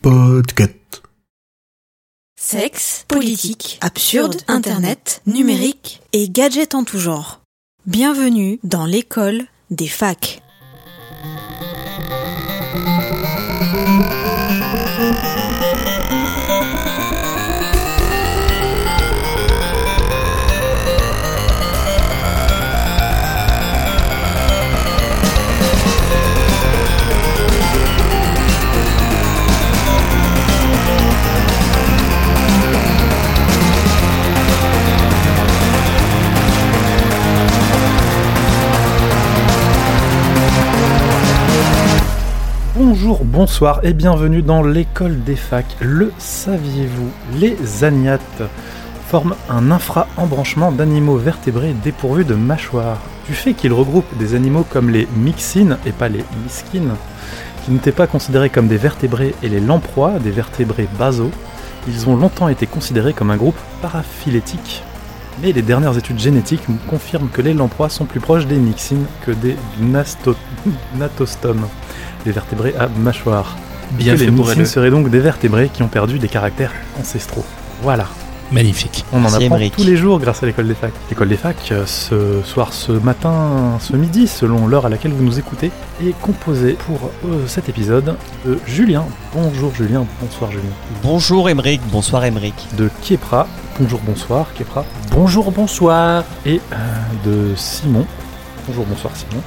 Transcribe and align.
Podcast. 0.00 1.02
Sexe, 2.40 3.04
politique, 3.06 3.78
absurde, 3.82 4.36
internet, 4.48 5.20
numérique 5.26 6.00
et 6.12 6.28
gadgets 6.28 6.74
en 6.74 6.84
tout 6.84 6.98
genre. 6.98 7.40
Bienvenue 7.86 8.58
dans 8.62 8.86
l'école 8.86 9.42
des 9.70 9.88
facs. 9.88 10.40
Bonjour, 42.94 43.24
bonsoir 43.24 43.80
et 43.84 43.94
bienvenue 43.94 44.42
dans 44.42 44.62
l'école 44.62 45.24
des 45.24 45.34
facs. 45.34 45.78
Le 45.80 46.12
saviez-vous 46.18 47.10
Les 47.40 47.84
agnates 47.84 48.42
forment 49.06 49.34
un 49.48 49.70
infra-embranchement 49.70 50.70
d'animaux 50.72 51.16
vertébrés 51.16 51.74
dépourvus 51.82 52.26
de 52.26 52.34
mâchoires. 52.34 53.00
Du 53.26 53.32
fait 53.32 53.54
qu'ils 53.54 53.72
regroupent 53.72 54.18
des 54.18 54.34
animaux 54.34 54.66
comme 54.68 54.90
les 54.90 55.08
myxines 55.16 55.78
et 55.86 55.92
pas 55.92 56.10
les 56.10 56.22
miskines, 56.44 56.92
qui 57.64 57.70
n'étaient 57.70 57.92
pas 57.92 58.06
considérés 58.06 58.50
comme 58.50 58.68
des 58.68 58.76
vertébrés 58.76 59.34
et 59.42 59.48
les 59.48 59.60
lamproies, 59.60 60.18
des 60.18 60.30
vertébrés 60.30 60.88
basaux, 60.98 61.30
ils 61.88 62.10
ont 62.10 62.16
longtemps 62.16 62.50
été 62.50 62.66
considérés 62.66 63.14
comme 63.14 63.30
un 63.30 63.38
groupe 63.38 63.58
paraphylétique. 63.80 64.82
Mais 65.40 65.52
les 65.52 65.62
dernières 65.62 65.96
études 65.96 66.18
génétiques 66.18 66.62
confirment 66.88 67.28
que 67.28 67.42
les 67.42 67.54
lamproies 67.54 67.88
sont 67.88 68.04
plus 68.04 68.20
proches 68.20 68.46
des 68.46 68.56
myxines 68.56 69.06
que 69.24 69.32
des 69.32 69.56
gnatostomes, 70.94 71.66
des 72.24 72.32
vertébrés 72.32 72.74
à 72.78 72.88
mâchoire. 72.88 73.56
Bien 73.92 74.12
Que 74.12 74.20
fait 74.20 74.24
les 74.26 74.30
myxines 74.30 74.66
seraient 74.66 74.90
donc 74.90 75.10
des 75.10 75.20
vertébrés 75.20 75.70
qui 75.72 75.82
ont 75.82 75.88
perdu 75.88 76.18
des 76.18 76.28
caractères 76.28 76.72
ancestraux. 76.98 77.44
Voilà. 77.82 78.06
Magnifique. 78.52 79.04
On 79.12 79.24
en 79.24 79.28
apprend 79.28 79.40
Émeric. 79.40 79.74
tous 79.74 79.84
les 79.84 79.96
jours 79.96 80.20
grâce 80.20 80.42
à 80.42 80.46
l'école 80.46 80.68
des 80.68 80.74
facs. 80.74 80.92
L'école 81.08 81.28
des 81.28 81.36
facs, 81.36 81.72
euh, 81.72 81.86
ce 81.86 82.42
soir, 82.44 82.72
ce 82.74 82.92
matin, 82.92 83.78
ce 83.80 83.96
midi, 83.96 84.26
selon 84.26 84.66
l'heure 84.66 84.84
à 84.84 84.88
laquelle 84.90 85.12
vous 85.12 85.24
nous 85.24 85.38
écoutez, 85.38 85.70
est 86.04 86.12
composée 86.20 86.74
pour 86.74 87.10
euh, 87.24 87.46
cet 87.46 87.70
épisode 87.70 88.16
de 88.44 88.58
Julien. 88.66 89.06
Bonjour 89.32 89.74
Julien, 89.74 90.04
bonsoir 90.20 90.50
Julien. 90.50 90.64
Bonjour 91.02 91.48
Emeric, 91.48 91.80
bonsoir 91.90 92.24
Emeric. 92.26 92.54
De 92.76 92.90
Kepra, 93.02 93.46
bonjour, 93.80 94.00
bonsoir 94.04 94.52
Kepra. 94.54 94.84
Bonjour, 95.12 95.50
bonsoir. 95.50 96.24
Et 96.44 96.60
euh, 96.72 96.76
de 97.24 97.56
Simon. 97.56 98.06
Bonjour, 98.68 98.84
bonsoir 98.84 99.16
Simon. 99.16 99.42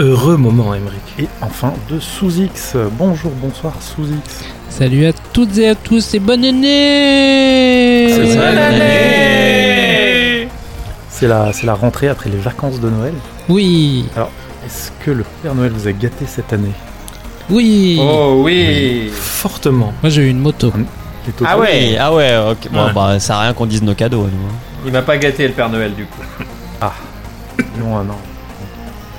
Heureux 0.00 0.36
moment, 0.36 0.74
Emmerich. 0.74 1.00
Et 1.18 1.26
enfin 1.40 1.72
de 1.88 2.00
Sous-X. 2.00 2.76
Bonjour, 2.98 3.30
bonsoir 3.40 3.74
Sous-X. 3.80 4.44
Salut 4.68 5.06
à 5.06 5.12
toutes 5.32 5.56
et 5.58 5.68
à 5.68 5.74
tous 5.76 6.14
et 6.14 6.18
bonne 6.18 6.44
année 6.44 8.08
Bonne 8.16 8.26
C'est 11.10 11.28
la, 11.28 11.52
c'est 11.52 11.66
la 11.66 11.74
rentrée 11.74 12.08
après 12.08 12.28
les 12.28 12.38
vacances 12.38 12.80
de 12.80 12.90
Noël. 12.90 13.14
Oui, 13.48 14.06
Est-ce 14.66 14.90
que 15.04 15.12
le 15.12 15.24
Père 15.42 15.54
Noël 15.54 15.70
vous 15.70 15.86
a 15.86 15.92
gâté 15.92 16.24
cette 16.26 16.52
année? 16.52 16.72
Oui 17.48 17.98
Oh 18.00 18.40
oui 18.44 19.10
Fortement. 19.12 19.92
Moi 20.02 20.10
j'ai 20.10 20.22
eu 20.22 20.28
une 20.30 20.40
moto. 20.40 20.72
Les 21.26 21.32
Ah 21.46 21.56
ouais 21.56 21.96
Ah 22.00 22.12
ouais, 22.12 22.36
ok. 22.50 22.68
Bon, 22.72 22.86
Ouais. 22.86 22.92
bah, 22.92 23.12
ça 23.14 23.20
sert 23.20 23.36
à 23.36 23.40
rien 23.42 23.52
qu'on 23.54 23.66
dise 23.66 23.82
nos 23.82 23.94
cadeaux, 23.94 24.22
nous. 24.22 24.26
hein. 24.26 24.54
Il 24.84 24.92
m'a 24.92 25.02
pas 25.02 25.16
gâté 25.18 25.46
le 25.46 25.54
Père 25.54 25.68
Noël 25.70 25.94
du 25.94 26.04
coup. 26.06 26.20
Non, 27.78 27.96
ah 27.98 28.02
non. 28.04 28.14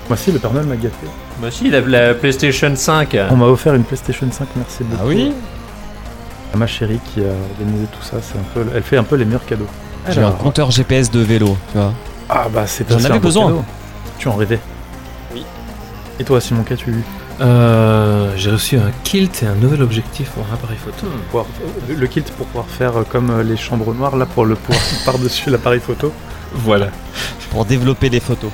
Moi 0.07 0.17
si, 0.17 0.31
le 0.31 0.39
Père 0.39 0.53
Noël 0.53 0.65
m'a 0.67 0.75
gâté. 0.75 0.95
Bah 1.41 1.47
si, 1.51 1.69
la, 1.69 1.81
la 1.81 2.13
PlayStation 2.13 2.75
5. 2.75 3.17
On 3.31 3.35
m'a 3.37 3.45
offert 3.47 3.73
une 3.75 3.83
PlayStation 3.83 4.27
5, 4.31 4.47
merci 4.55 4.83
beaucoup. 4.83 5.01
Ah 5.03 5.07
oui 5.07 5.31
Ma 6.55 6.67
chérie 6.67 6.99
qui 7.13 7.19
a 7.21 7.33
organisé 7.51 7.85
tout 7.91 8.01
ça, 8.03 8.17
c'est 8.21 8.37
un 8.37 8.43
peu, 8.53 8.65
elle 8.73 8.83
fait 8.83 8.97
un 8.97 9.03
peu 9.03 9.15
les 9.17 9.25
meilleurs 9.25 9.45
cadeaux. 9.45 9.67
J'ai 10.09 10.21
un 10.21 10.31
compteur 10.31 10.71
GPS 10.71 11.09
de 11.11 11.19
vélo, 11.19 11.57
tu 11.71 11.77
vois. 11.79 11.91
ah 12.29 12.47
bah 12.53 12.65
c'est 12.67 12.89
J'en 12.89 13.03
avais 13.03 13.19
besoin. 13.19 13.47
cadeau. 13.47 13.65
Tu 14.19 14.27
en 14.29 14.35
rêvais 14.35 14.59
Oui. 15.33 15.43
Et 16.19 16.23
toi, 16.23 16.39
Simon, 16.39 16.63
qu'as-tu 16.63 16.91
eu? 16.91 17.03
Euh, 17.41 18.31
J'ai 18.37 18.51
reçu 18.51 18.77
un 18.77 18.91
kilt 19.03 19.43
et 19.43 19.47
un 19.47 19.55
nouvel 19.55 19.81
objectif 19.81 20.29
pour 20.29 20.45
un 20.49 20.53
appareil 20.53 20.77
photo. 20.77 21.07
Pouvoir- 21.31 21.45
euh, 21.89 21.95
Le 21.97 22.07
kit 22.07 22.21
pour 22.21 22.45
pouvoir 22.45 22.67
faire 22.67 22.97
euh, 22.99 23.03
comme 23.03 23.29
euh, 23.31 23.43
les 23.43 23.57
chambres 23.57 23.93
noires, 23.93 24.15
là 24.15 24.25
pour 24.25 24.45
le 24.45 24.55
pouvoir 24.55 24.81
par-dessus 25.05 25.49
l'appareil 25.49 25.81
photo. 25.81 26.13
Voilà. 26.53 26.87
Pour 27.49 27.65
développer 27.65 28.09
des 28.09 28.21
photos. 28.21 28.51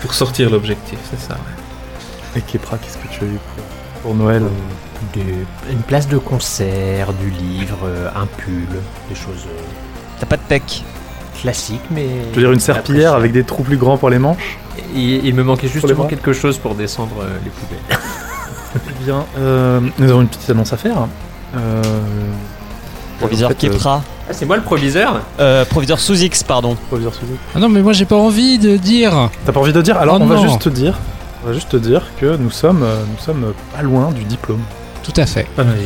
Pour 0.00 0.14
sortir 0.14 0.50
l'objectif, 0.50 0.98
c'est 1.10 1.20
ça. 1.20 1.34
ouais. 1.34 2.38
Et 2.38 2.40
Kepra, 2.42 2.78
qu'est-ce 2.78 2.96
que 2.96 3.08
tu 3.12 3.24
as 3.24 3.26
eu 3.26 3.38
pour, 3.54 3.64
pour 4.02 4.14
Noël 4.14 4.44
une 5.16 5.82
place 5.86 6.08
de 6.08 6.18
concert, 6.18 7.12
du 7.14 7.30
livre, 7.30 7.78
euh, 7.84 8.08
un 8.14 8.26
pull, 8.26 8.68
des 9.08 9.14
choses 9.14 9.46
euh, 9.48 9.60
T'as 10.20 10.26
pas 10.26 10.36
de 10.36 10.42
tech 10.42 10.82
classiques, 11.40 11.80
mais. 11.90 12.06
Je 12.30 12.36
veux 12.36 12.42
dire 12.42 12.52
une 12.52 12.60
serpillière 12.60 13.14
avec 13.14 13.32
des 13.32 13.44
trous 13.44 13.62
plus 13.62 13.76
grands 13.78 13.96
pour 13.96 14.10
les 14.10 14.18
manches 14.18 14.58
Il, 14.94 15.24
il 15.24 15.34
me 15.34 15.42
manquait 15.42 15.68
justement 15.68 16.04
quelque 16.04 16.32
chose 16.32 16.58
pour 16.58 16.74
descendre 16.74 17.16
euh, 17.22 17.38
les 17.44 17.50
poubelles. 17.50 17.98
Eh 18.76 19.04
bien, 19.04 19.26
euh, 19.36 19.80
nous 19.98 20.10
avons 20.10 20.20
une 20.20 20.28
petite 20.28 20.48
annonce 20.48 20.72
à 20.72 20.76
faire. 20.76 21.08
Euh, 21.56 21.82
Proviseur 23.20 23.50
euh, 23.50 23.54
Kepra. 23.54 24.02
Ah, 24.28 24.32
c'est 24.32 24.46
moi 24.46 24.56
le 24.56 24.62
proviseur 24.62 25.20
Euh, 25.38 25.64
proviseur 25.64 26.00
sous 26.00 26.20
X, 26.20 26.42
pardon. 26.42 26.76
proviseur 26.88 27.14
sous- 27.14 27.20
Ah 27.54 27.58
non 27.58 27.68
mais 27.68 27.82
moi 27.82 27.92
j'ai 27.92 28.04
pas 28.06 28.16
envie 28.16 28.58
de 28.58 28.76
dire. 28.76 29.30
T'as 29.46 29.52
pas 29.52 29.60
envie 29.60 29.72
de 29.72 29.82
dire 29.82 29.96
Alors 29.98 30.16
Oh 30.18 30.22
on 30.22 30.26
va 30.26 30.36
non. 30.36 30.42
juste 30.42 30.62
te 30.62 30.68
dire, 30.68 30.98
on 31.44 31.48
va 31.48 31.52
juste 31.52 31.68
te 31.70 31.76
dire 31.76 32.02
que 32.20 32.36
nous 32.36 32.50
sommes, 32.50 32.82
euh, 32.82 33.02
nous 33.10 33.22
sommes 33.24 33.52
pas 33.74 33.82
loin 33.82 34.10
du 34.10 34.24
diplôme. 34.24 34.60
Tout 35.02 35.12
à 35.16 35.26
fait. 35.26 35.46
Pas 35.56 35.64
mal, 35.64 35.76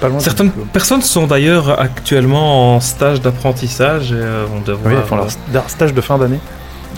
Pas 0.00 0.08
loin 0.08 0.20
Certaines 0.20 0.46
du 0.46 0.50
diplôme. 0.52 0.68
personnes 0.68 1.02
sont 1.02 1.26
d'ailleurs 1.26 1.80
actuellement 1.80 2.74
en 2.76 2.80
stage 2.80 3.20
d'apprentissage 3.20 4.12
et 4.12 4.16
euh, 4.16 4.44
vont 4.50 4.60
devoir 4.60 4.94
Oui, 4.94 5.00
font 5.06 5.16
leur 5.16 5.26
euh, 5.26 5.68
stage 5.68 5.94
de 5.94 6.00
fin 6.00 6.18
d'année. 6.18 6.40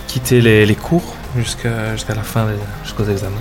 quitter 0.09 0.41
les, 0.41 0.65
les 0.67 0.75
cours 0.75 1.15
jusqu'à 1.37 1.93
jusqu'à 1.95 2.15
la 2.15 2.23
fin, 2.23 2.47
des- 2.47 2.53
jusqu'aux 2.85 3.05
examens. 3.05 3.37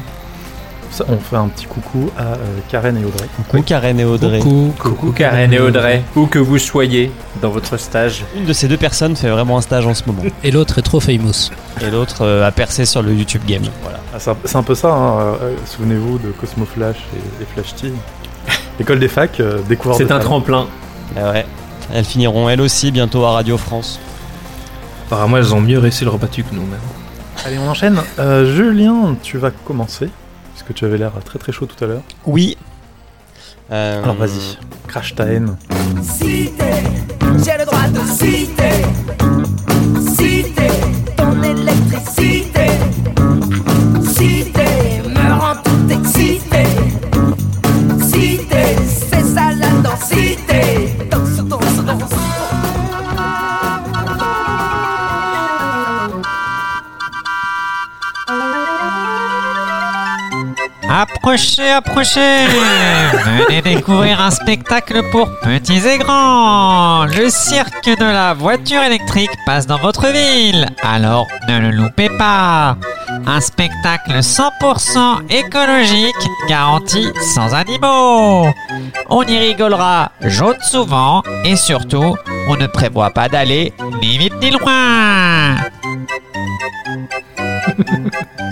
Ça, 0.98 1.06
on 1.10 1.18
fait 1.18 1.36
un 1.36 1.48
petit 1.50 1.68
coucou 1.68 2.10
à 2.18 2.22
euh, 2.24 2.36
Karen 2.70 2.98
et 2.98 3.06
Audrey. 3.06 3.28
Coucou 3.36 3.62
Karen 3.62 4.00
et 4.00 4.04
Audrey. 4.06 4.40
Coucou. 4.40 4.74
Coucou 4.80 5.12
Karen 5.12 5.54
et 5.54 5.60
Audrey, 5.60 6.02
où 6.16 6.26
que 6.26 6.40
vous 6.40 6.58
soyez 6.58 7.12
dans 7.40 7.50
votre 7.52 7.78
stage. 7.78 8.24
Une 8.36 8.46
de 8.46 8.54
ces 8.54 8.68
deux 8.68 8.78
personnes 8.78 9.16
fait 9.16 9.30
vraiment 9.30 9.60
un 9.60 9.62
stage 9.62 9.86
en 9.86 9.94
ce 9.94 10.02
moment. 10.08 10.24
Et 10.44 10.50
l'autre 10.50 10.80
est 10.80 10.82
trop 10.82 11.00
famous. 11.00 11.52
Et 11.82 11.92
l'autre 11.92 12.24
euh, 12.24 12.48
a 12.48 12.52
percé 12.52 12.86
sur 12.86 13.04
le 13.04 13.14
YouTube 13.14 13.44
Game. 13.46 13.62
Voilà. 13.84 14.00
Ah, 14.12 14.18
c'est 14.44 14.56
un- 14.56 14.64
peu 14.64 14.74
ça, 14.74 14.92
hein, 14.92 15.20
euh, 15.44 15.56
Souvenez-vous 15.68 16.18
de 16.18 16.30
Cosmo 16.32 16.66
Flash 16.66 16.98
et, 17.16 17.44
et 17.44 17.46
Flash 17.54 17.76
TV. 17.76 17.94
L'école 18.80 18.98
des 19.00 19.08
facs, 19.08 19.40
euh, 19.40 19.60
découverte 19.70 20.00
C'est 20.00 20.06
un 20.06 20.18
talent. 20.18 20.22
tremplin. 20.24 20.66
Ah 21.16 21.32
ouais. 21.32 21.46
Elles 21.94 22.06
finiront 22.06 22.50
elles 22.50 22.62
aussi 22.62 22.92
bientôt 22.92 23.24
à 23.26 23.34
Radio 23.34 23.58
France. 23.60 24.00
Apparemment, 25.06 25.38
elles 25.38 25.54
ont 25.54 25.62
mieux 25.62 25.78
réussi 25.78 26.04
le 26.06 26.10
repas 26.10 26.26
que 26.26 26.42
nous, 26.52 26.62
même. 26.62 26.80
Allez, 27.46 27.60
on 27.60 27.70
enchaîne. 27.70 28.02
Euh, 28.18 28.52
Julien, 28.56 29.16
tu 29.22 29.38
vas 29.38 29.52
commencer, 29.52 30.10
puisque 30.68 30.80
tu 30.80 30.86
avais 30.86 30.98
l'air 30.98 31.14
très 31.24 31.40
très 31.40 31.52
chaud 31.52 31.66
tout 31.66 31.82
à 31.84 31.88
l'heure. 31.88 32.02
Oui. 32.26 32.58
Euh, 33.72 34.04
Alors 34.04 34.16
vas-y, 34.16 34.58
crash 34.88 35.16
ta 35.16 35.26
haine. 35.26 35.58
Cité, 36.02 36.66
j'ai 37.44 37.58
le 37.58 37.66
droit 37.66 37.88
de 37.88 38.00
citer. 38.12 38.84
Citer 40.16 40.68
ton 41.16 41.42
électricité. 41.44 42.47
Approchez, 61.00 61.70
approchez. 61.70 62.48
Venez 62.48 63.62
découvrir 63.62 64.20
un 64.20 64.32
spectacle 64.32 65.04
pour 65.12 65.30
petits 65.42 65.88
et 65.88 66.00
grands. 66.00 67.06
Le 67.06 67.30
cirque 67.30 67.86
de 67.86 68.04
la 68.04 68.34
voiture 68.34 68.82
électrique 68.82 69.30
passe 69.46 69.68
dans 69.68 69.78
votre 69.78 70.08
ville. 70.08 70.66
Alors 70.82 71.28
ne 71.48 71.60
le 71.60 71.70
loupez 71.70 72.10
pas. 72.18 72.78
Un 73.28 73.40
spectacle 73.42 74.22
100% 74.22 75.30
écologique, 75.30 76.16
garanti 76.50 77.10
sans 77.36 77.54
animaux. 77.54 78.48
On 79.08 79.22
y 79.22 79.38
rigolera 79.38 80.14
jaune 80.22 80.58
souvent 80.64 81.22
et 81.46 81.58
surtout, 81.58 82.16
on 82.48 82.56
ne 82.56 82.66
prévoit 82.66 83.12
pas 83.12 83.30
d'aller 83.30 83.72
ni 84.02 84.18
vite 84.18 84.34
ni 84.42 84.50
loin 84.50 85.58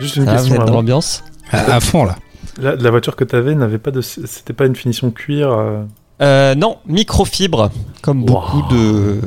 Juste 0.00 0.16
une 0.16 0.24
Ça 0.24 0.32
va, 0.32 0.36
vous 0.38 0.42
question 0.44 0.62
êtes 0.62 0.66
dans 0.68 0.74
l'ambiance 0.74 1.22
À, 1.52 1.76
à 1.76 1.80
fond 1.80 2.04
là. 2.04 2.16
La, 2.60 2.74
la 2.76 2.90
voiture 2.90 3.16
que 3.16 3.24
t'avais 3.24 3.54
n'avait 3.54 3.78
pas 3.78 3.90
de. 3.90 4.00
C'était 4.00 4.52
pas 4.52 4.66
une 4.66 4.76
finition 4.76 5.10
cuir. 5.10 5.50
euh, 5.52 5.82
Euh, 6.22 6.54
non, 6.54 6.78
microfibre, 6.86 7.70
comme 8.02 8.24
beaucoup 8.24 8.62
de... 8.70 9.20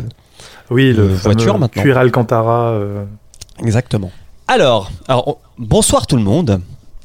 Oui, 0.70 0.94
le 0.94 1.04
Euh, 1.04 1.16
fameux 1.18 1.36
voiture, 1.36 1.58
maintenant. 1.60 1.82
cuir 1.82 1.98
Alcantara. 1.98 2.70
euh, 2.72 3.04
Exactement. 3.60 4.12
Alors, 4.48 4.92
alors 5.08 5.28
on- 5.28 5.38
bonsoir 5.58 6.06
tout 6.08 6.16
le 6.18 6.24
monde. 6.24 6.62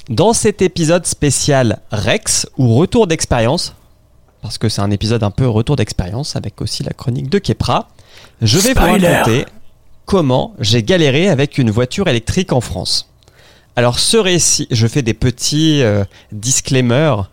Dans 0.09 0.33
cet 0.33 0.61
épisode 0.61 1.05
spécial 1.05 1.79
Rex, 1.91 2.47
ou 2.57 2.75
retour 2.75 3.05
d'expérience, 3.07 3.73
parce 4.41 4.57
que 4.57 4.69
c'est 4.69 4.81
un 4.81 4.91
épisode 4.91 5.23
un 5.23 5.31
peu 5.31 5.47
retour 5.47 5.75
d'expérience, 5.75 6.35
avec 6.35 6.61
aussi 6.61 6.83
la 6.83 6.91
chronique 6.93 7.29
de 7.29 7.37
Kepra, 7.39 7.87
je 8.41 8.57
vais 8.59 8.73
vous 8.73 8.81
raconter 8.81 9.45
comment 10.05 10.53
j'ai 10.59 10.81
galéré 10.83 11.29
avec 11.29 11.57
une 11.57 11.69
voiture 11.71 12.07
électrique 12.07 12.51
en 12.53 12.61
France. 12.61 13.08
Alors 13.75 13.99
ce 13.99 14.17
récit, 14.17 14.67
je 14.71 14.87
fais 14.87 15.01
des 15.01 15.13
petits 15.13 15.81
euh, 15.81 16.03
disclaimers. 16.31 17.29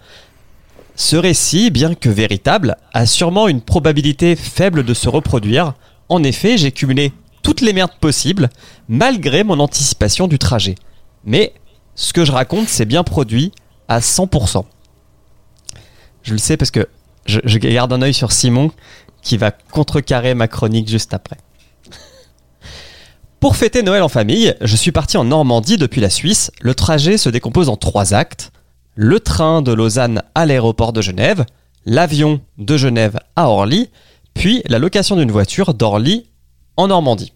Ce 0.94 1.16
récit, 1.16 1.70
bien 1.70 1.94
que 1.94 2.08
véritable, 2.08 2.76
a 2.92 3.04
sûrement 3.04 3.48
une 3.48 3.60
probabilité 3.60 4.36
faible 4.36 4.84
de 4.84 4.94
se 4.94 5.08
reproduire. 5.08 5.74
En 6.08 6.22
effet, 6.22 6.56
j'ai 6.56 6.72
cumulé 6.72 7.12
toutes 7.42 7.60
les 7.60 7.72
merdes 7.72 7.98
possibles, 8.00 8.48
malgré 8.88 9.44
mon 9.44 9.60
anticipation 9.60 10.26
du 10.26 10.38
trajet. 10.38 10.74
Mais 11.24 11.52
ce 11.94 12.12
que 12.12 12.24
je 12.24 12.32
raconte, 12.32 12.68
c'est 12.68 12.86
bien 12.86 13.02
produit 13.02 13.52
à 13.88 14.00
100%. 14.00 14.64
Je 16.22 16.32
le 16.32 16.38
sais 16.38 16.56
parce 16.56 16.70
que 16.70 16.88
je, 17.26 17.40
je 17.44 17.58
garde 17.58 17.92
un 17.92 18.02
œil 18.02 18.14
sur 18.14 18.32
Simon 18.32 18.70
qui 19.22 19.36
va 19.36 19.50
contrecarrer 19.50 20.34
ma 20.34 20.48
chronique 20.48 20.88
juste 20.88 21.12
après. 21.12 21.36
Pour 23.46 23.54
fêter 23.54 23.84
Noël 23.84 24.02
en 24.02 24.08
famille, 24.08 24.56
je 24.60 24.74
suis 24.74 24.90
parti 24.90 25.16
en 25.16 25.22
Normandie 25.22 25.76
depuis 25.76 26.00
la 26.00 26.10
Suisse. 26.10 26.50
Le 26.60 26.74
trajet 26.74 27.16
se 27.16 27.28
décompose 27.28 27.68
en 27.68 27.76
trois 27.76 28.12
actes. 28.12 28.50
Le 28.96 29.20
train 29.20 29.62
de 29.62 29.72
Lausanne 29.72 30.24
à 30.34 30.46
l'aéroport 30.46 30.92
de 30.92 31.00
Genève, 31.00 31.46
l'avion 31.84 32.40
de 32.58 32.76
Genève 32.76 33.20
à 33.36 33.48
Orly, 33.48 33.88
puis 34.34 34.62
la 34.66 34.80
location 34.80 35.14
d'une 35.14 35.30
voiture 35.30 35.74
d'Orly 35.74 36.26
en 36.76 36.88
Normandie. 36.88 37.32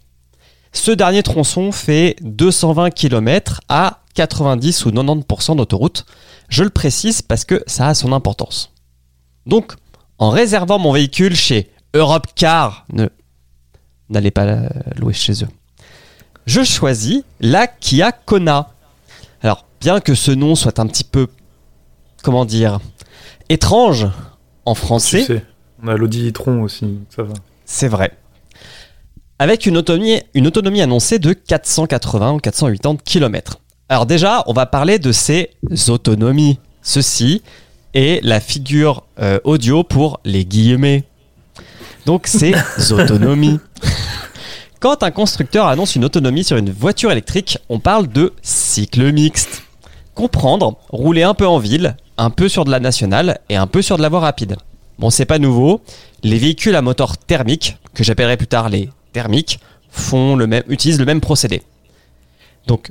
Ce 0.73 0.91
dernier 0.91 1.23
tronçon 1.23 1.71
fait 1.71 2.17
220 2.23 2.91
km 2.91 3.61
à 3.69 4.01
90 4.15 4.87
ou 4.87 4.91
90% 4.91 5.55
d'autoroute. 5.55 6.07
Je 6.49 6.65
le 6.65 6.71
précise 6.71 7.23
parce 7.23 7.45
que 7.45 7.63
ça 7.69 7.87
a 7.87 7.95
son 7.95 8.13
importance. 8.13 8.73
Donc, 9.47 9.75
en 10.19 10.31
réservant 10.31 10.81
mon 10.81 10.91
véhicule 10.91 11.37
chez 11.37 11.71
Europe 11.95 12.27
Car, 12.35 12.85
ne 12.93 13.07
n'allez 14.09 14.33
pas 14.33 14.65
louer 14.97 15.15
chez 15.15 15.45
eux. 15.45 15.49
Je 16.51 16.65
choisis 16.65 17.23
la 17.39 17.69
Kia 17.69 18.11
Kona. 18.11 18.71
Alors, 19.41 19.67
bien 19.81 20.01
que 20.01 20.17
ce 20.17 20.33
nom 20.33 20.57
soit 20.57 20.81
un 20.81 20.89
petit 20.89 21.05
peu, 21.05 21.29
comment 22.25 22.45
dire, 22.45 22.81
étrange 23.49 24.09
en 24.65 24.75
français, 24.75 25.21
Tu 25.21 25.27
sais, 25.27 25.45
on 25.81 25.87
a 25.87 25.95
l'Audi 25.97 26.27
e-tron 26.29 26.63
aussi, 26.63 26.99
ça 27.15 27.23
va. 27.23 27.35
c'est 27.65 27.87
vrai. 27.87 28.11
Avec 29.39 29.65
une 29.65 29.77
autonomie, 29.77 30.23
une 30.35 30.49
autonomie 30.49 30.83
annoncée 30.83 31.21
de 31.21 31.35
480 31.35 32.33
ou 32.33 32.39
480 32.39 32.97
km. 33.05 33.61
Alors 33.89 34.07
déjà, 34.07 34.43
on 34.49 34.53
va 34.53 34.67
parler 34.67 34.99
de 34.99 35.13
ces 35.13 35.51
autonomies. 35.87 36.59
Ceci 36.83 37.43
est 37.95 38.25
la 38.25 38.41
figure 38.41 39.05
euh, 39.21 39.39
audio 39.45 39.85
pour 39.85 40.19
les 40.25 40.45
guillemets. 40.45 41.05
Donc 42.07 42.27
ces 42.27 42.55
autonomies. 42.91 43.61
Quand 44.81 45.03
un 45.03 45.11
constructeur 45.11 45.67
annonce 45.67 45.95
une 45.95 46.07
autonomie 46.07 46.43
sur 46.43 46.57
une 46.57 46.71
voiture 46.71 47.13
électrique, 47.13 47.59
on 47.69 47.81
parle 47.81 48.09
de 48.09 48.33
cycle 48.41 49.13
mixte. 49.13 49.65
Comprendre, 50.15 50.79
rouler 50.89 51.23
un 51.23 51.35
peu 51.35 51.47
en 51.47 51.59
ville, 51.59 51.97
un 52.17 52.31
peu 52.31 52.49
sur 52.49 52.65
de 52.65 52.71
la 52.71 52.81
nationale 52.81 53.41
et 53.51 53.57
un 53.57 53.67
peu 53.67 53.83
sur 53.83 53.99
de 53.99 54.03
la 54.03 54.09
voie 54.09 54.21
rapide. 54.21 54.57
Bon, 54.99 55.11
c'est 55.11 55.27
pas 55.27 55.39
nouveau. 55.39 55.83
Les 56.23 56.39
véhicules 56.39 56.75
à 56.75 56.81
moteur 56.81 57.19
thermique, 57.19 57.77
que 57.93 58.03
j'appellerai 58.03 58.39
plus 58.39 58.47
tard 58.47 58.71
les 58.71 58.89
thermiques, 59.13 59.61
font 59.91 60.35
le 60.35 60.47
même, 60.47 60.63
utilisent 60.67 60.99
le 60.99 61.05
même 61.05 61.21
procédé. 61.21 61.61
Donc, 62.67 62.91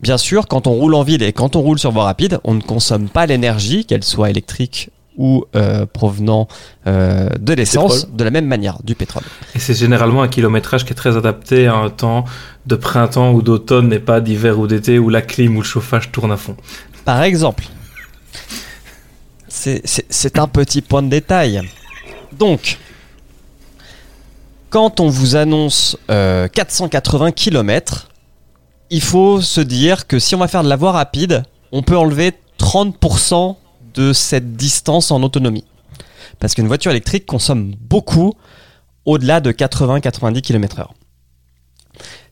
bien 0.00 0.16
sûr, 0.16 0.48
quand 0.48 0.66
on 0.66 0.72
roule 0.72 0.94
en 0.94 1.02
ville 1.02 1.22
et 1.22 1.34
quand 1.34 1.54
on 1.54 1.60
roule 1.60 1.78
sur 1.78 1.90
voie 1.90 2.04
rapide, 2.04 2.40
on 2.44 2.54
ne 2.54 2.62
consomme 2.62 3.10
pas 3.10 3.26
l'énergie, 3.26 3.84
qu'elle 3.84 4.04
soit 4.04 4.30
électrique 4.30 4.88
ou 5.16 5.44
euh, 5.54 5.86
provenant 5.86 6.46
euh, 6.86 7.28
de 7.40 7.52
l'essence, 7.54 8.08
de 8.10 8.24
la 8.24 8.30
même 8.30 8.46
manière, 8.46 8.78
du 8.82 8.94
pétrole. 8.94 9.22
Et 9.54 9.58
c'est 9.58 9.74
généralement 9.74 10.22
un 10.22 10.28
kilométrage 10.28 10.84
qui 10.84 10.92
est 10.92 10.96
très 10.96 11.16
adapté 11.16 11.66
à 11.66 11.74
un 11.76 11.90
temps 11.90 12.24
de 12.66 12.76
printemps 12.76 13.32
ou 13.32 13.42
d'automne 13.42 13.92
et 13.92 13.98
pas 13.98 14.20
d'hiver 14.20 14.58
ou 14.58 14.66
d'été 14.66 14.98
où 14.98 15.08
la 15.08 15.22
clim 15.22 15.56
ou 15.56 15.60
le 15.60 15.66
chauffage 15.66 16.12
tournent 16.12 16.32
à 16.32 16.36
fond. 16.36 16.56
Par 17.04 17.22
exemple, 17.22 17.64
c'est- 19.48 20.38
un 20.38 20.48
petit 20.48 20.82
point 20.82 21.02
de 21.02 21.08
détail. 21.08 21.62
Donc, 22.38 22.78
quand 24.70 25.00
on 25.00 25.08
vous 25.08 25.36
annonce 25.36 25.96
euh, 26.10 26.48
480 26.48 27.32
km, 27.32 28.08
il 28.90 29.00
faut 29.00 29.40
se 29.40 29.60
dire 29.60 30.06
que 30.06 30.18
si 30.18 30.34
on 30.34 30.38
va 30.38 30.48
faire 30.48 30.62
de 30.62 30.68
la 30.68 30.76
voie 30.76 30.92
rapide, 30.92 31.42
on 31.72 31.82
peut 31.82 31.96
enlever 31.96 32.32
30% 32.58 33.56
de 33.96 34.12
cette 34.12 34.54
distance 34.54 35.10
en 35.10 35.22
autonomie. 35.22 35.64
Parce 36.38 36.54
qu'une 36.54 36.68
voiture 36.68 36.90
électrique 36.90 37.26
consomme 37.26 37.74
beaucoup 37.80 38.34
au-delà 39.04 39.40
de 39.40 39.52
80-90 39.52 40.40
km/h. 40.42 40.88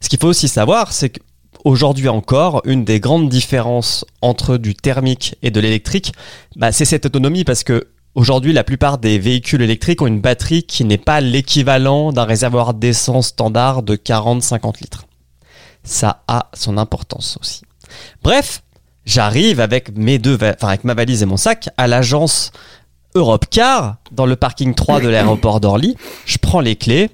Ce 0.00 0.08
qu'il 0.08 0.18
faut 0.18 0.28
aussi 0.28 0.48
savoir, 0.48 0.92
c'est 0.92 1.10
que 1.10 1.20
aujourd'hui 1.64 2.08
encore, 2.08 2.60
une 2.64 2.84
des 2.84 3.00
grandes 3.00 3.28
différences 3.28 4.04
entre 4.20 4.58
du 4.58 4.74
thermique 4.74 5.36
et 5.42 5.50
de 5.50 5.60
l'électrique, 5.60 6.12
bah, 6.56 6.72
c'est 6.72 6.84
cette 6.84 7.06
autonomie 7.06 7.44
parce 7.44 7.64
que 7.64 7.88
aujourd'hui, 8.14 8.52
la 8.52 8.64
plupart 8.64 8.98
des 8.98 9.18
véhicules 9.18 9.62
électriques 9.62 10.02
ont 10.02 10.06
une 10.06 10.20
batterie 10.20 10.64
qui 10.64 10.84
n'est 10.84 10.98
pas 10.98 11.20
l'équivalent 11.20 12.12
d'un 12.12 12.24
réservoir 12.24 12.74
d'essence 12.74 13.28
standard 13.28 13.82
de 13.82 13.96
40-50 13.96 14.82
litres. 14.82 15.06
Ça 15.82 16.22
a 16.28 16.50
son 16.54 16.76
importance 16.78 17.38
aussi. 17.40 17.62
Bref, 18.22 18.62
j'arrive 19.06 19.60
avec 19.60 19.96
mes 19.96 20.18
deux, 20.18 20.36
enfin 20.36 20.68
avec 20.68 20.84
ma 20.84 20.94
valise 20.94 21.22
et 21.22 21.26
mon 21.26 21.36
sac 21.36 21.68
à 21.76 21.86
l'agence 21.86 22.52
Europe 23.14 23.46
Car 23.50 23.96
dans 24.10 24.26
le 24.26 24.36
parking 24.36 24.74
3 24.74 25.00
de 25.00 25.08
l'aéroport 25.08 25.60
d'Orly. 25.60 25.96
Je 26.26 26.38
prends 26.38 26.60
les 26.60 26.76
clés 26.76 27.10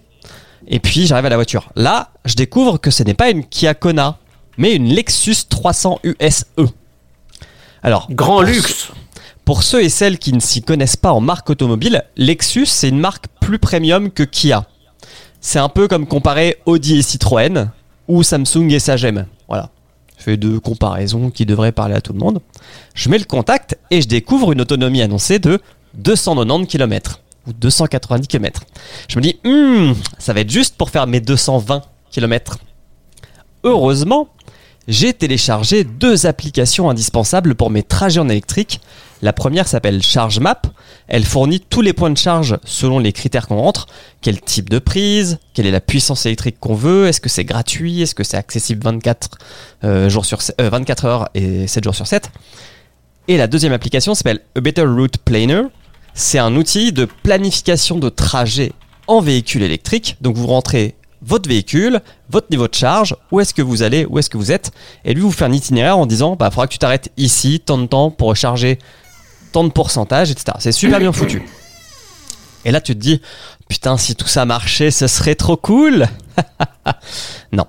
et 0.66 0.80
puis 0.80 1.06
j'arrive 1.06 1.26
à 1.26 1.30
la 1.30 1.36
voiture. 1.36 1.70
Là, 1.76 2.10
je 2.24 2.34
découvre 2.34 2.78
que 2.78 2.90
ce 2.90 3.02
n'est 3.02 3.14
pas 3.14 3.30
une 3.30 3.44
Kia 3.44 3.74
Kona, 3.74 4.18
mais 4.56 4.74
une 4.74 4.88
Lexus 4.88 5.46
300 5.48 6.00
USE. 6.04 6.44
Alors, 7.82 8.08
Grand 8.10 8.36
pour 8.36 8.42
luxe 8.42 8.90
pour 9.50 9.64
ceux 9.64 9.82
et 9.82 9.88
celles 9.88 10.18
qui 10.18 10.32
ne 10.32 10.38
s'y 10.38 10.62
connaissent 10.62 10.96
pas 10.96 11.12
en 11.12 11.20
marque 11.20 11.50
automobile, 11.50 12.04
Lexus 12.16 12.66
c'est 12.66 12.88
une 12.88 13.00
marque 13.00 13.26
plus 13.40 13.58
premium 13.58 14.10
que 14.12 14.22
Kia. 14.22 14.64
C'est 15.40 15.58
un 15.58 15.68
peu 15.68 15.88
comme 15.88 16.06
comparer 16.06 16.58
Audi 16.66 16.98
et 16.98 17.02
Citroën 17.02 17.68
ou 18.06 18.22
Samsung 18.22 18.70
et 18.70 18.78
Sagem. 18.78 19.26
Voilà. 19.48 19.70
Je 20.20 20.24
fais 20.24 20.36
deux 20.36 20.60
comparaisons 20.60 21.30
qui 21.30 21.46
devraient 21.46 21.72
parler 21.72 21.94
à 21.94 22.02
tout 22.02 22.12
le 22.12 22.18
monde. 22.18 22.40
Je 22.92 23.08
mets 23.08 23.16
le 23.16 23.24
contact 23.24 23.78
et 23.90 24.02
je 24.02 24.06
découvre 24.06 24.52
une 24.52 24.60
autonomie 24.60 25.00
annoncée 25.00 25.38
de 25.38 25.58
290 25.94 26.66
km 26.66 27.20
ou 27.46 27.54
290 27.54 28.28
km. 28.28 28.64
Je 29.08 29.16
me 29.16 29.22
dis, 29.22 29.38
Hmm, 29.44 29.94
ça 30.18 30.34
va 30.34 30.40
être 30.40 30.50
juste 30.50 30.76
pour 30.76 30.90
faire 30.90 31.06
mes 31.06 31.20
220 31.20 31.82
km. 32.10 32.58
Heureusement, 33.64 34.28
j'ai 34.88 35.14
téléchargé 35.14 35.84
deux 35.84 36.26
applications 36.26 36.90
indispensables 36.90 37.54
pour 37.54 37.70
mes 37.70 37.82
trajets 37.82 38.20
en 38.20 38.28
électrique. 38.28 38.82
La 39.22 39.32
première 39.32 39.68
s'appelle 39.68 40.02
ChargeMap. 40.02 40.66
Elle 41.08 41.24
fournit 41.24 41.60
tous 41.60 41.82
les 41.82 41.92
points 41.92 42.10
de 42.10 42.16
charge 42.16 42.58
selon 42.64 42.98
les 42.98 43.12
critères 43.12 43.46
qu'on 43.46 43.58
rentre. 43.58 43.86
Quel 44.22 44.40
type 44.40 44.70
de 44.70 44.78
prise 44.78 45.38
Quelle 45.52 45.66
est 45.66 45.70
la 45.70 45.80
puissance 45.80 46.24
électrique 46.26 46.56
qu'on 46.58 46.74
veut 46.74 47.06
Est-ce 47.06 47.20
que 47.20 47.28
c'est 47.28 47.44
gratuit 47.44 48.00
Est-ce 48.00 48.14
que 48.14 48.24
c'est 48.24 48.36
accessible 48.36 48.82
24, 48.82 49.38
euh, 49.84 50.08
euh, 50.60 50.70
24 50.70 51.04
heures 51.04 51.28
et 51.34 51.66
7 51.66 51.84
jours 51.84 51.94
sur 51.94 52.06
7 52.06 52.30
Et 53.28 53.36
la 53.36 53.46
deuxième 53.46 53.72
application 53.72 54.14
s'appelle 54.14 54.40
A 54.56 54.60
Better 54.60 54.84
Route 54.84 55.18
Planner. 55.18 55.62
C'est 56.14 56.38
un 56.38 56.56
outil 56.56 56.92
de 56.92 57.04
planification 57.04 57.98
de 57.98 58.08
trajet 58.08 58.72
en 59.06 59.20
véhicule 59.20 59.62
électrique. 59.62 60.16
Donc 60.22 60.36
vous 60.36 60.46
rentrez 60.46 60.94
votre 61.22 61.48
véhicule, 61.48 62.00
votre 62.30 62.46
niveau 62.50 62.68
de 62.68 62.74
charge, 62.74 63.14
où 63.30 63.40
est-ce 63.40 63.52
que 63.52 63.60
vous 63.60 63.82
allez, 63.82 64.06
où 64.06 64.18
est-ce 64.18 64.30
que 64.30 64.38
vous 64.38 64.52
êtes, 64.52 64.70
et 65.04 65.12
lui 65.12 65.20
vous 65.20 65.30
fait 65.30 65.44
un 65.44 65.52
itinéraire 65.52 65.98
en 65.98 66.06
disant, 66.06 66.34
bah, 66.34 66.50
faudra 66.50 66.66
que 66.66 66.72
tu 66.72 66.78
t'arrêtes 66.78 67.12
ici, 67.18 67.60
tant 67.60 67.76
de 67.76 67.86
temps 67.86 68.10
pour 68.10 68.28
recharger 68.28 68.78
tant 69.52 69.64
de 69.64 69.70
pourcentage, 69.70 70.30
etc. 70.30 70.56
C'est 70.58 70.72
super 70.72 70.98
bien 70.98 71.12
foutu. 71.12 71.42
Et 72.64 72.70
là 72.70 72.80
tu 72.80 72.94
te 72.94 73.00
dis, 73.00 73.20
putain, 73.68 73.96
si 73.96 74.14
tout 74.14 74.28
ça 74.28 74.44
marchait, 74.44 74.90
ce 74.90 75.06
serait 75.06 75.34
trop 75.34 75.56
cool. 75.56 76.06
non. 77.52 77.66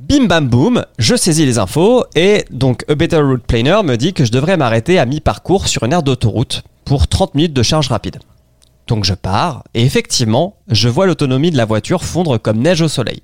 Bim 0.00 0.26
bam 0.26 0.48
boum, 0.48 0.84
je 0.98 1.16
saisis 1.16 1.46
les 1.46 1.58
infos 1.58 2.04
et 2.14 2.44
donc 2.50 2.84
A 2.88 2.94
Better 2.94 3.20
Route 3.20 3.42
Planner 3.42 3.82
me 3.82 3.96
dit 3.96 4.12
que 4.12 4.24
je 4.24 4.30
devrais 4.30 4.56
m'arrêter 4.56 4.98
à 4.98 5.06
mi-parcours 5.06 5.68
sur 5.68 5.82
une 5.84 5.92
aire 5.92 6.02
d'autoroute 6.02 6.62
pour 6.84 7.08
30 7.08 7.34
minutes 7.34 7.54
de 7.54 7.62
charge 7.62 7.88
rapide. 7.88 8.18
Donc 8.86 9.04
je 9.04 9.14
pars, 9.14 9.64
et 9.74 9.84
effectivement, 9.84 10.56
je 10.68 10.88
vois 10.88 11.06
l'autonomie 11.06 11.50
de 11.50 11.56
la 11.56 11.64
voiture 11.64 12.04
fondre 12.04 12.38
comme 12.38 12.58
neige 12.58 12.82
au 12.82 12.88
soleil. 12.88 13.20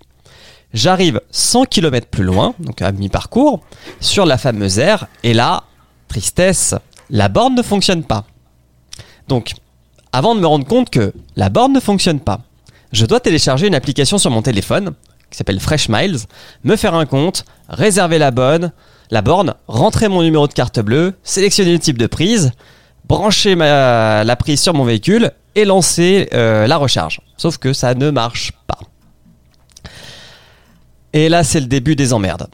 J'arrive 0.75 1.21
100 1.31 1.67
km 1.67 2.09
plus 2.09 2.25
loin, 2.25 2.55
donc 2.59 2.83
à 2.83 2.91
mi-parcours, 2.91 3.61
sur 4.01 4.27
la 4.27 4.39
fameuse 4.39 4.79
aire, 4.79 5.07
et 5.23 5.35
là, 5.35 5.65
tristesse, 6.09 6.75
la 7.13 7.29
borne 7.29 7.55
ne 7.55 7.63
fonctionne 7.63 8.03
pas. 8.03 8.25
Donc, 9.29 9.53
avant 10.13 10.35
de 10.35 10.41
me 10.41 10.47
rendre 10.47 10.67
compte 10.67 10.91
que 10.91 11.13
la 11.37 11.51
borne 11.51 11.73
ne 11.73 11.81
fonctionne 11.81 12.19
pas, 12.19 12.41
je 12.91 13.07
dois 13.07 13.21
télécharger 13.21 13.69
une 13.69 13.75
application 13.75 14.19
sur 14.19 14.31
mon 14.31 14.43
téléphone 14.43 14.95
qui 15.31 15.39
s'appelle 15.39 15.61
Fresh 15.61 15.89
Miles, 15.89 16.19
me 16.65 16.75
faire 16.77 16.95
un 16.95 17.07
compte, 17.07 17.45
réserver 17.69 18.19
la 18.19 18.31
bonne, 18.31 18.73
la 19.11 19.23
borne, 19.23 19.55
rentrer 19.69 20.09
mon 20.09 20.23
numéro 20.23 20.49
de 20.49 20.53
carte 20.53 20.81
bleue, 20.81 21.15
sélectionner 21.23 21.73
le 21.73 21.79
type 21.79 21.97
de 21.99 22.07
prise, 22.07 22.53
brancher 23.05 23.55
la 23.55 24.37
prise 24.39 24.61
sur 24.61 24.75
mon 24.75 24.85
véhicule 24.85 25.31
et 25.55 25.65
lancer 25.65 26.29
euh, 26.33 26.67
la 26.67 26.77
recharge. 26.77 27.21
Sauf 27.37 27.59
que 27.59 27.73
ça 27.73 27.95
ne 27.95 28.11
marche 28.11 28.53
pas. 28.67 28.79
Et 31.13 31.29
là, 31.29 31.45
c'est 31.45 31.61
le 31.61 31.67
début 31.67 31.95
des 31.95 32.13
emmerdes. 32.15 32.49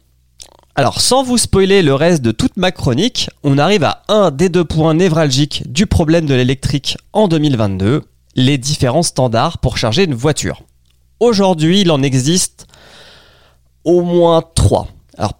Alors, 0.78 1.00
sans 1.00 1.24
vous 1.24 1.38
spoiler 1.38 1.82
le 1.82 1.92
reste 1.92 2.22
de 2.22 2.30
toute 2.30 2.56
ma 2.56 2.70
chronique, 2.70 3.30
on 3.42 3.58
arrive 3.58 3.82
à 3.82 4.04
un 4.06 4.30
des 4.30 4.48
deux 4.48 4.64
points 4.64 4.94
névralgiques 4.94 5.64
du 5.66 5.86
problème 5.86 6.24
de 6.24 6.34
l'électrique 6.34 6.96
en 7.12 7.26
2022, 7.26 8.04
les 8.36 8.58
différents 8.58 9.02
standards 9.02 9.58
pour 9.58 9.76
charger 9.76 10.04
une 10.04 10.14
voiture. 10.14 10.62
Aujourd'hui, 11.18 11.80
il 11.80 11.90
en 11.90 12.00
existe 12.00 12.68
au 13.82 14.02
moins 14.02 14.40
trois. 14.54 14.86
Alors, 15.16 15.32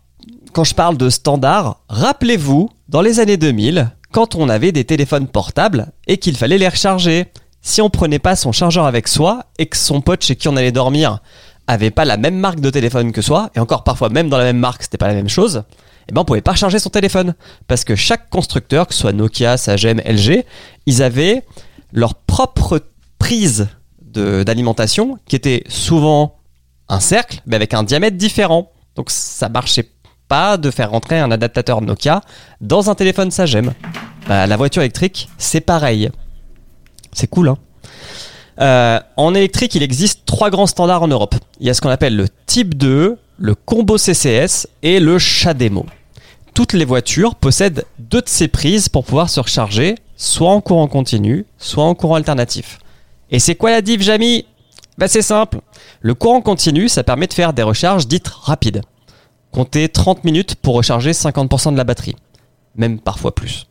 quand 0.53 0.65
je 0.65 0.75
parle 0.75 0.97
de 0.97 1.09
standards, 1.09 1.85
rappelez-vous, 1.89 2.71
dans 2.89 3.01
les 3.01 3.21
années 3.21 3.37
2000, 3.37 3.93
quand 4.11 4.35
on 4.35 4.49
avait 4.49 4.73
des 4.73 4.87
téléphones 4.87 5.29
portables 5.29 5.93
et 6.09 6.17
qu'il 6.17 6.37
fallait 6.37 6.59
les 6.59 6.69
recharger, 6.69 7.27
si 7.63 7.81
on 7.81 7.91
prenait 7.91 8.19
pas 8.19 8.35
son 8.35 8.51
chargeur 8.51 8.87
avec 8.87 9.07
soi 9.07 9.45
et 9.59 9.67
que 9.67 9.77
son 9.77 10.01
pote 10.01 10.25
chez 10.25 10.35
qui 10.35 10.49
on 10.49 10.57
allait 10.57 10.73
dormir 10.73 11.21
avait 11.69 11.91
pas 11.91 12.05
la 12.05 12.17
même 12.17 12.37
marque 12.37 12.61
de 12.61 12.71
téléphone 12.71 13.13
que 13.13 13.23
soi, 13.23 13.51
et 13.55 13.61
encore 13.61 13.85
parfois 13.85 14.09
même 14.09 14.29
dans 14.29 14.39
la 14.39 14.45
même 14.45 14.59
marque, 14.59 14.83
c'était 14.83 14.99
pas 14.99 15.07
la 15.07 15.15
même 15.15 15.29
chose, 15.29 15.63
eh 16.09 16.13
ben 16.13 16.23
on 16.23 16.25
pouvait 16.25 16.41
pas 16.41 16.55
charger 16.55 16.79
son 16.79 16.89
téléphone. 16.89 17.35
Parce 17.69 17.85
que 17.85 17.95
chaque 17.95 18.31
constructeur, 18.31 18.87
que 18.87 18.95
ce 18.95 19.01
soit 19.01 19.13
Nokia, 19.13 19.57
Sagem, 19.59 20.01
LG, 20.01 20.45
ils 20.87 21.03
avaient 21.03 21.45
leur 21.93 22.15
propre 22.15 22.81
prise 23.19 23.69
d'alimentation 24.01 25.19
qui 25.27 25.37
était 25.37 25.63
souvent 25.69 26.39
un 26.89 27.01
cercle, 27.01 27.43
mais 27.47 27.57
avec 27.57 27.75
un 27.75 27.83
diamètre 27.83 28.17
différent. 28.17 28.73
Donc 28.97 29.11
ça 29.11 29.51
marchait 29.51 29.91
pas 30.29 30.57
de 30.57 30.71
faire 30.71 30.91
rentrer 30.91 31.19
un 31.19 31.31
adaptateur 31.31 31.83
Nokia 31.83 32.23
dans 32.63 32.91
un 32.91 32.95
téléphone 32.95 33.31
Sagem. 33.31 33.75
Bah, 34.27 34.47
la 34.47 34.57
voiture 34.57 34.83
électrique, 34.83 35.29
c'est 35.37 35.61
pareil. 35.61 36.11
C'est 37.13 37.29
cool, 37.29 37.49
hein 37.49 37.59
euh, 38.61 38.99
en 39.17 39.35
électrique, 39.35 39.75
il 39.75 39.83
existe 39.83 40.23
trois 40.27 40.51
grands 40.51 40.67
standards 40.67 41.03
en 41.03 41.09
Europe. 41.09 41.35
Il 41.61 41.67
y 41.67 41.71
a 41.71 41.75
ce 41.75 41.81
qu'on 41.81 41.91
appelle 41.91 42.17
le 42.17 42.29
type 42.47 42.77
2, 42.77 43.17
le 43.39 43.55
combo 43.55 43.99
CCS 43.99 44.67
et 44.83 45.01
le 45.01 45.19
CHAdeMO. 45.19 45.87
Toutes 46.55 46.73
les 46.73 46.85
voitures 46.85 47.37
possèdent 47.37 47.85
deux 47.99 48.21
de 48.21 48.29
ces 48.29 48.49
prises 48.49 48.89
pour 48.89 49.05
pouvoir 49.05 49.31
se 49.31 49.39
recharger, 49.39 49.95
soit 50.17 50.51
en 50.51 50.61
courant 50.61 50.89
continu, 50.89 51.47
soit 51.59 51.85
en 51.85 51.95
courant 51.95 52.17
alternatif. 52.17 52.81
Et 53.31 53.39
c'est 53.39 53.55
quoi 53.55 53.71
la 53.71 53.81
diff, 53.81 54.03
Jamy? 54.03 54.45
Bah, 54.97 55.07
C'est 55.07 55.23
simple. 55.23 55.61
Le 56.01 56.15
courant 56.15 56.41
continu, 56.41 56.89
ça 56.89 57.05
permet 57.05 57.29
de 57.29 57.35
faire 57.35 57.53
des 57.53 57.63
recharges 57.63 58.09
dites 58.09 58.27
rapides. 58.27 58.83
Comptez 59.53 59.89
30 59.89 60.25
minutes 60.25 60.57
pour 60.57 60.75
recharger 60.75 61.13
50% 61.13 61.73
de 61.73 61.77
la 61.77 61.85
batterie. 61.85 62.17
Même 62.75 62.99
parfois 62.99 63.35
plus 63.35 63.69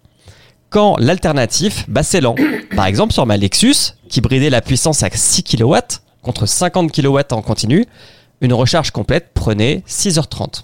quand 0.69 0.97
l'alternatif, 0.99 1.85
bah 1.87 2.03
c'est 2.03 2.21
lent. 2.21 2.35
Par 2.75 2.85
exemple, 2.85 3.13
sur 3.13 3.25
ma 3.25 3.37
Lexus, 3.37 3.93
qui 4.07 4.21
bridait 4.21 4.49
la 4.49 4.61
puissance 4.61 5.03
à 5.03 5.09
6 5.11 5.43
kW 5.43 5.75
contre 6.21 6.45
50 6.45 6.91
kW 6.91 7.19
en 7.31 7.41
continu, 7.41 7.85
une 8.41 8.53
recharge 8.53 8.91
complète 8.91 9.31
prenait 9.33 9.83
6h30. 9.87 10.63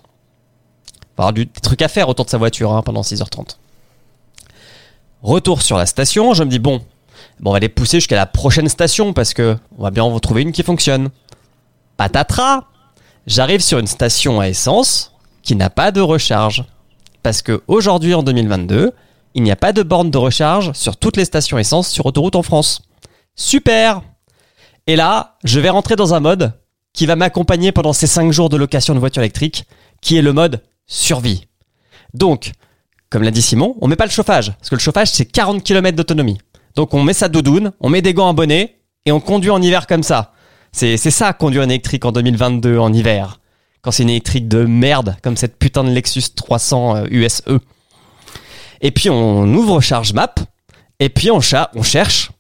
Il 1.19 1.33
du- 1.33 1.45
des 1.45 1.61
trucs 1.61 1.81
à 1.81 1.87
faire 1.87 2.09
autour 2.09 2.25
de 2.25 2.29
sa 2.29 2.37
voiture 2.37 2.71
hein, 2.73 2.81
pendant 2.81 3.01
6h30. 3.01 3.57
Retour 5.21 5.61
sur 5.61 5.77
la 5.77 5.85
station, 5.85 6.33
je 6.33 6.43
me 6.43 6.49
dis 6.49 6.59
bon, 6.59 6.81
bon 7.39 7.51
on 7.51 7.53
va 7.53 7.59
les 7.59 7.69
pousser 7.69 7.97
jusqu'à 7.97 8.15
la 8.15 8.25
prochaine 8.25 8.67
station 8.67 9.13
parce 9.13 9.33
que 9.33 9.57
on 9.77 9.83
va 9.83 9.91
bien 9.91 10.03
en 10.03 10.19
trouver 10.19 10.41
une 10.41 10.51
qui 10.51 10.63
fonctionne. 10.63 11.09
Patatras 11.97 12.63
J'arrive 13.25 13.61
sur 13.61 13.79
une 13.79 13.87
station 13.87 14.41
à 14.41 14.49
essence 14.49 15.13
qui 15.43 15.55
n'a 15.55 15.69
pas 15.69 15.91
de 15.91 16.01
recharge. 16.01 16.65
Parce 17.21 17.41
que 17.41 17.63
aujourd'hui 17.67 18.13
en 18.13 18.21
2022, 18.21 18.91
il 19.35 19.43
n'y 19.43 19.51
a 19.51 19.55
pas 19.55 19.71
de 19.71 19.81
borne 19.81 20.11
de 20.11 20.17
recharge 20.17 20.73
sur 20.73 20.97
toutes 20.97 21.15
les 21.15 21.23
stations 21.23 21.57
essence 21.57 21.87
sur 21.87 22.05
autoroute 22.05 22.35
en 22.35 22.43
France. 22.43 22.81
Super 23.35 24.01
Et 24.87 24.95
là, 24.95 25.37
je 25.43 25.59
vais 25.59 25.69
rentrer 25.69 25.95
dans 25.95 26.13
un 26.13 26.19
mode 26.19 26.53
qui 26.93 27.05
va 27.05 27.15
m'accompagner 27.15 27.71
pendant 27.71 27.93
ces 27.93 28.07
5 28.07 28.31
jours 28.31 28.49
de 28.49 28.57
location 28.57 28.93
de 28.93 28.99
voiture 28.99 29.23
électrique, 29.23 29.65
qui 30.01 30.17
est 30.17 30.21
le 30.21 30.33
mode 30.33 30.61
survie. 30.85 31.47
Donc, 32.13 32.51
comme 33.09 33.23
l'a 33.23 33.31
dit 33.31 33.41
Simon, 33.41 33.75
on 33.81 33.87
met 33.87 33.95
pas 33.95 34.05
le 34.05 34.11
chauffage, 34.11 34.51
parce 34.53 34.69
que 34.69 34.75
le 34.75 34.81
chauffage 34.81 35.09
c'est 35.09 35.25
40 35.25 35.63
km 35.63 35.95
d'autonomie. 35.95 36.37
Donc 36.75 36.93
on 36.93 37.03
met 37.03 37.13
sa 37.13 37.29
doudoune, 37.29 37.71
on 37.79 37.89
met 37.89 38.01
des 38.01 38.13
gants 38.13 38.29
à 38.29 38.33
bonnet, 38.33 38.79
et 39.05 39.11
on 39.11 39.19
conduit 39.19 39.49
en 39.49 39.61
hiver 39.61 39.87
comme 39.87 40.03
ça. 40.03 40.33
C'est 40.71 40.97
ça 40.97 41.33
conduire 41.33 41.63
une 41.63 41.71
électrique 41.71 42.05
en 42.05 42.11
2022 42.11 42.79
en 42.79 42.91
hiver. 42.91 43.39
Quand 43.81 43.91
c'est 43.91 44.03
une 44.03 44.09
électrique 44.09 44.47
de 44.47 44.65
merde, 44.65 45.15
comme 45.21 45.37
cette 45.37 45.59
putain 45.59 45.83
de 45.83 45.89
Lexus 45.89 46.33
300 46.35 46.95
euh, 46.95 47.05
USE. 47.11 47.43
Et 48.81 48.91
puis 48.91 49.09
on 49.09 49.53
ouvre 49.53 49.81
Charge 49.81 50.13
Map, 50.13 50.33
et 50.99 51.09
puis 51.09 51.29
on 51.31 51.41
cherche 51.41 52.31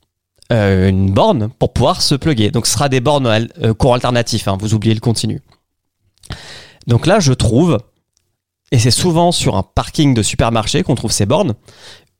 euh, 0.53 0.87
une 0.89 1.11
borne 1.11 1.49
pour 1.59 1.73
pouvoir 1.73 2.01
se 2.01 2.15
plugger. 2.15 2.51
Donc 2.51 2.67
ce 2.67 2.73
sera 2.73 2.87
des 2.87 3.01
bornes 3.01 3.27
al- 3.27 3.51
euh, 3.61 3.73
alternatif, 3.91 4.47
hein, 4.47 4.57
vous 4.59 4.73
oubliez 4.73 4.93
le 4.93 4.99
continu. 4.99 5.41
Donc 6.87 7.05
là 7.05 7.19
je 7.19 7.33
trouve, 7.33 7.79
et 8.71 8.79
c'est 8.79 8.91
souvent 8.91 9.31
sur 9.31 9.55
un 9.55 9.63
parking 9.63 10.13
de 10.13 10.21
supermarché 10.23 10.83
qu'on 10.83 10.95
trouve 10.95 11.11
ces 11.11 11.25
bornes, 11.25 11.53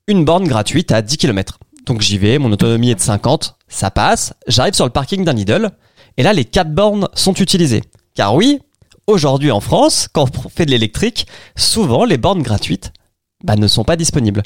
une 0.08 0.24
borne 0.24 0.46
gratuite 0.46 0.92
à 0.92 1.00
10 1.02 1.16
km. 1.16 1.58
Donc 1.86 2.00
j'y 2.00 2.18
vais, 2.18 2.38
mon 2.38 2.50
autonomie 2.52 2.90
est 2.90 2.94
de 2.94 3.00
50, 3.00 3.56
ça 3.68 3.90
passe, 3.90 4.34
j'arrive 4.46 4.74
sur 4.74 4.84
le 4.86 4.90
parking 4.90 5.24
d'un 5.24 5.32
Lidl, 5.34 5.70
et 6.16 6.22
là 6.22 6.32
les 6.32 6.44
4 6.44 6.72
bornes 6.74 7.08
sont 7.14 7.34
utilisées. 7.34 7.82
Car 8.14 8.34
oui, 8.34 8.60
aujourd'hui 9.06 9.50
en 9.50 9.60
France, 9.60 10.08
quand 10.12 10.28
on 10.44 10.48
fait 10.48 10.66
de 10.66 10.70
l'électrique, 10.70 11.26
souvent 11.56 12.04
les 12.04 12.16
bornes 12.18 12.42
gratuites 12.42 12.92
bah, 13.42 13.56
ne 13.56 13.66
sont 13.68 13.84
pas 13.84 13.96
disponibles. 13.96 14.42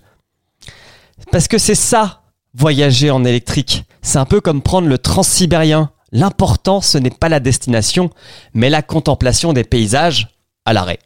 Parce 1.31 1.49
que 1.49 1.59
c'est 1.59 1.75
ça, 1.75 2.23
voyager 2.55 3.11
en 3.11 3.25
électrique. 3.25 3.85
C'est 4.03 4.19
un 4.19 4.25
peu 4.25 4.41
comme 4.41 4.63
prendre 4.63 4.89
le 4.89 4.99
transsibérien. 4.99 5.91
L'important, 6.13 6.81
ce 6.81 6.99
n'est 6.99 7.11
pas 7.11 7.29
la 7.29 7.41
destination, 7.41 8.11
mais 8.55 8.71
la 8.71 8.83
contemplation 8.83 9.53
des 9.53 9.65
paysages 9.65 10.29
à 10.65 10.73
l'arrêt. 10.73 10.99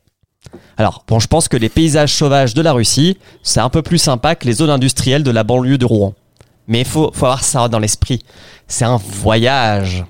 Alors, 0.76 1.04
bon, 1.06 1.18
je 1.18 1.26
pense 1.26 1.49
que 1.49 1.56
les 1.56 1.68
paysages 1.68 2.14
sauvages 2.14 2.54
de 2.54 2.62
la 2.62 2.72
Russie, 2.72 3.18
c'est 3.42 3.61
un 3.61 3.68
peu 3.68 3.82
plus 3.82 3.99
sympa 3.99 4.34
que 4.34 4.46
les 4.46 4.54
zones 4.54 4.70
industrielles 4.70 5.22
de 5.22 5.30
la 5.30 5.44
banlieue 5.44 5.78
de 5.78 5.84
Rouen. 5.84 6.14
Mais 6.68 6.80
il 6.80 6.87
faut, 6.87 7.08
avoir 7.08 7.44
ça 7.44 7.68
dans 7.68 7.78
l'esprit. 7.78 8.22
C'est 8.68 8.84
un 8.84 8.96
voyage. 8.96 10.04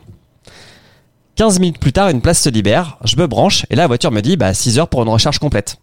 15 1.37 1.61
minutes 1.61 1.79
plus 1.79 1.93
tard, 1.93 2.11
une 2.11 2.21
place 2.21 2.41
se 2.41 2.51
libère, 2.51 2.99
je 3.05 3.17
me 3.17 3.27
branche, 3.27 3.65
et 3.71 3.77
la 3.77 3.87
voiture 3.87 4.11
me 4.11 4.21
dit 4.21 4.37
bah 4.37 4.53
6 4.53 4.79
heures 4.79 4.89
pour 4.89 5.03
une 5.03 5.09
recharge 5.09 5.39
complète. 5.39 5.79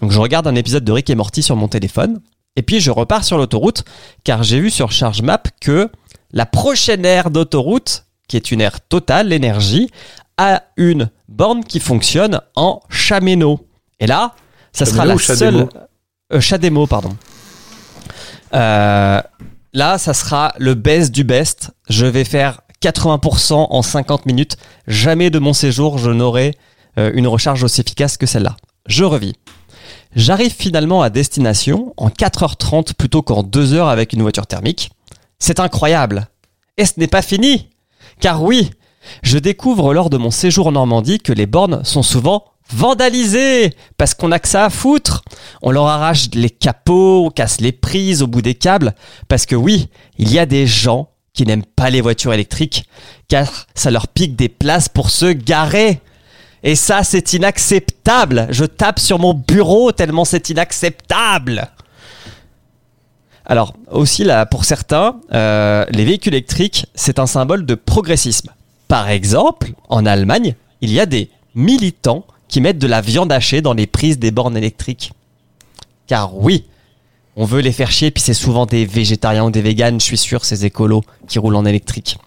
Donc 0.00 0.10
je 0.10 0.18
regarde 0.18 0.46
un 0.46 0.54
épisode 0.54 0.84
de 0.84 0.92
Rick 0.92 1.10
et 1.10 1.14
Morty 1.14 1.42
sur 1.42 1.54
mon 1.54 1.68
téléphone, 1.68 2.20
et 2.56 2.62
puis 2.62 2.80
je 2.80 2.90
repars 2.90 3.24
sur 3.24 3.38
l'autoroute, 3.38 3.84
car 4.24 4.42
j'ai 4.42 4.58
vu 4.58 4.70
sur 4.70 4.90
Charge 4.90 5.22
Map 5.22 5.42
que 5.60 5.90
la 6.32 6.46
prochaine 6.46 7.04
aire 7.04 7.30
d'autoroute, 7.30 8.06
qui 8.28 8.36
est 8.36 8.50
une 8.50 8.60
aire 8.60 8.80
totale, 8.80 9.28
l'énergie, 9.28 9.90
a 10.38 10.62
une 10.76 11.10
borne 11.28 11.64
qui 11.64 11.80
fonctionne 11.80 12.40
en 12.56 12.80
Chameno. 12.88 13.66
Et 14.00 14.06
là, 14.06 14.34
ça 14.72 14.84
sera 14.84 15.04
la 15.04 15.16
seule... 15.18 15.68
Euh, 16.32 16.40
Chademo, 16.40 16.86
pardon. 16.86 17.16
Euh, 18.52 19.22
là, 19.72 19.98
ça 19.98 20.12
sera 20.12 20.52
le 20.58 20.74
best 20.74 21.12
du 21.12 21.24
best. 21.24 21.70
Je 21.88 22.04
vais 22.04 22.24
faire 22.24 22.62
80% 22.82 23.68
en 23.70 23.82
50 23.82 24.26
minutes. 24.26 24.56
Jamais 24.86 25.30
de 25.30 25.38
mon 25.38 25.52
séjour, 25.52 25.98
je 25.98 26.10
n'aurai 26.10 26.56
euh, 26.98 27.12
une 27.14 27.28
recharge 27.28 27.62
aussi 27.62 27.80
efficace 27.80 28.16
que 28.16 28.26
celle-là. 28.26 28.56
Je 28.86 29.04
revis. 29.04 29.34
J'arrive 30.14 30.54
finalement 30.54 31.02
à 31.02 31.10
destination 31.10 31.92
en 31.96 32.08
4h30 32.08 32.94
plutôt 32.94 33.22
qu'en 33.22 33.42
2h 33.42 33.88
avec 33.88 34.12
une 34.12 34.22
voiture 34.22 34.46
thermique. 34.46 34.90
C'est 35.38 35.60
incroyable. 35.60 36.28
Et 36.78 36.84
ce 36.84 36.94
n'est 36.96 37.06
pas 37.06 37.22
fini. 37.22 37.68
Car 38.20 38.42
oui, 38.42 38.70
je 39.22 39.38
découvre 39.38 39.94
lors 39.94 40.10
de 40.10 40.16
mon 40.16 40.30
séjour 40.30 40.68
en 40.68 40.72
Normandie 40.72 41.18
que 41.18 41.32
les 41.32 41.46
bornes 41.46 41.84
sont 41.84 42.02
souvent 42.02 42.44
vandalisées 42.70 43.72
parce 43.96 44.14
qu'on 44.14 44.32
a 44.32 44.38
que 44.38 44.48
ça 44.48 44.64
à 44.64 44.70
foutre. 44.70 45.22
On 45.62 45.70
leur 45.70 45.86
arrache 45.86 46.28
les 46.34 46.50
capots, 46.50 47.26
on 47.26 47.30
casse 47.30 47.60
les 47.60 47.72
prises 47.72 48.22
au 48.22 48.26
bout 48.26 48.42
des 48.42 48.54
câbles 48.54 48.94
parce 49.28 49.46
que 49.46 49.54
oui, 49.54 49.88
il 50.18 50.32
y 50.32 50.38
a 50.38 50.46
des 50.46 50.66
gens 50.66 51.10
qui 51.32 51.44
n'aiment 51.44 51.64
pas 51.64 51.90
les 51.90 52.00
voitures 52.00 52.32
électriques 52.32 52.84
car 53.28 53.66
ça 53.74 53.90
leur 53.90 54.08
pique 54.08 54.36
des 54.36 54.48
places 54.48 54.88
pour 54.88 55.10
se 55.10 55.26
garer. 55.26 56.00
Et 56.66 56.74
ça, 56.74 57.04
c'est 57.04 57.32
inacceptable. 57.32 58.48
Je 58.50 58.64
tape 58.64 58.98
sur 58.98 59.20
mon 59.20 59.34
bureau 59.34 59.92
tellement 59.92 60.24
c'est 60.24 60.50
inacceptable. 60.50 61.68
Alors 63.44 63.74
aussi 63.88 64.26
pour 64.50 64.64
certains, 64.64 65.20
euh, 65.32 65.86
les 65.90 66.04
véhicules 66.04 66.34
électriques, 66.34 66.86
c'est 66.96 67.20
un 67.20 67.26
symbole 67.26 67.66
de 67.66 67.76
progressisme. 67.76 68.50
Par 68.88 69.08
exemple, 69.08 69.74
en 69.88 70.04
Allemagne, 70.04 70.56
il 70.80 70.92
y 70.92 70.98
a 70.98 71.06
des 71.06 71.30
militants 71.54 72.24
qui 72.48 72.60
mettent 72.60 72.80
de 72.80 72.88
la 72.88 73.00
viande 73.00 73.30
hachée 73.30 73.60
dans 73.60 73.72
les 73.72 73.86
prises 73.86 74.18
des 74.18 74.32
bornes 74.32 74.56
électriques. 74.56 75.12
Car 76.08 76.36
oui, 76.36 76.64
on 77.36 77.44
veut 77.44 77.60
les 77.60 77.70
faire 77.70 77.92
chier, 77.92 78.10
puis 78.10 78.24
c'est 78.24 78.34
souvent 78.34 78.66
des 78.66 78.86
végétariens 78.86 79.44
ou 79.44 79.50
des 79.52 79.62
véganes, 79.62 80.00
je 80.00 80.04
suis 80.04 80.18
sûr, 80.18 80.44
ces 80.44 80.64
écolos 80.64 81.04
qui 81.28 81.38
roulent 81.38 81.54
en 81.54 81.64
électrique. 81.64 82.18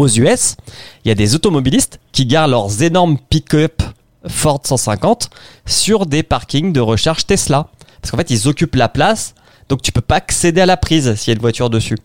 Aux 0.00 0.08
US, 0.08 0.56
il 1.04 1.08
y 1.08 1.10
a 1.10 1.14
des 1.14 1.34
automobilistes 1.34 2.00
qui 2.10 2.24
garent 2.24 2.48
leurs 2.48 2.82
énormes 2.82 3.18
pick-up 3.28 3.82
Ford 4.26 4.62
150 4.64 5.28
sur 5.66 6.06
des 6.06 6.22
parkings 6.22 6.72
de 6.72 6.80
recharge 6.80 7.26
Tesla. 7.26 7.68
Parce 8.00 8.10
qu'en 8.10 8.16
fait, 8.16 8.30
ils 8.30 8.48
occupent 8.48 8.76
la 8.76 8.88
place, 8.88 9.34
donc 9.68 9.82
tu 9.82 9.92
peux 9.92 10.00
pas 10.00 10.16
accéder 10.16 10.62
à 10.62 10.64
la 10.64 10.78
prise 10.78 11.14
s'il 11.16 11.28
y 11.28 11.32
a 11.32 11.34
une 11.34 11.42
voiture 11.42 11.68
dessus. 11.68 11.98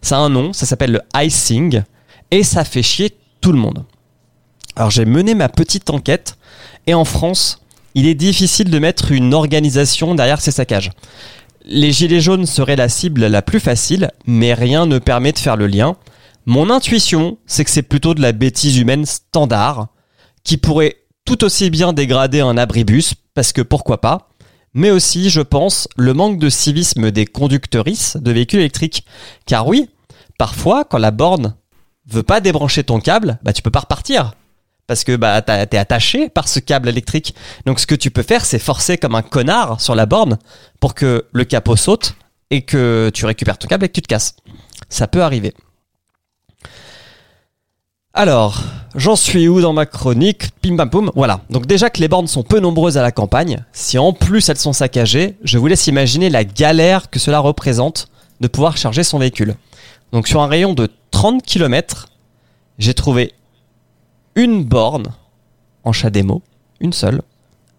Ça 0.00 0.16
a 0.16 0.20
un 0.20 0.30
nom, 0.30 0.54
ça 0.54 0.64
s'appelle 0.64 0.92
le 0.92 1.02
icing, 1.14 1.82
et 2.30 2.42
ça 2.42 2.64
fait 2.64 2.82
chier 2.82 3.18
tout 3.42 3.52
le 3.52 3.58
monde. 3.58 3.84
Alors 4.74 4.90
j'ai 4.90 5.04
mené 5.04 5.34
ma 5.34 5.50
petite 5.50 5.90
enquête, 5.90 6.38
et 6.86 6.94
en 6.94 7.04
France, 7.04 7.60
il 7.94 8.06
est 8.06 8.14
difficile 8.14 8.70
de 8.70 8.78
mettre 8.78 9.12
une 9.12 9.34
organisation 9.34 10.14
derrière 10.14 10.40
ces 10.40 10.52
saccages. 10.52 10.90
Les 11.66 11.92
gilets 11.92 12.22
jaunes 12.22 12.46
seraient 12.46 12.76
la 12.76 12.88
cible 12.88 13.26
la 13.26 13.42
plus 13.42 13.60
facile, 13.60 14.10
mais 14.24 14.54
rien 14.54 14.86
ne 14.86 14.98
permet 14.98 15.32
de 15.32 15.38
faire 15.38 15.58
le 15.58 15.66
lien. 15.66 15.96
Mon 16.46 16.70
intuition, 16.70 17.38
c'est 17.46 17.64
que 17.64 17.70
c'est 17.70 17.82
plutôt 17.82 18.14
de 18.14 18.20
la 18.20 18.32
bêtise 18.32 18.76
humaine 18.76 19.06
standard, 19.06 19.88
qui 20.42 20.56
pourrait 20.56 20.96
tout 21.24 21.44
aussi 21.44 21.70
bien 21.70 21.92
dégrader 21.92 22.40
un 22.40 22.56
abribus, 22.56 23.14
parce 23.34 23.52
que 23.52 23.62
pourquoi 23.62 24.00
pas, 24.00 24.28
mais 24.74 24.90
aussi, 24.90 25.30
je 25.30 25.40
pense, 25.40 25.86
le 25.96 26.14
manque 26.14 26.38
de 26.38 26.48
civisme 26.48 27.10
des 27.10 27.26
conductrices 27.26 28.16
de 28.16 28.32
véhicules 28.32 28.60
électriques. 28.60 29.04
Car 29.46 29.68
oui, 29.68 29.88
parfois, 30.38 30.84
quand 30.84 30.98
la 30.98 31.10
borne 31.10 31.54
veut 32.06 32.22
pas 32.22 32.40
débrancher 32.40 32.82
ton 32.82 32.98
câble, 32.98 33.38
bah 33.42 33.52
tu 33.52 33.62
peux 33.62 33.70
pas 33.70 33.80
repartir. 33.80 34.34
Parce 34.88 35.04
que 35.04 35.14
bah 35.14 35.40
t'es 35.42 35.78
attaché 35.78 36.28
par 36.28 36.48
ce 36.48 36.58
câble 36.58 36.88
électrique. 36.88 37.34
Donc 37.66 37.78
ce 37.78 37.86
que 37.86 37.94
tu 37.94 38.10
peux 38.10 38.22
faire, 38.22 38.44
c'est 38.44 38.58
forcer 38.58 38.98
comme 38.98 39.14
un 39.14 39.22
connard 39.22 39.80
sur 39.80 39.94
la 39.94 40.06
borne 40.06 40.38
pour 40.80 40.94
que 40.94 41.26
le 41.30 41.44
capot 41.44 41.76
saute 41.76 42.16
et 42.50 42.62
que 42.62 43.10
tu 43.14 43.24
récupères 43.24 43.58
ton 43.58 43.68
câble 43.68 43.84
et 43.84 43.88
que 43.88 43.94
tu 43.94 44.02
te 44.02 44.08
casses. 44.08 44.34
Ça 44.88 45.06
peut 45.06 45.22
arriver. 45.22 45.54
Alors, 48.14 48.62
j'en 48.94 49.16
suis 49.16 49.48
où 49.48 49.62
dans 49.62 49.72
ma 49.72 49.86
chronique 49.86 50.50
Pim 50.60 50.76
pam 50.76 50.90
poum. 50.90 51.10
Voilà. 51.14 51.40
Donc 51.48 51.66
déjà 51.66 51.88
que 51.88 51.98
les 51.98 52.08
bornes 52.08 52.26
sont 52.26 52.42
peu 52.42 52.60
nombreuses 52.60 52.98
à 52.98 53.02
la 53.02 53.10
campagne, 53.10 53.64
si 53.72 53.96
en 53.96 54.12
plus 54.12 54.50
elles 54.50 54.58
sont 54.58 54.74
saccagées, 54.74 55.36
je 55.42 55.56
vous 55.56 55.66
laisse 55.66 55.86
imaginer 55.86 56.28
la 56.28 56.44
galère 56.44 57.08
que 57.08 57.18
cela 57.18 57.38
représente 57.38 58.08
de 58.40 58.48
pouvoir 58.48 58.76
charger 58.76 59.02
son 59.02 59.18
véhicule. 59.18 59.54
Donc 60.12 60.28
sur 60.28 60.42
un 60.42 60.46
rayon 60.46 60.74
de 60.74 60.90
30 61.10 61.42
km, 61.42 62.08
j'ai 62.78 62.92
trouvé 62.92 63.32
une 64.34 64.62
borne 64.62 65.06
en 65.82 65.92
CHAdeMO, 65.92 66.42
une 66.80 66.92
seule, 66.92 67.22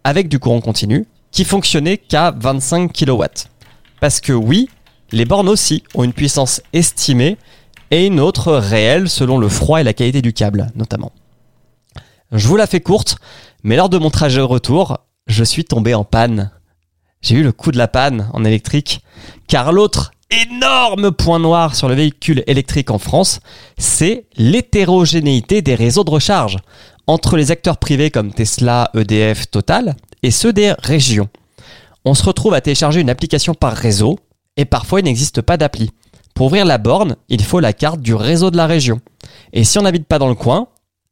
avec 0.03 0.29
du 0.29 0.39
courant 0.39 0.61
continu, 0.61 1.05
qui 1.29 1.45
fonctionnait 1.45 1.97
qu'à 1.97 2.31
25 2.31 2.91
kW. 2.91 3.23
Parce 3.99 4.19
que 4.19 4.33
oui, 4.33 4.67
les 5.11 5.25
bornes 5.25 5.49
aussi 5.49 5.83
ont 5.93 6.03
une 6.03 6.13
puissance 6.13 6.59
estimée 6.73 7.37
et 7.93 8.07
une 8.07 8.19
autre 8.19 8.53
réelle 8.53 9.07
selon 9.07 9.37
le 9.37 9.47
froid 9.47 9.79
et 9.79 9.83
la 9.83 9.93
qualité 9.93 10.23
du 10.23 10.33
câble, 10.33 10.71
notamment. 10.75 11.11
Je 12.31 12.47
vous 12.47 12.55
la 12.55 12.65
fais 12.65 12.81
courte, 12.81 13.17
mais 13.61 13.75
lors 13.75 13.89
de 13.89 13.99
mon 13.99 14.09
trajet 14.09 14.41
retour, 14.41 14.97
je 15.27 15.43
suis 15.43 15.63
tombé 15.63 15.93
en 15.93 16.03
panne. 16.03 16.49
J'ai 17.21 17.35
eu 17.35 17.43
le 17.43 17.51
coup 17.51 17.71
de 17.71 17.77
la 17.77 17.87
panne 17.87 18.29
en 18.33 18.43
électrique, 18.45 19.01
car 19.47 19.71
l'autre 19.71 20.11
énorme 20.31 21.11
point 21.11 21.37
noir 21.37 21.75
sur 21.75 21.87
le 21.87 21.93
véhicule 21.93 22.43
électrique 22.47 22.89
en 22.89 22.97
France, 22.97 23.41
c'est 23.77 24.25
l'hétérogénéité 24.37 25.61
des 25.61 25.75
réseaux 25.75 26.03
de 26.03 26.09
recharge 26.09 26.57
entre 27.05 27.37
les 27.37 27.51
acteurs 27.51 27.77
privés 27.77 28.09
comme 28.09 28.33
Tesla, 28.33 28.89
EDF, 28.95 29.51
Total 29.51 29.95
et 30.23 30.31
ceux 30.31 30.51
des 30.51 30.73
régions. 30.79 31.29
On 32.05 32.15
se 32.15 32.23
retrouve 32.23 32.55
à 32.55 32.61
télécharger 32.61 33.01
une 33.01 33.11
application 33.11 33.53
par 33.53 33.73
réseau 33.73 34.17
et 34.57 34.65
parfois 34.65 34.99
il 34.99 35.03
n'existe 35.03 35.41
pas 35.41 35.57
d'appli. 35.57 35.91
Pour 36.33 36.47
ouvrir 36.47 36.65
la 36.65 36.77
borne, 36.77 37.15
il 37.29 37.43
faut 37.43 37.59
la 37.59 37.73
carte 37.73 38.01
du 38.01 38.15
réseau 38.15 38.49
de 38.51 38.57
la 38.57 38.65
région. 38.65 38.99
Et 39.51 39.63
si 39.63 39.77
on 39.77 39.83
n'habite 39.83 40.07
pas 40.07 40.19
dans 40.19 40.29
le 40.29 40.35
coin, 40.35 40.67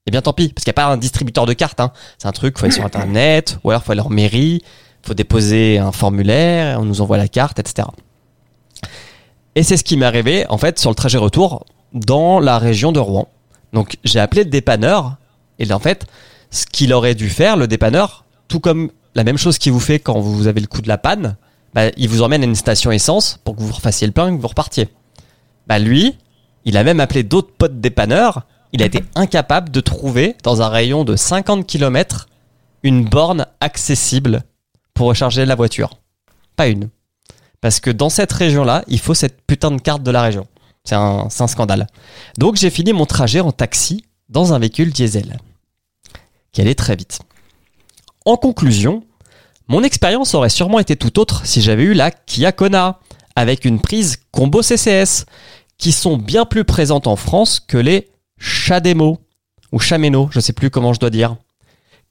eh 0.08 0.12
bien 0.12 0.22
tant 0.22 0.34
pis, 0.34 0.50
parce 0.50 0.64
qu'il 0.64 0.72
n'y 0.72 0.76
a 0.76 0.82
pas 0.86 0.92
un 0.92 0.98
distributeur 0.98 1.46
de 1.46 1.54
cartes. 1.54 1.80
Hein. 1.80 1.92
C'est 2.18 2.28
un 2.28 2.32
truc, 2.32 2.58
faut 2.58 2.66
aller 2.66 2.74
sur 2.74 2.86
internet, 2.86 3.60
ou 3.64 3.70
alors 3.70 3.84
faut 3.84 3.92
aller 3.92 4.02
en 4.02 4.10
mairie, 4.10 4.64
faut 5.04 5.14
déposer 5.14 5.78
un 5.78 5.92
formulaire, 5.92 6.80
on 6.80 6.86
nous 6.86 7.02
envoie 7.02 7.18
la 7.18 7.28
carte, 7.28 7.60
etc. 7.60 7.88
Et 9.56 9.64
c'est 9.64 9.78
ce 9.78 9.84
qui 9.84 9.98
m'est 9.98 10.06
arrivé, 10.06 10.46
en 10.50 10.58
fait, 10.58 10.80
sur 10.80 10.90
le 10.90 10.96
trajet 10.96 11.18
retour, 11.18 11.66
dans 11.94 12.40
la 12.40 12.58
région 12.58 12.92
de 12.92 13.00
Rouen. 13.00 13.28
Donc 13.74 13.98
j'ai 14.04 14.20
appelé 14.20 14.44
le 14.44 14.50
dépanneur, 14.50 15.18
et 15.60 15.72
en 15.72 15.80
fait, 15.80 16.06
ce 16.50 16.66
qu'il 16.66 16.94
aurait 16.94 17.16
dû 17.16 17.30
faire, 17.30 17.58
le 17.58 17.68
dépanneur, 17.68 18.26
tout 18.48 18.60
comme 18.60 18.92
la 19.14 19.24
même 19.24 19.38
chose 19.38 19.58
qu'il 19.58 19.72
vous 19.72 19.80
fait 19.80 20.00
quand 20.00 20.20
vous 20.20 20.48
avez 20.48 20.62
le 20.62 20.68
coup 20.68 20.82
de 20.82 20.88
la 20.88 20.98
panne, 20.98 21.36
bah, 21.74 21.90
il 21.96 22.10
vous 22.10 22.22
emmène 22.22 22.42
à 22.42 22.46
une 22.46 22.56
station 22.56 22.92
essence 22.92 23.40
pour 23.44 23.56
que 23.56 23.62
vous 23.62 23.72
refassiez 23.72 24.08
le 24.08 24.14
plein 24.14 24.28
et 24.28 24.36
que 24.36 24.42
vous 24.42 24.48
repartiez. 24.48 24.90
Bah 25.72 25.80
lui, 25.80 26.18
il 26.66 26.76
a 26.76 26.84
même 26.84 27.00
appelé 27.00 27.24
d'autres 27.24 27.54
potes 27.58 27.80
dépanneurs, 27.80 28.46
il 28.74 28.84
a 28.84 28.86
été 28.86 29.06
incapable 29.16 29.72
de 29.72 29.80
trouver, 29.80 30.36
dans 30.44 30.62
un 30.62 30.68
rayon 30.68 31.06
de 31.06 31.16
50 31.16 31.66
km, 31.66 32.28
une 32.84 33.06
borne 33.06 33.48
accessible 33.62 34.44
pour 34.94 35.08
recharger 35.08 35.46
la 35.46 35.56
voiture. 35.56 35.92
Pas 36.58 36.68
une. 36.68 36.90
Parce 37.62 37.80
que 37.80 37.90
dans 37.90 38.10
cette 38.10 38.34
région-là, 38.34 38.84
il 38.90 39.00
faut 39.00 39.14
cette 39.14 39.42
putain 39.48 39.72
de 39.72 39.80
carte 39.80 40.04
de 40.04 40.12
la 40.12 40.22
région. 40.22 40.46
C'est 40.84 40.96
un, 40.96 41.30
c'est 41.30 41.44
un 41.44 41.48
scandale. 41.48 41.88
Donc 42.38 42.58
j'ai 42.58 42.70
fini 42.70 42.92
mon 42.92 43.06
trajet 43.06 43.40
en 43.40 43.54
taxi 43.54 44.04
dans 44.28 44.52
un 44.52 44.60
véhicule 44.60 44.92
diesel. 44.92 45.38
Qui 46.52 46.60
allait 46.60 46.76
très 46.76 46.98
vite. 46.98 47.20
En 48.26 48.36
conclusion, 48.36 49.06
mon 49.70 49.84
expérience 49.84 50.36
aurait 50.36 50.50
sûrement 50.50 50.80
été 50.80 50.98
tout 50.98 51.18
autre 51.18 51.46
si 51.46 51.62
j'avais 51.62 51.84
eu 51.84 51.94
la 51.94 52.12
Kia 52.12 52.52
Kona, 52.52 53.00
avec 53.36 53.66
une 53.66 53.80
prise 53.80 54.18
combo 54.32 54.62
CCS, 54.62 55.26
qui 55.82 55.92
sont 55.92 56.16
bien 56.16 56.46
plus 56.46 56.64
présentes 56.64 57.08
en 57.08 57.16
France 57.16 57.60
que 57.60 57.78
les 57.78 58.10
Chademo, 58.38 59.18
ou 59.72 59.80
Chameno, 59.80 60.30
je 60.32 60.40
sais 60.40 60.54
plus 60.54 60.70
comment 60.70 60.94
je 60.94 61.00
dois 61.00 61.10
dire, 61.10 61.38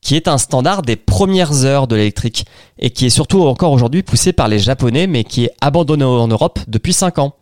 qui 0.00 0.16
est 0.16 0.26
un 0.26 0.38
standard 0.38 0.82
des 0.82 0.96
premières 0.96 1.64
heures 1.64 1.86
de 1.86 1.94
l'électrique, 1.94 2.46
et 2.80 2.90
qui 2.90 3.06
est 3.06 3.10
surtout 3.10 3.42
encore 3.42 3.70
aujourd'hui 3.70 4.02
poussé 4.02 4.32
par 4.32 4.48
les 4.48 4.58
Japonais, 4.58 5.06
mais 5.06 5.22
qui 5.22 5.44
est 5.44 5.52
abandonné 5.60 6.04
en 6.04 6.26
Europe 6.26 6.58
depuis 6.66 6.92
5 6.92 7.20
ans. 7.20 7.36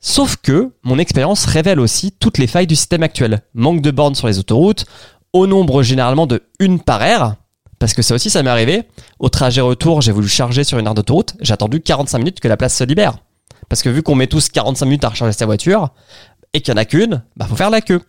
Sauf 0.00 0.36
que 0.36 0.72
mon 0.82 0.98
expérience 0.98 1.46
révèle 1.46 1.78
aussi 1.78 2.10
toutes 2.10 2.38
les 2.38 2.48
failles 2.48 2.66
du 2.66 2.76
système 2.76 3.04
actuel. 3.04 3.42
Manque 3.54 3.80
de 3.80 3.92
bornes 3.92 4.16
sur 4.16 4.26
les 4.26 4.40
autoroutes, 4.40 4.86
au 5.32 5.46
nombre 5.46 5.84
généralement 5.84 6.26
de 6.26 6.42
une 6.58 6.80
par 6.80 7.00
aire, 7.04 7.36
parce 7.78 7.92
que 7.94 8.02
ça 8.02 8.16
aussi 8.16 8.28
ça 8.28 8.42
m'est 8.42 8.50
arrivé. 8.50 8.82
Au 9.20 9.28
trajet 9.28 9.60
retour, 9.60 10.00
j'ai 10.00 10.10
voulu 10.10 10.26
charger 10.26 10.64
sur 10.64 10.80
une 10.80 10.86
aire 10.86 10.94
d'autoroute, 10.94 11.34
j'ai 11.40 11.54
attendu 11.54 11.80
45 11.80 12.18
minutes 12.18 12.40
que 12.40 12.48
la 12.48 12.56
place 12.56 12.76
se 12.76 12.82
libère. 12.82 13.18
Parce 13.68 13.82
que 13.82 13.88
vu 13.88 14.02
qu'on 14.02 14.14
met 14.14 14.26
tous 14.26 14.48
45 14.48 14.86
minutes 14.86 15.04
à 15.04 15.08
recharger 15.08 15.32
sa 15.32 15.46
voiture, 15.46 15.90
et 16.52 16.60
qu'il 16.60 16.72
n'y 16.72 16.80
en 16.80 16.82
a 16.82 16.84
qu'une, 16.84 17.22
bah 17.36 17.46
faut 17.48 17.56
faire 17.56 17.70
la 17.70 17.80
queue. 17.80 18.00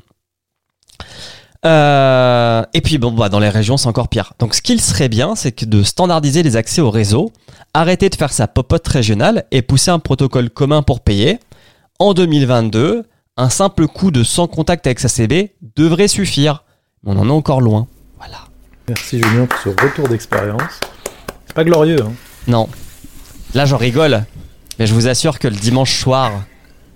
Euh, 1.66 2.64
et 2.74 2.82
puis 2.82 2.98
bon, 2.98 3.12
bah, 3.12 3.30
dans 3.30 3.40
les 3.40 3.50
régions, 3.50 3.78
c'est 3.78 3.88
encore 3.88 4.08
pire. 4.08 4.34
Donc 4.40 4.54
ce 4.54 4.62
qu'il 4.62 4.80
serait 4.82 5.10
bien, 5.10 5.36
c'est 5.36 5.52
que 5.52 5.66
de 5.66 5.84
standardiser 5.84 6.44
les 6.44 6.56
accès 6.56 6.82
au 6.82 6.90
réseau, 6.90 7.32
arrêter 7.74 8.10
de 8.10 8.16
faire 8.16 8.32
sa 8.32 8.48
popote 8.48 8.88
régionale 8.88 9.46
et 9.52 9.62
pousser 9.62 9.92
un 9.92 10.00
protocole 10.00 10.50
commun 10.50 10.82
pour 10.82 11.02
payer. 11.02 11.40
En 12.00 12.14
2022, 12.14 13.04
un 13.36 13.50
simple 13.50 13.88
coup 13.88 14.12
de 14.12 14.24
sans 14.24 14.48
contact 14.48 14.88
avec 14.88 15.00
sa 15.00 15.10
CB 15.10 15.54
devrait 15.76 16.08
suffire. 16.08 16.64
Mais 17.04 17.12
on 17.14 17.20
en 17.20 17.28
est 17.28 17.32
encore 17.32 17.62
loin. 17.62 17.88
Voilà. 18.18 18.40
Merci 18.88 19.22
Julien 19.22 19.46
pour 19.46 19.60
ce 19.60 19.70
retour 19.70 20.08
d'expérience. 20.08 20.80
C'est 21.46 21.56
pas 21.56 21.64
glorieux, 21.64 22.02
hein. 22.02 22.14
Non. 22.48 22.70
Là, 23.54 23.66
j'en 23.66 23.78
rigole. 23.78 24.24
Mais 24.80 24.88
je 24.88 24.94
vous 24.94 25.08
assure 25.08 25.40
que 25.40 25.48
le 25.48 25.56
dimanche 25.56 26.00
soir, 26.00 26.32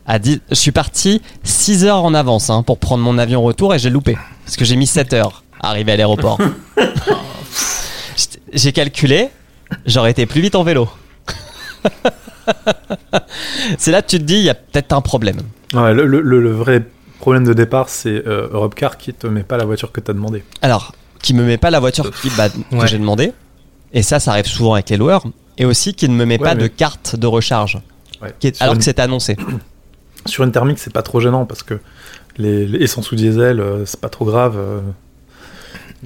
à 0.08 0.18
10... 0.20 0.40
je 0.50 0.56
suis 0.56 0.72
parti 0.72 1.22
6 1.44 1.86
heures 1.86 2.04
en 2.04 2.14
avance 2.14 2.50
hein, 2.50 2.64
pour 2.64 2.78
prendre 2.80 3.04
mon 3.04 3.18
avion 3.18 3.44
retour 3.44 3.76
et 3.76 3.80
j'ai 3.80 3.90
loupé. 3.90 4.18
Parce 4.46 4.56
que 4.58 4.66
j'ai 4.66 4.76
mis 4.78 4.88
7 4.88 5.14
heures 5.14 5.44
à 5.60 5.70
arriver 5.70 5.92
à 5.92 5.98
l'aéroport. 5.98 6.40
j'ai 8.54 8.72
calculé, 8.72 9.30
j'aurais 9.86 10.12
été 10.12 10.26
plus 10.26 10.42
vite 10.42 10.56
en 10.56 10.64
vélo. 10.64 10.88
C'est 13.78 13.92
là 13.92 14.02
que 14.02 14.08
tu 14.08 14.18
te 14.20 14.24
dis, 14.24 14.36
il 14.36 14.44
y 14.44 14.50
a 14.50 14.56
peut-être 14.56 14.94
un 14.94 15.02
problème. 15.02 15.38
Ouais, 15.74 15.94
le, 15.94 16.06
le- 16.06 16.22
le- 16.22 16.42
le 16.42 16.52
vrai 16.52 16.84
problème 17.20 17.46
de 17.46 17.54
départ, 17.54 17.88
c'est 17.90 18.28
euh, 18.28 18.50
Europcar 18.52 18.98
qui 18.98 19.14
te 19.14 19.28
met 19.28 19.44
pas 19.44 19.56
la 19.58 19.64
voiture 19.66 19.92
que 19.94 20.02
t'as 20.02 20.12
demandé. 20.14 20.44
Alors, 20.62 20.94
qui 21.22 21.34
me 21.34 21.44
met 21.44 21.58
pas 21.58 21.72
la 21.72 21.80
voiture 21.80 22.12
qui, 22.22 22.30
bah, 22.38 22.50
que 22.50 22.86
j'ai 22.88 22.98
demandé. 23.00 23.32
Et 23.94 24.02
ça, 24.04 24.20
ça 24.20 24.32
arrive 24.32 24.46
souvent 24.48 24.74
avec 24.74 24.90
les 24.90 24.98
loueurs. 24.98 25.24
Et 25.58 25.66
aussi 25.66 25.94
qui 25.94 26.10
ne 26.10 26.16
me 26.16 26.26
met 26.26 26.40
Ouais, 26.40 26.44
pas 26.50 26.56
mais- 26.56 26.64
de 26.64 26.68
carte 26.68 27.16
de 27.16 27.28
recharge. 27.28 27.80
Ouais. 28.22 28.34
qui 28.40 28.48
est- 28.48 28.56
Sur 28.56 28.64
alors 28.64 28.74
une- 28.76 28.80
que 28.80 28.86
c'est 28.86 29.00
annoncé. 29.00 29.36
Sur 30.26 30.44
une 30.46 30.52
thermique, 30.52 30.80
c'est 30.80 30.94
pas 30.94 31.02
trop 31.04 31.20
gênant 31.20 31.46
parce 31.46 31.62
que 31.64 31.80
les, 32.38 32.66
les 32.66 32.80
essence 32.84 33.12
ou 33.12 33.16
diesel, 33.16 33.60
euh, 33.60 33.86
c'est 33.86 34.00
pas 34.00 34.10
trop 34.10 34.26
grave. 34.26 34.58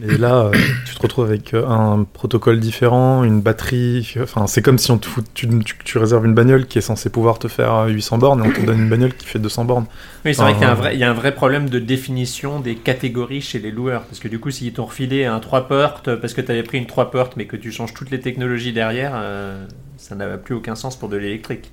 Euh, 0.03 0.07
Et 0.09 0.17
là, 0.17 0.45
euh, 0.45 0.67
tu 0.83 0.93
te 0.95 1.01
retrouves 1.01 1.25
avec 1.25 1.53
euh, 1.55 1.65
un 1.67 2.03
protocole 2.03 2.59
différent, 2.59 3.23
une 3.23 3.41
batterie. 3.41 4.13
Enfin, 4.21 4.45
c'est 4.45 4.61
comme 4.61 4.77
si 4.77 4.91
on 4.91 4.99
te 4.99 5.07
fout- 5.07 5.25
tu, 5.33 5.47
tu- 5.63 5.75
tu 5.83 5.97
réserves 5.97 6.25
une 6.25 6.35
bagnole 6.35 6.67
qui 6.67 6.77
est 6.77 6.81
censée 6.81 7.09
pouvoir 7.09 7.39
te 7.39 7.47
faire 7.47 7.73
euh, 7.73 7.87
800 7.87 8.19
bornes 8.19 8.39
et 8.39 8.43
on 8.43 8.51
te 8.51 8.61
donne 8.61 8.79
une 8.79 8.89
bagnole 8.89 9.15
qui 9.15 9.25
fait 9.25 9.39
200 9.39 9.65
bornes. 9.65 9.87
Oui, 10.25 10.33
c'est 10.35 10.43
vrai 10.43 10.53
Ah, 10.53 10.55
qu'il 10.55 10.63
y 10.63 10.65
a 10.65 10.71
un 10.71 10.75
vrai, 10.75 10.95
il 10.95 10.99
y 10.99 11.03
a 11.03 11.09
un 11.09 11.13
vrai 11.13 11.33
problème 11.33 11.69
de 11.69 11.79
définition 11.79 12.59
des 12.59 12.75
catégories 12.81 13.41
chez 13.41 13.59
les 13.59 13.71
loueurs. 13.71 14.05
Parce 14.07 14.19
que 14.19 14.27
du 14.27 14.39
coup, 14.39 14.51
s'ils 14.51 14.73
t'ont 14.73 14.85
refilé 14.85 15.25
un 15.25 15.39
3 15.39 15.67
portes 15.67 16.15
parce 16.15 16.33
que 16.33 16.41
tu 16.41 16.51
avais 16.51 16.63
pris 16.63 16.77
une 16.79 16.87
3 16.87 17.11
portes 17.11 17.35
mais 17.37 17.45
que 17.47 17.55
tu 17.55 17.71
changes 17.71 17.93
toutes 17.93 18.09
les 18.11 18.19
technologies 18.19 18.73
derrière, 18.73 19.13
euh, 19.15 19.65
ça 19.97 20.15
n'a 20.15 20.37
plus 20.37 20.55
aucun 20.55 20.75
sens 20.75 20.97
pour 20.99 21.09
de 21.09 21.17
l'électrique. 21.17 21.71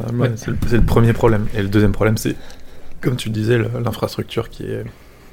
Ah, 0.00 0.12
ouais, 0.12 0.32
C'est 0.36 0.50
le, 0.50 0.58
c'est 0.66 0.76
le 0.76 0.84
premier 0.84 1.12
problème. 1.12 1.48
Et 1.54 1.62
le 1.62 1.68
deuxième 1.68 1.92
problème, 1.92 2.16
c'est, 2.16 2.36
comme 3.00 3.16
tu 3.16 3.28
le 3.28 3.34
disais, 3.34 3.58
l'infrastructure 3.58 4.50
qui 4.50 4.64
est 4.64 4.84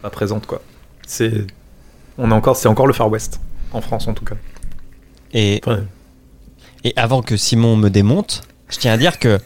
pas 0.02 0.10
présente, 0.12 0.46
quoi. 0.48 0.64
C'est, 1.08 1.48
on 2.20 2.30
est 2.32 2.34
encore, 2.34 2.56
c'est 2.56 2.68
encore 2.68 2.88
le 2.88 2.94
Far 2.94 3.10
West 3.10 3.40
en 3.74 3.82
France 3.82 4.08
en 4.08 4.14
tout 4.14 4.26
cas. 4.26 4.36
Et, 5.34 5.62
Enfin, 5.66 5.82
et 6.84 6.94
avant 6.96 7.22
que 7.22 7.38
Simon 7.38 7.76
me 7.76 7.90
démonte, 7.90 8.44
je 8.70 8.78
tiens 8.78 8.94
à 8.94 8.98
dire 8.98 9.20
que 9.20 9.40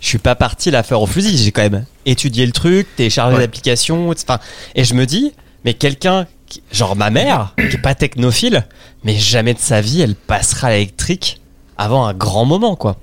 je 0.00 0.06
suis 0.06 0.18
pas 0.18 0.34
parti 0.34 0.70
la 0.70 0.82
faire 0.82 1.00
au 1.02 1.06
fusil. 1.06 1.36
J'ai 1.36 1.52
quand 1.52 1.62
même 1.62 1.84
étudié 2.06 2.46
le 2.46 2.52
truc, 2.52 2.86
téléchargé 2.96 3.34
Ouais. 3.36 3.42
l'application, 3.42 4.12
etc. 4.12 4.38
Et 4.74 4.84
je 4.84 4.94
me 4.94 5.04
dis, 5.06 5.32
mais 5.64 5.74
quelqu'un, 5.74 6.26
genre 6.72 6.96
ma 6.96 7.10
mère, 7.10 7.54
qui 7.56 7.76
est 7.76 7.82
pas 7.82 7.94
technophile, 7.94 8.66
mais 9.04 9.14
jamais 9.16 9.54
de 9.54 9.58
sa 9.58 9.80
vie 9.80 10.00
elle 10.00 10.14
passera 10.14 10.68
à 10.68 10.70
l'électrique 10.72 11.40
avant 11.78 12.06
un 12.06 12.14
grand 12.14 12.44
moment, 12.44 12.76
quoi. 12.76 12.96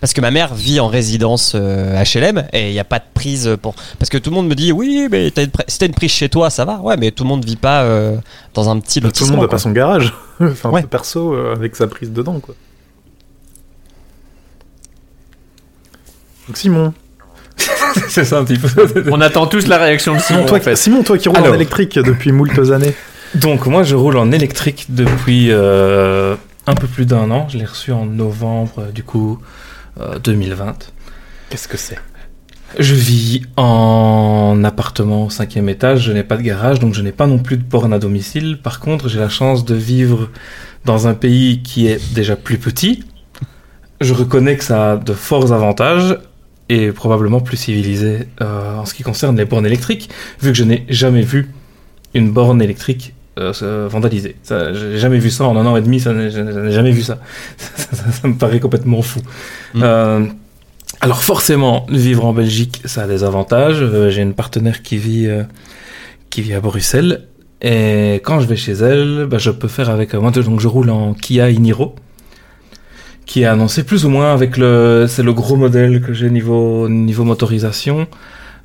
Parce 0.00 0.12
que 0.12 0.20
ma 0.20 0.30
mère 0.30 0.54
vit 0.54 0.78
en 0.78 0.86
résidence 0.86 1.52
euh, 1.56 2.00
HLM 2.04 2.44
et 2.52 2.68
il 2.68 2.72
n'y 2.72 2.78
a 2.78 2.84
pas 2.84 3.00
de 3.00 3.04
prise 3.14 3.56
pour. 3.60 3.74
Parce 3.98 4.08
que 4.10 4.18
tout 4.18 4.30
le 4.30 4.36
monde 4.36 4.46
me 4.48 4.54
dit 4.54 4.70
oui, 4.70 5.08
mais 5.10 5.30
t'as 5.32 5.42
une 5.42 5.50
pri- 5.50 5.64
si 5.66 5.78
t'as 5.78 5.86
une 5.86 5.94
prise 5.94 6.12
chez 6.12 6.28
toi, 6.28 6.50
ça 6.50 6.64
va. 6.64 6.76
Ouais, 6.78 6.96
mais 6.96 7.10
tout 7.10 7.24
le 7.24 7.28
monde 7.28 7.44
vit 7.44 7.56
pas 7.56 7.82
euh, 7.82 8.16
dans 8.54 8.68
un 8.70 8.78
petit 8.78 9.00
tout 9.00 9.08
le 9.24 9.30
monde 9.32 9.40
n'a 9.40 9.48
pas 9.48 9.58
son 9.58 9.72
garage, 9.72 10.14
enfin 10.40 10.70
Ouais. 10.70 10.82
perso 10.84 11.34
euh, 11.34 11.52
avec 11.52 11.74
sa 11.74 11.88
prise 11.88 12.12
dedans, 12.12 12.38
quoi. 12.38 12.54
Donc 16.46 16.56
Simon, 16.56 16.94
c'est 18.08 18.24
ça 18.24 18.38
un 18.38 18.44
petit 18.44 18.58
peu. 18.58 19.04
On 19.12 19.20
attend 19.20 19.46
tous 19.46 19.66
la 19.66 19.78
réaction 19.78 20.14
de 20.14 20.20
Simon. 20.20 20.38
Simon, 20.38 20.48
toi, 20.48 20.58
en 20.58 20.60
fait. 20.60 20.76
Simon, 20.76 21.02
toi 21.02 21.18
qui 21.18 21.28
roules 21.28 21.38
en 21.46 21.54
électrique 21.54 21.98
depuis 21.98 22.32
moultes 22.32 22.70
années. 22.70 22.94
Donc 23.34 23.66
moi 23.66 23.82
je 23.82 23.94
roule 23.94 24.16
en 24.16 24.32
électrique 24.32 24.86
depuis 24.88 25.48
euh, 25.50 26.34
un 26.66 26.74
peu 26.74 26.86
plus 26.86 27.04
d'un 27.04 27.30
an. 27.30 27.46
Je 27.50 27.58
l'ai 27.58 27.66
reçu 27.66 27.92
en 27.92 28.06
novembre 28.06 28.86
du 28.94 29.02
coup 29.02 29.38
2020. 30.22 30.92
Qu'est-ce 31.50 31.68
que 31.68 31.76
c'est? 31.76 31.98
Je 32.78 32.94
vis 32.94 33.42
en 33.56 34.62
appartement 34.62 35.26
au 35.26 35.30
cinquième 35.30 35.68
étage, 35.70 36.02
je 36.02 36.12
n'ai 36.12 36.22
pas 36.22 36.36
de 36.36 36.42
garage, 36.42 36.80
donc 36.80 36.92
je 36.92 37.00
n'ai 37.00 37.12
pas 37.12 37.26
non 37.26 37.38
plus 37.38 37.56
de 37.56 37.62
borne 37.62 37.94
à 37.94 37.98
domicile. 37.98 38.58
Par 38.62 38.78
contre, 38.78 39.08
j'ai 39.08 39.18
la 39.18 39.30
chance 39.30 39.64
de 39.64 39.74
vivre 39.74 40.28
dans 40.84 41.08
un 41.08 41.14
pays 41.14 41.62
qui 41.62 41.86
est 41.86 42.14
déjà 42.14 42.36
plus 42.36 42.58
petit. 42.58 43.04
Je 44.00 44.12
reconnais 44.12 44.56
que 44.56 44.64
ça 44.64 44.92
a 44.92 44.96
de 44.96 45.14
forts 45.14 45.52
avantages 45.52 46.18
et 46.68 46.92
probablement 46.92 47.40
plus 47.40 47.56
civilisé 47.56 48.28
euh, 48.42 48.76
en 48.76 48.84
ce 48.84 48.92
qui 48.92 49.02
concerne 49.02 49.36
les 49.36 49.46
bornes 49.46 49.66
électriques, 49.66 50.10
vu 50.42 50.52
que 50.52 50.58
je 50.58 50.64
n'ai 50.64 50.84
jamais 50.90 51.22
vu 51.22 51.50
une 52.14 52.30
borne 52.30 52.60
électrique 52.60 53.14
euh. 53.38 53.52
Ça, 54.42 54.72
J'ai 54.72 54.98
jamais 54.98 55.18
vu 55.18 55.30
ça 55.30 55.44
en 55.44 55.56
un 55.56 55.66
an 55.66 55.76
et 55.76 55.82
demi, 55.82 56.00
ça, 56.00 56.12
n'ai 56.12 56.30
jamais 56.30 56.90
vu 56.90 57.02
ça. 57.10 57.18
Ça, 57.56 58.28
me 58.28 58.34
paraît 58.34 58.60
complètement 58.60 59.02
fou. 59.02 59.20
Mm. 59.74 59.82
Euh, 59.82 60.26
alors 61.00 61.22
forcément, 61.22 61.86
vivre 61.88 62.24
en 62.24 62.32
Belgique, 62.32 62.82
ça 62.84 63.02
a 63.02 63.06
des 63.06 63.22
avantages. 63.22 63.80
Euh, 63.80 64.10
J'ai 64.10 64.22
une 64.22 64.34
partenaire 64.34 64.82
qui 64.82 64.96
vit, 64.96 65.26
euh, 65.26 65.44
qui 66.30 66.42
vit 66.42 66.54
à 66.54 66.60
Bruxelles. 66.60 67.26
Et 67.62 68.14
quand 68.24 68.40
je 68.40 68.46
vais 68.46 68.56
chez 68.56 68.72
elle, 68.72 69.26
bah, 69.30 69.38
je 69.38 69.50
peux 69.50 69.68
faire 69.68 69.90
avec... 69.90 70.14
moi, 70.14 70.30
donc 70.30 70.60
je 70.60 70.68
roule 70.68 70.90
en 70.90 71.14
Kia 71.14 71.50
Iniro, 71.50 71.94
qui 73.26 73.42
est 73.42 73.46
annoncé 73.46 73.84
plus 73.84 74.04
ou 74.04 74.10
moins 74.10 74.32
avec 74.32 74.56
le... 74.56 75.06
C'est 75.08 75.22
le 75.22 75.32
gros 75.32 75.56
modèle 75.56 76.00
que 76.00 76.12
j'ai 76.12 76.30
niveau, 76.30 76.88
niveau 76.88 77.24
motorisation. 77.24 78.06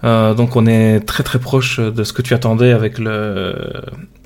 Euh, 0.04 0.34
donc 0.34 0.56
on 0.56 0.66
est 0.66 1.00
très 1.02 1.24
très 1.24 1.40
proche 1.40 1.80
de 1.80 2.04
ce 2.04 2.12
que 2.12 2.22
tu 2.22 2.34
attendais 2.34 2.72
avec 2.72 3.00
le, 3.00 3.56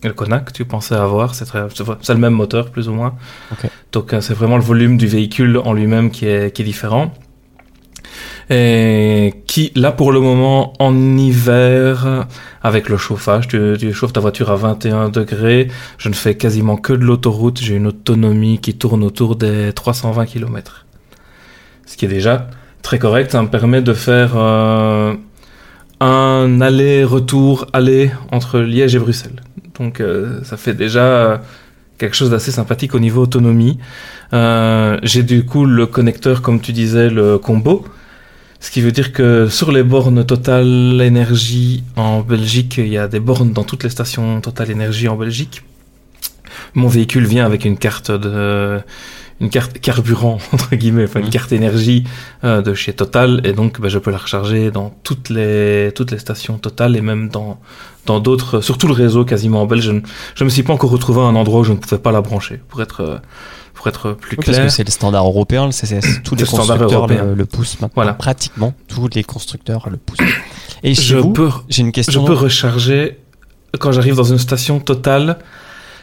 le 0.04 0.14
Kona 0.14 0.40
que 0.40 0.52
tu 0.52 0.66
pensais 0.66 0.96
avoir. 0.96 1.36
C'est 1.36 1.46
très- 1.46 1.62
le 1.62 2.16
même 2.20 2.34
moteur 2.34 2.72
plus 2.72 2.90
ou 2.90 2.94
moins. 2.94 3.16
Ok. 3.52 3.70
Donc 3.92 4.14
euh, 4.14 4.22
c'est 4.22 4.34
vraiment 4.34 4.58
le 4.58 4.64
volume 4.64 4.98
du 4.98 5.08
véhicule 5.08 5.58
en 5.58 5.74
lui-même 5.74 6.10
qui 6.12 6.26
est, 6.28 6.52
qui 6.54 6.64
est 6.64 6.66
différent. 6.66 7.14
Et 8.50 9.34
qui, 9.46 9.72
là 9.76 9.92
pour 9.92 10.12
le 10.14 10.22
moment, 10.22 10.72
en 10.80 11.18
hiver, 11.18 12.26
avec 12.64 12.88
le 12.88 12.96
chauffage, 12.98 13.48
tu, 13.50 13.76
tu 13.78 13.92
chauffes 13.94 14.14
ta 14.14 14.22
voiture 14.22 14.50
à 14.52 14.56
21 14.56 15.10
degrés, 15.10 15.68
je 15.98 16.08
ne 16.08 16.14
fais 16.14 16.36
quasiment 16.36 16.78
que 16.78 16.94
de 16.94 17.04
l'autoroute, 17.04 17.60
j'ai 17.62 17.76
une 17.76 17.88
autonomie 17.88 18.60
qui 18.60 18.76
tourne 18.78 19.04
autour 19.04 19.36
des 19.36 19.74
320 19.74 20.26
km. 20.26 20.86
Ce 21.86 21.98
qui 21.98 22.06
est 22.06 22.10
déjà 22.10 22.48
très 22.84 23.00
correct, 23.00 23.32
ça 23.32 23.42
me 23.42 23.50
permet 23.50 23.82
de 23.82 23.94
faire 23.94 24.32
euh, 24.38 25.14
un 26.00 26.62
aller-retour 26.62 27.68
aller 27.74 28.12
entre 28.32 28.60
Liège 28.60 28.96
et 28.96 29.00
Bruxelles. 29.00 29.42
Donc 29.80 30.00
euh, 30.00 30.44
ça 30.44 30.58
fait 30.58 30.74
déjà 30.74 31.42
quelque 31.98 32.16
chose 32.16 32.30
d'assez 32.30 32.52
sympathique 32.52 32.94
au 32.96 33.00
niveau 33.00 33.22
autonomie. 33.24 33.80
Euh, 34.34 35.00
j'ai 35.04 35.24
du 35.24 35.46
coup 35.46 35.66
le 35.66 35.86
connecteur, 35.86 36.42
comme 36.42 36.60
tu 36.60 36.72
disais, 36.74 37.10
le 37.10 37.38
combo. 37.38 37.86
Ce 38.60 38.72
qui 38.72 38.82
veut 38.82 38.92
dire 38.92 39.14
que 39.14 39.48
sur 39.50 39.72
les 39.72 39.84
bornes 39.84 40.26
Total 40.26 40.66
Énergie 41.02 41.84
en 41.96 42.22
Belgique, 42.22 42.78
il 42.78 42.88
y 42.88 42.98
a 42.98 43.08
des 43.08 43.20
bornes 43.20 43.54
dans 43.54 43.64
toutes 43.64 43.84
les 43.84 43.90
stations 43.90 44.42
Total 44.42 44.72
Énergie 44.72 45.08
en 45.08 45.16
Belgique. 45.16 45.64
Mon 46.74 46.88
véhicule 46.88 47.26
vient 47.26 47.46
avec 47.46 47.66
une 47.66 47.78
carte 47.78 48.12
de 48.12 48.80
une 49.40 49.50
carte 49.50 49.80
carburant 49.80 50.40
entre 50.54 50.76
guillemets, 50.76 51.04
enfin 51.06 51.20
une 51.20 51.26
Mhm. 51.28 51.32
carte 51.32 51.52
énergie 51.52 52.04
euh, 52.44 52.62
de 52.62 52.74
chez 52.74 52.94
Total 52.94 53.42
et 53.44 53.54
donc 53.54 53.80
bah, 53.80 53.88
je 53.90 54.00
peux 54.00 54.12
la 54.12 54.18
recharger 54.18 54.72
dans 54.72 54.90
toutes 55.04 55.30
les 55.30 55.92
toutes 55.96 56.12
les 56.12 56.20
stations 56.20 56.58
Total 56.58 56.96
et 56.96 57.02
même 57.02 57.30
dans 57.30 57.60
dans 58.06 58.20
d'autres 58.20 58.62
sur 58.62 58.78
tout 58.78 58.88
le 58.88 58.94
réseau 58.94 59.26
quasiment 59.26 59.62
en 59.62 59.66
belge. 59.66 59.84
Je 59.84 59.92
ne 59.92 60.02
je 60.36 60.44
me 60.44 60.50
suis 60.50 60.64
pas 60.64 60.74
encore 60.74 60.90
retrouvé 60.92 61.20
à 61.22 61.24
un 61.26 61.36
endroit 61.36 61.60
où 61.60 61.64
je 61.64 61.72
ne 61.74 61.78
pouvais 61.78 62.00
pas 62.00 62.12
la 62.12 62.22
brancher 62.22 62.60
pour 62.68 62.82
être 62.82 63.02
euh, 63.02 63.18
pour 63.76 63.88
être 63.88 64.14
plus 64.14 64.32
Oui, 64.32 64.44
parce 64.46 64.58
clair. 64.58 64.66
que 64.68 64.74
c'est 64.74 64.84
le 64.84 64.90
standard 64.92 65.26
européen, 65.28 65.68
le 65.68 65.72
CCS. 65.72 66.24
Tous 66.24 66.34
les 66.34 66.46
C'est 66.46 66.56
constructeurs 66.58 67.06
le, 67.06 67.36
le 67.36 67.46
poussent 67.46 67.76
maintenant. 67.80 67.92
Voilà. 67.96 68.14
Pratiquement 68.14 68.74
tous 68.88 69.08
les 69.14 69.24
constructeurs 69.24 69.88
le 69.92 69.98
poussent. 69.98 70.18
Et 70.84 70.96
chez 70.96 71.02
je 71.04 71.18
vous, 71.18 71.32
peux 71.32 71.50
j'ai 71.70 71.82
une 71.82 71.90
Je 71.90 71.92
question. 71.92 72.26
peux 72.26 72.34
recharger 72.34 73.20
quand 73.80 73.92
j'arrive 73.92 74.16
dans 74.16 74.24
une 74.24 74.40
station 74.40 74.80
totale 74.80 75.38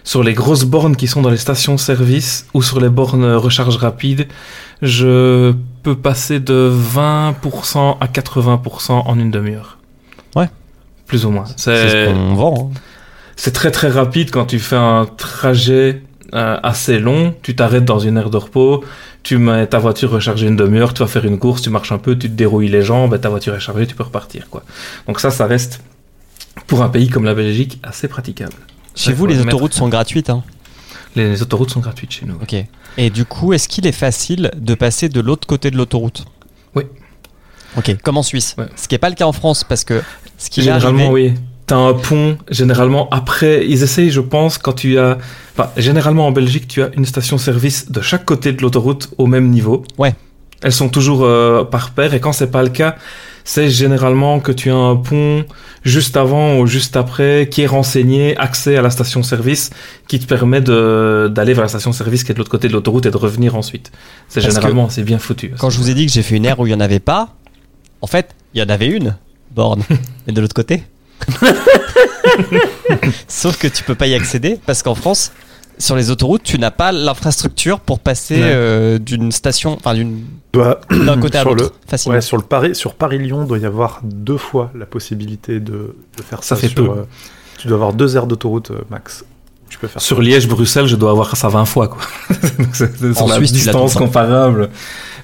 sur 0.04 0.22
les 0.22 0.34
grosses 0.34 0.64
bornes 0.64 0.94
qui 0.96 1.06
sont 1.08 1.22
dans 1.22 1.30
les 1.30 1.36
stations-service 1.38 2.46
ou 2.54 2.62
sur 2.62 2.80
les 2.80 2.88
bornes 2.90 3.24
recharge 3.34 3.76
rapide. 3.76 4.28
Je 4.82 5.52
peux 5.82 5.96
passer 5.96 6.40
de 6.40 6.70
20% 6.94 7.96
à 8.00 8.06
80% 8.06 8.92
en 8.92 9.18
une 9.18 9.30
demi-heure. 9.30 9.78
Ouais. 10.36 10.48
Plus 11.06 11.24
ou 11.26 11.30
moins. 11.30 11.44
C'est 11.56 11.88
ce 11.88 12.06
qu'on 12.12 12.34
vend. 12.34 12.70
hein. 12.74 12.80
c'est 13.36 13.52
très 13.52 13.70
très 13.70 13.88
rapide 13.88 14.30
quand 14.30 14.44
tu 14.46 14.58
fais 14.58 14.76
un 14.76 15.06
trajet 15.06 16.02
euh, 16.34 16.58
assez 16.62 16.98
long. 16.98 17.34
Tu 17.42 17.56
t'arrêtes 17.56 17.84
dans 17.84 17.98
une 17.98 18.16
aire 18.18 18.30
de 18.30 18.36
repos. 18.36 18.84
Tu 19.22 19.38
mets 19.38 19.66
ta 19.66 19.78
voiture 19.78 20.10
rechargée 20.10 20.46
une 20.46 20.56
demi-heure, 20.56 20.92
tu 20.92 21.00
vas 21.00 21.08
faire 21.08 21.24
une 21.24 21.38
course, 21.38 21.62
tu 21.62 21.70
marches 21.70 21.92
un 21.92 21.98
peu, 21.98 22.12
tu 22.18 22.28
te 22.28 22.34
dérouilles 22.34 22.68
les 22.68 22.82
jambes, 22.82 23.14
et 23.14 23.18
ta 23.18 23.30
voiture 23.30 23.54
est 23.54 23.60
chargée, 23.60 23.86
tu 23.86 23.94
peux 23.94 24.02
repartir. 24.02 24.50
quoi. 24.50 24.62
Donc 25.06 25.18
ça, 25.18 25.30
ça 25.30 25.46
reste, 25.46 25.80
pour 26.66 26.82
un 26.82 26.90
pays 26.90 27.08
comme 27.08 27.24
la 27.24 27.32
Belgique, 27.34 27.80
assez 27.82 28.06
praticable. 28.06 28.52
Chez 28.94 29.12
vous, 29.12 29.26
les 29.26 29.34
mettre. 29.36 29.48
autoroutes 29.48 29.74
sont 29.74 29.88
gratuites. 29.88 30.30
Hein. 30.30 30.42
Les 31.16 31.42
autoroutes 31.42 31.70
sont 31.70 31.80
gratuites 31.80 32.12
chez 32.12 32.26
nous. 32.26 32.34
Ok. 32.42 32.54
Et 32.96 33.10
du 33.10 33.24
coup, 33.24 33.52
est-ce 33.52 33.68
qu'il 33.68 33.86
est 33.86 33.92
facile 33.92 34.50
de 34.56 34.74
passer 34.74 35.08
de 35.08 35.20
l'autre 35.20 35.46
côté 35.46 35.70
de 35.70 35.76
l'autoroute? 35.76 36.24
Oui. 36.74 36.84
Ok, 37.76 37.96
comme 38.02 38.16
en 38.16 38.22
Suisse. 38.22 38.54
Ouais. 38.58 38.66
Ce 38.76 38.86
qui 38.88 38.94
n'est 38.94 38.98
pas 38.98 39.08
le 39.08 39.14
cas 39.16 39.26
en 39.26 39.32
France, 39.32 39.64
parce 39.64 39.84
que 39.84 40.00
ce 40.38 40.48
qui 40.50 40.60
est 40.60 40.64
Généralement, 40.64 41.10
arrivé- 41.10 41.30
oui. 41.30 41.34
T'as 41.66 41.76
un 41.76 41.94
pont, 41.94 42.36
généralement, 42.50 43.08
après, 43.10 43.66
ils 43.66 43.82
essayent, 43.82 44.10
je 44.10 44.20
pense, 44.20 44.58
quand 44.58 44.74
tu 44.74 44.98
as... 44.98 45.16
Enfin, 45.56 45.70
généralement, 45.78 46.26
en 46.26 46.30
Belgique, 46.30 46.68
tu 46.68 46.82
as 46.82 46.90
une 46.94 47.06
station-service 47.06 47.90
de 47.90 48.00
chaque 48.02 48.26
côté 48.26 48.52
de 48.52 48.60
l'autoroute 48.60 49.08
au 49.16 49.26
même 49.26 49.48
niveau. 49.48 49.82
Ouais. 49.96 50.14
Elles 50.62 50.72
sont 50.72 50.90
toujours 50.90 51.24
euh, 51.24 51.64
par 51.64 51.92
paire, 51.92 52.12
et 52.12 52.20
quand 52.20 52.32
c'est 52.32 52.50
pas 52.50 52.62
le 52.62 52.68
cas, 52.68 52.96
c'est 53.44 53.68
généralement 53.68 54.40
que 54.40 54.50
tu 54.52 54.70
as 54.70 54.74
un 54.74 54.96
pont 54.96 55.44
juste 55.84 56.16
avant 56.16 56.58
ou 56.58 56.66
juste 56.66 56.96
après 56.96 57.46
qui 57.50 57.60
est 57.62 57.66
renseigné, 57.66 58.36
accès 58.38 58.76
à 58.76 58.82
la 58.82 58.88
station-service, 58.90 59.70
qui 60.08 60.18
te 60.18 60.26
permet 60.26 60.60
de- 60.62 61.30
d'aller 61.30 61.52
vers 61.52 61.62
la 61.64 61.68
station-service 61.68 62.24
qui 62.24 62.32
est 62.32 62.34
de 62.34 62.38
l'autre 62.38 62.50
côté 62.50 62.68
de 62.68 62.72
l'autoroute 62.72 63.04
et 63.06 63.10
de 63.10 63.16
revenir 63.16 63.54
ensuite. 63.54 63.92
C'est 64.28 64.40
généralement, 64.40 64.88
c'est 64.88 65.02
bien 65.02 65.18
foutu. 65.18 65.52
Quand 65.58 65.68
je 65.70 65.78
vous 65.78 65.90
ai 65.90 65.94
dit 65.94 66.06
que 66.06 66.12
j'ai 66.12 66.22
fait 66.22 66.36
une 66.36 66.46
aire 66.46 66.58
où 66.58 66.66
il 66.66 66.70
n'y 66.70 66.76
en 66.76 66.80
avait 66.80 67.00
pas, 67.00 67.34
en 68.00 68.06
fait, 68.06 68.30
il 68.54 68.60
y 68.60 68.64
en 68.64 68.68
avait 68.70 68.86
une 68.88 69.14
borne, 69.54 69.82
mais 70.26 70.32
de 70.32 70.40
l'autre 70.40 70.54
côté. 70.54 70.82
Sauf 73.28 73.58
que 73.58 73.68
tu 73.68 73.82
peux 73.84 73.94
pas 73.94 74.06
y 74.06 74.14
accéder 74.14 74.58
parce 74.66 74.82
qu'en 74.82 74.94
France, 74.94 75.32
sur 75.78 75.96
les 75.96 76.10
autoroutes, 76.10 76.42
tu 76.42 76.58
n'as 76.58 76.70
pas 76.70 76.92
l'infrastructure 76.92 77.80
pour 77.80 77.98
passer 78.00 78.36
Ouais. 78.36 78.42
euh, 78.44 78.98
d'une 78.98 79.32
station, 79.32 79.74
enfin 79.74 79.94
d'une 79.94 80.24
Doit- 80.52 80.80
d'un 80.90 81.18
côté 81.20 81.38
à 81.38 81.42
sur 81.42 81.50
l'autre 81.54 81.72
le- 81.84 81.88
facilement. 81.90 82.14
Ouais, 82.16 82.20
sur 82.20 82.36
le 82.36 82.42
Paris, 82.42 82.74
sur 82.74 82.94
Paris-Lyon, 82.94 83.44
doit 83.44 83.58
y 83.58 83.66
avoir 83.66 84.00
deux 84.04 84.36
fois 84.38 84.70
la 84.78 84.86
possibilité 84.86 85.60
de, 85.60 85.94
de 86.16 86.22
faire 86.22 86.42
ça. 86.44 86.54
Ça 86.54 86.60
fait 86.60 86.68
sur, 86.68 86.76
peu. 86.94 86.98
euh, 87.00 87.04
tu 87.58 87.66
dois 87.68 87.76
avoir 87.76 87.92
deux 87.92 88.16
aires 88.16 88.26
d'autoroute 88.26 88.70
euh, 88.70 88.78
max. 88.90 89.24
Tu 89.68 89.78
peux 89.78 89.88
faire 89.88 90.00
Sur 90.00 90.20
Liège-Bruxelles, 90.22 90.86
je 90.86 90.94
dois 90.96 91.10
avoir 91.10 91.36
ça 91.36 91.48
20 91.48 91.64
fois, 91.64 91.88
quoi. 91.88 92.02
C'est- 92.72 93.04
En 93.10 93.14
sur 93.14 93.26
la 93.28 93.36
Suisse, 93.36 93.52
distance 93.52 93.94
comparable. 93.94 94.68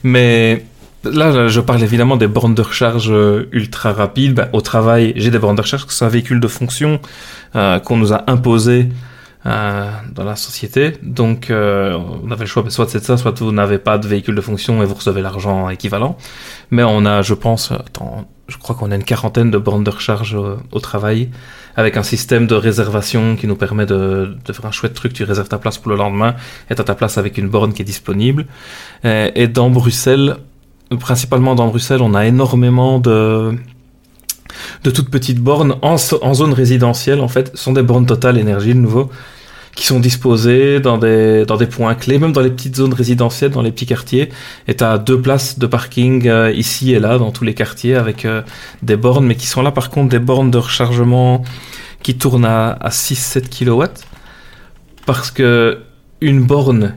Mais 0.02 0.64
là, 1.04 1.46
je 1.48 1.60
parle 1.60 1.82
évidemment 1.82 2.16
des 2.16 2.26
bornes 2.26 2.54
de 2.54 2.62
recharge 2.62 3.12
ultra 3.52 3.92
rapides. 3.92 4.34
Ben, 4.34 4.48
au 4.52 4.60
travail, 4.60 5.12
j'ai 5.16 5.30
des 5.30 5.38
bornes 5.38 5.54
de 5.56 5.60
recharge, 5.62 5.86
c'est 5.88 6.04
un 6.04 6.08
véhicule 6.08 6.40
de 6.40 6.48
fonction 6.48 6.98
euh, 7.54 7.78
qu'on 7.78 7.96
nous 7.96 8.12
a 8.12 8.24
imposé 8.28 8.88
euh, 9.46 9.90
dans 10.12 10.24
la 10.24 10.37
société. 10.37 10.92
Donc, 11.03 11.50
euh, 11.50 11.98
on 12.22 12.31
avait 12.31 12.44
le 12.44 12.46
choix, 12.46 12.62
soit 12.68 12.88
c'est 12.88 13.03
ça, 13.03 13.16
soit 13.16 13.38
vous 13.40 13.53
n'avez 13.53 13.79
pas 13.79 13.96
de 13.96 14.07
véhicule 14.07 14.35
de 14.35 14.40
fonction 14.42 14.83
et 14.83 14.87
vous 14.87 14.94
recevez 14.94 15.22
l'argent 15.22 15.70
équivalent. 15.70 16.18
Mais 16.70 16.83
on 16.83 17.07
a, 17.07 17.22
je 17.22 17.33
pense, 17.33 17.72
attends, 17.72 18.29
je 18.48 18.59
crois 18.59 18.76
qu'on 18.76 18.90
a 18.90 18.96
une 18.96 19.05
quarantaine 19.05 19.50
de 19.50 19.57
bornes 19.57 19.83
de 19.83 19.90
recharge 19.90 20.37
au 20.37 20.81
travail 20.81 21.31
avec 21.76 21.96
un 21.96 22.03
système 22.03 22.46
de 22.46 22.55
réservation 22.55 23.37
qui 23.37 23.46
nous 23.46 23.57
permet 23.57 23.87
de, 23.87 24.37
de 24.44 24.53
faire 24.53 24.66
un 24.66 24.72
chouette 24.72 24.92
truc. 24.92 25.14
Tu 25.14 25.24
réserves 25.24 25.48
ta 25.48 25.59
place 25.59 25.79
pour 25.79 25.90
le 25.90 25.96
lendemain 25.96 26.35
et 26.68 26.74
t'as 26.74 26.85
ta 26.85 26.94
place 26.94 27.16
avec 27.16 27.38
une 27.38 27.48
borne 27.48 27.72
qui 27.72 27.81
est 27.81 27.87
disponible. 27.87 28.46
Et, 29.05 29.48
dans 29.48 29.70
Bruxelles, 29.70 30.37
principalement 30.98 31.55
dans 31.55 31.68
Bruxelles, 31.68 32.03
on 32.03 32.14
a 32.14 32.26
énormément 32.26 32.98
de 32.98 33.55
de 34.84 34.90
toutes 34.90 35.10
petites 35.10 35.38
bornes 35.38 35.76
en, 35.82 35.96
zone 35.96 36.52
résidentielle 36.52 37.20
en 37.20 37.28
fait 37.28 37.56
sont 37.56 37.72
des 37.72 37.82
bornes 37.82 38.06
Total 38.06 38.38
Énergie 38.38 38.74
de 38.74 38.80
nouveau 38.80 39.10
qui 39.74 39.86
sont 39.86 40.00
disposées 40.00 40.80
dans 40.80 40.98
des 40.98 41.66
points 41.70 41.94
clés 41.94 42.18
même 42.18 42.32
dans 42.32 42.40
les 42.40 42.50
petites 42.50 42.76
zones 42.76 42.92
résidentielles 42.92 43.50
dans 43.52 43.62
les 43.62 43.70
petits 43.70 43.86
quartiers. 43.86 44.30
Et 44.66 44.74
t'as 44.74 44.98
deux 44.98 45.20
places 45.20 45.58
de 45.58 45.66
parking 45.66 46.26
euh, 46.26 46.50
ici 46.50 46.92
et 46.92 46.98
là 46.98 47.18
dans 47.18 47.30
tous 47.30 47.44
les 47.44 47.54
quartiers 47.54 47.94
avec 47.94 48.24
euh, 48.24 48.42
des 48.82 48.96
bornes 48.96 49.26
mais 49.26 49.36
qui 49.36 49.46
sont 49.46 49.62
là 49.62 49.70
par 49.70 49.90
contre 49.90 50.08
des 50.08 50.18
bornes 50.18 50.50
de 50.50 50.58
rechargement 50.58 51.44
qui 52.02 52.16
tournent 52.16 52.44
à, 52.44 52.70
à 52.72 52.88
6-7 52.88 53.48
kW 53.48 53.84
parce 55.06 55.30
que 55.30 55.78
une 56.20 56.44
borne 56.44 56.96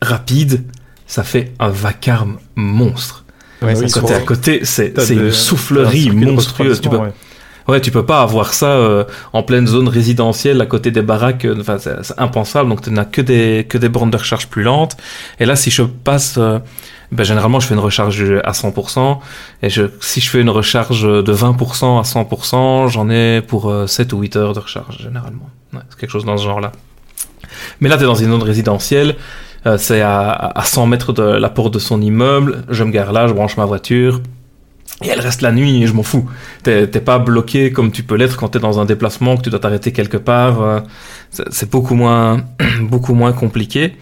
rapide 0.00 0.64
ça 1.06 1.24
fait 1.24 1.52
un 1.58 1.68
vacarme 1.68 2.38
monstre 2.54 3.24
Ouais, 3.62 3.74
Quand 3.74 3.80
oui, 3.80 3.86
t'es 3.86 3.88
c'est- 3.88 4.14
à 4.14 4.20
côté, 4.20 5.14
une 5.14 5.32
soufflerie 5.32 6.10
monstrueuse. 6.10 6.80
Tu 6.80 6.88
peux, 6.88 6.98
ouais. 7.68 7.80
tu 7.80 7.90
peux 7.90 8.06
pas 8.06 8.22
avoir 8.22 8.52
ça 8.54 8.66
euh, 8.66 9.04
en 9.32 9.42
pleine 9.42 9.66
zone 9.66 9.88
résidentielle 9.88 10.60
à 10.60 10.66
côté 10.66 10.90
des 10.90 11.02
baraques. 11.02 11.44
euh, 11.44 11.56
Enfin, 11.60 11.78
c'est 11.78 12.02
c'est 12.04 12.18
impensable. 12.18 12.68
Donc, 12.70 12.82
tu 12.82 12.90
n'as 12.90 13.04
que 13.04 13.20
des 13.20 13.66
que 13.68 13.76
des 13.78 13.88
bornes 13.88 14.10
de 14.10 14.16
recharge 14.16 14.46
plus 14.48 14.62
lentes. 14.62 14.96
Et 15.40 15.44
là, 15.46 15.56
si 15.56 15.70
je 15.70 15.82
passe, 15.82 16.36
euh, 16.38 16.60
ben, 17.10 17.24
généralement, 17.24 17.58
je 17.58 17.66
fais 17.66 17.74
une 17.74 17.80
recharge 17.80 18.22
à 18.44 18.52
100%. 18.52 19.18
Et 19.62 19.70
je, 19.70 19.82
si 20.00 20.20
je 20.20 20.30
fais 20.30 20.40
une 20.40 20.50
recharge 20.50 21.02
de 21.02 21.32
20% 21.32 21.98
à 21.98 22.02
100%, 22.04 22.88
j'en 22.88 23.10
ai 23.10 23.42
pour 23.42 23.70
euh, 23.70 23.86
7 23.86 24.12
ou 24.12 24.20
8 24.20 24.36
heures 24.36 24.52
de 24.54 24.60
recharge 24.60 24.98
généralement. 25.02 25.48
Ouais, 25.72 25.80
c'est 25.90 25.98
quelque 25.98 26.10
chose 26.10 26.24
dans 26.24 26.36
ce 26.36 26.44
genre-là. 26.44 26.70
Mais 27.80 27.88
là, 27.88 27.96
tu 27.96 28.04
es 28.04 28.06
dans 28.06 28.14
une 28.14 28.30
zone 28.30 28.42
résidentielle. 28.42 29.16
Euh, 29.66 29.76
c'est 29.78 30.00
à, 30.00 30.30
à 30.30 30.62
100 30.64 30.86
mètres 30.86 31.12
de 31.12 31.22
la 31.22 31.48
porte 31.48 31.74
de 31.74 31.78
son 31.78 32.00
immeuble. 32.00 32.64
Je 32.68 32.84
me 32.84 32.90
gare 32.90 33.12
là, 33.12 33.26
je 33.26 33.32
branche 33.32 33.56
ma 33.56 33.64
voiture. 33.64 34.20
Et 35.02 35.08
elle 35.08 35.20
reste 35.20 35.42
la 35.42 35.52
nuit 35.52 35.82
et 35.82 35.86
je 35.86 35.92
m'en 35.92 36.02
fous. 36.02 36.28
T'es 36.64 36.86
pas 36.88 37.18
bloqué 37.18 37.70
comme 37.72 37.92
tu 37.92 38.02
peux 38.02 38.16
l'être 38.16 38.36
quand 38.36 38.48
t'es 38.48 38.58
dans 38.58 38.80
un 38.80 38.84
déplacement, 38.84 39.36
que 39.36 39.42
tu 39.42 39.50
dois 39.50 39.60
t'arrêter 39.60 39.92
quelque 39.92 40.16
part. 40.16 40.60
euh, 40.62 40.80
c'est- 41.30 41.44
C'est 41.50 41.70
beaucoup 41.70 41.94
moins, 41.94 42.42
beaucoup 42.82 43.14
moins 43.14 43.32
compliqué. 43.32 43.96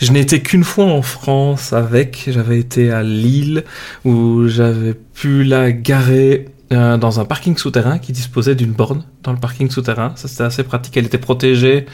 Je 0.00 0.10
n'ai 0.12 0.20
été 0.20 0.40
qu'une 0.40 0.64
fois 0.64 0.86
en 0.86 1.02
France 1.02 1.72
avec. 1.72 2.24
J'avais 2.28 2.58
été 2.58 2.90
à 2.90 3.02
Lille 3.02 3.64
où 4.04 4.48
j'avais 4.48 4.94
pu 4.94 5.44
la 5.44 5.72
garer 5.72 6.46
euh, 6.72 6.96
dans 6.96 7.20
un 7.20 7.24
parking 7.26 7.56
souterrain 7.56 7.98
qui 7.98 8.12
disposait 8.12 8.54
d'une 8.54 8.72
borne 8.72 9.04
dans 9.22 9.32
le 9.32 9.38
parking 9.38 9.70
souterrain. 9.70 10.12
Ça 10.16 10.26
c'était 10.28 10.44
assez 10.44 10.62
pratique. 10.64 10.96
Elle 10.96 11.06
était 11.06 11.18
protégée 11.18 11.86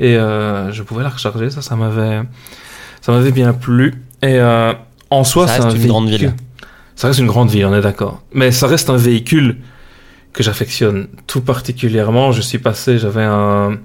et 0.00 0.16
euh, 0.16 0.72
je 0.72 0.82
pouvais 0.82 1.02
la 1.02 1.10
recharger. 1.10 1.50
Ça, 1.50 1.60
ça 1.60 1.76
m'avait, 1.76 2.22
ça 3.02 3.12
m'avait 3.12 3.32
bien 3.32 3.52
plu. 3.52 4.02
Et 4.22 4.40
euh, 4.40 4.72
en 5.10 5.24
soi, 5.24 5.46
Ça 5.46 5.54
reste 5.54 5.66
un 5.66 5.70
une 5.70 5.86
grande 5.86 6.08
ville. 6.08 6.34
Ça 6.96 7.08
reste 7.08 7.20
une 7.20 7.26
grande 7.26 7.50
ville, 7.50 7.66
on 7.66 7.74
est 7.74 7.82
d'accord. 7.82 8.22
Mais 8.32 8.50
ça 8.50 8.66
reste 8.66 8.88
un 8.90 8.96
véhicule 8.96 9.58
que 10.32 10.42
j'affectionne 10.42 11.08
tout 11.26 11.42
particulièrement. 11.42 12.32
Je 12.32 12.40
suis 12.40 12.58
passé, 12.58 12.98
j'avais 12.98 13.24
un, 13.24 13.78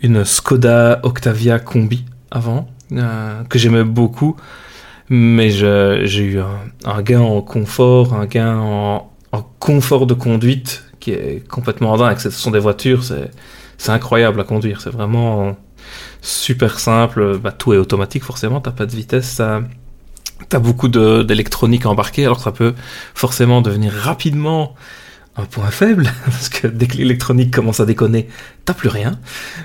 une 0.00 0.24
Skoda 0.24 1.00
Octavia 1.02 1.58
Combi 1.58 2.04
avant, 2.30 2.68
euh, 2.92 3.42
que 3.48 3.58
j'aimais 3.58 3.84
beaucoup. 3.84 4.36
Mais 5.08 5.50
j'ai 5.50 6.22
eu 6.22 6.38
un, 6.38 6.58
un 6.84 7.02
gain 7.02 7.20
en 7.20 7.42
confort, 7.42 8.14
un 8.14 8.26
gain 8.26 8.56
en, 8.58 9.10
en 9.32 9.42
confort 9.58 10.06
de 10.06 10.14
conduite 10.14 10.84
qui 11.00 11.10
est 11.10 11.46
complètement 11.48 11.96
dingue. 11.96 12.18
Ce 12.18 12.30
sont 12.30 12.52
des 12.52 12.60
voitures, 12.60 13.02
c'est 13.02 13.30
c'est 13.82 13.90
incroyable 13.90 14.40
à 14.40 14.44
conduire. 14.44 14.80
C'est 14.80 14.92
vraiment 14.92 15.56
super 16.20 16.78
simple. 16.78 17.36
Bah, 17.38 17.50
tout 17.50 17.72
est 17.72 17.78
automatique 17.78 18.22
forcément, 18.22 18.60
t'as 18.60 18.70
pas 18.70 18.86
de 18.86 18.94
vitesse. 18.94 19.42
T'as 20.48 20.58
beaucoup 20.60 20.86
d'électronique 20.86 21.84
embarquée, 21.84 22.24
alors 22.24 22.38
ça 22.38 22.52
peut 22.52 22.74
forcément 23.14 23.60
devenir 23.60 23.92
rapidement 23.92 24.76
un 25.34 25.46
point 25.46 25.70
faible, 25.70 26.12
parce 26.26 26.48
que 26.48 26.68
dès 26.68 26.86
que 26.86 26.96
l'électronique 26.96 27.52
commence 27.52 27.80
à 27.80 27.86
déconner, 27.86 28.28
t'as 28.64 28.74
plus 28.74 28.88
rien. 28.88 29.18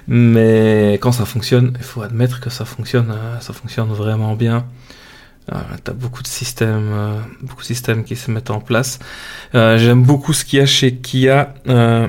Mais 0.07 0.93
quand 0.99 1.11
ça 1.11 1.25
fonctionne, 1.25 1.73
il 1.77 1.83
faut 1.83 2.01
admettre 2.01 2.39
que 2.39 2.49
ça 2.49 2.65
fonctionne, 2.65 3.11
euh, 3.11 3.39
ça 3.39 3.53
fonctionne 3.53 3.89
vraiment 3.89 4.35
bien. 4.35 4.65
Euh, 5.51 5.55
t'as 5.83 5.93
beaucoup 5.93 6.23
de 6.23 6.27
systèmes, 6.27 6.89
euh, 6.91 7.19
beaucoup 7.41 7.61
de 7.61 7.67
systèmes 7.67 8.03
qui 8.03 8.15
se 8.15 8.29
mettent 8.31 8.51
en 8.51 8.59
place. 8.59 8.99
Euh, 9.55 9.77
J'aime 9.77 10.03
beaucoup 10.03 10.33
ce 10.33 10.43
qu'il 10.43 10.59
y 10.59 10.61
a 10.61 10.65
chez 10.65 10.95
Kia 10.95 11.53
euh, 11.69 12.07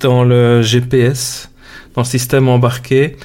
dans 0.00 0.24
le 0.24 0.60
GPS, 0.62 1.50
dans 1.94 2.02
le 2.02 2.06
système 2.06 2.48
embarqué 2.48 3.16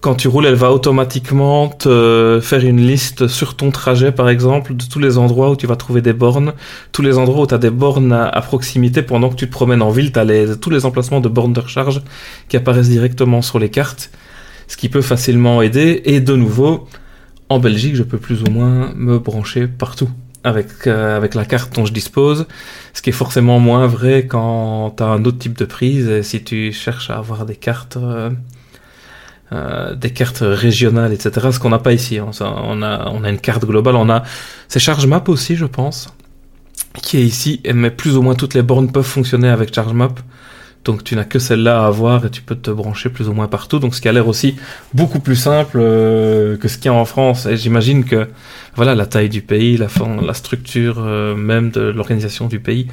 quand 0.00 0.14
tu 0.14 0.28
roules, 0.28 0.46
elle 0.46 0.54
va 0.54 0.72
automatiquement 0.72 1.68
te 1.68 2.40
faire 2.42 2.64
une 2.64 2.80
liste 2.80 3.28
sur 3.28 3.56
ton 3.56 3.70
trajet, 3.70 4.10
par 4.10 4.28
exemple, 4.28 4.74
de 4.74 4.84
tous 4.84 4.98
les 4.98 5.18
endroits 5.18 5.50
où 5.50 5.56
tu 5.56 5.66
vas 5.66 5.76
trouver 5.76 6.00
des 6.00 6.12
bornes, 6.12 6.54
tous 6.92 7.02
les 7.02 7.18
endroits 7.18 7.44
où 7.44 7.46
tu 7.46 7.54
as 7.54 7.58
des 7.58 7.70
bornes 7.70 8.12
à, 8.12 8.26
à 8.26 8.40
proximité 8.40 9.02
pendant 9.02 9.28
que 9.28 9.34
tu 9.36 9.46
te 9.46 9.52
promènes 9.52 9.82
en 9.82 9.90
ville, 9.90 10.12
tu 10.12 10.18
as 10.18 10.24
les, 10.24 10.58
tous 10.58 10.70
les 10.70 10.86
emplacements 10.86 11.20
de 11.20 11.28
bornes 11.28 11.52
de 11.52 11.60
recharge 11.60 12.02
qui 12.48 12.56
apparaissent 12.56 12.88
directement 12.88 13.42
sur 13.42 13.58
les 13.58 13.68
cartes, 13.68 14.10
ce 14.66 14.76
qui 14.76 14.88
peut 14.88 15.02
facilement 15.02 15.62
aider. 15.62 16.02
Et 16.04 16.20
de 16.20 16.34
nouveau, 16.34 16.88
en 17.52 17.58
Belgique, 17.58 17.94
je 17.96 18.02
peux 18.02 18.18
plus 18.18 18.42
ou 18.42 18.50
moins 18.50 18.92
me 18.94 19.18
brancher 19.18 19.66
partout 19.66 20.10
avec, 20.44 20.86
euh, 20.86 21.16
avec 21.16 21.34
la 21.34 21.44
carte 21.44 21.74
dont 21.74 21.86
je 21.86 21.92
dispose, 21.92 22.46
ce 22.94 23.02
qui 23.02 23.10
est 23.10 23.12
forcément 23.12 23.58
moins 23.60 23.86
vrai 23.86 24.26
quand 24.26 24.94
tu 24.96 25.02
as 25.02 25.06
un 25.06 25.24
autre 25.24 25.38
type 25.38 25.56
de 25.56 25.64
prise 25.64 26.08
et 26.08 26.22
si 26.22 26.42
tu 26.42 26.72
cherches 26.72 27.10
à 27.10 27.16
avoir 27.18 27.46
des 27.46 27.56
cartes... 27.56 27.96
euh, 27.96 28.30
euh, 29.52 29.94
des 29.94 30.08
cartes 30.10 30.38
régionales, 30.42 31.12
etc. 31.12 31.48
Ce 31.52 31.58
qu'on 31.58 31.68
n'a 31.68 31.78
pas 31.78 31.92
ici. 31.92 32.16
hein. 32.16 32.30
On, 32.40 32.80
a, 32.82 33.10
on 33.10 33.22
a 33.22 33.28
une 33.28 33.38
carte 33.38 33.66
globale. 33.66 33.96
On 33.96 34.08
a 34.08 34.22
c'est 34.66 34.80
ChargeMap 34.80 35.28
aussi, 35.28 35.56
je 35.56 35.66
pense, 35.66 36.08
qui 37.02 37.18
est 37.18 37.24
ici. 37.24 37.60
Mais 37.74 37.90
plus 37.90 38.16
ou 38.16 38.22
moins 38.22 38.34
toutes 38.34 38.54
les 38.54 38.62
bornes 38.62 38.90
peuvent 38.90 39.04
fonctionner 39.04 39.50
avec 39.50 39.74
ChargeMap. 39.74 40.18
Donc 40.84 41.04
tu 41.04 41.14
n'as 41.14 41.24
que 41.24 41.38
celle-là 41.38 41.84
à 41.84 41.86
avoir 41.86 42.26
et 42.26 42.30
tu 42.30 42.42
peux 42.42 42.56
te 42.56 42.70
brancher 42.70 43.08
plus 43.08 43.28
ou 43.28 43.32
moins 43.32 43.46
partout. 43.46 43.78
Donc 43.78 43.94
ce 43.94 44.00
qui 44.00 44.08
a 44.08 44.12
l'air 44.12 44.26
aussi 44.26 44.56
beaucoup 44.94 45.20
plus 45.20 45.36
simple 45.36 45.78
euh, 45.80 46.56
que 46.56 46.66
ce 46.68 46.76
qu'il 46.76 46.86
y 46.86 46.88
a 46.88 46.94
en 46.94 47.04
France. 47.04 47.46
Et 47.46 47.56
j'imagine 47.56 48.04
que 48.04 48.28
voilà 48.74 48.94
la 48.94 49.06
taille 49.06 49.28
du 49.28 49.42
pays, 49.42 49.76
la, 49.76 49.88
structure 50.34 50.96
euh, 50.98 51.36
même 51.36 51.70
de 51.70 51.80
l'organisation 51.82 52.48
du 52.48 52.58
pays 52.58 52.88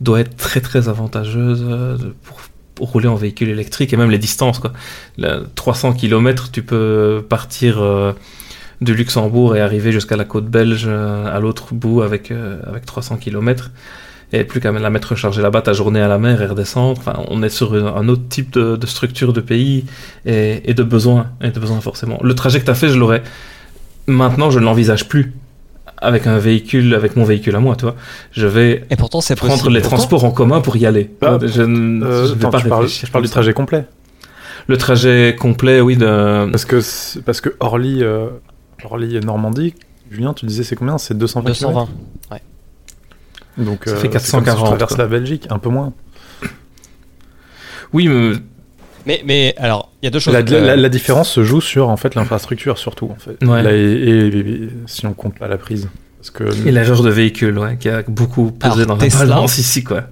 doit 0.00 0.20
être 0.20 0.36
très 0.36 0.60
très 0.60 0.88
avantageuse 0.88 1.64
euh, 1.68 1.96
pour, 2.24 2.40
rouler 2.80 3.08
en 3.08 3.14
véhicule 3.14 3.50
électrique 3.50 3.92
et 3.92 3.98
même 3.98 4.10
les 4.10 4.16
distances 4.16 4.58
quoi. 4.58 4.72
Là, 5.18 5.40
300 5.54 5.92
km, 5.92 6.50
tu 6.50 6.62
peux 6.62 7.22
partir 7.28 7.78
euh, 7.78 8.14
du 8.80 8.94
Luxembourg 8.94 9.54
et 9.54 9.60
arriver 9.60 9.92
jusqu'à 9.92 10.16
la 10.16 10.24
côte 10.24 10.46
belge 10.46 10.88
à 10.88 11.38
l'autre 11.40 11.74
bout 11.74 12.00
avec, 12.00 12.30
avec 12.30 12.86
300 12.86 13.18
km. 13.18 13.70
Et 14.32 14.44
plus 14.44 14.60
qu'à 14.60 14.70
la 14.70 14.90
mettre 14.90 15.08
recharger 15.10 15.42
là-bas, 15.42 15.62
ta 15.62 15.72
journée 15.72 16.00
à 16.00 16.06
la 16.08 16.18
mer 16.18 16.40
et 16.40 16.46
redescendre. 16.46 16.98
Enfin, 17.00 17.20
on 17.28 17.42
est 17.42 17.48
sur 17.48 17.74
un 17.74 18.08
autre 18.08 18.22
type 18.28 18.52
de, 18.52 18.76
de 18.76 18.86
structure 18.86 19.32
de 19.32 19.40
pays 19.40 19.84
et, 20.24 20.62
et 20.70 20.74
de 20.74 20.82
besoins. 20.84 21.26
Et 21.42 21.50
de 21.50 21.58
besoins 21.58 21.80
forcément. 21.80 22.18
Le 22.22 22.34
trajet 22.34 22.60
que 22.60 22.64
tu 22.64 22.70
as 22.70 22.74
fait, 22.74 22.88
je 22.88 22.98
l'aurais. 22.98 23.22
Maintenant, 24.06 24.50
je 24.50 24.58
ne 24.60 24.64
l'envisage 24.64 25.08
plus 25.08 25.32
avec 26.02 26.26
un 26.26 26.38
véhicule, 26.38 26.94
avec 26.94 27.16
mon 27.16 27.24
véhicule 27.24 27.54
à 27.56 27.60
moi, 27.60 27.76
tu 27.76 27.82
vois. 27.84 27.94
Je 28.32 28.46
vais 28.46 28.84
Et 28.90 28.96
pourtant, 28.96 29.20
c'est 29.20 29.34
Prendre 29.36 29.52
possible. 29.54 29.74
les 29.74 29.80
Pourtant, 29.80 29.96
transports 29.96 30.24
en 30.24 30.30
commun 30.30 30.60
pour 30.60 30.76
y 30.76 30.86
aller. 30.86 31.10
Bah, 31.20 31.38
je 31.42 31.62
ne 31.62 32.04
Euh, 32.04 32.26
je 32.26 32.32
vais 32.34 32.46
attends, 32.46 32.50
pas 32.68 32.76
réfléchir. 32.78 33.06
je 33.06 33.12
parle 33.12 33.24
du 33.24 33.30
trajet 33.30 33.52
complet. 33.52 33.84
Le 34.66 34.76
trajet 34.78 35.36
complet, 35.38 35.80
oui, 35.80 35.96
de... 35.96 36.48
Parce 36.50 36.64
que, 36.64 36.80
parce 37.20 37.40
que 37.40 37.50
Orly, 37.60 38.02
euh, 38.02 38.28
Orly 38.84 39.16
et 39.16 39.20
Normandie, 39.20 39.74
Julien, 40.10 40.32
tu 40.32 40.46
disais 40.46 40.62
c'est 40.62 40.76
combien? 40.76 40.96
C'est 40.96 41.18
220 41.18 41.48
220. 41.50 41.84
km 41.86 41.92
Donc, 43.58 43.82
Ça 43.84 43.92
euh, 43.92 43.96
fait 43.96 44.02
c'est 44.02 44.08
comme 44.08 44.20
si 44.20 44.30
440, 44.32 44.58
tu 44.58 44.68
traverses 44.70 44.94
quoi. 44.94 45.04
la 45.04 45.08
Belgique, 45.10 45.46
un 45.50 45.58
peu 45.58 45.68
moins. 45.70 45.92
Oui, 47.92 48.08
mais 48.08 48.32
Mais, 49.06 49.22
mais 49.24 49.54
alors, 49.56 49.90
il 50.02 50.06
y 50.06 50.08
a 50.08 50.10
deux 50.10 50.18
choses. 50.20 50.34
La, 50.34 50.42
la- 50.42 50.76
la 50.76 50.88
différence 50.88 51.30
se 51.30 51.42
joue 51.42 51.60
sur 51.60 51.88
en 51.88 51.96
fait 51.96 52.14
l'infrastructure 52.14 52.78
surtout 52.78 53.10
en 53.10 53.16
fait. 53.16 53.42
Ouais. 53.44 53.62
Là, 53.62 53.72
et, 53.72 53.80
et- 53.80 54.26
et- 54.38 54.68
si 54.86 55.06
on 55.06 55.14
compte 55.14 55.38
pas 55.38 55.48
la 55.48 55.56
prise, 55.58 55.88
parce 56.18 56.30
que 56.30 56.44
et 56.66 56.70
l'erreur 56.70 57.02
de 57.02 57.10
véhicule, 57.10 57.58
ouais, 57.58 57.76
qui 57.78 57.88
a 57.88 58.02
beaucoup 58.02 58.50
pesé 58.52 58.82
Alors, 58.82 58.86
dans 58.86 58.96
la 58.96 59.08
balance 59.08 59.58
ici, 59.58 59.82
quoi. 59.82 60.02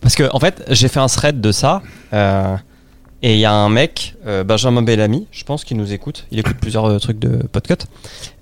Parce 0.00 0.14
que, 0.14 0.24
en 0.32 0.38
fait, 0.40 0.64
j'ai 0.70 0.88
fait 0.88 1.00
un 1.00 1.08
thread 1.08 1.40
de 1.40 1.52
ça. 1.52 1.82
euh, 2.12 2.56
Et 3.20 3.34
il 3.34 3.40
y 3.40 3.44
a 3.44 3.52
un 3.52 3.68
mec, 3.68 4.14
euh, 4.28 4.44
Benjamin 4.44 4.82
Bellamy, 4.82 5.26
je 5.32 5.42
pense 5.42 5.64
qu'il 5.64 5.76
nous 5.76 5.92
écoute. 5.92 6.26
Il 6.30 6.38
écoute 6.38 6.56
plusieurs 6.60 6.84
euh, 6.84 6.98
trucs 7.00 7.18
de 7.18 7.44
podcast. 7.48 7.88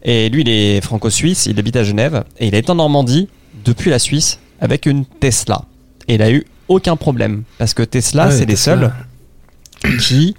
Et 0.03 0.29
lui, 0.29 0.43
il 0.43 0.51
est 0.51 0.83
franco-suisse, 0.83 1.47
il 1.47 1.59
habite 1.59 1.77
à 1.77 1.83
Genève. 1.83 2.25
Et 2.39 2.47
il 2.49 2.55
est 2.55 2.69
en 2.69 2.75
Normandie 2.75 3.29
depuis 3.65 3.89
la 3.91 3.99
Suisse 3.99 4.39
avec 4.61 4.87
une 4.87 5.05
Tesla. 5.05 5.63
Et 6.09 6.15
il 6.15 6.23
a 6.23 6.31
eu 6.31 6.45
aucun 6.69 6.97
problème. 6.97 7.45
Parce 7.59 7.75
que 7.75 7.83
Tesla, 7.83 8.27
Ouais, 8.29 8.33
c'est 8.33 8.47
les 8.47 8.57
seuls 8.57 8.93
qui 10.01 10.35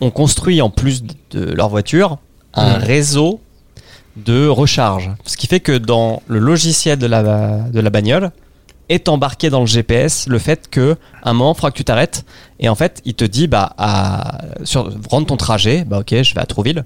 ont 0.00 0.10
construit, 0.10 0.60
en 0.60 0.70
plus 0.70 1.02
de 1.30 1.52
leur 1.52 1.68
voiture, 1.68 2.18
un 2.54 2.74
réseau 2.74 3.40
de 4.16 4.46
recharge. 4.46 5.10
Ce 5.24 5.36
qui 5.36 5.46
fait 5.46 5.60
que 5.60 5.76
dans 5.76 6.22
le 6.28 6.38
logiciel 6.38 6.98
de 6.98 7.06
la, 7.06 7.60
de 7.68 7.80
la 7.80 7.90
bagnole, 7.90 8.30
est 8.88 9.08
embarqué 9.08 9.50
dans 9.50 9.60
le 9.60 9.66
GPS 9.66 10.26
le 10.28 10.38
fait 10.38 10.68
que 10.68 10.96
un 11.22 11.32
moment 11.32 11.52
il 11.52 11.56
faudra 11.56 11.70
que 11.70 11.76
tu 11.76 11.84
t'arrêtes 11.84 12.24
et 12.60 12.68
en 12.68 12.74
fait 12.74 13.00
il 13.06 13.14
te 13.14 13.24
dit 13.24 13.46
bah 13.46 13.72
à 13.78 14.42
sur 14.64 14.92
rendre 15.10 15.26
ton 15.26 15.38
trajet 15.38 15.84
bah 15.84 16.00
ok 16.00 16.22
je 16.22 16.34
vais 16.34 16.40
à 16.42 16.44
Trouville 16.44 16.84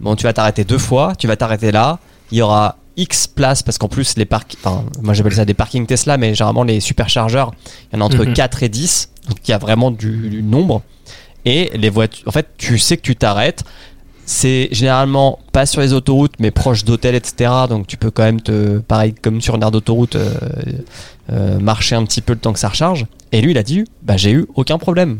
bon 0.00 0.16
tu 0.16 0.24
vas 0.24 0.32
t'arrêter 0.32 0.64
deux 0.64 0.78
fois 0.78 1.12
tu 1.16 1.28
vas 1.28 1.36
t'arrêter 1.36 1.70
là 1.70 2.00
il 2.32 2.38
y 2.38 2.42
aura 2.42 2.78
X 2.96 3.26
places 3.26 3.62
parce 3.62 3.78
qu'en 3.78 3.88
plus 3.88 4.16
les 4.16 4.24
parcs 4.24 4.56
enfin 4.62 4.84
moi 5.02 5.12
j'appelle 5.14 5.34
ça 5.34 5.44
des 5.44 5.54
parkings 5.54 5.86
Tesla 5.86 6.16
mais 6.16 6.34
généralement 6.34 6.64
les 6.64 6.80
superchargeurs 6.80 7.52
il 7.92 7.96
y 7.96 7.98
en 7.98 8.02
a 8.02 8.04
entre 8.06 8.24
Mhm. 8.24 8.32
4 8.34 8.62
et 8.62 8.68
10 8.68 9.10
donc 9.28 9.38
il 9.46 9.50
y 9.50 9.54
a 9.54 9.58
vraiment 9.58 9.90
du, 9.90 10.28
du 10.30 10.42
nombre. 10.42 10.82
Et 11.44 11.70
les 11.74 11.90
voitures 11.90 12.26
en 12.26 12.30
fait 12.32 12.46
tu 12.56 12.78
sais 12.78 12.96
que 12.96 13.02
tu 13.02 13.16
t'arrêtes. 13.16 13.64
C'est 14.28 14.68
généralement 14.72 15.38
pas 15.52 15.66
sur 15.66 15.80
les 15.80 15.92
autoroutes 15.92 16.34
mais 16.40 16.50
proche 16.50 16.84
d'hôtels 16.84 17.14
etc 17.14 17.50
donc 17.68 17.86
tu 17.86 17.96
peux 17.96 18.10
quand 18.10 18.24
même 18.24 18.40
te 18.40 18.78
pareil 18.78 19.14
comme 19.14 19.40
sur 19.40 19.54
une 19.54 19.62
aire 19.62 19.70
d'autoroute 19.70 20.16
euh, 20.16 20.34
euh, 21.32 21.58
marcher 21.60 21.94
un 21.96 22.04
petit 22.04 22.20
peu 22.22 22.32
le 22.32 22.38
temps 22.38 22.52
que 22.52 22.58
ça 22.58 22.68
recharge. 22.68 23.06
Et 23.32 23.40
lui 23.40 23.52
il 23.52 23.58
a 23.58 23.62
dit 23.62 23.84
bah 24.02 24.16
j'ai 24.16 24.32
eu 24.32 24.46
aucun 24.54 24.78
problème 24.78 25.18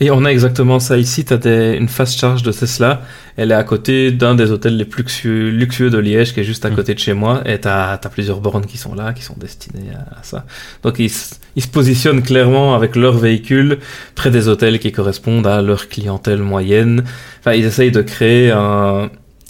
Et 0.00 0.10
on 0.10 0.24
a 0.24 0.30
exactement 0.30 0.80
ça 0.80 0.98
ici. 0.98 1.24
Tu 1.24 1.32
as 1.34 1.74
une 1.74 1.88
fast 1.88 2.18
charge 2.18 2.42
de 2.42 2.50
Tesla. 2.50 3.02
Elle 3.36 3.50
est 3.52 3.54
à 3.54 3.62
côté 3.64 4.10
d'un 4.10 4.34
des 4.34 4.50
hôtels 4.50 4.76
les 4.76 4.84
plus 4.84 5.02
luxueux, 5.02 5.48
luxueux 5.50 5.90
de 5.90 5.98
Liège, 5.98 6.34
qui 6.34 6.40
est 6.40 6.44
juste 6.44 6.64
à 6.64 6.70
Mm. 6.70 6.74
côté 6.76 6.94
de 6.94 6.98
chez 6.98 7.12
moi. 7.12 7.42
Et 7.46 7.60
tu 7.60 7.68
as, 7.68 7.98
plusieurs 8.12 8.40
bornes 8.40 8.66
qui 8.66 8.78
sont 8.78 8.94
là, 8.94 9.12
qui 9.12 9.22
sont 9.22 9.36
destinées 9.38 9.90
à, 9.94 10.18
à 10.20 10.22
ça. 10.22 10.44
Donc 10.82 10.98
ils, 10.98 11.10
ils 11.56 11.62
se 11.62 11.68
positionnent 11.68 12.22
clairement 12.22 12.74
avec 12.74 12.96
leur 12.96 13.16
véhicule 13.16 13.78
près 14.14 14.30
des 14.30 14.48
hôtels 14.48 14.78
qui 14.80 14.90
correspondent 14.92 15.46
à 15.46 15.62
leur 15.62 15.88
clientèle 15.88 16.38
moyenne. 16.42 17.04
Enfin, 17.40 17.52
ils 17.54 17.64
essayent 17.64 17.92
de 17.92 18.02
créer 18.02 18.50
un- 18.50 19.08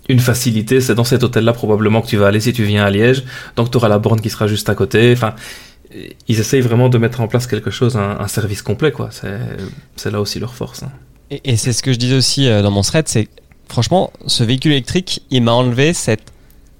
une 0.08 0.20
facilité. 0.20 0.80
C'est 0.80 0.94
dans 0.96 1.04
cet 1.04 1.22
hôtel-là 1.22 1.52
probablement 1.54 2.02
que 2.02 2.08
tu 2.08 2.16
vas 2.16 2.26
aller 2.26 2.40
si 2.40 2.52
tu 2.52 2.64
viens 2.64 2.84
à 2.84 2.90
Liège. 2.90 3.22
Donc 3.56 3.70
tu 3.70 3.76
auras 3.78 3.88
la 3.88 3.98
borne 3.98 4.20
qui 4.20 4.30
sera 4.30 4.46
juste 4.48 4.68
à 4.68 4.74
côté. 4.74 5.12
Enfin, 5.12 5.34
ils 6.28 6.40
essayent 6.40 6.60
vraiment 6.60 6.88
de 6.88 6.98
mettre 6.98 7.20
en 7.20 7.28
place 7.28 7.46
quelque 7.46 7.70
chose, 7.70 7.96
un, 7.96 8.18
un 8.20 8.28
service 8.28 8.62
complet, 8.62 8.92
quoi. 8.92 9.10
C'est, 9.10 10.10
là 10.10 10.20
aussi 10.20 10.38
leur 10.38 10.54
force. 10.54 10.82
hein. 10.82 10.92
Et, 11.30 11.40
et 11.52 11.56
c'est 11.56 11.72
ce 11.72 11.82
que 11.82 11.92
je 11.92 11.98
disais 11.98 12.14
aussi 12.16 12.46
euh, 12.48 12.62
dans 12.62 12.70
mon 12.70 12.82
thread, 12.82 13.08
c'est 13.08 13.28
franchement, 13.68 14.12
ce 14.26 14.44
véhicule 14.44 14.72
électrique, 14.72 15.22
il 15.30 15.42
m'a 15.42 15.52
enlevé 15.52 15.92
cette, 15.94 16.32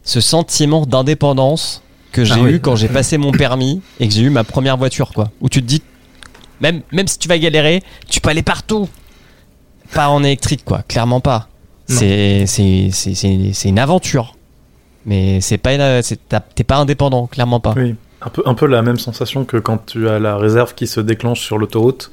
ce 0.05 0.20
sentiment 0.20 0.85
d'indépendance 0.87 1.83
que 2.12 2.25
j'ai 2.25 2.35
Ah 2.35 2.40
oui. 2.42 2.53
eu 2.53 2.61
quand 2.61 2.77
j'ai 2.77 2.88
passé 3.01 3.16
mon 3.18 3.33
permis 3.33 3.81
et 4.01 4.09
que 4.09 4.14
j'ai 4.14 4.22
eu 4.22 4.31
ma 4.31 4.44
première 4.44 4.77
voiture, 4.77 5.12
quoi. 5.14 5.31
Où 5.40 5.48
tu 5.48 5.62
te 5.62 5.66
dis, 5.66 5.83
même, 6.61 6.83
même 6.92 7.09
si 7.09 7.18
tu 7.18 7.29
vas 7.29 7.38
galérer, 7.38 7.83
tu 8.09 8.20
peux 8.20 8.29
aller 8.31 8.42
partout. 8.42 8.88
Pas 9.94 10.09
en 10.09 10.22
électrique, 10.22 10.64
quoi. 10.64 10.83
Clairement 10.88 11.20
pas. 11.20 11.48
C'est, 11.88 12.44
une 13.64 13.79
aventure. 13.79 14.37
Mais 15.05 15.40
c'est 15.40 15.59
pas 15.59 16.03
t'es 16.55 16.64
pas 16.64 16.77
indépendant, 16.77 17.27
clairement 17.27 17.61
pas. 17.61 17.75
Oui, 17.77 17.96
un 18.24 18.28
peu, 18.30 18.42
un 18.46 18.54
peu 18.54 18.66
la 18.66 18.82
même 18.82 18.98
sensation 18.98 19.44
que 19.44 19.56
quand 19.56 19.87
tu 19.87 20.08
as 20.08 20.18
la 20.18 20.37
réserve 20.37 20.74
qui 20.74 20.87
se 20.87 21.00
déclenche 21.00 21.40
sur 21.40 21.58
l'autoroute, 21.58 22.11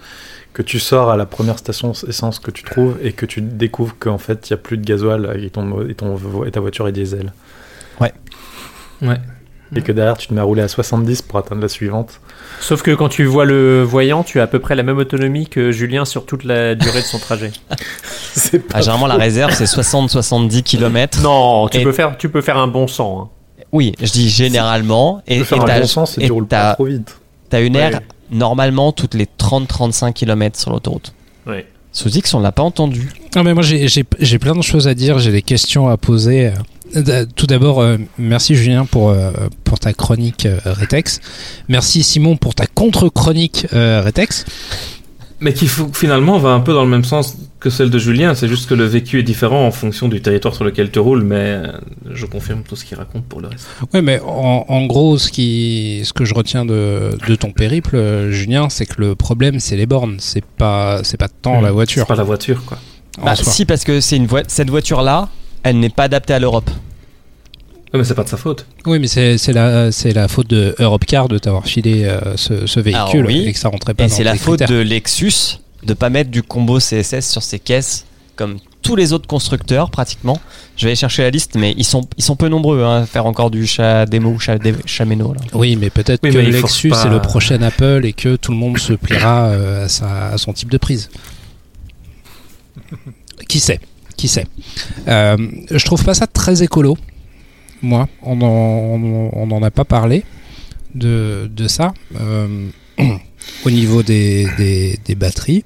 que 0.54 0.62
tu 0.64 0.80
sors 0.80 1.10
à 1.12 1.18
la 1.18 1.26
première 1.26 1.60
station 1.60 1.92
essence 2.08 2.40
que 2.40 2.52
tu 2.52 2.64
trouves 2.64 2.98
et 3.04 3.14
que 3.14 3.26
tu 3.26 3.42
découvres 3.42 3.96
qu'en 4.00 4.18
fait 4.18 4.50
il 4.50 4.54
n'y 4.54 4.60
a 4.60 4.62
plus 4.62 4.78
de 4.78 4.86
gasoil 4.86 5.40
et, 5.44 5.50
ton, 5.52 5.88
et, 5.88 5.94
ton, 5.94 6.18
et 6.46 6.52
ta 6.52 6.60
voiture 6.60 6.88
est 6.88 6.92
diesel. 6.92 7.32
Ouais. 8.02 8.12
Ouais. 9.02 9.18
Et 9.76 9.82
que 9.84 9.92
derrière 9.92 10.18
tu 10.18 10.28
te 10.28 10.34
mets 10.34 10.42
à 10.42 10.44
rouler 10.44 10.64
à 10.64 10.68
70 10.68 11.22
pour 11.22 11.38
atteindre 11.38 11.62
la 11.62 11.68
suivante. 11.68 12.20
Sauf 12.60 12.82
que 12.82 12.90
quand 12.96 13.08
tu 13.10 13.26
vois 13.26 13.46
le 13.46 13.84
voyant, 13.84 14.24
tu 14.24 14.40
as 14.40 14.44
à 14.44 14.48
peu 14.48 14.58
près 14.58 14.74
la 14.74 14.82
même 14.82 14.98
autonomie 14.98 15.48
que 15.48 15.72
Julien 15.72 16.06
sur 16.06 16.26
toute 16.26 16.44
la 16.44 16.74
durée 16.74 17.02
de 17.02 17.06
son 17.06 17.20
trajet. 17.20 17.52
C'est 18.34 18.58
pas 18.68 18.76
Ah, 18.78 18.82
généralement, 18.82 19.06
la 19.06 19.18
réserve, 19.18 19.54
c'est 19.54 19.66
60-70 19.66 20.64
km. 20.64 21.22
Non, 21.22 21.68
tu 21.68 21.78
Et- 21.80 21.84
peux 21.84 21.92
faire, 21.92 22.18
tu 22.18 22.30
peux 22.30 22.42
faire 22.42 22.58
un 22.58 22.68
bon 22.68 22.88
sang. 22.88 23.22
hein. 23.22 23.30
Oui, 23.72 23.94
je 24.02 24.12
dis 24.12 24.30
généralement. 24.30 25.22
Et 25.28 25.40
peux 25.40 25.44
faire 25.46 25.58
et 25.60 25.62
un 25.62 25.66
t'as- 25.66 25.80
bon 25.82 25.88
sens 25.88 26.18
et 26.18 26.24
et 26.24 26.26
tu 26.28 26.32
roules 26.32 26.48
t'as- 26.48 26.70
pas 26.70 26.74
trop 26.76 26.86
vite. 26.86 27.16
T'as 27.50 27.62
une 27.62 27.76
aire 27.76 27.94
Ouais. 27.94 28.06
normalement 28.32 28.92
toutes 28.92 29.14
les 29.14 29.26
30-35 29.38 30.14
km 30.14 30.60
sur 30.60 30.72
l'autoroute. 30.72 31.14
Ouais. 31.48 31.66
Sous 31.92 32.10
X, 32.16 32.34
on 32.36 32.40
l'a 32.40 32.52
pas 32.52 32.62
entendu. 32.64 33.10
Non, 33.36 33.44
mais 33.44 33.54
moi 33.54 33.64
j'ai- 33.64 33.88
j'ai 33.88 34.06
j'ai 34.20 34.40
plein 34.40 34.56
de 34.56 34.62
choses 34.62 34.88
à 34.88 34.94
dire, 34.94 35.18
j'ai 35.20 35.32
des 35.32 35.42
questions 35.42 35.88
à 35.88 35.98
poser. 35.98 36.48
Euh, 36.96 37.26
Tout 37.36 37.46
d'abord, 37.46 37.82
euh, 37.82 37.98
merci 38.18 38.56
Julien 38.56 38.86
pour, 38.86 39.10
euh, 39.10 39.32
pour 39.64 39.78
ta 39.80 39.94
chronique 39.94 40.48
euh, 40.48 40.60
Retex. 40.66 41.20
Merci 41.68 42.02
Simon 42.02 42.36
pour 42.36 42.56
ta 42.56 42.66
contre-chronique 42.66 43.68
Retex. 43.72 44.46
Mais 45.42 45.54
qui 45.54 45.70
finalement 45.94 46.38
va 46.38 46.50
un 46.50 46.60
peu 46.60 46.74
dans 46.74 46.84
le 46.84 46.90
même 46.90 47.06
sens 47.06 47.38
que 47.62 47.70
celle 47.70 47.90
de 47.90 47.98
Julien, 47.98 48.36
c'est 48.36 48.50
juste 48.50 48.68
que 48.68 48.74
le 48.74 48.84
vécu 48.86 49.20
est 49.20 49.24
différent 49.24 49.66
en 49.66 49.72
fonction 49.72 50.10
du 50.10 50.22
territoire 50.22 50.54
sur 50.54 50.66
lequel 50.66 50.92
tu 50.92 51.00
roules, 51.00 51.24
mais 51.24 51.36
euh, 51.38 51.72
je 52.12 52.26
confirme 52.26 52.64
tout 52.64 52.76
ce 52.76 52.84
qu'il 52.84 52.98
raconte 52.98 53.24
pour 53.26 53.40
le 53.40 53.48
reste. 53.48 53.68
Ouais, 53.94 54.02
mais 54.02 54.20
en, 54.26 54.66
en 54.68 54.86
gros, 54.86 55.18
ce, 55.18 55.32
qui, 55.32 56.02
ce 56.04 56.12
que 56.12 56.26
je 56.26 56.34
retiens 56.34 56.66
de, 56.66 57.18
de 57.26 57.36
ton 57.36 57.52
périple, 57.52 57.96
euh, 57.96 58.32
Julien, 58.32 58.70
c'est 58.70 58.86
que 58.86 59.00
le 59.00 59.16
problème, 59.16 59.60
c'est 59.60 59.78
les 59.78 59.86
bornes. 59.86 60.18
C'est 60.20 60.44
pas, 60.44 61.02
c'est 61.04 61.18
pas 61.18 61.30
tant 61.30 61.62
la 61.62 61.72
voiture. 61.72 62.04
C'est 62.04 62.08
pas 62.08 62.16
la 62.16 62.24
voiture, 62.24 62.64
quoi. 62.66 62.78
Bah, 63.24 63.36
si, 63.36 63.66
parce 63.66 63.84
que 63.84 64.02
c'est 64.02 64.18
une 64.18 64.28
cette 64.48 64.70
voiture-là, 64.70 65.30
elle 65.64 65.80
n'est 65.80 65.90
pas 65.90 66.04
adaptée 66.04 66.34
à 66.34 66.40
l'Europe. 66.40 66.70
Ouais, 67.94 68.00
mais 68.00 68.04
c'est 68.06 68.14
pas 68.14 68.24
de 68.24 68.30
sa 68.30 68.38
faute. 68.38 68.66
Oui, 68.86 69.00
mais 69.00 69.08
c'est 69.08 69.38
c'est 69.40 69.52
la, 69.54 69.92
c'est 69.92 70.14
la 70.14 70.28
faute 70.28 70.48
de 70.48 70.76
Europcar 70.78 71.28
de 71.28 71.38
t'avoir 71.40 71.66
filé 71.66 72.04
euh, 72.06 72.38
ce, 72.38 72.68
ce 72.68 72.80
véhicule 72.80 73.20
Alors 73.22 73.26
oui, 73.28 73.46
et 73.48 73.54
que 73.54 73.58
ça 73.60 73.70
rentrait 73.70 73.94
pas 73.96 74.04
Et 74.04 74.08
dans 74.08 74.14
c'est 74.14 74.24
la 74.24 74.36
faute 74.36 74.60
critères. 74.60 74.70
de 74.78 74.82
Lexus 74.82 75.60
de 75.84 75.94
pas 75.94 76.10
mettre 76.10 76.30
du 76.30 76.44
combo 76.44 76.78
CSS 76.78 77.28
sur 77.30 77.42
ses 77.42 77.58
caisses 77.58 78.06
comme 78.36 78.58
tous 78.84 78.96
les 78.96 79.12
autres 79.12 79.28
constructeurs 79.28 79.90
pratiquement. 79.90 80.40
Je 80.78 80.84
vais 80.86 80.92
aller 80.92 80.96
chercher 80.96 81.24
la 81.24 81.30
liste, 81.32 81.56
mais 81.56 81.74
ils 81.78 81.84
sont, 81.84 82.08
ils 82.18 82.24
sont 82.24 82.36
peu 82.38 82.48
nombreux 82.48 82.84
hein, 82.84 83.02
à 83.02 83.06
faire 83.06 83.26
encore 83.26 83.50
du 83.52 83.66
chat 83.68 84.06
démo 84.06 84.30
ou 84.30 84.40
chat, 84.40 84.58
méno, 85.06 85.34
là. 85.34 85.42
Oui, 85.54 85.76
mais 85.76 85.90
peut-être 85.90 86.22
Oui, 86.24 86.30
que 86.32 86.38
mais 86.38 86.46
Lexus 86.52 86.90
pas- 86.90 87.06
est 87.06 87.10
le 87.10 87.20
prochain 87.22 87.62
Apple 87.62 88.02
et 88.06 88.14
que 88.14 88.36
tout 88.38 88.52
le 88.52 88.58
monde 88.58 88.78
se 88.78 88.94
pliera 88.94 89.48
euh, 89.48 89.86
à, 89.86 89.90
sa- 89.90 90.28
à 90.28 90.38
son 90.38 90.54
type 90.54 90.70
de 90.72 90.78
prise. 90.78 91.10
Qui 93.48 93.60
sait 93.60 93.80
Qui 94.16 94.28
sait 94.28 94.46
Euh, 95.08 95.36
Je 95.72 95.86
trouve 95.86 96.04
pas 96.04 96.14
ça 96.14 96.28
très 96.28 96.64
écolo. 96.64 96.98
Moi, 97.82 98.08
on 98.22 98.42
en, 98.42 99.02
on 99.34 99.52
en 99.52 99.64
a 99.64 99.72
pas 99.72 99.86
parlé 99.86 100.24
de, 100.96 101.68
ça 101.68 101.94
euh, 102.20 102.70
au 103.66 103.72
niveau 103.72 104.04
des, 104.04 104.98
batteries. 105.18 105.64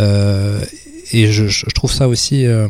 Euh, 0.00 0.64
et 1.12 1.30
je, 1.30 1.66
trouve 1.70 1.92
ça 1.92 2.08
aussi 2.08 2.46
euh, 2.46 2.68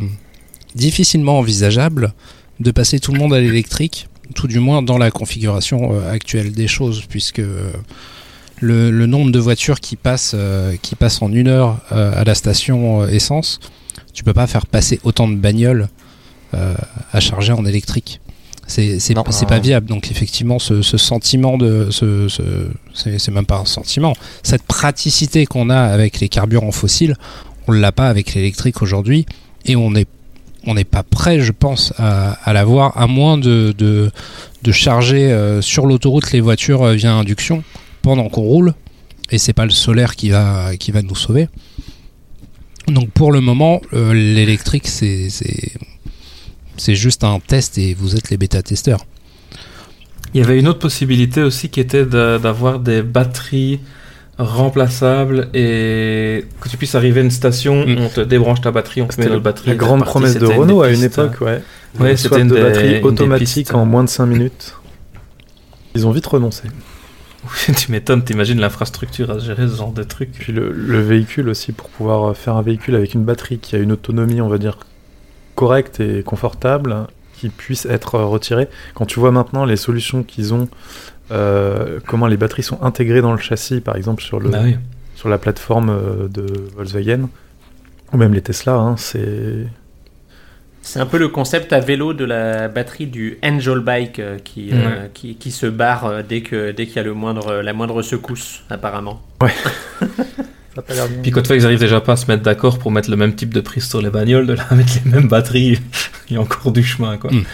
difficilement 0.75 1.39
envisageable 1.39 2.13
de 2.61 2.71
passer 2.71 3.01
tout 3.01 3.13
le 3.13 3.19
monde 3.19 3.35
à 3.35 3.41
l'électrique 3.41 4.09
tout 4.35 4.49
du 4.49 4.59
moins 4.59 4.81
dans 4.81 4.97
la 4.97 5.11
configuration 5.11 6.01
actuelle 6.09 6.53
des 6.53 6.67
choses, 6.67 7.05
puisque 7.07 7.43
le, 8.61 8.91
le 8.91 9.07
nombre 9.07 9.31
de 9.31 9.39
voitures 9.39 9.81
qui 9.81 9.97
passent, 9.97 10.35
qui 10.81 10.95
passent 10.95 11.21
en 11.21 11.31
une 11.31 11.47
heure 11.47 11.79
à 11.91 12.25
la 12.25 12.35
station 12.35 13.07
essence, 13.07 13.61
tu 14.15 14.25
peux 14.25 14.33
pas 14.33 14.47
faire 14.47 14.67
passer 14.67 14.99
autant 15.05 15.29
de 15.29 15.37
bagnoles 15.37 15.89
à 16.53 17.21
charger 17.21 17.53
en 17.53 17.67
électrique. 17.67 18.23
C'est 18.67 18.99
c'est 18.99 19.15
pas 19.47 19.59
viable. 19.59 19.87
Donc 19.87 20.11
effectivement, 20.11 20.59
ce, 20.59 20.83
ce 20.83 20.97
sentiment 20.97 21.59
de, 21.59 21.89
ce, 21.91 22.29
ce- 22.29 22.71
c'est 22.95 23.31
même 23.31 23.47
pas 23.47 23.59
un 23.59 23.65
sentiment. 23.67 24.15
Cette 24.43 24.63
praticité 24.63 25.47
qu'on 25.47 25.69
a 25.71 25.79
avec 25.81 26.21
les 26.21 26.29
carburants 26.29 26.73
fossiles, 26.73 27.17
on 27.69 27.73
l'a 27.73 27.93
pas 27.93 28.09
avec 28.09 28.35
l'électrique 28.35 28.81
aujourd'hui, 28.83 29.27
et 29.67 29.77
on 29.77 29.95
est 29.95 30.09
on 30.67 30.73
n'est 30.75 30.85
pas 30.85 31.03
prêt, 31.03 31.41
je 31.41 31.53
pense, 31.53 31.93
à, 31.99 32.33
à 32.43 32.55
l'avoir, 32.55 32.97
à 32.97 33.07
moins 33.07 33.37
de, 33.37 33.75
de, 33.77 34.11
de 34.63 34.73
charger 34.73 35.31
euh, 35.31 35.61
sur 35.61 35.85
l'autoroute 35.85 36.33
les 36.33 36.41
voitures 36.41 36.83
euh, 36.85 36.95
via 36.95 37.13
induction 37.13 37.63
pendant 38.01 38.31
qu'on 38.31 38.41
roule. 38.43 38.73
Et 39.31 39.37
c'est 39.37 39.53
pas 39.53 39.65
le 39.67 39.71
solaire 39.73 40.17
qui 40.17 40.31
va, 40.31 40.75
qui 40.79 40.91
va 40.91 41.03
nous 41.03 41.15
sauver. 41.17 41.49
Donc 42.89 43.11
pour 43.11 43.31
le 43.31 43.43
moment, 43.43 43.83
euh, 43.93 44.15
l'électrique, 44.15 44.87
c'est, 44.89 45.29
c'est, 46.77 46.95
juste 46.95 47.25
un 47.25 47.39
test 47.41 47.79
et 47.79 47.95
vous 47.95 48.17
êtes 48.17 48.31
les 48.31 48.37
bêta-testeurs. 48.37 49.05
Il 50.35 50.41
y 50.41 50.45
avait 50.45 50.59
une 50.59 50.67
autre 50.69 50.81
possibilité 50.81 51.43
aussi 51.43 51.69
qui 51.69 51.81
était 51.81 52.05
de- 52.05 52.39
d'avoir 52.39 52.81
des 52.81 53.03
batteries 53.03 53.81
remplaçables 54.39 55.49
et 55.55 56.45
que 56.61 56.69
tu 56.69 56.77
puisses 56.77 56.95
arriver 56.97 57.21
à 57.21 57.23
une 57.25 57.31
station, 57.31 57.87
Mm. 57.87 57.99
on 57.99 58.09
te 58.09 58.21
débranche 58.21 58.61
ta 58.61 58.71
batterie, 58.73 59.03
on 59.03 59.07
te 59.07 59.21
met 59.21 59.29
notre 59.29 59.43
batterie. 59.43 59.69
la 59.71 59.77
grande 59.77 60.05
promesse 60.05 60.37
de 60.37 60.47
Renault 60.47 60.83
à 60.83 60.91
une 60.91 61.03
époque, 61.05 61.41
ouais. 61.41 61.63
Ouais, 62.01 62.17
c'était 62.17 62.41
une 62.41 62.49
de 62.49 62.57
des- 62.57 62.63
batterie 62.63 63.01
automatique 63.03 63.73
en 63.75 63.85
moins 63.87 64.03
de 64.03 64.09
5 64.09 64.27
minutes. 64.27 64.75
Ils 65.95 66.07
ont 66.07 66.11
vite 66.11 66.27
renoncé. 66.27 66.65
tu 67.77 67.93
m'étonnes, 67.93 68.25
t'imagines 68.25 68.59
l'infrastructure 68.59 69.31
à 69.31 69.39
gérer 69.39 69.69
ce 69.69 69.77
genre 69.77 69.93
de 69.93 70.03
trucs. 70.03 70.33
Puis 70.33 70.53
le, 70.53 70.73
le 70.73 71.01
véhicule 71.01 71.49
aussi, 71.49 71.71
pour 71.73 71.89
pouvoir 71.91 72.37
faire 72.37 72.57
un 72.57 72.63
véhicule 72.63 72.97
avec 72.97 73.15
une 73.15 73.23
batterie 73.23 73.59
qui 73.59 73.77
a 73.77 73.79
une 73.79 73.93
autonomie, 73.93 74.41
on 74.41 74.49
va 74.49 74.59
dire, 74.59 74.79
correcte 75.55 76.01
et 76.01 76.23
confortable, 76.23 77.07
qui 77.35 77.49
puisse 77.49 77.87
être 77.87 78.17
euh, 78.17 78.25
retiré. 78.25 78.69
Quand 78.95 79.07
tu 79.07 79.21
vois 79.21 79.31
maintenant 79.31 79.65
les 79.65 79.77
solutions 79.77 80.23
qu'ils 80.23 80.55
ont, 80.55 80.69
euh, 81.31 82.01
comment 82.07 82.27
les 82.27 82.37
batteries 82.37 82.63
sont 82.63 82.83
intégrées 82.83 83.21
dans 83.21 83.33
le 83.33 83.39
châssis, 83.39 83.81
par 83.81 83.97
exemple 83.97 84.23
sur, 84.23 84.41
le, 84.41 84.51
Bah 84.51 84.61
oui. 84.63 84.77
sur 85.15 85.29
la 85.29 85.39
plateforme 85.39 85.91
euh, 85.91 86.29
de 86.29 86.47
Volkswagen, 86.77 87.29
ou 88.13 88.17
même 88.17 88.35
les 88.35 88.43
Tesla, 88.43 88.75
hein, 88.75 88.97
c'est... 88.97 89.67
C'est 90.83 91.01
un 91.01 91.07
peu 91.07 91.17
le 91.17 91.29
concept 91.29 91.73
à 91.73 91.81
vélo 91.81 92.13
de 92.13 92.27
la 92.27 92.69
batterie 92.69 93.07
du 93.07 93.39
Angel 93.43 93.79
Bike 93.79 94.19
euh, 94.19 94.39
qui, 94.39 94.69
euh, 94.71 95.09
qui, 95.15 95.37
qui 95.37 95.51
se 95.51 95.65
barre 95.65 96.23
dès 96.23 96.43
que 96.43 96.73
dès 96.73 96.85
qu'il 96.87 96.97
y 96.97 96.99
a 96.99 97.03
le 97.03 97.15
moindre, 97.15 97.63
la 97.63 97.73
moindre 97.73 98.03
secousse, 98.03 98.63
apparemment. 98.69 99.23
Ça 100.75 100.81
a 100.81 100.83
pas 100.83 100.95
l'air 100.95 101.09
bien. 101.09 101.23
Puis 101.23 101.31
quand 101.31 101.49
ils 101.51 101.65
arrivent 101.65 101.79
déjà 101.79 102.01
pas 102.01 102.13
à 102.13 102.17
se 102.17 102.27
mettre 102.27 102.43
d'accord 102.43 102.79
pour 102.79 102.91
mettre 102.91 103.11
le 103.11 103.17
même 103.17 103.35
type 103.35 103.55
de 103.55 103.61
prise 103.61 103.89
sur 103.89 104.03
les 104.03 104.11
bagnoles, 104.11 104.47
de 104.47 104.55
là 104.55 104.67
mettre 104.75 104.93
les 105.05 105.11
mêmes 105.11 105.29
batteries, 105.29 105.79
il 106.31 106.35
y 106.35 106.37
a 106.37 106.41
encore 106.41 106.73
du 106.73 106.83
chemin 106.83 107.17
quoi. 107.17 107.31
Mm. 107.31 107.45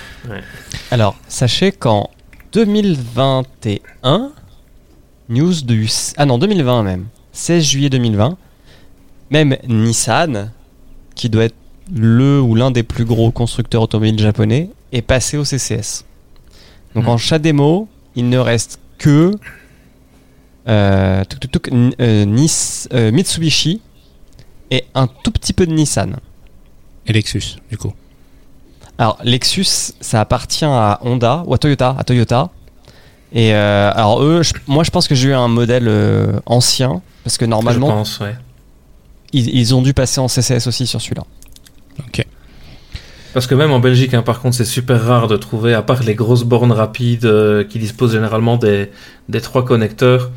Alors, 0.91 1.17
sachez 1.29 1.73
qu'en 1.73 2.11
2021, 2.53 4.33
news 5.29 5.55
du... 5.63 5.89
Ah 6.17 6.27
non, 6.27 6.39
2020 6.39 6.83
même. 6.83 7.07
16 7.33 7.65
juillet 7.65 7.91
2020, 7.91 8.37
même 9.31 9.57
Nissan, 9.69 10.51
qui 11.15 11.29
doit 11.29 11.45
être 11.45 11.55
le 11.95 12.41
ou 12.41 12.55
l'un 12.55 12.71
des 12.71 12.83
plus 12.83 13.05
gros 13.05 13.31
constructeurs 13.31 13.83
automobiles 13.83 14.19
japonais, 14.19 14.71
est 14.93 15.03
passé 15.03 15.37
au 15.37 15.45
CCS. 15.45 16.05
Donc 16.95 17.07
en 17.07 17.19
chat 17.19 17.39
démo, 17.39 17.89
il 18.17 18.29
ne 18.29 18.39
reste 18.39 18.81
que 18.99 19.33
tuk, 20.67 21.41
tuk, 21.41 21.51
tuk, 21.53 21.69
n- 21.73 21.95
euh, 22.01 22.25
Nis- 22.25 22.87
euh, 22.93 23.11
Mitsubishi 23.13 23.81
et 24.71 24.85
un 24.95 25.07
tout 25.07 25.31
petit 25.31 25.53
peu 25.53 25.67
de 25.67 25.73
Nissan. 25.73 26.17
Et 27.07 27.13
Lexus, 27.13 27.57
du 27.71 27.77
coup. 27.79 27.93
Alors, 28.99 29.19
Lexus, 29.25 29.93
ça 30.01 30.21
appartient 30.21 30.65
à 30.67 30.99
Honda 31.03 31.43
ou 31.47 31.55
à 31.55 31.59
Toyota, 31.59 31.97
à 31.99 32.05
Toyota. 32.05 32.51
Et 33.33 33.55
euh, 33.55 33.93
alors 33.95 34.23
eux, 34.23 34.43
je- 34.43 34.53
moi 34.67 34.83
je 34.83 34.91
pense 34.91 35.07
que 35.07 35.15
j'ai 35.15 35.29
eu 35.29 35.33
un 35.35 35.47
modèle 35.47 35.87
euh, 35.87 36.33
ancien 36.47 37.01
parce 37.23 37.39
que 37.39 37.45
Je 37.45 37.51
normalement 37.51 37.89
pense, 37.89 38.19
ouais. 38.19 38.35
ils, 39.33 39.49
ils 39.57 39.73
ont 39.75 39.83
dû 39.83 39.95
passer 39.95 40.21
en 40.21 40.27
CCS 40.27 40.67
aussi 40.67 40.85
sur 40.87 41.01
celui-là. 41.01 41.23
Ok. 42.01 42.27
Parce 43.33 43.47
que 43.47 43.55
même 43.55 43.71
en 43.71 43.79
Belgique, 43.79 44.15
hein, 44.15 44.23
par 44.23 44.41
contre, 44.41 44.57
c'est 44.57 44.65
super 44.65 45.01
rare 45.05 45.29
de 45.29 45.37
trouver, 45.37 45.75
à 45.75 45.83
part 45.83 46.03
les 46.03 46.17
grosses 46.17 46.43
bornes 46.43 46.73
rapides 46.73 47.25
euh, 47.25 47.63
qui 47.63 47.79
disposent 47.79 48.13
généralement 48.13 48.57
des, 48.57 48.91
des 49.29 49.41
trois 49.41 49.65
connecteurs, 49.65 50.33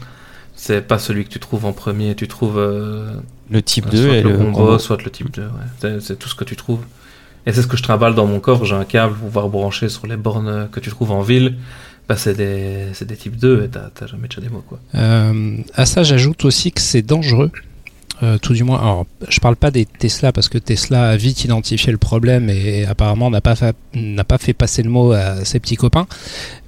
c'est 0.56 0.82
pas 0.82 0.99
celui 0.99 1.26
que 1.26 1.30
tu 1.30 1.39
trouves 1.39 1.66
en 1.66 1.74
premier. 1.74 2.16
Tu 2.16 2.28
trouves 2.28 2.58
euh, 2.58 3.14
Le 3.49 3.62
type 3.62 3.86
soit 3.86 3.93
2 3.93 4.08
et 4.14 4.22
le 4.22 4.32
le 4.32 4.38
combo, 4.38 4.51
combo. 4.58 4.80
soit 4.80 5.01
le 5.04 5.10
type 5.12 5.32
2. 5.32 5.41
ouais. 5.43 5.99
C'est- 5.99 6.18
tout 6.18 6.30
ce 6.30 6.36
que 6.36 6.43
tu 6.43 6.56
trouves. 6.56 6.82
Et 7.45 7.51
c'est 7.51 7.62
ce 7.62 7.68
que 7.68 7.76
je 7.76 7.84
trimballe 7.84 8.16
dans 8.16 8.26
mon 8.26 8.39
corps. 8.39 8.64
J'ai 8.66 8.76
un 8.76 8.86
câble 8.86 9.16
pour 9.16 9.28
pouvoir 9.28 9.49
brancher 9.49 9.89
sur 9.89 10.08
les 10.08 10.16
bornes 10.18 10.47
euh, 10.47 10.66
que 10.66 10.80
tu 10.80 10.89
trouves 10.89 11.12
en 11.12 11.22
ville. 11.22 11.56
Bah, 12.08 12.16
c'est 12.18 12.34
des, 12.36 12.88
c'est 12.93 13.06
des 13.08 13.16
types 13.16 13.38
2 13.38 13.64
et 13.64 13.70
t'as 13.70 13.89
t'as 13.93 14.08
jamais 14.08 14.28
déjà 14.28 14.41
des 14.41 14.49
mots 14.49 14.64
quoi. 14.68 14.80
Euh, 14.95 15.58
à 15.74 15.86
ça, 15.86 16.04
j'ajoute 16.04 16.43
aussi 16.45 16.72
que 16.72 16.82
c'est 16.82 17.01
dangereux. 17.01 17.51
Euh, 18.24 18.38
tout 18.38 18.53
du 18.53 18.63
moins, 18.63 18.80
alors 18.80 19.05
je 19.28 19.39
parle 19.41 19.57
pas 19.57 19.69
des 19.69 19.86
Tesla 19.86 20.32
parce 20.32 20.47
que 20.47 20.57
Tesla 20.57 21.09
a 21.09 21.15
vite 21.17 21.43
identifié 21.43 21.91
le 21.91 21.97
problème 21.97 22.49
et 22.49 22.86
apparemment 22.86 23.30
n'a 23.30 23.41
pas, 23.41 23.55
fa- 23.55 23.74
pas 24.26 24.38
fait 24.38 24.53
passer 24.53 24.82
le 24.82 24.89
mot 24.89 25.11
à 25.11 25.43
ses 25.43 25.59
petits 25.59 25.76
copains. 25.76 26.07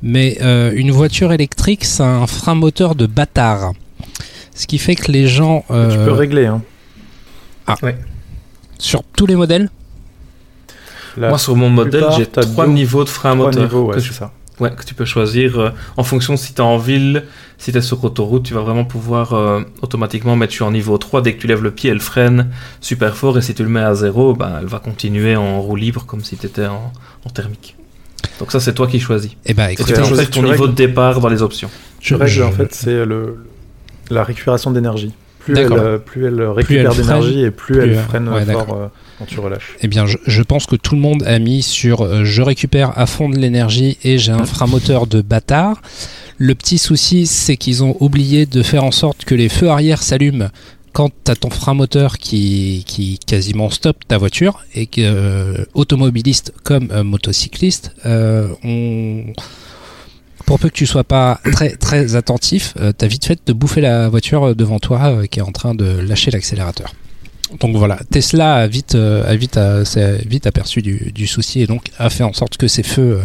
Mais 0.03 0.37
euh, 0.41 0.73
une 0.75 0.91
voiture 0.91 1.31
électrique, 1.31 1.85
c'est 1.85 2.03
un 2.03 2.27
frein 2.27 2.55
moteur 2.55 2.95
de 2.95 3.05
bâtard. 3.05 3.71
Ce 4.53 4.67
qui 4.67 4.77
fait 4.79 4.95
que 4.95 5.11
les 5.11 5.27
gens. 5.27 5.61
Tu 5.69 5.73
euh, 5.75 6.05
peux 6.05 6.11
régler, 6.11 6.45
hein. 6.47 6.61
sur 8.77 9.03
tous 9.15 9.25
les 9.25 9.35
modèles, 9.35 9.69
La 11.17 11.29
Moi, 11.29 11.37
sur 11.37 11.55
mon 11.55 11.69
modèle, 11.69 12.05
j'ai 12.17 12.25
trois 12.27 12.67
niveaux 12.67 13.03
de 13.05 13.09
frein 13.09 13.33
trois 13.33 13.47
moteur. 13.47 13.63
niveaux, 13.63 13.85
ouais, 13.85 13.95
que 13.95 14.01
c'est 14.01 14.09
tu 14.09 14.13
ça. 14.13 14.31
Ouais, 14.59 14.71
que 14.71 14.83
tu 14.85 14.93
peux 14.93 15.03
choisir 15.05 15.59
euh, 15.59 15.69
en 15.97 16.03
fonction 16.03 16.37
si 16.37 16.53
tu 16.53 16.61
es 16.61 16.63
en 16.63 16.77
ville, 16.77 17.23
si 17.57 17.71
tu 17.73 17.77
es 17.77 17.81
sur 17.81 18.01
autoroute, 18.05 18.43
tu 18.43 18.53
vas 18.53 18.61
vraiment 18.61 18.85
pouvoir 18.85 19.33
euh, 19.33 19.61
automatiquement 19.81 20.35
mettre 20.37 20.53
tu 20.53 20.63
es 20.63 20.65
en 20.65 20.71
niveau 20.71 20.97
3. 20.97 21.21
Dès 21.21 21.33
que 21.35 21.41
tu 21.41 21.47
lèves 21.47 21.61
le 21.61 21.71
pied, 21.71 21.89
elle 21.89 21.99
freine 21.99 22.49
super 22.79 23.17
fort 23.17 23.37
et 23.37 23.41
si 23.41 23.53
tu 23.53 23.63
le 23.63 23.69
mets 23.69 23.81
à 23.81 23.93
0, 23.95 24.33
ben, 24.33 24.59
elle 24.61 24.67
va 24.67 24.79
continuer 24.79 25.35
en 25.35 25.61
roue 25.61 25.75
libre 25.75 26.05
comme 26.05 26.23
si 26.23 26.37
tu 26.37 26.45
étais 26.45 26.65
en, 26.67 26.93
en 27.25 27.29
thermique. 27.29 27.75
Donc 28.39 28.51
ça, 28.51 28.59
c'est 28.61 28.73
toi 28.73 28.87
qui 28.87 28.99
choisis. 28.99 29.31
eh 29.45 29.53
ben, 29.53 29.67
Et 29.69 29.75
tu 29.75 29.81
écoutez, 29.81 29.93
peux 29.95 30.01
en 30.01 30.05
choisir 30.05 30.25
fait, 30.25 30.31
ton 30.31 30.41
tu 30.43 30.49
niveau 30.49 30.67
de 30.67 30.73
départ 30.73 31.19
dans 31.19 31.29
les 31.29 31.41
options. 31.41 31.69
Tu 31.99 32.09
je- 32.13 32.15
règles, 32.15 32.31
je- 32.31 32.43
en 32.43 32.51
fait, 32.51 32.73
c'est 32.73 33.05
le, 33.05 33.45
la 34.09 34.23
récupération 34.23 34.71
d'énergie. 34.71 35.13
Plus 35.39 35.57
elle, 35.57 35.71
euh, 35.73 35.97
plus 35.99 36.25
elle 36.25 36.41
récupère 36.41 36.95
d'énergie 36.95 37.41
et 37.43 37.51
plus, 37.51 37.73
plus 37.77 37.83
elle 37.91 37.95
freine 37.99 38.29
ouais, 38.29 38.45
fort 38.45 38.73
euh, 38.73 38.87
quand 39.17 39.25
tu 39.25 39.39
relâches. 39.39 39.75
Eh 39.81 39.87
bien, 39.87 40.05
je, 40.05 40.17
je 40.25 40.41
pense 40.41 40.65
que 40.65 40.75
tout 40.75 40.95
le 40.95 41.01
monde 41.01 41.23
a 41.23 41.39
mis 41.39 41.61
sur 41.61 42.01
euh, 42.01 42.25
je 42.25 42.41
récupère 42.41 42.97
à 42.97 43.05
fond 43.05 43.29
de 43.29 43.37
l'énergie 43.37 43.97
et 44.03 44.17
j'ai 44.17 44.31
un 44.31 44.45
frein 44.45 44.67
moteur 44.67 45.07
de 45.07 45.21
bâtard. 45.21 45.81
Le 46.37 46.53
petit 46.53 46.77
souci, 46.77 47.25
c'est 47.27 47.55
qu'ils 47.55 47.83
ont 47.83 47.95
oublié 48.01 48.45
de 48.45 48.61
faire 48.61 48.83
en 48.83 48.91
sorte 48.91 49.23
que 49.23 49.35
les 49.35 49.47
feux 49.49 49.69
arrière 49.69 50.03
s'allument 50.03 50.49
quand 50.91 51.09
tu 51.25 51.29
as 51.29 51.35
ton 51.35 51.49
frein 51.49 51.73
moteur 51.73 52.17
qui, 52.17 52.83
qui 52.87 53.19
quasiment 53.19 53.69
stoppe 53.69 54.07
ta 54.07 54.17
voiture 54.17 54.63
et 54.73 54.85
que 54.87 55.01
euh, 55.01 55.65
automobiliste 55.73 56.53
comme 56.63 56.89
euh, 56.91 57.03
motocycliste, 57.03 57.91
euh, 58.05 58.47
on... 58.63 59.33
pour 60.45 60.57
peu 60.57 60.69
que 60.69 60.73
tu 60.73 60.85
sois 60.85 61.03
pas 61.03 61.41
très 61.51 61.75
très 61.75 62.15
attentif, 62.15 62.73
euh, 62.79 62.93
t'as 62.97 63.07
vite 63.07 63.25
fait 63.25 63.39
de 63.45 63.51
bouffer 63.51 63.81
la 63.81 64.07
voiture 64.07 64.55
devant 64.55 64.79
toi 64.79 64.99
euh, 65.07 65.25
qui 65.25 65.39
est 65.39 65.41
en 65.41 65.51
train 65.51 65.75
de 65.75 65.85
lâcher 65.85 66.31
l'accélérateur. 66.31 66.93
Donc 67.59 67.75
voilà, 67.75 67.99
Tesla 68.11 68.55
a 68.55 68.67
vite, 68.67 68.95
euh, 68.95 69.29
a 69.29 69.35
vite, 69.35 69.59
s'est 69.85 70.17
vite 70.25 70.47
aperçu 70.47 70.81
du, 70.81 71.27
souci 71.27 71.61
et 71.61 71.67
donc 71.67 71.89
a 71.97 72.09
fait 72.09 72.23
en 72.23 72.33
sorte 72.33 72.57
que 72.57 72.67
ces 72.67 72.83
feux 72.83 73.19
euh, 73.19 73.23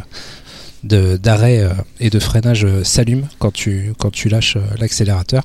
d'arrêt 0.84 1.60
euh, 1.60 1.70
et 1.98 2.10
de 2.10 2.18
freinage 2.18 2.64
euh, 2.64 2.84
s'allument 2.84 3.28
quand 3.38 3.52
tu, 3.52 3.94
lâches 4.26 4.56
euh, 4.56 4.62
l'accélérateur. 4.78 5.44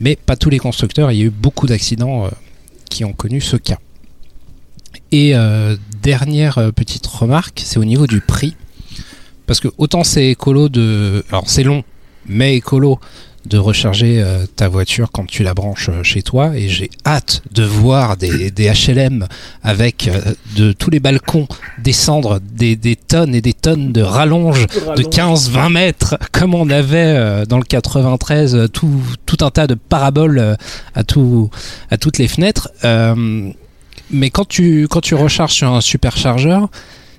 Mais 0.00 0.16
pas 0.16 0.36
tous 0.36 0.50
les 0.50 0.58
constructeurs, 0.58 1.12
il 1.12 1.18
y 1.18 1.22
a 1.22 1.26
eu 1.26 1.30
beaucoup 1.30 1.66
d'accidents 1.66 2.26
euh, 2.26 2.30
qui 2.90 3.04
ont 3.04 3.12
connu 3.12 3.40
ce 3.40 3.56
cas. 3.56 3.78
Et 5.12 5.34
euh, 5.34 5.76
dernière 6.02 6.58
euh, 6.58 6.70
petite 6.72 7.06
remarque, 7.06 7.62
c'est 7.64 7.78
au 7.78 7.84
niveau 7.84 8.06
du 8.06 8.20
prix. 8.20 8.56
Parce 9.46 9.60
que 9.60 9.68
autant 9.78 10.04
c'est 10.04 10.28
écolo 10.30 10.68
de... 10.68 11.24
Alors 11.28 11.48
c'est 11.48 11.62
long, 11.62 11.84
mais 12.26 12.56
écolo 12.56 12.98
de 13.46 13.58
recharger 13.58 14.22
euh, 14.22 14.46
ta 14.56 14.68
voiture 14.68 15.10
quand 15.12 15.26
tu 15.26 15.42
la 15.42 15.54
branches 15.54 15.88
euh, 15.88 16.02
chez 16.02 16.22
toi. 16.22 16.56
Et 16.56 16.68
j'ai 16.68 16.90
hâte 17.06 17.42
de 17.52 17.62
voir 17.62 18.16
des, 18.16 18.50
des 18.50 18.70
HLM 18.70 19.26
avec 19.62 20.08
euh, 20.08 20.34
de 20.56 20.72
tous 20.72 20.90
les 20.90 21.00
balcons 21.00 21.46
descendre 21.82 22.40
des, 22.40 22.76
des 22.76 22.96
tonnes 22.96 23.34
et 23.34 23.40
des 23.40 23.52
tonnes 23.52 23.92
de 23.92 24.02
rallonges 24.02 24.66
de 24.66 25.02
15-20 25.02 25.72
mètres 25.72 26.18
comme 26.32 26.54
on 26.54 26.70
avait 26.70 27.14
euh, 27.16 27.44
dans 27.44 27.58
le 27.58 27.64
93 27.64 28.54
euh, 28.54 28.68
tout, 28.68 29.00
tout 29.26 29.38
un 29.42 29.50
tas 29.50 29.66
de 29.66 29.74
paraboles 29.74 30.38
euh, 30.38 30.54
à, 30.94 31.04
tout, 31.04 31.50
à 31.90 31.96
toutes 31.98 32.18
les 32.18 32.28
fenêtres. 32.28 32.70
Euh, 32.84 33.50
mais 34.10 34.30
quand 34.30 34.46
tu, 34.46 34.86
quand 34.88 35.00
tu 35.00 35.14
recharges 35.14 35.54
sur 35.54 35.72
un 35.72 35.80
superchargeur 35.80 36.68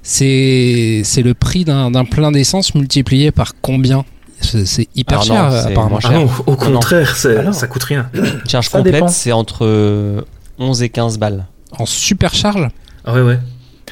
c'est 0.08 1.02
c'est 1.04 1.24
le 1.24 1.34
prix 1.34 1.66
d'un 1.66 2.06
plein 2.06 2.32
d'essence 2.32 2.76
multiplié 2.76 3.32
par 3.32 3.54
combien? 3.60 4.06
C'est 4.46 4.88
hyper 4.96 5.22
Alors 5.22 5.28
non, 5.46 5.52
cher 5.52 5.68
apparemment 5.68 6.00
Ah 6.04 6.12
non, 6.14 6.30
au 6.46 6.56
contraire, 6.56 7.16
Ah 7.26 7.42
non. 7.44 7.52
ça 7.54 7.68
coûte 7.68 7.84
rien. 7.84 8.10
Charge 8.48 8.70
Ça 8.70 8.78
complète, 8.80 9.10
c'est 9.10 9.32
entre 9.32 9.66
euh, 9.66 10.22
11 10.60 10.84
et 10.84 10.90
15 10.90 11.18
balles. 11.18 11.46
en 11.78 11.86
supercharge 11.86 12.68
Ah 13.06 13.14
ouais, 13.14 13.22
ouais. 13.22 13.40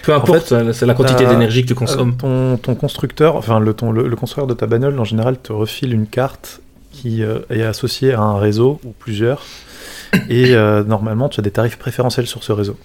Peu 0.03 0.13
importe, 0.13 0.51
euh, 0.51 0.73
c'est 0.73 0.85
la 0.85 0.93
quantité 0.95 1.25
d'énergie 1.25 1.61
que 1.61 1.67
tu 1.67 1.73
Euh, 1.73 1.77
consommes. 1.77 2.17
ton, 2.17 2.57
ton 2.57 2.75
constructeur, 2.75 3.35
enfin 3.35 3.59
le, 3.59 3.73
ton, 3.73 3.91
le, 3.91 4.07
le 4.07 4.15
constructeur 4.15 4.47
de 4.47 4.53
ta 4.53 4.65
bagnole 4.67 4.99
en 4.99 5.05
général 5.05 5.37
te 5.37 5.53
refile 5.53 5.93
une 5.93 6.07
carte 6.07 6.59
qui 6.91 7.23
euh, 7.23 7.39
est 7.49 7.63
associée 7.63 8.13
à 8.13 8.19
un 8.21 8.37
réseau 8.37 8.79
ou 8.85 8.89
plusieurs. 8.97 9.41
Et 10.29 10.53
euh, 10.55 10.83
normalement, 10.83 11.29
tu 11.29 11.39
as 11.39 11.43
des 11.43 11.51
tarifs 11.51 11.77
préférentiels 11.77 12.27
sur 12.27 12.43
ce 12.43 12.51
réseau. 12.51 12.77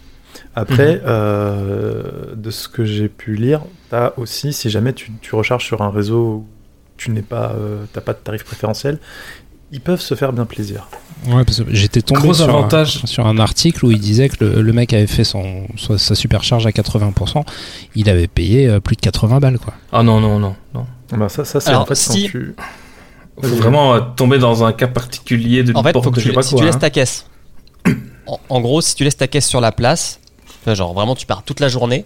Après, 0.54 0.94
Mhm. 0.96 1.00
euh, 1.06 2.02
de 2.36 2.50
ce 2.50 2.68
que 2.68 2.84
j'ai 2.84 3.08
pu 3.08 3.34
lire, 3.34 3.60
tu 3.90 3.96
as 3.96 4.12
aussi, 4.16 4.52
si 4.52 4.70
jamais 4.70 4.92
tu, 4.92 5.10
tu 5.20 5.34
recharges 5.34 5.64
sur 5.64 5.82
un 5.82 5.90
réseau 5.90 6.44
tu 6.98 7.10
n'es 7.10 7.22
pas, 7.22 7.52
euh, 7.56 7.84
t'as 7.92 8.00
pas 8.02 8.12
de 8.12 8.18
tarif 8.18 8.44
préférentiel, 8.44 8.98
ils 9.72 9.80
peuvent 9.80 10.00
se 10.00 10.14
faire 10.14 10.32
bien 10.32 10.44
plaisir. 10.44 10.88
Ouais, 11.26 11.44
parce 11.44 11.62
que 11.62 11.74
j'étais 11.74 12.00
tombé 12.00 12.20
Gros 12.20 12.34
sur 12.34 12.44
un, 12.46 12.58
avantage. 12.58 13.02
sur 13.04 13.26
un 13.26 13.38
article 13.38 13.84
où 13.86 13.90
il 13.90 13.98
disait 13.98 14.28
que 14.28 14.44
le, 14.44 14.62
le 14.62 14.72
mec 14.72 14.92
avait 14.92 15.06
fait 15.08 15.24
son, 15.24 15.66
sa, 15.76 16.14
supercharge 16.14 16.66
à 16.66 16.70
80%. 16.70 17.44
Il 17.96 18.08
avait 18.08 18.28
payé 18.28 18.68
euh, 18.68 18.78
plus 18.80 18.94
de 18.96 19.00
80 19.00 19.40
balles, 19.40 19.58
quoi. 19.58 19.74
Ah 19.92 20.02
non, 20.02 20.20
non, 20.20 20.38
non. 20.38 20.54
non. 20.74 20.86
Bah, 21.16 21.28
ça, 21.28 21.44
ça 21.44 21.60
c'est 21.60 21.74
en 21.74 21.84
fait 21.86 21.94
si- 21.96 22.24
quand 22.24 22.30
tu... 22.30 22.54
Faut 23.42 23.56
vraiment 23.56 23.94
euh, 23.94 24.00
tomber 24.16 24.38
dans 24.38 24.64
un 24.64 24.72
cas 24.72 24.86
particulier 24.88 25.62
d'une 25.64 25.76
En 25.76 25.82
fait, 25.82 25.92
porte 25.92 26.04
faut 26.04 26.10
que 26.10 26.16
de 26.16 26.20
je 26.20 26.24
tu, 26.26 26.30
sais 26.30 26.34
pas 26.34 26.42
si 26.42 26.50
quoi. 26.50 26.60
tu 26.60 26.66
laisses 26.66 26.74
hein. 26.76 26.80
ta 26.80 26.90
caisse, 26.90 27.26
en, 28.26 28.40
en 28.48 28.60
gros, 28.60 28.80
si 28.80 28.94
tu 28.94 29.04
laisses 29.04 29.16
ta 29.16 29.26
caisse 29.28 29.46
sur 29.46 29.60
la 29.60 29.70
place, 29.72 30.18
genre 30.66 30.92
vraiment 30.94 31.14
tu 31.14 31.24
pars 31.26 31.42
toute 31.44 31.60
la 31.60 31.68
journée, 31.68 32.04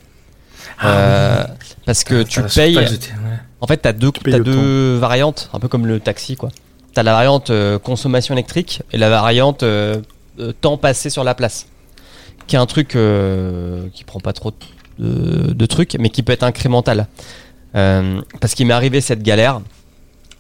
euh, 0.85 1.45
parce 1.87 2.05
que 2.05 2.23
tu 2.23 2.41
Ah, 2.41 2.47
payes. 2.55 2.75
j'étais- 2.89 3.11
ouais. 3.13 3.32
En 3.63 3.69
fait, 3.69 3.77
t'as 3.77 3.93
deux, 3.93 4.11
t'as 4.11 4.39
le 4.39 4.45
deux 4.45 4.97
variantes, 4.97 5.49
un 5.53 5.61
peu 5.61 5.69
comme 5.69 5.87
le 5.87 6.01
taxi, 6.01 6.35
quoi. 6.35 6.49
t'as 6.95 7.05
la 7.05 7.13
variante 7.13 7.51
euh, 7.51 7.79
consommation 7.79 8.35
électrique 8.35 8.83
et 8.93 8.99
la 8.99 9.09
variante 9.09 9.63
euh, 9.63 10.01
euh, 10.41 10.53
temps 10.53 10.77
passé 10.77 11.11
sur 11.11 11.23
la 11.23 11.37
place, 11.37 11.69
qui 12.49 12.57
est 12.57 12.59
un 12.59 12.67
truc 12.67 12.89
qui 12.89 14.05
prend 14.05 14.19
pas 14.19 14.33
trop 14.33 14.53
de, 14.99 15.53
de 15.53 15.67
trucs, 15.67 15.97
mais 16.01 16.11
qui 16.11 16.25
peut 16.25 16.33
être 16.33 16.43
incrémental. 16.43 17.07
Parce 17.73 18.55
qu'il 18.55 18.67
m'est 18.67 18.75
arrivé 18.75 19.01
cette 19.01 19.23
galère. 19.23 19.61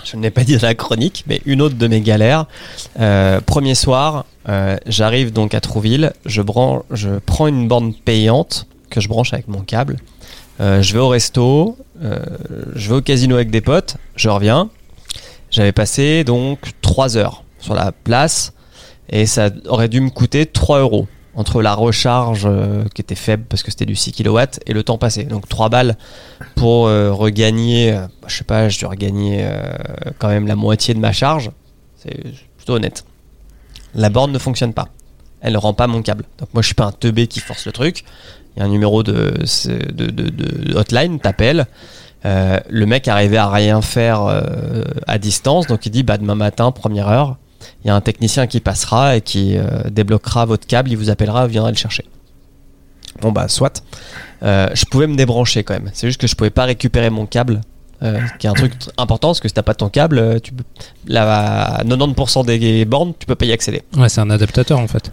Je 0.05 0.17
ne 0.17 0.23
l'ai 0.23 0.33
pas 0.33 0.43
dit 0.43 0.57
dans 0.57 0.67
la 0.67 0.75
chronique, 0.75 1.23
mais 1.29 1.41
une 1.47 1.63
autre 1.63 1.77
de 1.77 1.87
mes 1.87 2.01
galères. 2.01 2.47
Premier 3.47 3.77
soir, 3.77 4.25
j'arrive 4.87 5.33
donc 5.33 5.55
à 5.55 5.61
Trouville, 5.61 6.13
je, 6.27 6.43
branche, 6.43 6.83
je 6.91 7.11
prends 7.25 7.47
une 7.47 7.69
borne 7.69 7.95
payante 7.95 8.67
que 8.91 9.01
je 9.01 9.07
branche 9.07 9.33
avec 9.33 9.47
mon 9.47 9.61
câble. 9.61 9.99
Euh, 10.61 10.83
je 10.83 10.93
vais 10.93 10.99
au 10.99 11.09
resto, 11.09 11.77
euh, 12.03 12.19
je 12.75 12.89
vais 12.89 12.97
au 12.97 13.01
casino 13.01 13.37
avec 13.37 13.51
des 13.51 13.61
potes, 13.61 13.97
je 14.17 14.29
reviens. 14.29 14.71
J'avais 15.51 15.73
passé 15.73 16.25
donc 16.25 16.59
3 16.83 17.17
heures 17.17 17.45
sur 17.59 17.75
la 17.75 17.93
place 17.93 18.53
et 19.09 19.27
ça 19.27 19.51
aurait 19.67 19.89
dû 19.89 20.01
me 20.01 20.11
coûter 20.11 20.47
3 20.47 20.81
euros 20.81 21.07
entre 21.35 21.63
la 21.63 21.75
recharge 21.75 22.43
euh, 22.45 22.85
qui 22.95 23.01
était 23.01 23.15
faible 23.15 23.45
parce 23.49 23.63
que 23.63 23.71
c'était 23.71 23.87
du 23.87 23.97
6 23.97 24.13
kW 24.13 24.39
et 24.67 24.73
le 24.73 24.83
temps 24.83 24.99
passé. 24.99 25.25
Donc 25.25 25.49
3 25.49 25.69
balles 25.69 25.97
pour 26.55 26.85
regagner, 26.85 27.93
euh, 27.93 28.07
je 28.27 28.37
sais 28.37 28.45
pas, 28.45 28.69
je 28.69 28.79
dois 28.81 28.91
regagner 28.91 29.47
quand 30.19 30.29
même 30.29 30.47
la 30.47 30.57
moitié 30.57 30.95
de 30.95 31.01
ma 31.01 31.13
charge. 31.13 31.51
C'est 31.97 32.23
plutôt 32.57 32.75
honnête. 32.75 33.05
La 33.95 34.09
borne 34.11 34.33
ne 34.33 34.39
fonctionne 34.39 34.73
pas. 34.73 34.89
Elle 35.43 35.55
ne 35.55 35.59
rend 35.59 35.75
pas 35.75 35.87
mon 35.89 36.03
câble. 36.03 36.25
Donc 36.39 36.49
moi 36.55 36.63
je 36.63 36.67
suis 36.67 36.75
pas 36.75 36.85
un 36.85 36.93
teubé 36.93 37.27
qui 37.27 37.41
force 37.41 37.67
le 37.67 37.73
truc. 37.73 38.05
Il 38.57 38.61
y 38.61 38.63
a 38.63 38.67
un 38.67 38.69
numéro 38.69 39.03
de, 39.03 39.35
hotline, 40.75 41.21
t'appelles. 41.21 41.67
Euh, 42.25 42.61
le 42.69 42.87
mec 42.87 43.09
arrivait 43.09 43.39
à 43.39 43.51
rien 43.51 43.83
faire 43.83 44.23
euh, 44.23 44.85
à 45.09 45.19
distance, 45.19 45.67
donc 45.67 45.87
il 45.87 45.91
dit 45.91 46.05
bah 46.05 46.19
demain 46.19 46.37
matin, 46.37 46.71
première 46.71 47.09
heure, 47.09 47.37
il 47.83 47.89
y 47.89 47.91
a 47.91 47.97
un 47.97 48.01
technicien 48.01 48.47
qui 48.47 48.61
passera 48.61 49.17
et 49.17 49.21
qui 49.21 49.57
euh, 49.57 49.65
débloquera 49.91 50.45
votre 50.45 50.67
câble, 50.67 50.91
il 50.91 50.97
vous 50.97 51.11
appellera, 51.11 51.49
viendra 51.49 51.71
le 51.71 51.77
chercher. 51.77 52.05
Bon 53.21 53.33
bah 53.33 53.49
soit. 53.49 53.83
Euh, 54.45 54.69
je 54.75 54.85
pouvais 54.85 55.09
me 55.09 55.17
débrancher 55.17 55.65
quand 55.65 55.75
même. 55.75 55.91
C'est 55.93 56.07
juste 56.07 56.21
que 56.21 56.27
je 56.29 56.37
pouvais 56.37 56.51
pas 56.51 56.65
récupérer 56.65 57.11
mon 57.11 57.27
câble, 57.27 57.61
qui 58.39 58.47
est 58.49 58.51
un 58.51 58.55
truc 58.55 58.73
important 58.99 59.29
parce 59.29 59.41
que 59.41 59.47
si 59.47 59.55
t'as 59.55 59.63
pas 59.63 59.75
ton 59.75 59.89
câble, 59.89 60.41
tu 60.41 60.53
peux, 60.53 60.65
la 61.07 61.83
90% 61.85 62.45
des 62.45 62.85
bornes, 62.85 63.13
tu 63.19 63.27
peux 63.27 63.37
pas 63.37 63.45
y 63.45 63.53
accéder. 63.53 63.83
Ouais, 63.97 64.09
c'est 64.09 64.21
un 64.21 64.31
adaptateur 64.31 64.79
en 64.79 64.89
fait. 64.89 65.13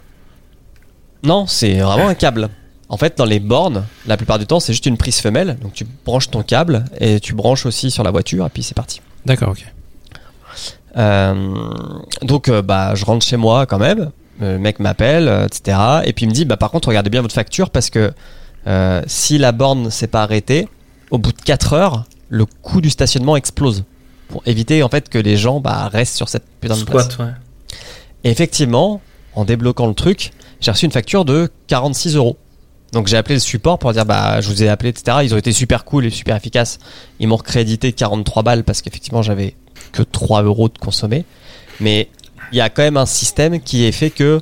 Non, 1.24 1.48
c'est 1.48 1.76
vraiment 1.80 2.08
un 2.08 2.16
câble. 2.16 2.50
En 2.88 2.98
fait, 2.98 3.18
dans 3.18 3.26
les 3.26 3.40
bornes, 3.40 3.86
la 4.08 4.18
plupart 4.18 4.40
du 4.40 4.48
temps, 4.48 4.60
c'est 4.60 4.74
juste 4.74 4.88
une 4.88 4.98
prise 4.98 5.20
femelle. 5.20 5.58
Donc 5.62 5.74
tu 5.74 5.86
branches 6.06 6.32
ton 6.32 6.42
câble 6.42 6.86
et 7.00 7.20
tu 7.20 7.36
branches 7.36 7.66
aussi 7.66 7.92
sur 7.92 8.04
la 8.04 8.12
voiture 8.12 8.46
et 8.46 8.50
puis 8.50 8.64
c'est 8.64 8.74
parti. 8.74 9.02
D'accord, 9.26 9.50
ok. 9.50 9.66
Euh, 10.98 11.54
donc 12.24 12.50
euh, 12.50 12.64
bah 12.64 12.96
je 12.96 13.06
rentre 13.06 13.24
chez 13.26 13.38
moi 13.38 13.68
quand 13.68 13.78
même. 13.78 14.10
Le 14.40 14.58
mec 14.58 14.80
m'appelle, 14.80 15.28
euh, 15.28 15.46
etc. 15.46 15.78
Et 16.06 16.14
puis 16.14 16.26
il 16.26 16.30
me 16.30 16.34
dit 16.34 16.46
bah 16.46 16.58
par 16.58 16.72
contre 16.72 16.88
regardez 16.88 17.12
bien 17.12 17.22
votre 17.22 17.36
facture 17.36 17.70
parce 17.70 17.92
que 17.92 18.12
euh, 18.66 19.02
si 19.06 19.38
la 19.38 19.52
borne 19.52 19.92
s'est 19.92 20.08
pas 20.08 20.24
arrêtée, 20.24 20.68
au 21.12 21.18
bout 21.18 21.32
de 21.32 21.42
4 21.42 21.74
heures, 21.74 22.06
le 22.30 22.46
coût 22.46 22.82
du 22.82 22.90
stationnement 22.90 23.36
explose 23.36 23.84
pour 24.30 24.42
éviter 24.46 24.82
en 24.82 24.90
fait 24.90 25.10
que 25.10 25.18
les 25.18 25.38
gens 25.38 25.60
bah, 25.60 25.90
restent 25.90 26.16
sur 26.16 26.30
cette 26.30 26.46
putain 26.60 26.78
de 26.78 26.84
place. 26.84 27.12
Squat, 27.12 27.28
ouais. 27.28 27.34
Et 28.24 28.32
effectivement, 28.32 29.02
en 29.36 29.46
débloquant 29.46 29.88
le 29.88 29.94
truc, 29.94 30.32
j'ai 30.62 30.72
reçu 30.72 30.86
une 30.86 30.92
facture 30.92 31.26
de 31.26 31.50
46 31.68 32.16
euros. 32.16 32.38
Donc 32.92 33.08
j'ai 33.08 33.18
appelé 33.18 33.36
le 33.36 33.40
support 33.40 33.78
pour 33.78 33.94
dire 33.94 34.06
bah 34.06 34.42
je 34.42 34.50
vous 34.50 34.64
ai 34.64 34.68
appelé 34.70 34.90
etc. 34.90 35.18
Ils 35.24 35.34
ont 35.34 35.38
été 35.38 35.52
super 35.52 35.86
cool 35.86 36.06
et 36.06 36.10
super 36.10 36.36
efficaces. 36.36 36.80
Ils 37.20 37.28
m'ont 37.28 37.38
crédité 37.38 37.94
43 37.94 38.42
balles 38.44 38.64
parce 38.64 38.82
qu'effectivement 38.82 39.22
j'avais 39.22 39.56
que 39.92 40.02
3 40.02 40.42
euros 40.44 40.70
de 40.70 40.78
consommé. 40.80 41.24
Mais 41.80 42.10
il 42.52 42.58
y 42.58 42.62
a 42.62 42.70
quand 42.70 42.82
même 42.82 42.98
un 42.98 43.06
système 43.06 43.60
qui 43.62 43.86
est 43.86 43.92
fait 43.92 44.10
que 44.10 44.42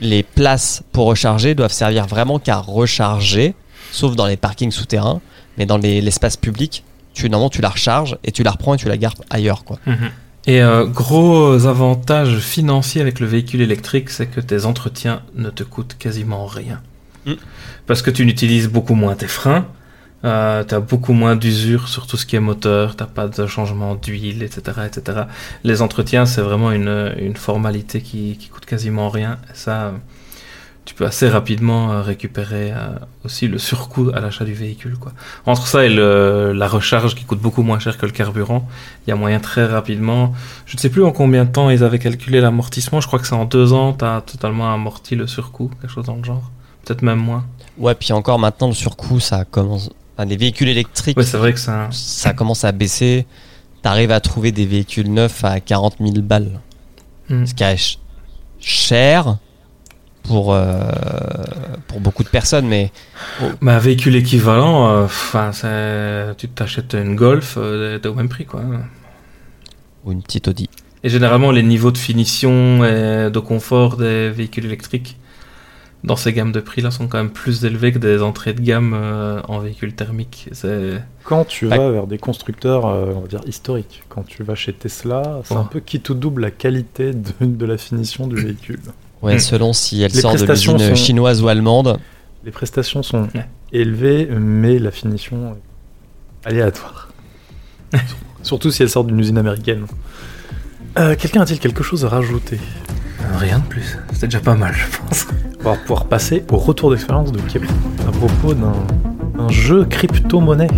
les 0.00 0.22
places 0.22 0.82
pour 0.92 1.06
recharger 1.06 1.54
doivent 1.54 1.72
servir 1.72 2.06
vraiment 2.06 2.38
qu'à 2.38 2.58
recharger, 2.58 3.54
sauf 3.90 4.14
dans 4.14 4.26
les 4.26 4.36
parkings 4.36 4.70
souterrains, 4.70 5.20
mais 5.58 5.66
dans 5.66 5.78
les- 5.78 6.00
l'espace 6.00 6.36
public, 6.36 6.84
tu 7.14 7.28
normalement 7.30 7.50
tu 7.50 7.62
la 7.62 7.70
recharges 7.70 8.16
et 8.22 8.30
tu 8.30 8.42
la 8.44 8.52
reprends 8.52 8.74
et 8.74 8.76
tu 8.78 8.88
la 8.88 8.96
gardes 8.96 9.24
ailleurs 9.30 9.64
quoi. 9.64 9.78
Et 10.46 10.62
euh, 10.62 10.86
gros 10.86 11.66
avantage 11.66 12.38
financier 12.38 13.00
avec 13.00 13.18
le 13.18 13.26
véhicule 13.26 13.60
électrique, 13.60 14.10
c'est 14.10 14.26
que 14.26 14.40
tes 14.40 14.64
entretiens 14.64 15.22
ne 15.34 15.50
te 15.50 15.64
coûtent 15.64 15.96
quasiment 15.98 16.46
rien. 16.46 16.80
Mm. 17.26 17.34
Parce 17.86 18.00
que 18.00 18.10
tu 18.10 18.24
n'utilises 18.24 18.68
beaucoup 18.68 18.94
moins 18.94 19.16
tes 19.16 19.26
freins, 19.26 19.66
euh, 20.24 20.62
tu 20.64 20.74
as 20.74 20.80
beaucoup 20.80 21.12
moins 21.12 21.34
d'usure 21.34 21.88
sur 21.88 22.06
tout 22.06 22.16
ce 22.16 22.26
qui 22.26 22.36
est 22.36 22.40
moteur, 22.40 22.94
t'as 22.94 23.06
pas 23.06 23.26
de 23.26 23.46
changement 23.46 23.96
d'huile, 23.96 24.44
etc., 24.44 24.82
etc. 24.86 25.22
Les 25.64 25.82
entretiens, 25.82 26.26
c'est 26.26 26.42
vraiment 26.42 26.70
une, 26.70 27.12
une 27.18 27.36
formalité 27.36 28.00
qui, 28.00 28.36
qui 28.38 28.48
coûte 28.48 28.66
quasiment 28.66 29.08
rien. 29.08 29.38
Et 29.50 29.54
ça, 29.54 29.94
tu 30.86 30.94
peux 30.94 31.04
assez 31.04 31.28
rapidement 31.28 31.90
euh, 31.92 32.00
récupérer 32.00 32.70
euh, 32.72 32.96
aussi 33.24 33.48
le 33.48 33.58
surcoût 33.58 34.10
à 34.14 34.20
l'achat 34.20 34.44
du 34.46 34.54
véhicule. 34.54 34.96
Quoi. 34.96 35.12
Entre 35.44 35.66
ça 35.66 35.84
et 35.84 35.88
le, 35.90 36.52
la 36.54 36.68
recharge 36.68 37.14
qui 37.14 37.24
coûte 37.24 37.40
beaucoup 37.40 37.62
moins 37.62 37.78
cher 37.78 37.98
que 37.98 38.06
le 38.06 38.12
carburant, 38.12 38.66
il 39.06 39.10
y 39.10 39.12
a 39.12 39.16
moyen 39.16 39.40
très 39.40 39.66
rapidement. 39.66 40.32
Je 40.64 40.76
ne 40.76 40.80
sais 40.80 40.88
plus 40.88 41.04
en 41.04 41.10
combien 41.12 41.44
de 41.44 41.50
temps 41.50 41.68
ils 41.70 41.82
avaient 41.84 41.98
calculé 41.98 42.40
l'amortissement. 42.40 43.00
Je 43.00 43.06
crois 43.08 43.18
que 43.18 43.26
c'est 43.26 43.34
en 43.34 43.44
deux 43.44 43.72
ans, 43.74 43.92
tu 43.92 44.04
as 44.04 44.20
totalement 44.22 44.72
amorti 44.72 45.16
le 45.16 45.26
surcoût, 45.26 45.70
quelque 45.80 45.90
chose 45.92 46.06
dans 46.06 46.16
le 46.16 46.24
genre. 46.24 46.50
Peut-être 46.84 47.02
même 47.02 47.18
moins. 47.18 47.44
Ouais, 47.78 47.94
puis 47.94 48.12
encore 48.12 48.38
maintenant 48.38 48.68
le 48.68 48.74
surcoût, 48.74 49.18
ça 49.20 49.44
commence. 49.44 49.90
Enfin, 50.16 50.24
les 50.26 50.36
véhicules 50.36 50.68
électriques, 50.68 51.18
Ouais, 51.18 51.24
c'est 51.24 51.36
vrai 51.36 51.52
que 51.52 51.58
ça. 51.60 51.88
ça 51.90 52.32
commence 52.32 52.64
à 52.64 52.72
baisser. 52.72 53.26
T'arrives 53.82 54.12
à 54.12 54.20
trouver 54.20 54.50
des 54.52 54.64
véhicules 54.66 55.12
neufs 55.12 55.44
à 55.44 55.60
40 55.60 55.96
000 56.00 56.12
balles. 56.22 56.60
Hmm. 57.28 57.44
Ce 57.44 57.54
qui 57.54 57.64
est 57.64 57.66
ch- 57.76 57.98
cher 58.60 59.36
pour, 60.26 60.52
euh, 60.54 60.80
pour 61.88 62.00
beaucoup 62.00 62.24
de 62.24 62.28
personnes, 62.28 62.66
mais 62.66 62.92
Mais 63.60 63.72
un 63.72 63.78
véhicule 63.78 64.16
équivalent, 64.16 64.88
euh, 64.88 65.04
enfin, 65.04 65.50
tu 66.36 66.48
t'achètes 66.48 66.94
une 66.94 67.14
Golf, 67.16 67.54
euh, 67.58 67.98
t'es 67.98 68.08
au 68.08 68.14
même 68.14 68.28
prix, 68.28 68.44
quoi. 68.44 68.62
ou 70.04 70.12
une 70.12 70.22
petite 70.22 70.48
Audi. 70.48 70.68
Et 71.04 71.08
généralement, 71.08 71.50
les 71.52 71.62
niveaux 71.62 71.90
de 71.92 71.98
finition 71.98 72.84
et 72.84 73.30
de 73.30 73.38
confort 73.38 73.96
des 73.96 74.30
véhicules 74.30 74.64
électriques 74.64 75.16
dans 76.04 76.14
ces 76.16 76.32
gammes 76.32 76.52
de 76.52 76.60
prix 76.60 76.82
là 76.82 76.90
sont 76.92 77.08
quand 77.08 77.18
même 77.18 77.30
plus 77.30 77.64
élevés 77.64 77.90
que 77.90 77.98
des 77.98 78.22
entrées 78.22 78.52
de 78.52 78.60
gamme 78.60 78.92
euh, 78.94 79.40
en 79.48 79.58
véhicules 79.58 79.92
thermiques. 79.94 80.48
C'est 80.52 81.02
Quand 81.24 81.44
tu 81.44 81.66
Ouais. 81.66 81.76
vas 81.76 81.90
vers 81.90 82.06
des 82.06 82.18
constructeurs, 82.18 82.86
euh, 82.86 83.12
on 83.16 83.20
va 83.20 83.26
dire 83.28 83.40
historiques, 83.46 84.02
quand 84.08 84.24
tu 84.24 84.42
vas 84.44 84.54
chez 84.54 84.72
Tesla, 84.72 85.40
c'est 85.44 85.54
un 85.56 85.64
peu 85.64 85.80
qui 85.80 86.00
tout 86.00 86.14
double 86.14 86.42
la 86.42 86.50
qualité 86.52 87.12
de, 87.12 87.32
de 87.40 87.66
la 87.66 87.76
finition 87.78 88.26
du 88.28 88.36
véhicule. 88.36 88.78
Ouais, 89.26 89.36
Hmm. 89.36 89.40
selon 89.40 89.72
si 89.72 90.02
elle 90.02 90.12
Les 90.12 90.20
sort 90.20 90.34
de 90.36 90.44
l'usine 90.44 90.78
sont- 90.78 90.94
chinoise 90.94 91.42
ou 91.42 91.48
allemande. 91.48 91.98
Les 92.44 92.50
prestations 92.52 93.02
sont 93.02 93.22
Ouais. 93.34 93.46
élevées, 93.72 94.28
mais 94.38 94.78
la 94.78 94.90
finition 94.90 95.56
est 96.44 96.48
aléatoire. 96.48 97.08
Surtout 98.42 98.70
si 98.70 98.82
elle 98.82 98.90
sort 98.90 99.04
d'une 99.04 99.18
usine 99.18 99.38
américaine. 99.38 99.86
Euh, 100.98 101.14
Quelqu'un 101.16 101.42
a-t-il 101.42 101.58
quelque 101.58 101.82
chose 101.82 102.04
à 102.04 102.08
rajouter? 102.08 102.58
Rien 103.38 103.58
de 103.58 103.64
plus. 103.64 103.98
C'est 104.12 104.26
déjà 104.28 104.40
pas 104.40 104.54
mal, 104.54 104.72
je 104.74 104.96
pense. 104.98 105.26
On 105.64 105.70
va 105.70 105.76
pouvoir 105.76 106.04
passer 106.06 106.44
au 106.50 106.56
retour 106.58 106.90
d'expérience 106.92 107.32
de 107.32 107.40
Kevin 107.40 107.68
à 108.06 108.12
propos 108.12 108.54
d'un 108.54 109.48
jeu 109.48 109.84
crypto-monnaie. 109.84 110.68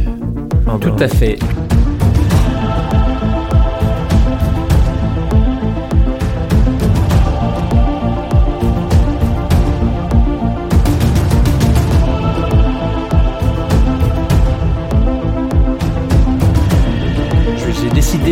Enfin, 0.66 0.78
Tout 0.78 0.96
à 1.02 1.08
fait. 1.08 1.38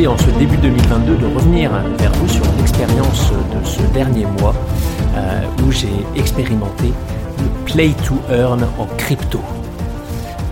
En 0.05 0.19
ce 0.19 0.31
début 0.39 0.59
2022 0.59 1.17
de 1.17 1.25
revenir 1.25 1.71
vers 1.97 2.13
vous 2.13 2.29
sur 2.29 2.45
l'expérience 2.59 3.31
de 3.31 3.67
ce 3.67 3.81
dernier 3.95 4.27
mois 4.27 4.55
euh, 5.15 5.43
où 5.65 5.73
j'ai 5.73 5.89
expérimenté 6.15 6.93
le 7.39 7.65
play 7.65 7.95
to 8.07 8.15
earn 8.31 8.63
en 8.79 8.87
crypto. 8.99 9.41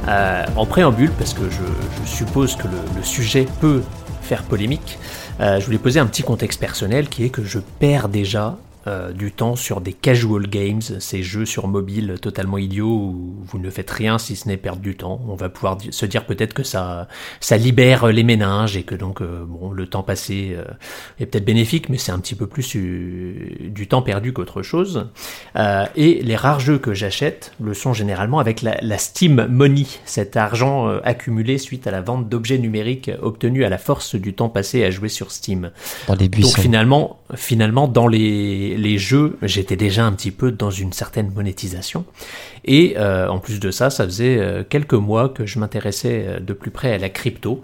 Euh, 0.08 0.44
en 0.56 0.64
préambule, 0.64 1.10
parce 1.10 1.34
que 1.34 1.42
je, 1.50 2.06
suppose 2.06 2.56
que 2.56 2.68
le, 2.68 2.78
le 2.96 3.02
sujet 3.02 3.46
peut 3.60 3.82
faire 4.22 4.44
polémique, 4.44 4.98
euh, 5.40 5.60
je 5.60 5.66
voulais 5.66 5.78
poser 5.78 6.00
un 6.00 6.06
petit 6.06 6.22
contexte 6.22 6.58
personnel 6.58 7.08
qui 7.08 7.24
est 7.24 7.30
que 7.30 7.44
je 7.44 7.58
perds 7.58 8.08
déjà 8.08 8.56
euh, 8.86 9.12
du 9.12 9.32
temps 9.32 9.56
sur 9.56 9.80
des 9.80 9.92
casual 9.92 10.46
games, 10.46 10.80
ces 10.80 11.22
jeux 11.22 11.46
sur 11.46 11.68
mobile 11.68 12.16
totalement 12.20 12.58
idiots 12.58 12.86
où 12.86 13.36
vous 13.44 13.58
ne 13.58 13.70
faites 13.70 13.90
rien 13.90 14.18
si 14.18 14.36
ce 14.36 14.48
n'est 14.48 14.56
perdre 14.56 14.82
du 14.82 14.96
temps. 14.96 15.20
On 15.28 15.34
va 15.34 15.48
pouvoir 15.48 15.78
se 15.90 16.06
dire 16.06 16.26
peut-être 16.26 16.54
que 16.54 16.62
ça, 16.62 17.08
ça 17.40 17.56
libère 17.56 18.06
les 18.08 18.22
méninges 18.22 18.76
et 18.76 18.82
que 18.82 18.94
donc 18.94 19.20
euh, 19.20 19.44
bon, 19.46 19.70
le 19.70 19.86
temps 19.86 20.02
passé 20.02 20.54
euh, 20.56 20.64
est 21.18 21.26
peut-être 21.26 21.44
bénéfique, 21.44 21.88
mais 21.88 21.98
c'est 21.98 22.12
un 22.12 22.18
petit 22.18 22.34
peu 22.34 22.46
plus 22.46 22.74
du 22.74 23.86
temps 23.88 24.02
perdu 24.02 24.32
qu'autre 24.32 24.62
chose. 24.62 25.08
Et 25.96 26.22
les 26.22 26.36
rares 26.36 26.60
jeux 26.60 26.78
que 26.78 26.94
j'achète 26.94 27.52
le 27.60 27.74
sont 27.74 27.92
généralement 27.92 28.38
avec 28.38 28.62
la, 28.62 28.76
la 28.82 28.98
Steam 28.98 29.46
Money, 29.48 29.86
cet 30.04 30.36
argent 30.36 30.88
accumulé 31.04 31.58
suite 31.58 31.86
à 31.86 31.90
la 31.90 32.00
vente 32.00 32.28
d'objets 32.28 32.58
numériques 32.58 33.10
obtenus 33.22 33.64
à 33.64 33.68
la 33.68 33.78
force 33.78 34.14
du 34.14 34.34
temps 34.34 34.48
passé 34.48 34.84
à 34.84 34.90
jouer 34.90 35.08
sur 35.08 35.30
Steam. 35.30 35.70
Dans 36.06 36.14
les 36.14 36.28
Donc 36.28 36.40
buissons. 36.40 36.60
finalement, 36.60 37.20
finalement 37.34 37.88
dans 37.88 38.06
les, 38.06 38.73
les 38.76 38.98
jeux, 38.98 39.36
j'étais 39.42 39.76
déjà 39.76 40.04
un 40.04 40.12
petit 40.12 40.30
peu 40.30 40.52
dans 40.52 40.70
une 40.70 40.92
certaine 40.92 41.32
monétisation. 41.32 42.04
Et 42.64 42.94
euh, 42.96 43.28
en 43.28 43.38
plus 43.38 43.60
de 43.60 43.70
ça, 43.70 43.90
ça 43.90 44.04
faisait 44.04 44.38
euh, 44.38 44.64
quelques 44.68 44.94
mois 44.94 45.28
que 45.28 45.46
je 45.46 45.58
m'intéressais 45.58 46.24
euh, 46.26 46.40
de 46.40 46.52
plus 46.52 46.70
près 46.70 46.92
à 46.92 46.98
la 46.98 47.08
crypto. 47.08 47.62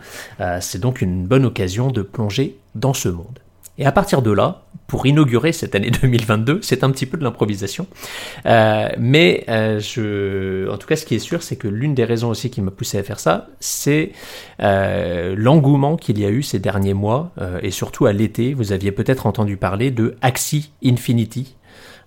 C'est 0.60 0.80
donc 0.80 1.02
une 1.02 1.26
bonne 1.26 1.44
occasion 1.44 1.90
de 1.90 2.02
plonger 2.02 2.56
dans 2.74 2.94
ce 2.94 3.08
monde. 3.08 3.38
Et 3.78 3.86
à 3.86 3.92
partir 3.92 4.22
de 4.22 4.30
là, 4.30 4.62
pour 4.90 5.06
inaugurer 5.06 5.52
cette 5.52 5.76
année 5.76 5.90
2022, 6.02 6.58
c'est 6.62 6.82
un 6.82 6.90
petit 6.90 7.06
peu 7.06 7.16
de 7.16 7.22
l'improvisation. 7.22 7.86
Euh, 8.44 8.88
mais 8.98 9.44
euh, 9.48 10.68
en 10.68 10.76
tout 10.76 10.88
cas, 10.88 10.96
ce 10.96 11.06
qui 11.06 11.14
est 11.14 11.20
sûr, 11.20 11.44
c'est 11.44 11.54
que 11.54 11.68
l'une 11.68 11.94
des 11.94 12.04
raisons 12.04 12.28
aussi 12.28 12.50
qui 12.50 12.60
m'a 12.60 12.72
poussé 12.72 12.98
à 12.98 13.04
faire 13.04 13.20
ça, 13.20 13.46
c'est 13.60 14.10
euh, 14.60 15.34
l'engouement 15.36 15.96
qu'il 15.96 16.18
y 16.18 16.24
a 16.24 16.28
eu 16.28 16.42
ces 16.42 16.58
derniers 16.58 16.94
mois, 16.94 17.30
et 17.62 17.70
surtout 17.70 18.06
à 18.06 18.12
l'été. 18.12 18.52
Vous 18.52 18.72
aviez 18.72 18.90
peut-être 18.90 19.26
entendu 19.26 19.56
parler 19.56 19.92
de 19.92 20.16
Axie 20.22 20.72
Infinity. 20.84 21.54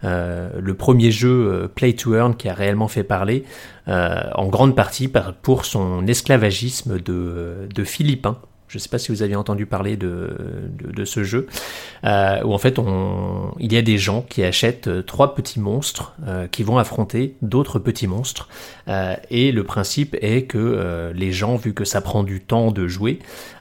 Le 0.04 0.74
premier 0.74 1.12
jeu 1.12 1.72
Play 1.74 1.94
to 1.94 2.14
Earn 2.14 2.36
qui 2.36 2.50
a 2.50 2.54
réellement 2.54 2.90
fait 2.90 3.06
parler, 3.06 3.46
en 3.88 4.48
grande 4.48 4.76
partie 4.76 5.08
par, 5.08 5.34
pour 5.34 5.64
son 5.64 6.06
esclavagisme 6.08 7.00
de 7.00 7.84
Philippins. 7.86 8.38
Je 8.74 8.80
ne 8.80 8.82
sais 8.82 8.90
pas 8.90 8.98
si 8.98 9.12
vous 9.12 9.22
aviez 9.22 9.36
entendu 9.36 9.68
parler 9.68 9.98
de, 9.98 10.36
de, 10.80 11.06
ce 11.06 11.24
jeu, 11.24 11.46
euh, 12.06 12.42
où 12.44 12.56
en 12.56 12.58
fait 12.58 12.80
il 13.60 13.72
y 13.72 13.78
a 13.78 13.84
des 13.84 14.00
gens 14.00 14.26
qui 14.28 14.44
achètent 14.44 14.88
euh, 14.88 15.04
trois 15.04 15.36
petits 15.36 15.60
monstres 15.60 16.16
euh, 16.28 16.48
qui 16.48 16.64
vont 16.64 16.80
affronter 16.80 17.36
d'autres 17.44 17.78
petits 17.78 18.08
monstres. 18.08 18.50
Et 19.30 19.52
le 19.52 19.64
principe 19.64 20.18
est 20.22 20.46
que 20.46 21.12
les 21.16 21.32
gens, 21.32 21.56
vu 21.56 21.74
que 21.74 21.86
ça 21.86 22.02
prend 22.02 22.24
du 22.24 22.42
temps 22.42 22.72
de 22.72 22.88
jouer, 22.88 23.20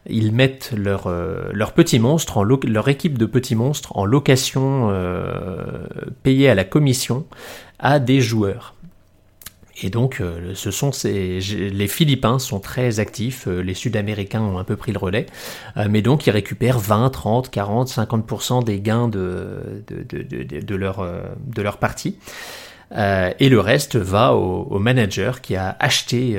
ils 0.08 0.32
mettent 0.32 0.72
leur, 0.74 1.08
leur 1.08 2.88
équipe 2.88 3.18
de 3.18 3.26
petits 3.26 3.54
monstres 3.54 3.96
en 3.96 4.04
location 4.04 4.90
payée 6.22 6.48
à 6.48 6.54
la 6.54 6.64
commission 6.64 7.26
à 7.78 8.00
des 8.00 8.20
joueurs. 8.20 8.74
Et 9.83 9.91
donc, 9.91 10.20
euh, 10.20 10.53
ce 10.55 10.70
sont 10.70 10.93
ces, 10.93 11.41
les 11.41 11.89
Philippins 11.89 12.39
sont 12.39 12.61
très 12.61 13.01
actifs, 13.01 13.49
euh, 13.49 13.61
les 13.62 13.74
Sud-Américains 13.74 14.41
ont 14.41 14.59
un 14.59 14.64
peu 14.64 14.76
pris 14.76 14.93
le 14.93 14.99
relais, 14.99 15.26
euh, 15.76 15.87
mais 15.91 16.03
donc 16.03 16.26
ils 16.26 16.30
récupèrent 16.30 16.78
20, 16.78 17.11
30, 17.11 17.51
40, 17.51 17.89
50% 17.89 18.64
des 18.64 18.80
gains 18.80 19.09
de, 19.09 19.83
de, 19.89 20.74
leur, 20.76 21.07
de 21.47 21.62
leur 21.62 21.78
partie. 21.78 22.16
Et 22.95 23.49
le 23.49 23.59
reste 23.59 23.97
va 23.97 24.35
au, 24.35 24.78
manager 24.78 25.41
qui 25.41 25.57
a 25.57 25.74
acheté, 25.80 26.39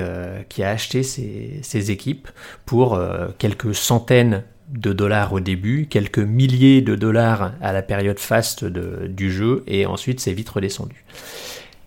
qui 0.50 0.62
a 0.62 0.70
acheté 0.70 1.02
ces 1.02 1.92
équipes 1.92 2.28
pour 2.68 3.00
quelques 3.40 3.74
centaines 3.74 4.44
de 4.70 4.94
dollars 4.94 5.34
au 5.34 5.40
début, 5.40 5.88
quelques 5.90 6.20
milliers 6.20 6.82
de 6.82 6.94
dollars 6.94 7.54
à 7.60 7.74
la 7.74 7.82
période 7.82 8.20
faste 8.20 8.66
du 8.66 9.32
jeu, 9.32 9.64
et 9.66 9.88
ensuite 9.88 10.20
c'est 10.20 10.34
vite 10.34 10.50
redescendu. 10.50 11.04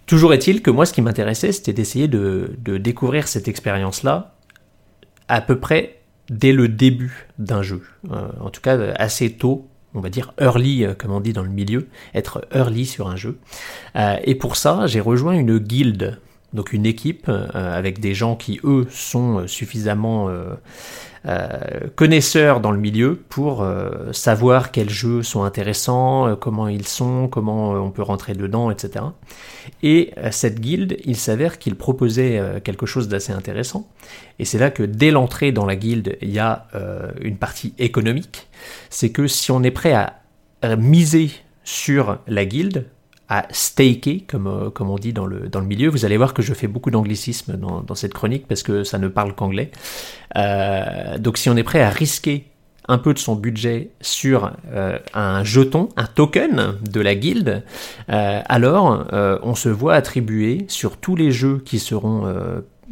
Toujours 0.06 0.32
est-il 0.32 0.62
que 0.62 0.70
moi, 0.70 0.86
ce 0.86 0.92
qui 0.92 1.02
m'intéressait, 1.02 1.52
c'était 1.52 1.72
d'essayer 1.72 2.06
de, 2.08 2.56
découvrir 2.64 3.26
cette 3.26 3.48
expérience-là 3.48 4.34
à 5.28 5.40
peu 5.40 5.58
près 5.58 5.98
dès 6.30 6.52
le 6.52 6.68
début 6.68 7.26
d'un 7.38 7.62
jeu. 7.62 7.82
Euh, 8.10 8.28
en 8.40 8.50
tout 8.50 8.60
cas, 8.60 8.78
assez 8.94 9.32
tôt, 9.32 9.68
on 9.94 10.00
va 10.00 10.08
dire 10.08 10.32
early, 10.40 10.84
euh, 10.84 10.94
comme 10.94 11.10
on 11.10 11.20
dit 11.20 11.32
dans 11.32 11.42
le 11.42 11.48
milieu, 11.48 11.88
être 12.14 12.46
early 12.54 12.86
sur 12.86 13.08
un 13.08 13.16
jeu. 13.16 13.38
Euh, 13.96 14.16
et 14.22 14.36
pour 14.36 14.56
ça, 14.56 14.86
j'ai 14.86 15.00
rejoint 15.00 15.34
une 15.34 15.58
guilde, 15.58 16.20
donc 16.56 16.72
une 16.72 16.86
équipe 16.86 17.28
euh, 17.28 17.46
avec 17.52 18.00
des 18.00 18.14
gens 18.14 18.34
qui, 18.34 18.58
eux, 18.64 18.86
sont 18.90 19.38
euh, 19.38 19.46
suffisamment 19.46 20.28
euh, 20.28 20.56
connaisseurs 21.94 22.60
dans 22.60 22.70
le 22.70 22.78
milieu 22.78 23.16
pour 23.28 23.66
savoir 24.12 24.70
quels 24.70 24.90
jeux 24.90 25.24
sont 25.24 25.42
intéressants, 25.42 26.36
comment 26.36 26.68
ils 26.68 26.86
sont, 26.86 27.26
comment 27.26 27.72
on 27.72 27.90
peut 27.90 28.02
rentrer 28.02 28.34
dedans, 28.34 28.70
etc. 28.70 29.06
Et 29.82 30.12
cette 30.30 30.60
guilde, 30.60 30.98
il 31.04 31.16
s'avère 31.16 31.58
qu'il 31.58 31.74
proposait 31.74 32.40
quelque 32.62 32.86
chose 32.86 33.08
d'assez 33.08 33.32
intéressant. 33.32 33.88
Et 34.38 34.44
c'est 34.44 34.58
là 34.58 34.70
que 34.70 34.84
dès 34.84 35.10
l'entrée 35.10 35.50
dans 35.50 35.66
la 35.66 35.74
guilde, 35.74 36.16
il 36.22 36.30
y 36.30 36.38
a 36.38 36.68
une 37.20 37.38
partie 37.38 37.74
économique. 37.80 38.46
C'est 38.88 39.10
que 39.10 39.26
si 39.26 39.50
on 39.50 39.64
est 39.64 39.72
prêt 39.72 39.94
à 39.94 40.76
miser 40.76 41.30
sur 41.64 42.20
la 42.28 42.44
guilde, 42.44 42.86
à 43.28 43.46
staker, 43.50 44.24
comme, 44.26 44.46
euh, 44.46 44.70
comme 44.70 44.90
on 44.90 44.96
dit 44.96 45.12
dans 45.12 45.26
le, 45.26 45.48
dans 45.48 45.60
le 45.60 45.66
milieu. 45.66 45.88
Vous 45.88 46.04
allez 46.04 46.16
voir 46.16 46.34
que 46.34 46.42
je 46.42 46.54
fais 46.54 46.68
beaucoup 46.68 46.90
d'anglicisme 46.90 47.56
dans, 47.56 47.94
cette 47.94 48.14
chronique 48.14 48.46
parce 48.46 48.62
que 48.62 48.84
ça 48.84 48.98
ne 48.98 49.08
parle 49.08 49.34
qu'anglais. 49.34 49.70
Euh, 50.36 51.18
donc 51.18 51.38
si 51.38 51.48
on 51.48 51.56
est 51.56 51.62
prêt 51.62 51.80
à 51.80 51.90
risquer 51.90 52.46
un 52.88 52.98
peu 52.98 53.14
de 53.14 53.18
son 53.18 53.34
budget 53.34 53.90
sur 54.00 54.52
euh, 54.72 54.98
un 55.12 55.42
jeton, 55.42 55.88
un 55.96 56.06
token 56.06 56.74
de 56.88 57.00
la 57.00 57.14
guilde, 57.16 57.64
euh, 58.10 58.40
alors 58.46 59.06
on 59.12 59.54
se 59.54 59.68
voit 59.68 59.94
attribuer 59.94 60.66
sur 60.68 60.96
tous 60.96 61.16
les 61.16 61.32
jeux 61.32 61.58
qui 61.64 61.80
seront 61.80 62.32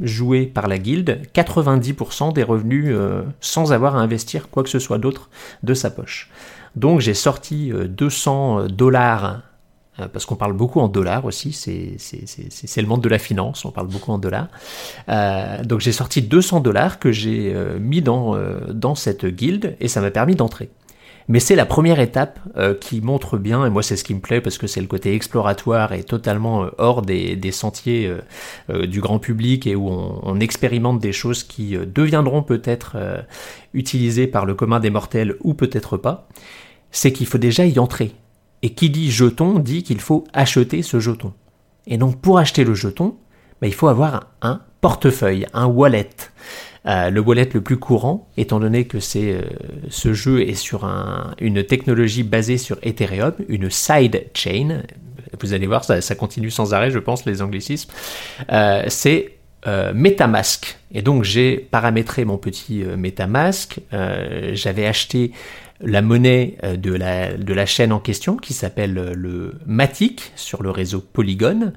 joués 0.00 0.46
par 0.46 0.66
la 0.66 0.78
guilde 0.78 1.20
90% 1.32 2.32
des 2.32 2.42
revenus 2.42 2.96
sans 3.40 3.72
avoir 3.72 3.94
à 3.94 4.00
investir 4.00 4.50
quoi 4.50 4.64
que 4.64 4.68
ce 4.68 4.80
soit 4.80 4.98
d'autre 4.98 5.30
de 5.62 5.74
sa 5.74 5.90
poche. 5.90 6.30
Donc 6.76 7.00
j'ai 7.00 7.14
sorti 7.14 7.72
euh, 7.72 7.86
200 7.86 8.66
dollars 8.68 9.42
parce 10.12 10.26
qu'on 10.26 10.36
parle 10.36 10.52
beaucoup 10.52 10.80
en 10.80 10.88
dollars 10.88 11.24
aussi, 11.24 11.52
c'est 11.52 12.80
le 12.80 12.86
monde 12.86 13.00
de 13.00 13.08
la 13.08 13.18
finance, 13.18 13.64
on 13.64 13.70
parle 13.70 13.88
beaucoup 13.88 14.12
en 14.12 14.18
dollars. 14.18 14.48
Euh, 15.08 15.62
donc 15.62 15.80
j'ai 15.80 15.92
sorti 15.92 16.22
200 16.22 16.60
dollars 16.60 16.98
que 16.98 17.12
j'ai 17.12 17.52
euh, 17.54 17.78
mis 17.78 18.02
dans, 18.02 18.34
euh, 18.34 18.60
dans 18.72 18.94
cette 18.94 19.26
guilde 19.26 19.76
et 19.80 19.88
ça 19.88 20.00
m'a 20.00 20.10
permis 20.10 20.34
d'entrer. 20.34 20.70
Mais 21.28 21.40
c'est 21.40 21.56
la 21.56 21.64
première 21.64 22.00
étape 22.00 22.38
euh, 22.56 22.74
qui 22.74 23.00
montre 23.00 23.38
bien, 23.38 23.64
et 23.64 23.70
moi 23.70 23.82
c'est 23.82 23.96
ce 23.96 24.04
qui 24.04 24.14
me 24.14 24.20
plaît 24.20 24.42
parce 24.42 24.58
que 24.58 24.66
c'est 24.66 24.82
le 24.82 24.86
côté 24.86 25.14
exploratoire 25.14 25.92
et 25.94 26.04
totalement 26.04 26.64
euh, 26.64 26.70
hors 26.76 27.00
des, 27.00 27.34
des 27.34 27.52
sentiers 27.52 28.06
euh, 28.06 28.20
euh, 28.70 28.86
du 28.86 29.00
grand 29.00 29.18
public 29.18 29.66
et 29.66 29.74
où 29.74 29.88
on, 29.88 30.20
on 30.22 30.40
expérimente 30.40 31.00
des 31.00 31.12
choses 31.12 31.42
qui 31.42 31.76
euh, 31.76 31.86
deviendront 31.86 32.42
peut-être 32.42 32.92
euh, 32.96 33.22
utilisées 33.72 34.26
par 34.26 34.44
le 34.44 34.54
commun 34.54 34.80
des 34.80 34.90
mortels 34.90 35.36
ou 35.42 35.54
peut-être 35.54 35.96
pas, 35.96 36.28
c'est 36.90 37.12
qu'il 37.12 37.26
faut 37.26 37.38
déjà 37.38 37.64
y 37.64 37.78
entrer. 37.78 38.12
Et 38.64 38.70
qui 38.70 38.88
dit 38.88 39.10
jeton 39.10 39.58
dit 39.58 39.82
qu'il 39.82 40.00
faut 40.00 40.24
acheter 40.32 40.80
ce 40.82 40.98
jeton. 40.98 41.34
Et 41.86 41.98
donc 41.98 42.18
pour 42.22 42.38
acheter 42.38 42.64
le 42.64 42.74
jeton, 42.74 43.14
bah, 43.60 43.66
il 43.66 43.74
faut 43.74 43.88
avoir 43.88 44.30
un 44.40 44.62
portefeuille, 44.80 45.44
un 45.52 45.66
wallet. 45.66 46.08
Euh, 46.86 47.10
le 47.10 47.20
wallet 47.20 47.48
le 47.52 47.60
plus 47.60 47.76
courant, 47.76 48.26
étant 48.38 48.60
donné 48.60 48.86
que 48.86 48.96
euh, 49.16 49.42
ce 49.90 50.12
jeu 50.14 50.40
est 50.48 50.54
sur 50.54 50.86
un- 50.86 51.34
une 51.40 51.62
technologie 51.62 52.22
basée 52.22 52.56
sur 52.56 52.78
Ethereum, 52.82 53.34
une 53.48 53.68
side 53.70 54.28
chain. 54.32 54.82
Vous 55.40 55.52
allez 55.52 55.66
voir, 55.66 55.84
ça, 55.84 56.14
continue 56.14 56.50
sans 56.50 56.72
arrêt, 56.72 56.90
je 56.90 56.98
pense, 56.98 57.26
les 57.26 57.42
anglicismes. 57.42 57.90
Euh, 58.50 58.84
c'est 58.88 59.32
euh, 59.66 59.92
MetaMask. 59.94 60.78
Et 60.92 61.02
donc 61.02 61.24
j'ai 61.24 61.56
paramétré 61.56 62.24
mon 62.24 62.38
petit 62.38 62.82
MetaMask. 62.96 63.80
J'avais 64.52 64.86
acheté 64.86 65.32
la 65.80 66.02
monnaie 66.02 66.56
euh, 66.62 66.76
de 66.76 66.92
la, 66.92 67.36
de 67.36 67.54
la 67.54 67.66
chaîne 67.66 67.92
en 67.92 68.00
question 68.00 68.36
qui 68.36 68.52
s'appelle 68.52 68.98
euh, 68.98 69.14
le 69.14 69.54
Matic 69.66 70.32
sur 70.36 70.62
le 70.62 70.70
réseau 70.70 71.00
Polygon. 71.00 71.72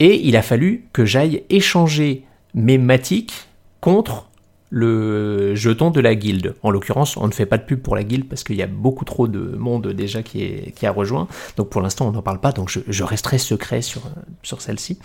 Et 0.00 0.26
il 0.26 0.36
a 0.36 0.42
fallu 0.42 0.86
que 0.92 1.04
j'aille 1.04 1.44
échanger 1.50 2.24
mes 2.54 2.78
Matic 2.78 3.32
contre 3.80 4.28
le 4.74 5.54
jeton 5.54 5.90
de 5.90 6.00
la 6.00 6.16
guilde. 6.16 6.56
En 6.64 6.70
l'occurrence, 6.72 7.16
on 7.16 7.28
ne 7.28 7.32
fait 7.32 7.46
pas 7.46 7.58
de 7.58 7.62
pub 7.62 7.80
pour 7.80 7.94
la 7.94 8.02
guilde 8.02 8.28
parce 8.28 8.42
qu'il 8.42 8.56
y 8.56 8.62
a 8.62 8.66
beaucoup 8.66 9.04
trop 9.04 9.28
de 9.28 9.38
monde 9.56 9.86
déjà 9.92 10.24
qui, 10.24 10.64
a 10.82 10.90
rejoint. 10.90 11.28
Donc 11.56 11.70
pour 11.70 11.80
l'instant, 11.80 12.08
on 12.08 12.10
n'en 12.10 12.22
parle 12.22 12.40
pas, 12.40 12.50
donc 12.50 12.68
je, 12.68 13.04
resterai 13.04 13.38
secret 13.38 13.82
sur, 13.82 14.02
sur 14.42 14.60
celle-ci. 14.60 14.98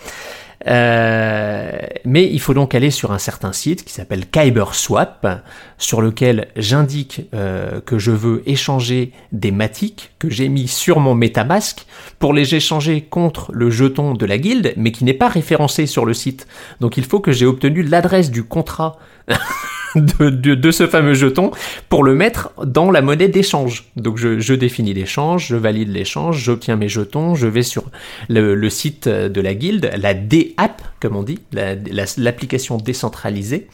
Euh, 0.66 1.70
mais 2.04 2.28
il 2.30 2.40
faut 2.40 2.52
donc 2.52 2.74
aller 2.74 2.90
sur 2.90 3.12
un 3.12 3.18
certain 3.18 3.52
site 3.52 3.84
qui 3.84 3.92
s'appelle 3.92 4.26
KyberSwap, 4.28 5.44
sur 5.78 6.02
lequel 6.02 6.48
j'indique 6.56 7.22
euh, 7.32 7.80
que 7.80 7.98
je 7.98 8.10
veux 8.10 8.42
échanger 8.46 9.12
des 9.32 9.52
matiques 9.52 10.10
que 10.18 10.28
j'ai 10.28 10.48
mis 10.48 10.68
sur 10.68 11.00
mon 11.00 11.14
MetaMask 11.14 11.86
pour 12.18 12.34
les 12.34 12.56
échanger 12.56 13.02
contre 13.02 13.52
le 13.52 13.70
jeton 13.70 14.14
de 14.14 14.26
la 14.26 14.36
guilde, 14.36 14.74
mais 14.76 14.90
qui 14.90 15.04
n'est 15.04 15.14
pas 15.14 15.28
référencé 15.28 15.86
sur 15.86 16.04
le 16.04 16.12
site. 16.12 16.46
Donc 16.80 16.96
il 16.96 17.04
faut 17.04 17.20
que 17.20 17.32
j'ai 17.32 17.46
obtenu 17.46 17.82
l'adresse 17.82 18.30
du 18.30 18.42
contrat 18.42 18.98
de, 19.94 20.70
ce 20.70 20.86
fameux 20.86 21.14
jeton 21.14 21.50
pour 21.88 22.04
le 22.04 22.14
mettre 22.14 22.52
dans 22.64 22.90
la 22.90 23.02
monnaie 23.02 23.28
d'échange. 23.28 23.86
Donc 23.96 24.18
je, 24.18 24.54
définis 24.54 24.94
l'échange, 24.94 25.48
je 25.48 25.56
valide 25.56 25.88
l'échange, 25.90 26.38
j'obtiens 26.38 26.76
mes 26.76 26.88
jetons, 26.88 27.34
je 27.34 27.46
vais 27.46 27.62
sur 27.62 27.84
le, 28.28 28.68
site 28.70 29.08
de 29.08 29.40
la 29.40 29.54
guilde, 29.54 29.90
la 29.96 30.14
D-App, 30.14 30.82
comme 31.00 31.16
on 31.16 31.22
dit, 31.22 31.40
la- 31.52 31.74
la- 31.74 32.04
l'application 32.18 32.76
décentralisée, 32.76 33.68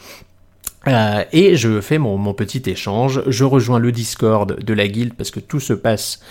euh, 0.87 1.23
et 1.33 1.55
je 1.55 1.81
fais 1.81 1.97
mon, 1.97 2.17
mon 2.17 2.33
petit 2.33 2.63
échange, 2.67 3.21
je 3.27 3.43
rejoins 3.43 3.79
le 3.79 3.91
Discord 3.91 4.63
de 4.63 4.73
la 4.73 4.87
guilde 4.87 5.13
parce 5.15 5.31
que 5.31 5.39
tout 5.39 5.59
se 5.59 5.73
passe 5.73 6.21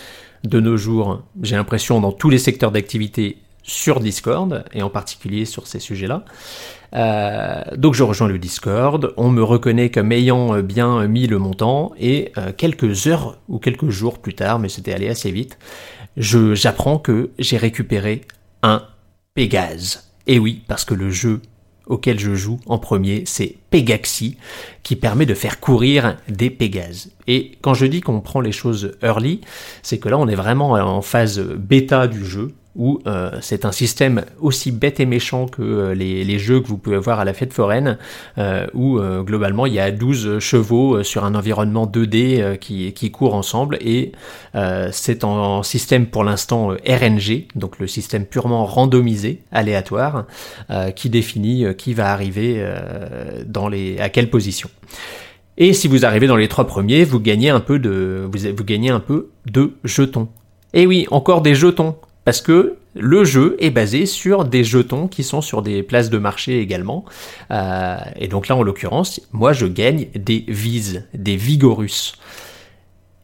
de 0.44 0.60
nos 0.60 0.76
jours, 0.76 1.22
j'ai 1.42 1.56
l'impression, 1.56 2.00
dans 2.00 2.12
tous 2.12 2.30
les 2.30 2.38
secteurs 2.38 2.70
d'activité 2.70 3.38
sur 3.66 4.00
Discord, 4.00 4.64
et 4.72 4.82
en 4.82 4.90
particulier 4.90 5.44
sur 5.44 5.66
ces 5.66 5.80
sujets-là. 5.80 6.24
Euh, 6.94 7.62
donc 7.76 7.94
je 7.94 8.04
rejoins 8.04 8.28
le 8.28 8.38
Discord, 8.38 9.12
on 9.16 9.28
me 9.28 9.42
reconnaît 9.42 9.90
comme 9.90 10.12
ayant 10.12 10.54
euh, 10.54 10.62
bien 10.62 11.06
mis 11.08 11.26
le 11.26 11.38
montant, 11.38 11.92
et 11.98 12.32
euh, 12.38 12.52
quelques 12.56 13.08
heures 13.08 13.38
ou 13.48 13.58
quelques 13.58 13.90
jours 13.90 14.20
plus 14.20 14.34
tard, 14.34 14.60
mais 14.60 14.68
c'était 14.68 14.92
allé 14.92 15.08
assez 15.08 15.32
vite, 15.32 15.58
j'apprends 16.16 16.98
que 16.98 17.30
j'ai 17.38 17.56
récupéré 17.56 18.22
un 18.62 18.82
Pégase. 19.34 20.12
Et 20.28 20.38
oui, 20.38 20.62
parce 20.66 20.84
que 20.84 20.94
le 20.94 21.10
jeu 21.10 21.42
auquel 21.86 22.18
je 22.18 22.34
joue 22.34 22.58
en 22.66 22.78
premier, 22.78 23.24
c'est 23.26 23.56
Pegaxi, 23.70 24.38
qui 24.82 24.96
permet 24.96 25.26
de 25.26 25.34
faire 25.34 25.60
courir 25.60 26.16
des 26.28 26.50
Pégases. 26.50 27.12
Et 27.26 27.58
quand 27.60 27.74
je 27.74 27.86
dis 27.86 28.00
qu'on 28.00 28.20
prend 28.20 28.40
les 28.40 28.52
choses 28.52 28.96
early, 29.02 29.40
c'est 29.82 29.98
que 29.98 30.08
là 30.08 30.18
on 30.18 30.26
est 30.26 30.34
vraiment 30.34 30.72
en 30.72 31.02
phase 31.02 31.40
bêta 31.40 32.08
du 32.08 32.24
jeu, 32.24 32.54
où 32.76 33.00
euh, 33.06 33.30
c'est 33.40 33.64
un 33.64 33.72
système 33.72 34.24
aussi 34.40 34.70
bête 34.70 35.00
et 35.00 35.06
méchant 35.06 35.46
que 35.46 35.62
euh, 35.62 35.94
les, 35.94 36.24
les 36.24 36.38
jeux 36.38 36.60
que 36.60 36.66
vous 36.66 36.76
pouvez 36.76 36.98
voir 36.98 37.20
à 37.20 37.24
la 37.24 37.32
fête 37.32 37.52
foraine, 37.52 37.98
euh, 38.38 38.66
où 38.74 38.98
euh, 38.98 39.22
globalement 39.22 39.66
il 39.66 39.72
y 39.72 39.80
a 39.80 39.90
12 39.90 40.38
chevaux 40.38 40.96
euh, 40.96 41.02
sur 41.02 41.24
un 41.24 41.34
environnement 41.34 41.86
2D 41.86 42.40
euh, 42.40 42.56
qui, 42.56 42.92
qui 42.92 43.10
courent 43.10 43.34
ensemble, 43.34 43.78
et 43.80 44.12
c'est 44.92 45.24
en, 45.24 45.62
système 45.62 46.06
pour 46.06 46.24
l'instant 46.24 46.68
RNG, 46.68 47.46
donc 47.54 47.78
le 47.78 47.86
système 47.86 48.24
purement 48.24 48.64
randomisé, 48.64 49.42
aléatoire, 49.52 50.24
qui 50.94 51.10
définit 51.10 51.66
qui 51.76 51.94
va 51.94 52.10
arriver 52.10 52.64
dans 53.46 53.68
les, 53.68 53.98
à 53.98 54.08
quelle 54.08 54.30
position. 54.30 54.70
Et 55.58 55.72
si 55.72 55.88
vous 55.88 56.04
arrivez 56.04 56.26
dans 56.26 56.36
les 56.36 56.48
trois 56.48 56.66
premiers, 56.66 57.04
vous 57.04 57.20
gagnez 57.20 57.50
un 57.50 57.60
peu 57.60 57.78
de, 57.78 58.28
vous, 58.30 58.38
vous 58.56 58.64
gagnez 58.64 58.90
un 58.90 59.00
peu 59.00 59.30
de 59.46 59.74
jetons. 59.84 60.28
Et 60.72 60.86
oui, 60.86 61.06
encore 61.10 61.42
des 61.42 61.54
jetons, 61.54 61.96
parce 62.26 62.40
que 62.40 62.74
le 62.96 63.24
jeu 63.24 63.56
est 63.60 63.70
basé 63.70 64.04
sur 64.04 64.44
des 64.44 64.64
jetons 64.64 65.06
qui 65.06 65.22
sont 65.22 65.40
sur 65.40 65.62
des 65.62 65.84
places 65.84 66.10
de 66.10 66.18
marché 66.18 66.58
également. 66.60 67.04
Euh, 67.52 67.96
et 68.16 68.26
donc 68.26 68.48
là, 68.48 68.56
en 68.56 68.64
l'occurrence, 68.64 69.20
moi, 69.30 69.52
je 69.52 69.66
gagne 69.66 70.08
des 70.16 70.44
vises, 70.48 71.06
des 71.14 71.36
vigorus. 71.36 72.18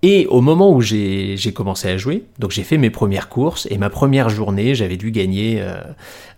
Et 0.05 0.27
au 0.27 0.41
moment 0.41 0.73
où 0.73 0.81
j'ai 0.81 1.37
commencé 1.55 1.89
à 1.89 1.97
jouer, 1.97 2.25
donc 2.41 2.51
j'ai 2.51 2.65
fait 2.65 2.77
mes 2.77 2.91
premières 2.91 3.29
courses 3.29 3.69
et 3.71 3.79
ma 3.79 3.89
première 3.89 4.31
journée, 4.31 4.75
j'avais 4.75 4.97
dû 4.97 5.13
gagner 5.13 5.63
euh, 5.63 5.77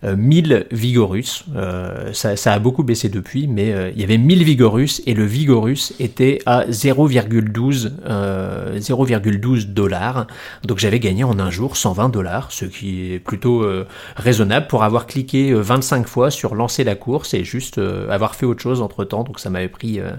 euh, 0.05 0.17
1000 0.17 0.67
Vigorus. 0.71 1.47
Euh, 1.57 2.13
ça, 2.13 2.37
ça 2.37 2.53
a 2.53 2.59
beaucoup 2.59 2.83
baissé 2.83 3.09
depuis, 3.09 3.47
mais 3.47 3.73
euh, 3.73 3.91
il 3.95 4.01
y 4.01 4.05
avait 4.05 4.19
1000 4.19 4.45
Vigorus 4.45 5.01
et 5.07 5.15
le 5.15 5.25
Vigorus 5.25 5.95
était 5.99 6.41
à 6.45 6.67
0,12 6.67 7.91
euh, 8.05 8.79
0,12 8.79 9.73
dollars. 9.73 10.27
Donc 10.65 10.79
j'avais 10.79 11.01
gagné 11.01 11.25
en 11.25 11.39
un 11.39 11.51
jour 11.51 11.79
120 11.79 12.11
dollars, 12.11 12.53
ce 12.53 12.67
qui 12.67 13.15
est 13.15 13.19
plutôt 13.19 13.63
euh, 13.63 13.87
raisonnable 14.17 14.67
pour 14.67 14.85
avoir 14.85 15.07
cliqué 15.07 15.53
euh, 15.53 15.61
25 15.61 16.07
fois 16.07 16.31
sur 16.31 16.55
lancer 16.55 16.85
la 16.85 16.97
course 16.97 17.33
et 17.33 17.45
juste 17.45 17.79
euh, 17.79 18.11
avoir 18.11 18.35
fait 18.35 18.45
autre 18.45 18.61
chose 18.61 18.83
entre 18.83 19.05
temps. 19.05 19.25
Donc 19.25 19.41
ça 19.41 19.49
m'avait 19.49 19.69
pris 19.69 20.01
euh, 20.01 20.11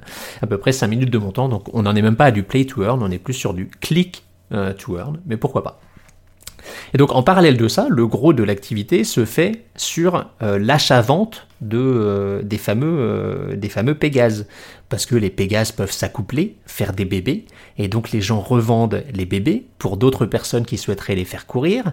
à 0.42 0.48
peu 0.48 0.58
près 0.58 0.72
5 0.72 0.88
minutes 0.88 1.12
de 1.12 1.20
mon 1.20 1.32
temps. 1.32 1.48
Donc 1.48 1.68
on 1.74 1.84
n'en 1.84 1.96
est 1.96 2.02
même 2.02 2.16
pas 2.16 2.26
à 2.26 2.32
du 2.32 2.42
play 2.42 2.66
to 2.66 2.84
earn, 2.84 3.04
on 3.04 3.12
est 3.12 3.20
plus 3.20 3.35
sur 3.36 3.54
du 3.54 3.68
click 3.68 4.24
euh, 4.52 4.74
to 4.74 4.98
earn, 4.98 5.20
mais 5.26 5.38
pourquoi 5.38 5.64
pas. 5.64 5.80
Et 6.94 6.98
donc 6.98 7.14
en 7.14 7.24
parallèle 7.24 7.58
de 7.58 7.68
ça, 7.68 7.88
le 7.90 8.08
gros 8.08 8.34
de 8.34 8.44
l'activité 8.44 9.04
se 9.04 9.26
fait 9.26 9.66
sur 9.76 10.30
euh, 10.42 10.58
l'achat-vente 10.60 11.48
de, 11.62 11.78
euh, 11.78 12.42
des, 12.42 12.58
fameux, 12.58 13.00
euh, 13.00 13.70
fameux 13.70 13.96
Pégases. 13.96 14.48
Parce 14.90 15.06
que 15.06 15.16
les 15.16 15.30
Pégases 15.30 15.72
peuvent 15.72 15.92
s'accoupler, 15.92 16.58
faire 16.66 16.94
des 16.94 17.06
bébés, 17.06 17.46
et 17.78 17.88
donc 17.88 18.12
les 18.12 18.22
gens 18.22 18.40
revendent 18.40 19.04
les 19.14 19.26
bébés 19.26 19.66
pour 19.80 19.98
d'autres 19.98 20.28
personnes 20.28 20.66
qui 20.66 20.78
souhaiteraient 20.78 21.16
les 21.16 21.26
faire 21.26 21.48
courir, 21.48 21.92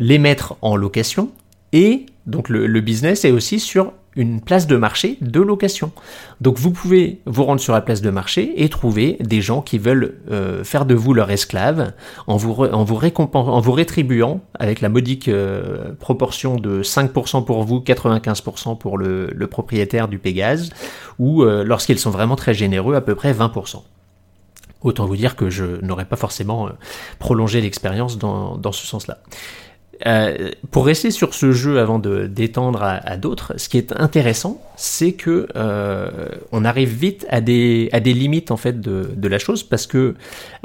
les 0.00 0.18
mettre 0.18 0.56
en 0.60 0.74
location, 0.74 1.30
et 1.72 2.06
donc 2.26 2.48
le 2.48 2.80
business 2.80 3.24
est 3.24 3.30
aussi 3.30 3.60
sur 3.60 3.92
une 4.16 4.40
place 4.40 4.66
de 4.66 4.76
marché 4.76 5.18
de 5.20 5.40
location. 5.40 5.90
Donc 6.40 6.58
vous 6.58 6.70
pouvez 6.70 7.20
vous 7.26 7.44
rendre 7.44 7.60
sur 7.60 7.72
la 7.72 7.80
place 7.80 8.00
de 8.00 8.10
marché 8.10 8.62
et 8.62 8.68
trouver 8.68 9.16
des 9.20 9.40
gens 9.40 9.60
qui 9.60 9.78
veulent 9.78 10.16
euh, 10.30 10.62
faire 10.64 10.84
de 10.86 10.94
vous 10.94 11.14
leur 11.14 11.30
esclave 11.30 11.92
en 12.26 12.36
vous, 12.36 12.52
en 12.52 12.84
vous, 12.84 12.96
récompen- 12.96 13.36
en 13.48 13.60
vous 13.60 13.72
rétribuant 13.72 14.40
avec 14.58 14.80
la 14.80 14.88
modique 14.88 15.28
euh, 15.28 15.92
proportion 15.98 16.56
de 16.56 16.82
5% 16.82 17.44
pour 17.44 17.64
vous, 17.64 17.80
95% 17.80 18.78
pour 18.78 18.98
le, 18.98 19.30
le 19.34 19.46
propriétaire 19.46 20.08
du 20.08 20.18
Pégase, 20.18 20.70
ou 21.18 21.42
euh, 21.42 21.64
lorsqu'ils 21.64 21.98
sont 21.98 22.10
vraiment 22.10 22.36
très 22.36 22.54
généreux, 22.54 22.94
à 22.94 23.00
peu 23.00 23.14
près 23.14 23.32
20%. 23.32 23.82
Autant 24.82 25.06
vous 25.06 25.16
dire 25.16 25.34
que 25.34 25.48
je 25.48 25.80
n'aurais 25.82 26.04
pas 26.04 26.16
forcément 26.16 26.68
prolongé 27.18 27.62
l'expérience 27.62 28.18
dans, 28.18 28.58
dans 28.58 28.72
ce 28.72 28.86
sens-là. 28.86 29.18
Euh, 30.06 30.50
pour 30.70 30.86
rester 30.86 31.10
sur 31.10 31.34
ce 31.34 31.52
jeu 31.52 31.78
avant 31.78 31.98
de 31.98 32.26
d'étendre 32.26 32.82
à, 32.82 33.16
d'autres, 33.16 33.54
ce 33.58 33.68
qui 33.68 33.78
est 33.78 33.92
intéressant, 33.92 34.60
c'est 34.76 35.12
que 35.12 35.48
euh, 35.56 36.10
on 36.52 36.64
arrive 36.64 36.88
vite 36.88 37.26
à 37.30 37.40
des 37.40 37.88
à 37.92 38.00
des 38.00 38.12
limites 38.12 38.50
en 38.50 38.56
fait 38.56 38.80
de, 38.80 39.10
de 39.14 39.28
la 39.28 39.38
chose 39.38 39.62
parce 39.62 39.86
que 39.86 40.14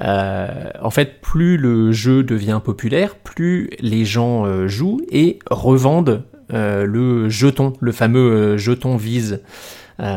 euh, 0.02 0.48
en 0.82 0.90
fait 0.90 1.22
plus 1.22 1.58
le 1.58 1.92
jeu 1.92 2.24
devient 2.24 2.62
populaire, 2.64 3.16
plus 3.16 3.70
les 3.80 4.06
gens 4.06 4.68
jouent 4.68 5.02
et 5.12 5.40
revendent 5.50 6.24
le 6.52 7.30
jeton, 7.30 7.74
le 7.80 7.92
fameux 7.92 8.58
jeton 8.58 8.98
vise. 8.98 9.42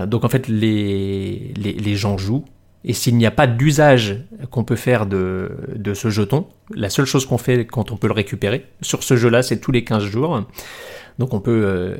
Donc 0.06 0.24
en 0.24 0.28
fait 0.28 0.48
les, 0.48 1.52
les 1.56 1.72
les 1.72 1.96
gens 1.96 2.16
jouent 2.16 2.44
et 2.85 2.93
s'il 2.93 3.16
n'y 3.16 3.26
a 3.26 3.30
pas 3.30 3.47
d'usage 3.47 4.16
qu'on 4.51 4.64
peut 4.64 4.76
faire 4.76 5.07
de, 5.07 5.51
ce 5.95 6.11
jeton, 6.11 6.47
la 6.74 6.91
seule 6.91 7.07
chose 7.07 7.26
qu'on 7.26 7.39
fait 7.39 7.64
quand 7.66 7.93
on 7.93 7.97
peut 7.97 8.09
le 8.09 8.12
récupérer, 8.12 8.66
sur 8.80 9.03
ce 9.03 9.16
jeu-là, 9.16 9.43
c'est 9.43 9.59
tous 9.59 9.72
les 9.72 9.85
15 9.85 10.05
jours. 10.05 10.45
Donc 11.18 11.35
on 11.35 11.41
peut 11.41 11.62
euh, 11.64 11.97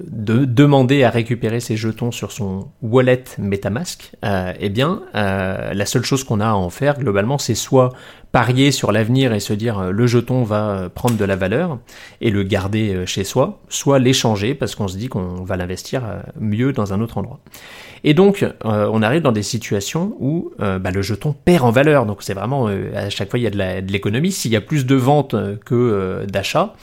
de- 0.00 0.44
demander 0.44 1.04
à 1.04 1.10
récupérer 1.10 1.60
ces 1.60 1.76
jetons 1.76 2.10
sur 2.10 2.32
son 2.32 2.68
wallet 2.82 3.22
MetaMask. 3.38 4.12
Euh, 4.24 4.52
eh 4.58 4.68
bien, 4.68 5.02
euh, 5.14 5.72
la 5.72 5.86
seule 5.86 6.04
chose 6.04 6.24
qu'on 6.24 6.40
a 6.40 6.48
à 6.48 6.54
en 6.54 6.68
faire 6.68 6.98
globalement, 6.98 7.38
c'est 7.38 7.54
soit 7.54 7.92
parier 8.32 8.72
sur 8.72 8.90
l'avenir 8.90 9.32
et 9.32 9.40
se 9.40 9.52
dire 9.52 9.92
le 9.92 10.06
jeton 10.06 10.42
va 10.42 10.90
prendre 10.92 11.16
de 11.16 11.24
la 11.24 11.36
valeur 11.36 11.78
et 12.20 12.30
le 12.30 12.42
garder 12.42 13.06
chez 13.06 13.24
soi, 13.24 13.60
soit 13.68 13.98
l'échanger 13.98 14.54
parce 14.54 14.74
qu'on 14.74 14.88
se 14.88 14.96
dit 14.98 15.08
qu'on 15.08 15.44
va 15.44 15.56
l'investir 15.56 16.02
mieux 16.38 16.72
dans 16.72 16.92
un 16.92 17.00
autre 17.00 17.18
endroit. 17.18 17.40
Et 18.08 18.14
donc, 18.14 18.44
euh, 18.44 18.88
on 18.92 19.02
arrive 19.02 19.22
dans 19.22 19.32
des 19.32 19.42
situations 19.42 20.16
où 20.20 20.52
euh, 20.60 20.78
bah, 20.78 20.92
le 20.92 21.02
jeton 21.02 21.34
perd 21.44 21.64
en 21.64 21.72
valeur. 21.72 22.06
Donc, 22.06 22.22
c'est 22.22 22.34
vraiment 22.34 22.68
euh, 22.68 22.92
à 22.94 23.10
chaque 23.10 23.28
fois 23.28 23.38
il 23.40 23.42
y 23.42 23.48
a 23.48 23.50
de 23.50 23.92
l'économie. 23.92 24.30
S'il 24.30 24.52
y 24.52 24.56
a 24.56 24.60
plus 24.60 24.86
de 24.86 24.94
ventes 24.94 25.34
que 25.64 26.24
d'achats, 26.26 26.74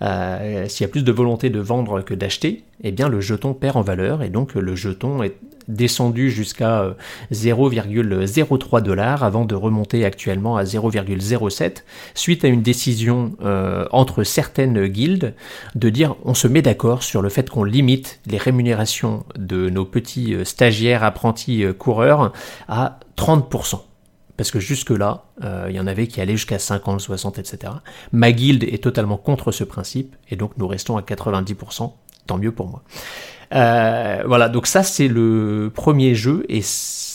s'il 0.00 0.84
y 0.84 0.84
a 0.84 0.88
plus 0.88 1.02
de 1.02 1.10
volonté 1.10 1.50
de 1.50 1.58
vendre 1.58 2.02
que 2.02 2.14
d'acheter, 2.14 2.62
eh 2.84 2.92
bien 2.92 3.08
le 3.08 3.20
jeton 3.20 3.54
perd 3.54 3.76
en 3.76 3.82
valeur 3.82 4.22
et 4.22 4.28
donc 4.28 4.54
le 4.54 4.76
jeton 4.76 5.24
est 5.24 5.34
descendu 5.68 6.30
jusqu'à 6.30 6.80
euh, 6.80 6.94
0,03 7.32 8.82
dollars 8.82 9.22
avant 9.22 9.44
de 9.44 9.54
remonter 9.54 10.04
actuellement 10.04 10.56
à 10.56 10.64
0,07 10.64 11.84
suite 12.14 12.44
à 12.44 12.48
une 12.48 12.62
décision 12.62 13.32
euh, 13.42 13.86
entre 13.92 14.24
certaines 14.24 14.86
guildes 14.86 15.34
de 15.74 15.88
dire 15.90 16.16
on 16.24 16.34
se 16.34 16.48
met 16.48 16.62
d'accord 16.62 17.02
sur 17.02 17.22
le 17.22 17.28
fait 17.28 17.48
qu'on 17.48 17.64
limite 17.64 18.20
les 18.26 18.38
rémunérations 18.38 19.24
de 19.36 19.68
nos 19.70 19.84
petits 19.84 20.34
euh, 20.34 20.44
stagiaires 20.44 21.04
apprentis 21.04 21.64
euh, 21.64 21.72
coureurs 21.72 22.32
à 22.68 22.98
30%. 23.16 23.80
Parce 24.36 24.52
que 24.52 24.60
jusque-là, 24.60 25.24
euh, 25.42 25.66
il 25.68 25.74
y 25.74 25.80
en 25.80 25.86
avait 25.88 26.06
qui 26.06 26.20
allaient 26.20 26.36
jusqu'à 26.36 26.60
50, 26.60 27.00
60, 27.00 27.38
etc. 27.38 27.72
Ma 28.12 28.30
guilde 28.30 28.62
est 28.62 28.82
totalement 28.82 29.16
contre 29.16 29.50
ce 29.50 29.64
principe, 29.64 30.14
et 30.30 30.36
donc 30.36 30.52
nous 30.58 30.68
restons 30.68 30.96
à 30.96 31.02
90%, 31.02 31.92
tant 32.26 32.38
mieux 32.38 32.52
pour 32.52 32.68
moi. 32.68 32.82
Euh, 33.54 34.22
voilà, 34.26 34.48
donc 34.48 34.66
ça 34.66 34.82
c'est 34.82 35.08
le 35.08 35.70
premier 35.74 36.14
jeu, 36.14 36.44
et 36.48 36.60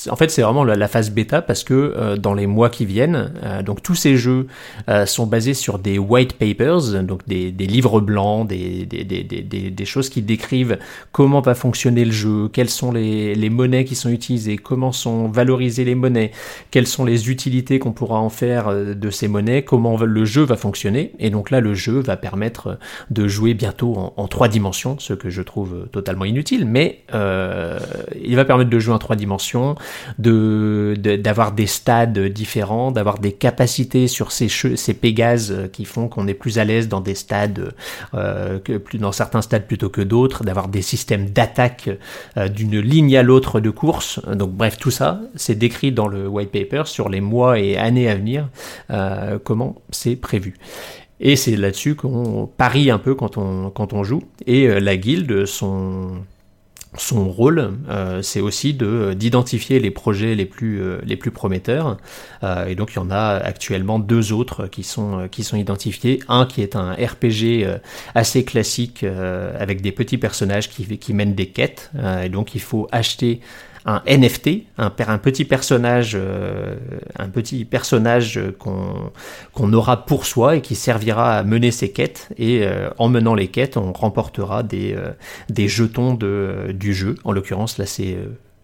en 0.09 0.15
fait 0.15 0.31
c'est 0.31 0.41
vraiment 0.41 0.63
la, 0.63 0.87
phase 0.87 1.11
bêta 1.11 1.41
parce 1.41 1.63
que 1.63 1.73
euh, 1.73 2.17
dans 2.17 2.33
les 2.33 2.47
mois 2.47 2.69
qui 2.69 2.85
viennent, 2.85 3.31
euh, 3.43 3.61
donc 3.61 3.81
tous 3.83 3.95
ces 3.95 4.17
jeux 4.17 4.47
sont 5.05 5.27
basés 5.27 5.53
sur 5.53 5.79
des 5.79 5.97
white 5.97 6.33
papers, 6.33 7.03
donc 7.03 7.27
des, 7.27 7.51
livres 7.51 8.01
blancs, 8.01 8.47
des, 8.47 9.85
choses 9.85 10.09
qui 10.09 10.21
décrivent 10.21 10.77
comment 11.11 11.41
va 11.41 11.55
fonctionner 11.55 12.05
le 12.05 12.11
jeu, 12.11 12.49
quelles 12.51 12.69
sont 12.69 12.91
les, 12.91 13.49
monnaies 13.49 13.85
qui 13.85 13.95
sont 13.95 14.09
utilisées, 14.09 14.57
comment 14.57 14.91
sont 14.91 15.27
valorisées 15.27 15.85
les 15.85 15.95
monnaies, 15.95 16.31
quelles 16.71 16.87
sont 16.87 17.05
les 17.05 17.29
utilités 17.29 17.79
qu'on 17.79 17.91
pourra 17.91 18.19
en 18.19 18.29
faire 18.29 18.73
de 18.73 19.09
ces 19.09 19.27
monnaies, 19.27 19.63
comment 19.63 19.97
le 19.97 20.25
jeu 20.25 20.43
va 20.43 20.55
fonctionner. 20.55 21.13
Et 21.19 21.29
donc 21.29 21.51
là, 21.51 21.59
le 21.59 21.73
jeu 21.73 21.99
va 21.99 22.17
permettre 22.17 22.79
de 23.11 23.27
jouer 23.27 23.53
bientôt 23.53 24.13
en, 24.15 24.27
trois 24.27 24.47
dimensions, 24.47 24.97
ce 24.99 25.13
que 25.13 25.29
je 25.29 25.41
trouve 25.41 25.87
totalement 25.91 26.22
inutile, 26.23 26.65
mais 26.65 26.99
euh, 27.13 27.79
il 28.23 28.35
va 28.35 28.45
permettre 28.45 28.69
de 28.69 28.79
jouer 28.79 28.93
en 28.93 28.99
trois 28.99 29.15
dimensions, 29.15 29.75
d'avoir 30.17 31.51
des 31.51 31.67
stades 31.67 32.19
différents, 32.19 32.91
d'avoir 32.91 33.19
des 33.19 33.31
capacités 33.31 34.07
sur 34.07 34.31
ces, 34.31 34.47
ces 34.49 34.93
Pégases 34.93 35.69
qui 35.71 35.85
font 35.85 36.07
qu'on 36.07 36.27
est 36.27 36.33
plus 36.33 36.59
à 36.59 36.63
l'aise 36.63 36.87
dans 36.87 37.01
des 37.01 37.15
stades, 37.15 37.73
euh, 38.13 38.59
que, 38.59 38.81
dans 38.97 39.11
certains 39.11 39.41
stades 39.41 39.65
plutôt 39.65 39.89
que 39.89 40.01
d'autres, 40.01 40.43
d'avoir 40.43 40.67
des 40.67 40.81
systèmes 40.81 41.29
d'attaque 41.29 41.89
euh, 42.37 42.47
d'une 42.47 42.79
ligne 42.79 43.17
à 43.17 43.23
l'autre 43.23 43.59
de 43.59 43.69
course. 43.69 44.19
Donc 44.33 44.51
bref, 44.51 44.77
tout 44.77 44.91
ça, 44.91 45.21
c'est 45.35 45.55
décrit 45.55 45.91
dans 45.91 46.07
le 46.07 46.27
white 46.27 46.51
paper 46.51 46.83
sur 46.85 47.09
les 47.09 47.21
mois 47.21 47.59
et 47.59 47.77
années 47.77 48.09
à 48.09 48.15
venir, 48.15 48.49
euh, 48.91 49.39
comment 49.43 49.81
c'est 49.91 50.15
prévu. 50.15 50.55
Et 51.23 51.37
c'est 51.37 51.55
là-dessus 51.55 51.95
qu'on 51.95 52.49
parie 52.57 52.91
un 52.91 52.99
peu 52.99 53.15
quand 53.15 53.37
on, 53.37 53.69
quand 53.69 53.93
on 53.93 54.03
joue. 54.03 54.23
Et 54.45 54.67
euh, 54.67 54.81
la 54.81 54.97
guilde, 54.97 55.45
son, 55.45 56.21
son 56.97 57.29
rôle, 57.29 57.75
euh, 57.89 58.21
c'est 58.21 58.41
aussi 58.41 58.73
de 58.73 59.13
d'identifier 59.13 59.79
les 59.79 59.89
projets 59.89 60.35
les 60.35 60.45
plus 60.45 60.81
euh, 60.81 60.99
les 61.05 61.15
plus 61.15 61.31
prometteurs. 61.31 61.97
et 62.67 62.75
donc 62.75 62.91
il 62.91 62.95
y 62.97 62.99
en 62.99 63.09
a 63.09 63.37
actuellement 63.37 63.99
deux 63.99 64.33
autres 64.33 64.67
qui 64.67 64.83
sont 64.83 65.29
qui 65.31 65.45
sont 65.45 65.55
identifiés. 65.55 66.19
Un 66.27 66.45
qui 66.45 66.61
est 66.61 66.75
un 66.75 66.91
RPG 66.91 67.79
assez 68.15 68.43
classique 68.43 69.03
avec 69.03 69.81
des 69.81 69.93
petits 69.93 70.17
personnages 70.17 70.69
qui 70.69 70.97
qui 70.97 71.13
mènent 71.13 71.35
des 71.35 71.47
quêtes. 71.47 71.89
et 72.21 72.27
donc 72.27 72.53
il 72.53 72.61
faut 72.61 72.89
acheter 72.91 73.39
un 73.85 74.01
NFT, 74.07 74.63
un, 74.77 74.89
petit 74.89 75.45
personnage, 75.45 76.15
euh, 76.15 76.75
qu'on 79.53 79.73
aura 79.73 80.05
pour 80.05 80.25
soi 80.25 80.57
et 80.57 80.61
qui 80.61 80.75
servira 80.75 81.37
à 81.37 81.43
mener 81.43 81.71
ses 81.71 81.91
quêtes. 81.91 82.29
Et 82.37 82.61
euh, 82.63 82.89
en 82.97 83.09
menant 83.09 83.35
les 83.35 83.47
quêtes, 83.49 83.77
on 83.77 83.91
remportera 83.91 84.63
des 84.63 84.95
euh, 84.95 85.67
jetons 85.67 86.13
du 86.13 86.93
jeu. 86.93 87.15
En 87.23 87.31
l'occurrence, 87.31 87.77
là, 87.77 87.85
c'est 87.85 88.17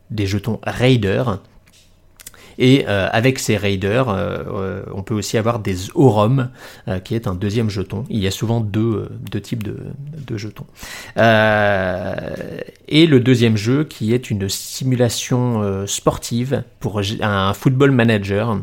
des 0.09 0.25
jetons 0.25 0.59
Raider 0.63 1.23
et 2.61 2.85
avec 2.87 3.39
ces 3.39 3.55
raiders, 3.55 4.09
on 4.93 5.01
peut 5.01 5.13
aussi 5.13 5.37
avoir 5.37 5.59
des 5.59 5.89
Aurum, 5.95 6.49
qui 7.05 7.15
est 7.15 7.25
un 7.25 7.33
deuxième 7.33 7.69
jeton. 7.69 8.03
Il 8.09 8.19
y 8.19 8.27
a 8.27 8.31
souvent 8.31 8.59
deux, 8.59 9.09
types 9.41 9.63
de 9.63 10.37
jetons. 10.37 10.65
Et 12.89 13.05
le 13.05 13.19
deuxième 13.19 13.55
jeu, 13.55 13.83
qui 13.83 14.13
est 14.13 14.29
une 14.29 14.49
simulation 14.49 15.85
sportive 15.87 16.63
pour 16.79 17.01
un 17.21 17.53
football 17.53 17.91
manager. 17.91 18.57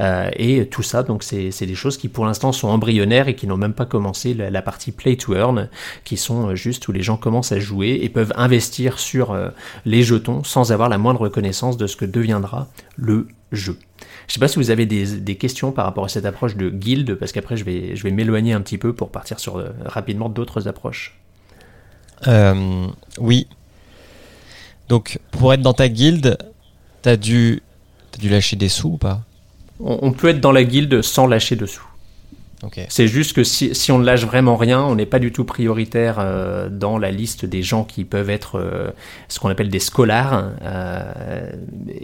et 0.00 0.66
tout 0.66 0.82
ça, 0.82 1.02
donc 1.02 1.22
c'est 1.22 1.66
des 1.66 1.74
choses 1.74 1.96
qui 1.96 2.08
pour 2.08 2.24
l'instant 2.24 2.52
sont 2.52 2.68
embryonnaires 2.68 3.28
et 3.28 3.36
qui 3.36 3.46
n'ont 3.46 3.56
même 3.56 3.74
pas 3.74 3.86
commencé 3.86 4.34
la, 4.34 4.62
partie 4.62 4.92
play 4.92 5.16
to 5.16 5.34
earn, 5.34 5.68
qui 6.04 6.16
sont 6.16 6.54
juste 6.54 6.88
où 6.88 6.92
les 6.92 7.02
gens 7.02 7.16
commencent 7.16 7.52
à 7.52 7.60
jouer 7.60 8.00
et 8.02 8.08
peuvent 8.08 8.32
investir 8.36 8.98
sur 8.98 9.36
les 9.84 10.02
jetons 10.02 10.42
sans 10.42 10.72
avoir 10.72 10.88
la 10.88 10.98
moindre 10.98 11.20
reconnaissance 11.20 11.76
de 11.76 11.86
ce 11.86 11.96
que 11.96 12.06
deviendra 12.06 12.68
le 12.96 13.28
jeu. 13.52 13.78
Je 14.26 14.32
ne 14.32 14.34
sais 14.34 14.40
pas 14.40 14.48
si 14.48 14.58
vous 14.58 14.70
avez 14.70 14.86
des, 14.86 15.36
questions 15.36 15.70
par 15.70 15.84
rapport 15.84 16.04
à 16.04 16.08
cette 16.08 16.26
approche 16.26 16.56
de 16.56 16.68
guild, 16.68 17.14
parce 17.14 17.32
qu'après 17.32 17.56
je 17.56 17.64
vais, 17.64 17.94
je 17.94 18.02
vais 18.02 18.10
m'éloigner 18.10 18.52
un 18.52 18.60
petit 18.60 18.78
peu 18.78 18.92
pour 18.92 19.10
partir 19.10 19.38
sur 19.38 19.56
euh, 19.56 19.70
rapidement 19.84 20.28
d'autres 20.28 20.66
approches. 20.66 21.18
Euh, 22.26 22.86
oui. 23.18 23.46
Donc 24.88 25.18
pour 25.30 25.52
être 25.52 25.62
dans 25.62 25.72
ta 25.72 25.88
guilde, 25.88 26.38
t'as 27.02 27.16
dû, 27.16 27.62
as 28.14 28.18
dû 28.18 28.28
lâcher 28.28 28.56
des 28.56 28.68
sous 28.68 28.90
ou 28.90 28.96
pas? 28.96 29.22
On, 29.78 30.12
peut 30.12 30.28
être 30.28 30.40
dans 30.40 30.52
la 30.52 30.64
guilde 30.64 31.02
sans 31.02 31.26
lâcher 31.26 31.54
de 31.54 31.66
sous. 31.66 31.84
C'est 32.88 33.06
juste 33.06 33.34
que 33.34 33.44
si, 33.44 33.92
on 33.92 33.98
ne 33.98 34.04
lâche 34.04 34.24
vraiment 34.24 34.56
rien, 34.56 34.80
on 34.82 34.94
n'est 34.94 35.06
pas 35.06 35.18
du 35.18 35.30
tout 35.32 35.44
prioritaire 35.44 36.16
euh, 36.18 36.68
dans 36.70 36.98
la 36.98 37.10
liste 37.10 37.44
des 37.44 37.62
gens 37.62 37.84
qui 37.84 38.04
peuvent 38.04 38.30
être 38.30 38.58
euh, 38.58 38.90
ce 39.28 39.38
qu'on 39.38 39.48
appelle 39.48 39.68
des 39.68 39.78
scholars. 39.78 40.50
Euh, 40.62 41.52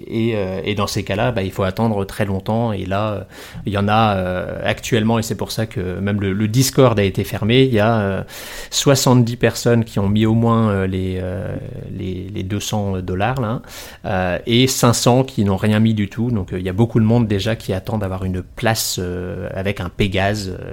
et, 0.07 0.75
dans 0.75 0.87
ces 0.87 1.05
cas-là, 1.05 1.33
bah, 1.33 1.43
il 1.43 1.53
faut 1.53 1.65
attendre 1.65 2.05
très 2.05 2.25
longtemps. 2.25 2.73
Et 2.73 2.87
là, 2.87 3.27
il 3.67 3.73
y 3.73 3.79
en 3.79 3.89
a 3.89 4.17
actuellement, 4.65 5.19
et 5.19 5.23
c'est 5.23 5.35
pour 5.35 5.53
ça 5.53 5.67
que 5.67 5.99
même 6.01 6.21
le, 6.21 6.49
Discord 6.49 6.99
a 6.99 7.03
été 7.03 7.25
fermé. 7.25 7.63
Il 7.63 7.73
y 7.73 7.81
a 7.81 8.27
70 8.71 9.37
personnes 9.37 9.85
qui 9.85 9.99
ont 9.99 10.09
mis 10.09 10.27
au 10.27 10.35
moins 10.35 10.87
les, 10.87 11.21
les, 11.91 12.31
les, 12.35 12.43
200 12.43 12.99
dollars 12.99 13.63
et 14.47 14.67
500 14.67 15.25
qui 15.25 15.45
n'ont 15.45 15.57
rien 15.57 15.79
mis 15.79 15.95
du 15.95 16.09
tout. 16.09 16.31
Donc 16.31 16.49
il 16.53 16.63
y 16.63 16.69
a 16.69 16.75
beaucoup 16.75 17.01
de 17.01 17.05
monde 17.05 17.27
déjà 17.27 17.57
qui 17.57 17.73
attend 17.73 17.99
d'avoir 17.99 18.25
une 18.25 18.43
place 18.43 19.01
avec 19.55 19.81
un 19.81 19.89
Pégase 19.89 20.42
euh, 20.49 20.73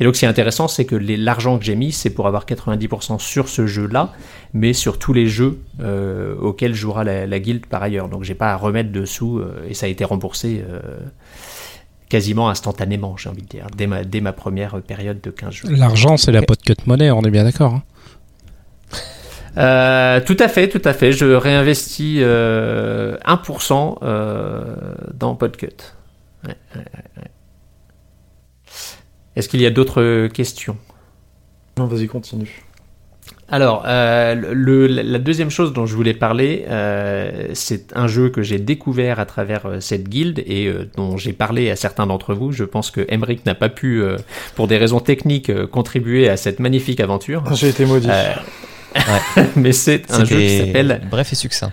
et 0.00 0.04
donc, 0.04 0.14
ce 0.14 0.20
qui 0.20 0.24
est 0.24 0.28
intéressant, 0.28 0.68
c'est 0.68 0.84
que 0.84 0.96
l'argent 0.96 1.58
que 1.58 1.64
j'ai 1.64 1.76
mis, 1.76 1.92
c'est 1.92 2.10
pour 2.10 2.26
avoir 2.26 2.46
90% 2.46 3.18
sur 3.18 3.48
ce 3.48 3.66
jeu-là, 3.66 4.12
mais 4.54 4.72
sur 4.72 4.98
tous 4.98 5.12
les 5.12 5.28
jeux 5.28 5.60
euh, 5.80 6.36
auxquels 6.36 6.74
jouera 6.74 7.04
la, 7.04 7.26
la, 7.26 7.38
guilde 7.38 7.66
par 7.66 7.82
ailleurs. 7.82 8.08
Donc, 8.08 8.24
j'ai 8.24 8.34
pas 8.34 8.52
à 8.52 8.56
remettre 8.56 8.90
dessous, 8.90 9.38
euh, 9.38 9.66
et 9.68 9.74
ça 9.74 9.86
a 9.86 9.88
été 9.88 10.04
remboursé 10.04 10.64
quasiment 12.08 12.48
instantanément, 12.48 13.16
j'ai 13.16 13.28
envie 13.28 13.42
de 13.42 13.48
dire, 13.48 13.66
dès 13.76 13.88
ma, 13.88 14.04
dès 14.04 14.20
ma 14.20 14.32
première 14.32 14.80
période 14.80 15.20
de 15.20 15.30
15 15.30 15.52
jours. 15.52 15.70
L'argent, 15.72 16.16
c'est 16.16 16.30
la 16.30 16.42
pot 16.42 16.60
cut 16.62 16.74
monnaie, 16.86 17.10
on 17.10 17.22
est 17.22 17.30
bien 17.30 17.44
d'accord. 17.44 17.74
Hein 17.74 17.82
euh, 19.58 20.20
tout 20.20 20.36
à 20.38 20.48
fait, 20.48 20.68
tout 20.68 20.82
à 20.84 20.92
fait. 20.92 21.12
Je 21.12 21.26
réinvestis 21.26 22.18
euh, 22.20 23.16
1% 23.26 23.98
euh, 24.02 24.76
dans 25.14 25.34
Podcut. 25.34 25.68
Ouais, 26.46 26.56
ouais, 26.74 26.82
ouais. 27.16 27.30
Est-ce 29.36 29.48
qu'il 29.48 29.60
y 29.60 29.66
a 29.66 29.70
d'autres 29.70 30.28
questions? 30.28 30.76
Non, 31.78 31.86
vas-y, 31.86 32.06
continue. 32.06 32.62
Alors, 33.48 33.84
euh, 33.86 34.34
le, 34.34 34.86
la 34.88 35.18
deuxième 35.18 35.50
chose 35.50 35.72
dont 35.72 35.86
je 35.86 35.94
voulais 35.94 36.14
parler, 36.14 36.64
euh, 36.68 37.48
c'est 37.52 37.96
un 37.96 38.08
jeu 38.08 38.28
que 38.28 38.42
j'ai 38.42 38.58
découvert 38.58 39.20
à 39.20 39.26
travers 39.26 39.66
euh, 39.66 39.80
cette 39.80 40.08
guilde 40.08 40.42
et 40.46 40.66
euh, 40.66 40.90
dont 40.96 41.16
j'ai 41.16 41.32
parlé 41.32 41.70
à 41.70 41.76
certains 41.76 42.08
d'entre 42.08 42.34
vous. 42.34 42.50
Je 42.50 42.64
pense 42.64 42.90
que 42.90 43.06
Emmerich 43.08 43.46
n'a 43.46 43.54
pas 43.54 43.68
pu, 43.68 44.02
euh, 44.02 44.16
pour 44.56 44.66
des 44.66 44.78
raisons 44.78 44.98
techniques, 44.98 45.52
contribuer 45.66 46.28
à 46.28 46.36
cette 46.36 46.58
magnifique 46.58 46.98
aventure. 46.98 47.44
J'ai 47.54 47.68
été 47.68 47.84
maudit. 47.84 48.08
Ouais. 48.96 49.44
Mais 49.56 49.72
c'est 49.72 50.10
un 50.10 50.24
jeu 50.24 50.38
qui 50.38 50.56
s'appelle... 50.56 51.02
Bref 51.10 51.30
et 51.30 51.36
succinct 51.36 51.70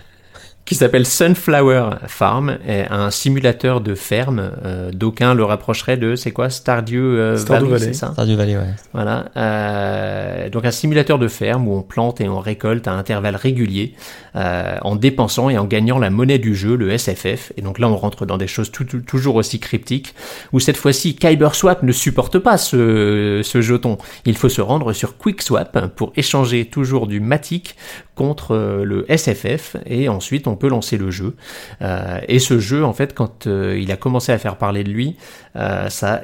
qui 0.64 0.74
s'appelle 0.74 1.04
Sunflower 1.04 1.96
Farm, 2.06 2.56
est 2.66 2.86
un 2.90 3.10
simulateur 3.10 3.82
de 3.82 3.94
ferme. 3.94 4.50
Euh, 4.64 4.90
D'aucuns 4.92 5.34
le 5.34 5.44
rapprocheraient 5.44 5.98
de, 5.98 6.16
c'est 6.16 6.30
quoi, 6.30 6.48
Stardew, 6.48 6.94
euh, 6.94 7.36
Valley, 7.46 7.78
c'est 7.78 7.92
ça 7.92 8.12
Stardew 8.12 8.34
Valley, 8.34 8.56
ouais. 8.56 8.74
Voilà. 8.94 9.26
Euh, 9.36 10.48
donc 10.48 10.64
un 10.64 10.70
simulateur 10.70 11.18
de 11.18 11.28
ferme 11.28 11.68
où 11.68 11.74
on 11.74 11.82
plante 11.82 12.22
et 12.22 12.28
on 12.28 12.40
récolte 12.40 12.88
à 12.88 12.92
intervalles 12.92 13.36
réguliers, 13.36 13.94
euh, 14.36 14.76
en 14.80 14.96
dépensant 14.96 15.50
et 15.50 15.58
en 15.58 15.66
gagnant 15.66 15.98
la 15.98 16.08
monnaie 16.08 16.38
du 16.38 16.54
jeu, 16.54 16.76
le 16.76 16.96
SFF. 16.96 17.52
Et 17.58 17.62
donc 17.62 17.78
là, 17.78 17.88
on 17.88 17.96
rentre 17.96 18.24
dans 18.24 18.38
des 18.38 18.46
choses 18.46 18.70
tout, 18.70 18.84
tout, 18.84 19.00
toujours 19.00 19.36
aussi 19.36 19.60
cryptiques, 19.60 20.14
où 20.52 20.60
cette 20.60 20.78
fois-ci, 20.78 21.14
KyberSwap 21.14 21.82
ne 21.82 21.92
supporte 21.92 22.38
pas 22.38 22.56
ce, 22.56 23.42
ce 23.44 23.60
jeton. 23.60 23.98
Il 24.24 24.36
faut 24.36 24.48
se 24.48 24.62
rendre 24.62 24.94
sur 24.94 25.18
QuickSwap 25.18 25.94
pour 25.94 26.12
échanger 26.16 26.64
toujours 26.64 27.06
du 27.06 27.20
Matic 27.20 27.76
contre 28.14 28.54
euh, 28.54 28.84
le 28.84 29.06
SFF 29.08 29.76
et 29.86 30.08
ensuite 30.08 30.46
on 30.46 30.53
peut 30.56 30.68
lancer 30.68 30.96
le 30.96 31.10
jeu. 31.10 31.36
Euh, 31.82 32.18
et 32.28 32.38
ce 32.38 32.58
jeu, 32.58 32.84
en 32.84 32.92
fait, 32.92 33.14
quand 33.14 33.46
euh, 33.46 33.78
il 33.80 33.90
a 33.92 33.96
commencé 33.96 34.32
à 34.32 34.38
faire 34.38 34.56
parler 34.56 34.84
de 34.84 34.90
lui, 34.90 35.16
ça 35.54 36.14
a 36.14 36.20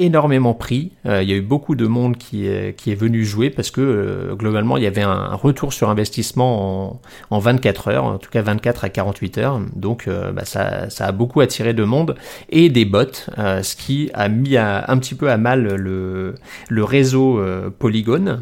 énormément 0.00 0.54
pris. 0.54 0.92
il 1.04 1.28
y 1.28 1.32
a 1.32 1.36
eu 1.36 1.40
beaucoup 1.40 1.74
de 1.74 1.88
monde 1.88 2.16
qui, 2.16 2.48
qui 2.76 2.92
est 2.92 2.94
venu 2.94 3.24
jouer 3.24 3.50
parce 3.50 3.72
que 3.72 4.32
globalement 4.34 4.76
il 4.76 4.84
y 4.84 4.86
avait 4.86 5.02
un, 5.02 5.34
retour 5.34 5.72
sur 5.72 5.90
investissement 5.90 6.90
en, 6.92 7.00
en, 7.30 7.38
24 7.40 7.88
heures, 7.88 8.04
en 8.04 8.18
tout 8.18 8.30
cas 8.30 8.42
24 8.42 8.84
à 8.84 8.90
48 8.90 9.38
heures. 9.38 9.60
Donc 9.74 10.08
bah, 10.08 10.44
ça, 10.44 10.88
ça, 10.88 11.06
a 11.06 11.10
beaucoup 11.10 11.40
attiré 11.40 11.74
de 11.74 11.82
monde 11.82 12.14
et 12.48 12.68
des 12.68 12.84
bots, 12.84 13.12
ce 13.36 13.74
qui 13.74 14.08
a 14.14 14.28
mis 14.28 14.56
un 14.56 14.98
petit 14.98 15.16
peu 15.16 15.32
à 15.32 15.36
mal 15.36 15.64
le, 15.64 16.36
le 16.68 16.84
réseau 16.84 17.42
Polygon 17.80 18.38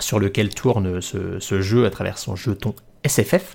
sur 0.00 0.18
lequel 0.18 0.50
tourne 0.50 1.00
ce, 1.00 1.60
jeu 1.60 1.86
à 1.86 1.90
travers 1.90 2.18
son 2.18 2.36
jeton 2.36 2.74
SFF. 3.06 3.54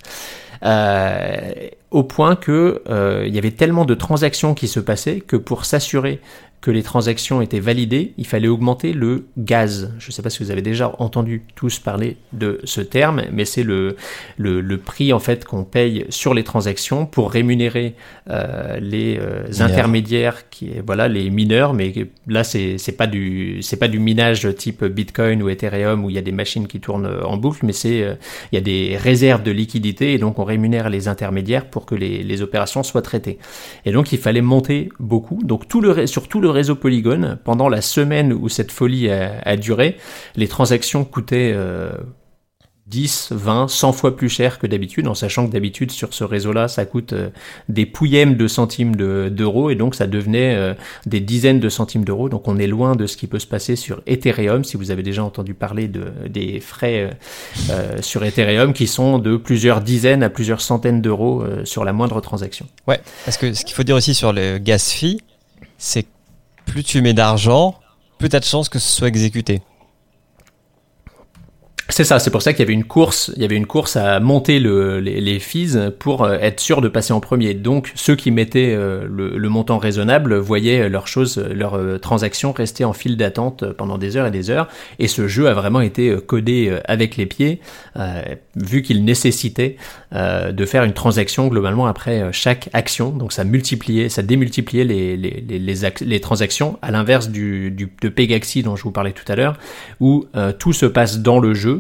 Euh, 0.63 1.69
au 1.91 2.03
point 2.03 2.35
que 2.35 2.81
euh, 2.89 3.23
il 3.25 3.33
y 3.33 3.37
avait 3.37 3.51
tellement 3.51 3.85
de 3.85 3.95
transactions 3.95 4.53
qui 4.53 4.67
se 4.67 4.79
passaient 4.79 5.21
que 5.21 5.37
pour 5.37 5.65
s'assurer 5.65 6.19
que 6.61 6.71
les 6.71 6.81
transactions 6.81 7.43
étaient 7.43 7.59
validées, 7.59 8.13
il 8.17 8.25
fallait 8.25 8.47
augmenter 8.47 8.91
le 8.93 9.27
gaz. 9.37 9.93
Je 9.99 10.09
ne 10.09 10.11
sais 10.11 10.23
pas 10.23 10.31
si 10.31 10.43
vous 10.43 10.49
avez 10.49 10.63
déjà 10.63 10.91
entendu 10.97 11.43
tous 11.53 11.77
parler 11.77 12.17
de 12.33 12.59
ce 12.63 12.81
terme, 12.81 13.21
mais 13.31 13.45
c'est 13.45 13.61
le, 13.61 13.95
le, 14.37 14.77
prix 14.77 15.13
en 15.13 15.19
fait 15.19 15.45
qu'on 15.45 15.63
paye 15.63 16.05
sur 16.09 16.33
les 16.33 16.43
transactions 16.43 17.05
pour 17.05 17.31
rémunérer 17.31 17.93
euh, 18.31 18.79
les 18.79 19.19
euh, 19.19 19.43
intermédiaires, 19.59 20.49
qui 20.49 20.71
voilà 20.85 21.07
les 21.07 21.29
mineurs, 21.29 21.73
mais 21.73 21.93
là 22.27 22.43
c'est 22.43 22.79
c'est 22.79 22.93
pas 22.93 23.05
du 23.05 23.59
c'est 23.61 23.77
pas 23.77 23.87
du 23.87 23.99
minage 23.99 24.47
type 24.55 24.83
Bitcoin 24.85 25.43
ou 25.43 25.49
Ethereum 25.49 26.03
où 26.03 26.09
il 26.09 26.15
y 26.15 26.19
a 26.19 26.23
des 26.23 26.31
machines 26.31 26.67
qui 26.67 26.79
tournent 26.79 27.19
en 27.23 27.37
boucle, 27.37 27.63
mais 27.63 27.73
c'est 27.73 28.01
euh, 28.01 28.15
il 28.51 28.55
y 28.55 28.57
a 28.57 28.61
des 28.61 28.97
réserves 28.97 29.43
de 29.43 29.51
liquidité 29.51 30.13
et 30.13 30.17
donc 30.17 30.39
on 30.39 30.43
rémunère 30.43 30.89
les 30.89 31.07
intermédiaires 31.07 31.69
pour 31.69 31.85
que 31.85 31.93
les, 31.93 32.23
les 32.23 32.41
opérations 32.41 32.81
soient 32.81 33.03
traitées. 33.03 33.37
Et 33.85 33.91
donc 33.91 34.11
il 34.11 34.17
fallait 34.17 34.41
monter 34.41 34.89
beaucoup. 34.99 35.39
Donc 35.43 35.67
tout 35.67 35.79
le 35.79 36.07
sur 36.07 36.27
tout 36.27 36.41
le 36.41 36.44
réseau 36.47 36.75
Polygon, 36.75 37.37
pendant 37.43 37.69
la 37.69 37.81
semaine 37.81 38.33
où 38.33 38.49
cette 38.49 38.71
folie 38.71 39.09
a, 39.09 39.55
duré, 39.57 39.97
les 40.35 40.47
transactions 40.47 41.03
coûtaient 41.05 41.51
euh, 41.53 41.91
10, 42.87 43.29
20, 43.31 43.67
100 43.67 43.93
fois 43.93 44.15
plus 44.15 44.29
cher 44.29 44.59
que 44.59 44.67
d'habitude, 44.67 45.07
en 45.07 45.15
sachant 45.15 45.47
que 45.47 45.51
d'habitude 45.51 45.89
sur 45.91 46.13
ce 46.13 46.23
réseau-là, 46.23 46.67
ça 46.67 46.85
coûte 46.85 47.13
euh, 47.13 47.29
des 47.67 47.87
pouillèmes 47.87 48.35
de 48.35 48.47
centimes 48.47 48.95
de- 48.95 49.29
d'euros 49.29 49.71
et 49.71 49.75
donc 49.75 49.95
ça 49.95 50.05
devenait 50.05 50.53
euh, 50.53 50.75
des 51.07 51.19
dizaines 51.19 51.59
de 51.59 51.69
centimes 51.69 52.05
d'euros. 52.05 52.29
Donc 52.29 52.47
on 52.47 52.59
est 52.59 52.67
loin 52.67 52.95
de 52.95 53.07
ce 53.07 53.17
qui 53.17 53.25
peut 53.25 53.39
se 53.39 53.47
passer 53.47 53.75
sur 53.75 54.03
Ethereum. 54.05 54.63
Si 54.63 54.77
vous 54.77 54.91
avez 54.91 55.01
déjà 55.01 55.23
entendu 55.23 55.55
parler 55.55 55.87
de, 55.87 56.11
des 56.29 56.59
frais 56.59 57.17
euh, 57.71 58.01
sur 58.01 58.23
Ethereum 58.23 58.71
qui 58.71 58.85
sont 58.85 59.17
de 59.17 59.35
plusieurs 59.35 59.81
dizaines 59.81 60.21
à 60.21 60.29
plusieurs 60.29 60.61
centaines 60.61 61.01
d'euros 61.01 61.43
sur 61.63 61.85
la 61.85 61.93
moindre 61.93 62.21
transaction. 62.21 62.67
Ouais, 62.87 62.99
parce 63.25 63.37
que 63.37 63.51
ce 63.53 63.65
qu'il 63.65 63.75
faut 63.75 63.83
dire 63.83 63.95
aussi 63.95 64.13
sur 64.13 64.31
le 64.31 64.59
gas 64.59 64.91
fee, 64.93 65.21
c'est 65.79 66.05
plus 66.65 66.83
tu 66.83 67.01
mets 67.01 67.13
d'argent, 67.13 67.75
plus 68.17 68.29
t'as 68.29 68.39
de 68.39 68.45
chances 68.45 68.69
que 68.69 68.79
ce 68.79 68.89
soit 68.89 69.07
exécuté. 69.07 69.61
C'est 71.87 72.03
ça, 72.03 72.17
c'est 72.17 72.31
pour 72.31 72.41
ça 72.41 72.51
qu'il 72.51 72.61
y 72.61 72.63
avait 72.63 72.73
une 72.73 72.83
course, 72.83 73.31
il 73.35 73.43
y 73.43 73.45
avait 73.45 73.55
une 73.55 73.67
course 73.67 73.95
à 73.95 74.19
monter 74.19 74.59
le, 74.59 74.99
les, 74.99 75.21
les 75.21 75.39
fees 75.39 75.77
pour 75.99 76.23
euh, 76.23 76.35
être 76.41 76.59
sûr 76.59 76.81
de 76.81 76.87
passer 76.87 77.13
en 77.13 77.19
premier. 77.19 77.53
Donc 77.53 77.91
ceux 77.93 78.15
qui 78.15 78.31
mettaient 78.31 78.73
euh, 78.73 79.05
le, 79.07 79.37
le 79.37 79.49
montant 79.49 79.77
raisonnable 79.77 80.35
voyaient 80.35 80.89
leurs 80.89 81.07
choses, 81.07 81.37
leurs 81.37 81.75
euh, 81.75 81.99
transactions 81.99 82.53
rester 82.53 82.85
en 82.85 82.93
file 82.93 83.17
d'attente 83.17 83.71
pendant 83.73 83.99
des 83.99 84.17
heures 84.17 84.25
et 84.25 84.31
des 84.31 84.49
heures. 84.49 84.67
Et 84.97 85.07
ce 85.07 85.27
jeu 85.27 85.47
a 85.47 85.53
vraiment 85.53 85.79
été 85.79 86.09
euh, 86.09 86.19
codé 86.19 86.69
euh, 86.69 86.79
avec 86.85 87.17
les 87.17 87.27
pieds, 87.27 87.59
euh, 87.97 88.19
vu 88.55 88.81
qu'il 88.81 89.05
nécessitait 89.05 89.77
euh, 90.11 90.51
de 90.51 90.65
faire 90.65 90.85
une 90.85 90.93
transaction 90.93 91.47
globalement 91.49 91.85
après 91.85 92.19
euh, 92.19 92.31
chaque 92.31 92.67
action. 92.73 93.11
Donc 93.11 93.31
ça 93.31 93.43
multipliait, 93.43 94.09
ça 94.09 94.23
démultipliait 94.23 94.85
les, 94.85 95.15
les, 95.15 95.43
les, 95.47 95.59
les, 95.59 95.83
ac- 95.83 96.03
les 96.03 96.19
transactions, 96.19 96.79
à 96.81 96.89
l'inverse 96.89 97.29
du, 97.29 97.69
du, 97.69 97.91
de 98.01 98.09
Pegaxi 98.09 98.63
dont 98.63 98.75
je 98.75 98.81
vous 98.81 98.91
parlais 98.91 99.11
tout 99.11 99.31
à 99.31 99.35
l'heure, 99.35 99.55
où 99.99 100.25
euh, 100.35 100.51
tout 100.51 100.73
se 100.73 100.87
passe 100.87 101.19
dans 101.19 101.39
le 101.39 101.53
jeu 101.53 101.74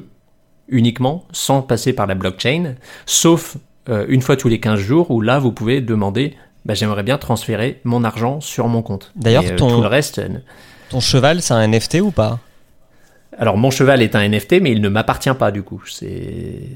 uniquement, 0.69 1.25
sans 1.31 1.61
passer 1.61 1.93
par 1.93 2.07
la 2.07 2.15
blockchain, 2.15 2.75
sauf 3.05 3.57
euh, 3.89 4.05
une 4.09 4.21
fois 4.21 4.35
tous 4.35 4.47
les 4.49 4.59
15 4.59 4.79
jours, 4.79 5.11
où 5.11 5.21
là, 5.21 5.39
vous 5.39 5.51
pouvez 5.51 5.81
demander, 5.81 6.35
bah, 6.65 6.73
j'aimerais 6.73 7.03
bien 7.03 7.17
transférer 7.17 7.79
mon 7.83 8.03
argent 8.03 8.41
sur 8.41 8.67
mon 8.67 8.81
compte. 8.81 9.11
D'ailleurs, 9.15 9.43
euh, 9.45 9.55
ton- 9.55 9.69
tout 9.69 9.81
le 9.81 9.87
reste... 9.87 10.19
euh, 10.19 10.29
Ton 10.89 10.99
cheval, 10.99 11.41
c'est 11.41 11.53
un 11.53 11.67
NFT 11.67 12.01
ou 12.01 12.11
pas? 12.11 12.39
Alors 13.37 13.57
mon 13.57 13.69
cheval 13.69 14.01
est 14.01 14.15
un 14.15 14.21
NFT, 14.29 14.61
mais 14.61 14.71
il 14.71 14.79
ne 14.79 14.87
m'appartient 14.87 15.33
pas 15.37 15.51
du 15.51 15.61
coup. 15.61 15.83
C'est. 15.87 16.69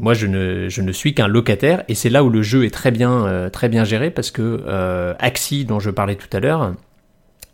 Moi, 0.00 0.14
je 0.14 0.26
ne, 0.26 0.68
je 0.68 0.82
ne 0.82 0.90
suis 0.90 1.14
qu'un 1.14 1.28
locataire, 1.28 1.84
et 1.86 1.94
c'est 1.94 2.10
là 2.10 2.24
où 2.24 2.28
le 2.30 2.42
jeu 2.42 2.64
est 2.64 2.70
très 2.74 2.90
bien, 2.90 3.24
euh, 3.26 3.50
très 3.50 3.68
bien 3.68 3.84
géré, 3.84 4.10
parce 4.10 4.32
que 4.32 4.64
euh, 4.66 5.14
Axie, 5.20 5.64
dont 5.64 5.78
je 5.78 5.90
parlais 5.90 6.16
tout 6.16 6.34
à 6.36 6.40
l'heure, 6.40 6.72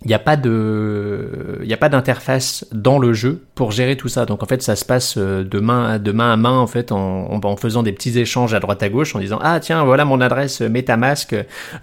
il 0.04 0.08
n'y 0.08 0.14
a 0.14 0.18
pas 0.18 0.36
de, 0.36 1.60
il 1.62 1.72
a 1.72 1.76
pas 1.76 1.88
d'interface 1.88 2.66
dans 2.72 2.98
le 2.98 3.12
jeu 3.12 3.44
pour 3.54 3.70
gérer 3.70 3.96
tout 3.96 4.08
ça. 4.08 4.26
Donc 4.26 4.42
en 4.42 4.46
fait, 4.46 4.62
ça 4.62 4.76
se 4.76 4.84
passe 4.84 5.14
euh, 5.16 5.44
de 5.44 5.60
main, 5.60 5.92
à 5.94 6.36
main 6.36 6.58
en 6.58 6.66
fait, 6.66 6.92
en, 6.92 7.56
faisant 7.56 7.82
des 7.82 7.92
petits 7.92 8.18
échanges 8.18 8.54
à 8.54 8.60
droite 8.60 8.82
à 8.82 8.88
gauche, 8.88 9.14
en 9.14 9.20
disant 9.20 9.38
ah 9.42 9.60
tiens 9.60 9.84
voilà 9.84 10.04
mon 10.04 10.20
adresse 10.20 10.60
MetaMask, 10.60 11.34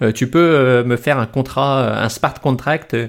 euh, 0.02 0.12
tu 0.12 0.28
peux 0.28 0.38
euh, 0.38 0.84
me 0.84 0.96
faire 0.96 1.18
un 1.18 1.26
contrat, 1.26 1.80
euh, 1.80 2.04
un 2.04 2.08
smart 2.08 2.34
contract. 2.40 2.94
euh, 2.94 3.06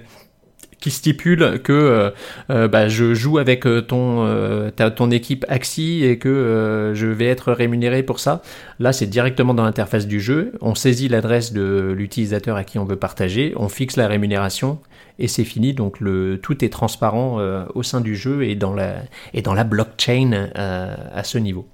qui 0.80 0.90
stipule 0.90 1.62
que 1.64 1.72
euh, 1.72 2.10
euh, 2.50 2.68
bah, 2.68 2.88
je 2.88 3.14
joue 3.14 3.38
avec 3.38 3.68
euh, 3.68 3.82
ton 3.82 4.26
euh, 4.26 4.72
ta- 4.72 4.90
ton 4.90 5.12
équipe 5.12 5.46
Axie 5.48 6.04
et 6.04 6.18
que 6.18 6.28
euh, 6.28 6.96
je 6.96 7.06
vais 7.06 7.28
être 7.28 7.52
rémunéré 7.54 8.02
pour 8.02 8.20
ça. 8.20 8.42
Là, 8.80 8.92
c'est 8.92 9.06
directement 9.06 9.54
dans 9.54 9.64
l'interface 9.64 10.08
du 10.08 10.20
jeu. 10.20 10.54
On 10.60 10.74
saisit 10.74 11.08
l'adresse 11.08 11.54
de 11.54 11.94
l'utilisateur 11.96 12.56
à 12.58 12.64
qui 12.64 12.80
on 12.80 12.86
veut 12.86 12.96
partager, 12.96 13.54
on 13.58 13.70
fixe 13.70 13.96
la 13.96 14.08
rémunération 14.08 14.80
et 15.22 15.28
c'est 15.28 15.46
fini. 15.46 15.74
Donc 15.74 16.02
le 16.02 16.40
tout 16.42 16.66
est 16.66 16.70
transparent 16.70 17.40
euh, 17.40 17.64
au 17.76 17.84
sein 17.84 18.02
du 18.02 18.16
jeu 18.16 18.44
et 18.44 18.56
dans 18.56 18.74
la 18.74 19.64
blockchain 19.64 20.50
euh, 20.58 20.96
à 21.14 21.24
ce 21.24 21.38
niveau. 21.38 21.68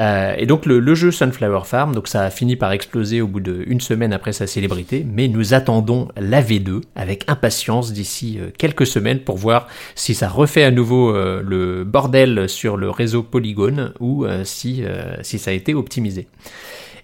Euh, 0.00 0.34
et 0.38 0.46
donc 0.46 0.64
le, 0.64 0.94
jeu 0.94 1.10
Sunflower 1.10 1.64
Farm, 1.64 1.94
donc 1.94 2.08
ça 2.08 2.22
a 2.22 2.30
fini 2.30 2.56
par 2.56 2.72
exploser 2.72 3.20
au 3.20 3.26
bout 3.26 3.40
d'une 3.40 3.80
semaine 3.80 4.14
après 4.14 4.32
sa 4.32 4.46
célébrité, 4.46 5.06
mais 5.06 5.28
nous 5.28 5.52
attendons 5.52 6.08
la 6.16 6.40
V2 6.42 6.80
avec 6.96 7.24
impatience 7.28 7.92
d'ici 7.92 8.38
quelques 8.56 8.86
semaines 8.86 9.20
pour 9.20 9.36
voir 9.36 9.68
si 9.94 10.14
ça 10.14 10.30
refait 10.30 10.64
à 10.64 10.70
nouveau 10.70 11.12
le 11.12 11.84
bordel 11.84 12.48
sur 12.48 12.78
le 12.78 12.88
réseau 12.88 13.22
Polygon 13.22 13.92
ou 14.00 14.24
si 14.44 14.82
ça 15.22 15.50
a 15.50 15.54
été 15.54 15.74
optimisé. 15.74 16.26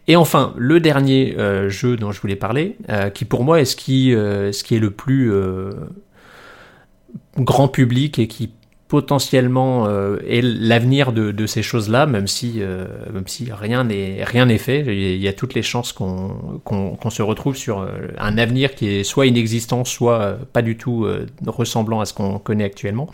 Et 0.08 0.16
enfin, 0.16 0.54
le 0.56 0.80
dernier 0.80 1.36
euh, 1.38 1.68
jeu 1.68 1.96
dont 1.96 2.12
je 2.12 2.20
voulais 2.20 2.34
parler, 2.34 2.76
euh, 2.88 3.10
qui 3.10 3.26
pour 3.26 3.44
moi 3.44 3.60
est 3.60 3.66
ce 3.66 3.76
qui, 3.76 4.14
euh, 4.14 4.50
est 4.50 4.78
le 4.78 4.90
plus 4.90 5.30
grand 7.36 7.68
public 7.68 8.18
et 8.18 8.26
qui 8.26 8.50
potentiellement 8.88 9.86
est 10.26 10.40
l'avenir 10.40 11.12
de, 11.12 11.46
ces 11.46 11.62
choses-là, 11.62 12.06
même 12.06 12.26
si, 12.26 12.62
rien 13.52 13.84
n'est 13.84 14.58
fait. 14.58 14.80
Il 14.86 15.22
y 15.22 15.28
a 15.28 15.32
toutes 15.34 15.52
les 15.52 15.62
chances 15.62 15.92
qu'on 15.92 17.10
se 17.10 17.22
retrouve 17.22 17.54
sur 17.54 17.86
un 18.16 18.38
avenir 18.38 18.74
qui 18.74 18.88
est 18.88 19.04
soit 19.04 19.26
inexistant, 19.26 19.84
soit 19.84 20.38
pas 20.54 20.62
du 20.62 20.78
tout 20.78 21.06
ressemblant 21.46 22.00
à 22.00 22.06
ce 22.06 22.14
qu'on 22.14 22.38
connaît 22.38 22.64
actuellement. 22.64 23.10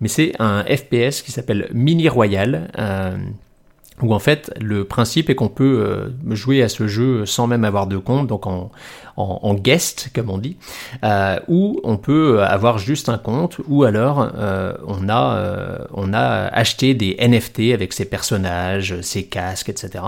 Mais 0.00 0.08
c'est 0.08 0.32
un 0.38 0.64
FPS 0.64 1.20
qui 1.20 1.30
s'appelle 1.30 1.68
Mini 1.74 2.08
Royal. 2.08 2.70
Où 4.00 4.14
en 4.14 4.18
fait 4.18 4.52
le 4.60 4.84
principe 4.84 5.28
est 5.28 5.34
qu'on 5.34 5.48
peut 5.48 5.84
euh, 5.86 6.34
jouer 6.34 6.62
à 6.62 6.68
ce 6.68 6.86
jeu 6.86 7.26
sans 7.26 7.46
même 7.46 7.64
avoir 7.64 7.86
de 7.86 7.98
compte, 7.98 8.26
donc 8.26 8.46
en, 8.46 8.70
en, 9.16 9.54
guest 9.54 10.10
comme 10.14 10.30
on 10.30 10.38
dit, 10.38 10.56
euh, 11.04 11.38
ou 11.48 11.80
on 11.84 11.98
peut 11.98 12.42
avoir 12.42 12.78
juste 12.78 13.08
un 13.08 13.18
compte, 13.18 13.60
ou 13.68 13.84
alors 13.84 14.30
euh, 14.36 14.72
on, 14.86 15.08
a, 15.08 15.86
on 15.92 16.12
a 16.14 16.46
acheté 16.48 16.94
des 16.94 17.16
NFT 17.20 17.74
avec 17.74 17.92
ses 17.92 18.06
personnages, 18.06 19.00
ses 19.02 19.24
casques, 19.24 19.68
etc. 19.68 20.04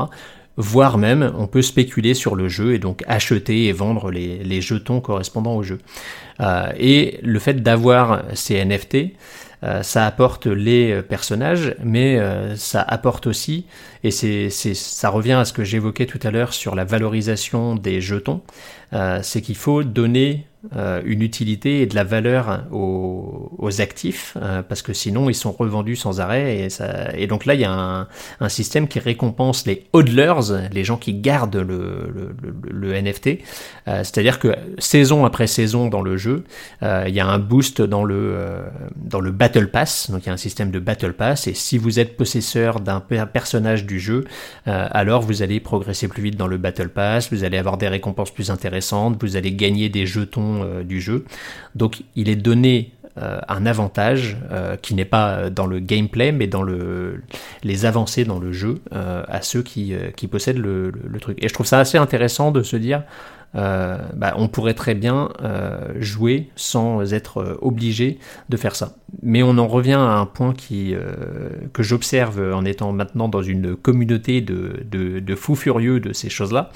Voire 0.56 0.98
même, 0.98 1.32
on 1.36 1.48
peut 1.48 1.62
spéculer 1.62 2.14
sur 2.14 2.36
le 2.36 2.48
jeu 2.48 2.74
et 2.74 2.78
donc 2.78 3.02
acheter 3.08 3.66
et 3.66 3.72
vendre 3.72 4.10
les, 4.10 4.38
les 4.38 4.60
jetons 4.60 5.00
correspondant 5.00 5.56
au 5.56 5.64
jeu. 5.64 5.78
Et 6.78 7.18
le 7.22 7.38
fait 7.40 7.54
d'avoir 7.54 8.22
ces 8.34 8.64
NFT, 8.64 9.14
euh, 9.64 9.82
ça 9.82 10.06
apporte 10.06 10.46
les 10.46 11.00
personnages, 11.02 11.74
mais 11.82 12.18
euh, 12.18 12.54
ça 12.56 12.82
apporte 12.82 13.26
aussi, 13.26 13.64
et 14.02 14.10
c'est, 14.10 14.50
c'est, 14.50 14.74
ça 14.74 15.08
revient 15.08 15.32
à 15.32 15.44
ce 15.46 15.54
que 15.54 15.64
j'évoquais 15.64 16.06
tout 16.06 16.20
à 16.22 16.30
l'heure 16.30 16.52
sur 16.52 16.74
la 16.74 16.84
valorisation 16.84 17.74
des 17.74 18.02
jetons, 18.02 18.42
euh, 18.92 19.20
c'est 19.22 19.40
qu'il 19.40 19.56
faut 19.56 19.82
donner 19.82 20.46
euh, 20.74 21.02
une 21.04 21.20
utilité 21.20 21.82
et 21.82 21.86
de 21.86 21.94
la 21.94 22.04
valeur 22.04 22.64
aux, 22.72 23.80
actifs, 23.80 24.36
euh, 24.40 24.62
parce 24.62 24.82
que 24.82 24.92
sinon 24.92 25.28
ils 25.28 25.34
sont 25.34 25.52
revendus 25.52 25.96
sans 25.96 26.20
arrêt, 26.20 26.68
et, 27.16 27.26
donc 27.26 27.44
là 27.44 27.54
il 27.54 27.60
y 27.60 27.64
a 27.64 28.06
un, 28.40 28.48
système 28.48 28.88
qui 28.88 28.98
récompense 28.98 29.66
les 29.66 29.84
hodlers, 29.92 30.68
les 30.72 30.84
gens 30.84 30.96
qui 30.96 31.14
gardent 31.14 31.56
le, 31.56 33.00
NFT, 33.00 33.26
euh, 33.88 33.98
c'est-à-dire 34.04 34.38
que 34.38 34.54
saison 34.78 35.24
après 35.24 35.46
saison 35.46 35.88
dans 35.88 36.02
le 36.02 36.16
jeu, 36.16 36.44
il 36.82 37.14
y 37.14 37.20
a 37.20 37.26
un 37.26 37.38
boost 37.38 37.82
dans 37.82 38.04
le, 38.04 38.36
dans 38.96 39.20
le 39.20 39.32
Battle 39.32 39.68
Pass, 39.68 40.10
donc 40.10 40.22
il 40.24 40.26
y 40.26 40.30
a 40.30 40.34
un 40.34 40.38
système 40.38 40.70
de 40.70 40.78
Battle 40.78 41.14
Pass, 41.14 41.46
et 41.46 41.54
si 41.54 41.78
vous 41.78 41.98
êtes 41.98 42.16
possesseur 42.16 42.80
d'un 42.80 43.00
per- 43.00 43.24
personnage 43.32 43.86
du 43.86 43.98
jeu, 43.98 44.24
alors 44.66 45.22
vous 45.22 45.42
allez 45.42 45.60
progresser 45.60 46.08
plus 46.08 46.22
vite 46.22 46.36
dans 46.36 46.46
le 46.46 46.58
Battle 46.58 46.90
Pass, 46.90 47.32
vous 47.32 47.44
allez 47.44 47.58
avoir 47.58 47.76
des 47.76 47.88
récompenses 47.88 48.30
plus 48.30 48.50
intéressantes, 48.50 49.16
vous 49.20 49.36
allez 49.36 49.52
gagner 49.52 49.88
des 49.88 50.06
jetons 50.06 50.53
euh, 50.62 50.82
du 50.82 51.00
jeu. 51.00 51.24
Donc 51.74 52.02
il 52.16 52.28
est 52.28 52.36
donné 52.36 52.92
euh, 53.16 53.38
un 53.48 53.66
avantage 53.66 54.36
euh, 54.50 54.76
qui 54.76 54.94
n'est 54.94 55.04
pas 55.04 55.50
dans 55.50 55.66
le 55.66 55.78
gameplay, 55.78 56.32
mais 56.32 56.46
dans 56.46 56.62
le, 56.62 57.22
les 57.62 57.86
avancées 57.86 58.24
dans 58.24 58.38
le 58.38 58.52
jeu 58.52 58.80
à 58.92 59.40
ceux 59.42 59.62
qui, 59.62 59.94
possèdent 60.30 60.58
le, 60.58 60.92
truc. 61.20 61.42
Et 61.42 61.48
je 61.48 61.54
trouve 61.54 61.66
ça 61.66 61.78
assez 61.78 61.98
intéressant 61.98 62.50
de 62.50 62.62
se 62.62 62.76
dire, 62.76 63.02
bah, 63.54 64.34
on 64.36 64.48
pourrait 64.48 64.74
très 64.74 64.94
bien 64.94 65.30
euh, 65.42 65.94
jouer 66.00 66.50
sans 66.56 67.12
être 67.12 67.38
euh, 67.38 67.58
obligé 67.62 68.18
de 68.48 68.56
faire 68.56 68.74
ça. 68.74 68.96
Mais 69.22 69.42
on 69.42 69.58
en 69.58 69.68
revient 69.68 69.92
à 69.92 70.18
un 70.18 70.26
point 70.26 70.54
euh, 70.72 71.48
que 71.72 71.82
j'observe 71.82 72.40
en 72.52 72.64
étant 72.64 72.92
maintenant 72.92 73.28
dans 73.28 73.42
une 73.42 73.76
communauté 73.76 74.40
de, 74.40 75.34
fous 75.36 75.54
furieux 75.54 76.00
de 76.00 76.12
ces 76.12 76.28
choses-là, 76.28 76.70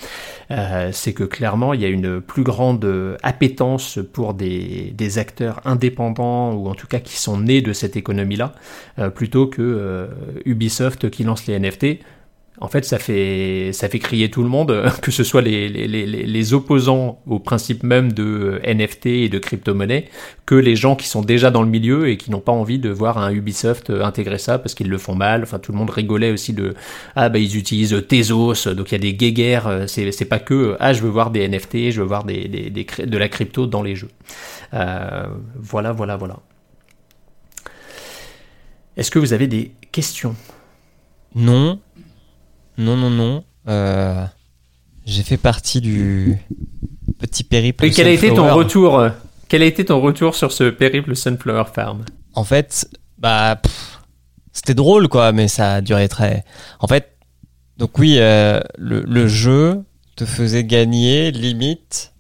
euh, 0.51 0.91
c'est 0.93 1.13
que 1.13 1.25
clairement 1.25 1.75
il 1.75 1.81
y 1.81 1.85
a 1.85 1.89
une 1.89 2.21
plus 2.21 2.43
grande 2.45 3.17
appétence 3.23 3.99
pour 4.13 4.35
des, 4.35 4.95
acteurs 5.19 5.61
indépendants 5.65 6.53
ou 6.53 6.69
en 6.69 6.75
tout 6.75 6.87
cas 6.87 7.01
qui 7.01 7.17
sont 7.17 7.39
nés 7.39 7.63
de 7.63 7.73
cette 7.73 7.97
économie-là, 7.97 8.53
euh, 8.99 9.11
plutôt 9.11 9.47
que 9.47 9.63
euh, 9.63 10.07
Ubisoft 10.45 11.11
qui 11.11 11.25
lance 11.25 11.47
les 11.47 11.59
NFT. 11.59 12.01
En 12.61 12.69
fait, 12.69 12.85
ça 12.85 12.99
fait, 12.99 13.71
ça 13.73 13.89
fait 13.89 13.99
crier 13.99 14.31
tout 14.31 14.43
le 14.43 14.49
monde, 14.49 14.91
que 15.03 15.11
ce 15.11 15.23
soit 15.23 15.43
les, 15.43 15.69
les, 15.69 15.87
les, 15.87 16.07
les 16.07 16.55
opposants 16.55 17.21
au 17.27 17.39
principe 17.39 17.83
même 17.83 18.13
de 18.13 18.61
NFT 18.65 19.07
et 19.07 19.29
de 19.29 19.39
crypto-monnaie, 19.39 20.09
que 20.45 20.55
les 20.55 20.75
gens 20.75 20.97
qui 20.97 21.07
sont 21.07 21.23
déjà 21.23 21.51
dans 21.51 21.63
le 21.63 21.69
milieu 21.69 22.09
et 22.09 22.17
qui 22.17 22.31
n'ont 22.31 22.41
pas 22.41 22.53
envie 22.53 22.79
de 22.79 22.91
voir 22.91 23.19
un 23.19 23.31
Ubisoft 23.31 23.91
intégrer 23.91 24.39
ça 24.39 24.59
parce 24.59 24.75
qu'ils 24.75 24.89
le 24.89 24.99
font 24.99 25.15
mal. 25.15 25.43
Enfin, 25.43 25.59
tout 25.59 25.73
le 25.73 25.79
monde 25.79 25.91
rigolait 25.91 26.33
aussi 26.33 26.53
de 26.53 26.75
ah 27.15 27.29
bah 27.29 27.39
ils 27.39 27.57
utilisent 27.57 28.05
Tezos, 28.09 28.75
donc 28.75 28.91
il 28.91 28.93
y 28.93 28.97
a 28.97 28.99
des 28.99 29.15
guéguerres. 29.15 29.85
C'est 29.87 30.11
c'est 30.13 30.25
pas 30.25 30.39
que 30.41 30.77
ah 30.81 30.93
je 30.93 31.03
veux 31.03 31.11
voir 31.11 31.31
des 31.31 31.47
NFT, 31.49 31.91
je 31.91 32.01
veux 32.01 32.07
voir 32.07 32.25
des, 32.25 32.49
des, 32.49 32.71
des 32.71 32.87
de 33.07 33.19
la 33.19 33.29
crypto 33.29 33.67
dans 33.67 33.83
les 33.83 33.95
jeux. 33.95 34.11
Euh, 34.75 35.27
voilà, 35.57 35.93
voilà, 35.93 36.17
voilà. 36.17 36.41
Est-ce 38.97 39.11
que 39.11 39.19
vous 39.19 39.33
avez 39.33 39.47
des 39.47 39.73
questions? 39.93 40.35
Non. 41.35 41.79
Non, 42.79 42.97
non, 42.97 43.11
non. 43.11 43.45
Euh, 43.69 44.25
J'ai 45.05 45.23
fait 45.23 45.37
partie 45.37 45.81
du 45.81 46.39
petit 47.19 47.45
périple. 47.45 47.85
Et 47.85 47.91
quel 47.91 48.07
a 48.07 48.11
été 48.11 48.33
ton 48.33 48.55
retour 48.55 48.99
euh, 48.99 49.11
Quel 49.49 49.63
a 49.63 49.67
été 49.67 49.85
ton 49.85 50.01
retour 50.01 50.35
sur 50.35 50.53
ce 50.53 50.71
périple 50.71 51.15
Sunflower 51.15 51.65
Farm? 51.75 52.05
En 52.35 52.45
fait, 52.45 52.89
bah, 53.19 53.61
c'était 54.53 54.75
drôle, 54.75 55.09
quoi, 55.09 55.33
mais 55.33 55.49
ça 55.49 55.75
a 55.75 55.81
duré 55.81 56.09
très. 56.09 56.45
En 56.79 56.87
fait, 56.87 57.17
donc 57.77 57.99
oui, 57.99 58.17
euh, 58.19 58.61
le, 58.79 59.03
le 59.03 59.29
jeu 59.29 59.85
te 60.17 60.25
faisait 60.25 60.65
gagner 60.65 61.31
limite. 61.33 62.13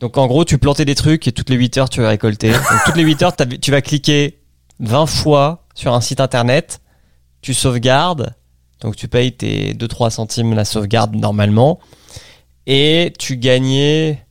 Donc 0.00 0.18
en 0.18 0.26
gros, 0.26 0.44
tu 0.44 0.58
plantais 0.58 0.84
des 0.84 0.94
trucs 0.94 1.26
et 1.28 1.32
toutes 1.32 1.48
les 1.50 1.56
8 1.56 1.78
heures, 1.78 1.88
tu 1.88 2.00
vas 2.00 2.08
récolter. 2.08 2.50
Donc 2.52 2.84
toutes 2.84 2.96
les 2.96 3.04
8 3.04 3.22
heures, 3.22 3.32
tu 3.60 3.70
vas 3.70 3.80
cliquer 3.80 4.40
20 4.80 5.06
fois 5.06 5.66
sur 5.74 5.94
un 5.94 6.00
site 6.02 6.20
internet, 6.20 6.80
tu 7.40 7.54
sauvegardes, 7.54 8.34
donc 8.84 8.94
tu 8.96 9.08
payes 9.08 9.32
tes 9.32 9.72
2-3 9.74 10.10
centimes 10.10 10.54
la 10.54 10.64
sauvegarde 10.64 11.16
normalement, 11.16 11.80
et 12.66 13.12
tu 13.18 13.36
gagnais, 13.36 14.24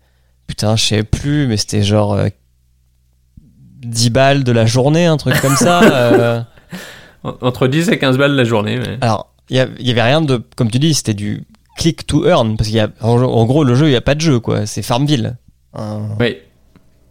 putain, 0.47 0.75
je 0.75 0.85
sais 0.85 1.03
plus, 1.03 1.47
mais 1.47 1.57
c'était 1.57 1.83
genre 1.83 2.13
euh, 2.13 2.29
10 3.79 4.09
balles 4.11 4.43
de 4.43 4.51
la 4.51 4.65
journée, 4.65 5.05
un 5.07 5.17
truc 5.17 5.39
comme 5.41 5.55
ça. 5.55 5.81
euh. 5.91 6.41
En- 7.23 7.35
Entre 7.41 7.67
10 7.67 7.89
et 7.89 7.99
15 7.99 8.17
balles 8.17 8.35
la 8.35 8.43
journée. 8.43 8.77
mais- 8.77 8.97
Alors, 9.01 9.33
il 9.49 9.57
y, 9.57 9.59
a- 9.59 9.67
il 9.79 9.87
y 9.87 9.91
avait 9.91 10.01
rien 10.03 10.21
de, 10.21 10.37
comme 10.55 10.69
tu 10.71 10.79
dis, 10.79 10.93
c'était 10.93 11.13
du 11.13 11.45
click 11.77 12.05
to 12.07 12.25
earn, 12.27 12.55
parce 12.55 12.69
qu'il 12.69 12.77
y 12.77 12.81
a, 12.81 12.89
en, 13.01 13.21
en 13.21 13.45
gros, 13.45 13.63
le 13.63 13.75
jeu, 13.75 13.87
il 13.87 13.91
n'y 13.91 13.95
a 13.95 14.01
pas 14.01 14.15
de 14.15 14.21
jeu, 14.21 14.39
quoi. 14.39 14.65
C'est 14.65 14.81
Farmville. 14.83 15.35
Un- 15.73 16.09
Oui. 16.19 16.37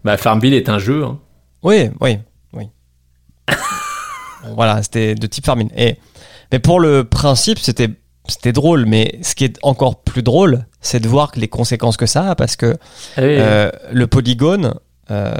Bah, 0.05 0.17
Farmville 0.17 0.55
est 0.55 0.69
un 0.69 0.79
jeu. 0.79 1.05
hein. 1.05 1.19
Oui, 1.63 1.91
oui, 2.01 2.19
oui. 2.53 2.69
Voilà, 4.57 4.83
c'était 4.83 5.15
de 5.15 5.27
type 5.29 5.45
Farmville. 5.47 5.71
Et, 5.77 5.97
mais 6.53 6.59
pour 6.59 6.79
le 6.81 7.05
principe, 7.05 7.59
c'était, 7.59 7.89
c'était 8.29 8.53
drôle, 8.53 8.87
mais 8.87 9.19
ce 9.23 9.35
qui 9.35 9.45
est 9.45 9.59
encore 9.63 10.03
plus 10.03 10.23
drôle, 10.23 10.67
c'est 10.81 11.01
de 11.01 11.09
voir 11.09 11.33
les 11.37 11.49
conséquences 11.49 11.97
que 11.97 12.07
ça 12.07 12.31
a, 12.31 12.35
parce 12.35 12.57
que 12.57 12.77
Ah 13.17 13.23
oui. 13.23 13.37
Euh, 13.39 13.71
le 13.93 14.07
polygone, 14.07 14.75
euh, 15.11 15.35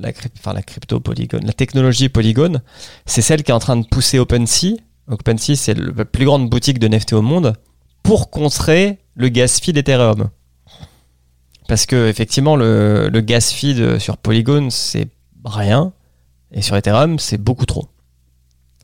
la, 0.00 0.10
enfin, 0.38 0.52
la 0.52 0.62
crypto 0.62 1.00
polygone, 1.00 1.44
la 1.44 1.52
technologie 1.52 2.08
polygone, 2.08 2.62
c'est 3.06 3.22
celle 3.22 3.42
qui 3.42 3.50
est 3.50 3.54
en 3.54 3.58
train 3.58 3.76
de 3.76 3.86
pousser 3.86 4.18
OpenSea. 4.18 4.76
OpenSea, 5.10 5.56
c'est 5.56 5.74
la 5.74 6.04
plus 6.04 6.24
grande 6.26 6.48
boutique 6.50 6.78
de 6.78 6.86
NFT 6.88 7.14
au 7.14 7.22
monde 7.22 7.54
pour 8.02 8.30
contrer 8.30 8.98
le 9.14 9.28
gas 9.28 9.58
fee 9.62 9.72
d'Ethereum. 9.72 10.28
Parce 11.68 11.84
que 11.86 12.08
effectivement, 12.08 12.56
le, 12.56 13.08
le 13.12 13.20
gas 13.20 13.52
fee 13.54 13.74
de- 13.74 13.98
sur 13.98 14.16
Polygon, 14.16 14.70
c'est 14.70 15.08
rien, 15.44 15.92
et 16.52 16.62
sur 16.62 16.76
Ethereum, 16.76 17.18
c'est 17.18 17.36
beaucoup 17.38 17.66
trop. 17.66 17.86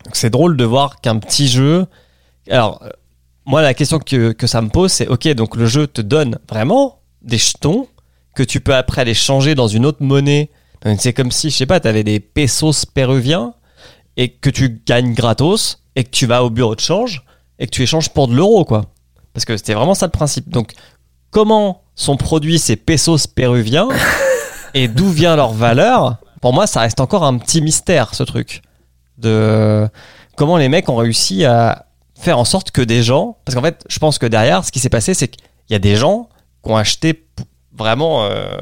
Donc 0.04 0.16
c'est 0.16 0.30
drôle 0.30 0.56
de 0.56 0.64
voir 0.64 1.00
qu'un 1.00 1.18
petit 1.18 1.48
jeu. 1.48 1.86
Alors, 2.50 2.82
euh, 2.82 2.90
moi, 3.46 3.62
la 3.62 3.74
question 3.74 3.98
que, 3.98 4.32
que 4.32 4.46
ça 4.46 4.62
me 4.62 4.68
pose, 4.68 4.92
c'est 4.92 5.08
ok, 5.08 5.28
donc 5.34 5.56
le 5.56 5.66
jeu 5.66 5.86
te 5.86 6.00
donne 6.00 6.38
vraiment 6.48 7.00
des 7.22 7.38
jetons 7.38 7.88
que 8.34 8.42
tu 8.42 8.60
peux 8.60 8.74
après 8.74 9.02
aller 9.02 9.14
changer 9.14 9.54
dans 9.54 9.68
une 9.68 9.86
autre 9.86 10.02
monnaie. 10.02 10.50
Donc, 10.84 11.00
C'est 11.00 11.12
comme 11.12 11.30
si, 11.30 11.50
je 11.50 11.56
sais 11.56 11.66
pas, 11.66 11.80
tu 11.80 11.88
avais 11.88 12.04
des 12.04 12.20
pesos 12.20 12.84
péruviens 12.86 13.54
et 14.16 14.30
que 14.30 14.50
tu 14.50 14.82
gagnes 14.86 15.14
gratos 15.14 15.82
et 15.96 16.04
que 16.04 16.10
tu 16.10 16.26
vas 16.26 16.44
au 16.44 16.50
bureau 16.50 16.74
de 16.74 16.80
change 16.80 17.24
et 17.58 17.66
que 17.66 17.70
tu 17.70 17.82
échanges 17.82 18.10
pour 18.10 18.28
de 18.28 18.34
l'euro, 18.34 18.64
quoi. 18.64 18.86
Parce 19.32 19.44
que 19.44 19.56
c'était 19.56 19.74
vraiment 19.74 19.94
ça 19.94 20.06
le 20.06 20.12
principe. 20.12 20.48
Donc, 20.48 20.72
comment 21.30 21.82
sont 21.94 22.16
produits 22.16 22.58
ces 22.58 22.76
pesos 22.76 23.26
péruviens 23.26 23.88
et 24.74 24.88
d'où 24.88 25.08
vient 25.10 25.36
leur 25.36 25.52
valeur? 25.52 26.16
Pour 26.40 26.52
moi, 26.52 26.66
ça 26.66 26.80
reste 26.80 27.00
encore 27.00 27.24
un 27.24 27.38
petit 27.38 27.62
mystère, 27.62 28.14
ce 28.14 28.22
truc. 28.22 28.62
De 29.18 29.88
comment 30.36 30.56
les 30.56 30.68
mecs 30.68 30.88
ont 30.88 30.96
réussi 30.96 31.44
à 31.44 31.86
faire 32.18 32.38
en 32.38 32.44
sorte 32.44 32.70
que 32.70 32.82
des 32.82 33.02
gens. 33.02 33.36
Parce 33.44 33.54
qu'en 33.54 33.62
fait, 33.62 33.84
je 33.88 33.98
pense 33.98 34.18
que 34.18 34.26
derrière, 34.26 34.64
ce 34.64 34.72
qui 34.72 34.80
s'est 34.80 34.88
passé, 34.88 35.14
c'est 35.14 35.28
qu'il 35.28 35.42
y 35.70 35.74
a 35.74 35.78
des 35.78 35.96
gens 35.96 36.28
qui 36.64 36.70
ont 36.70 36.76
acheté 36.76 37.24
vraiment 37.76 38.24
euh, 38.24 38.56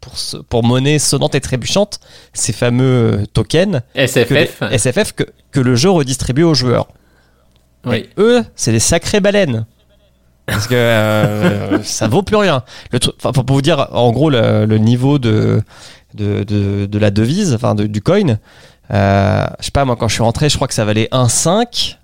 pour, 0.00 0.16
ce- 0.18 0.36
pour 0.36 0.64
monnaie 0.64 0.98
sonnante 0.98 1.34
et 1.34 1.40
trébuchante 1.40 2.00
ces 2.32 2.52
fameux 2.52 3.24
tokens 3.32 3.82
que 3.94 4.00
les- 4.34 4.46
SFF. 4.46 4.62
SFF 4.76 5.12
que, 5.12 5.24
que 5.50 5.60
le 5.60 5.74
jeu 5.76 5.90
redistribue 5.90 6.42
aux 6.42 6.54
joueurs. 6.54 6.88
Oui. 7.84 7.96
Et 7.96 8.08
eux, 8.18 8.44
c'est 8.56 8.72
des 8.72 8.80
sacrées 8.80 9.20
baleines. 9.20 9.66
Parce 10.46 10.66
que 10.66 10.74
euh, 10.74 11.82
ça 11.84 12.08
vaut 12.08 12.22
plus 12.22 12.36
rien. 12.36 12.64
Le 12.90 12.98
truc, 12.98 13.16
pour 13.16 13.44
vous 13.46 13.62
dire, 13.62 13.88
en 13.92 14.10
gros, 14.12 14.28
le, 14.30 14.66
le 14.66 14.78
niveau 14.78 15.18
de, 15.20 15.62
de, 16.14 16.42
de, 16.42 16.86
de 16.86 16.98
la 16.98 17.10
devise, 17.12 17.54
enfin 17.54 17.74
du 17.76 18.02
coin, 18.02 18.38
euh, 18.92 19.46
je 19.60 19.64
sais 19.66 19.70
pas, 19.70 19.84
moi, 19.84 19.96
quand 19.96 20.08
je 20.08 20.14
suis 20.14 20.22
rentré, 20.22 20.48
je 20.48 20.56
crois 20.56 20.68
que 20.68 20.74
ça 20.74 20.84
valait 20.84 21.08
1,5. 21.12 21.98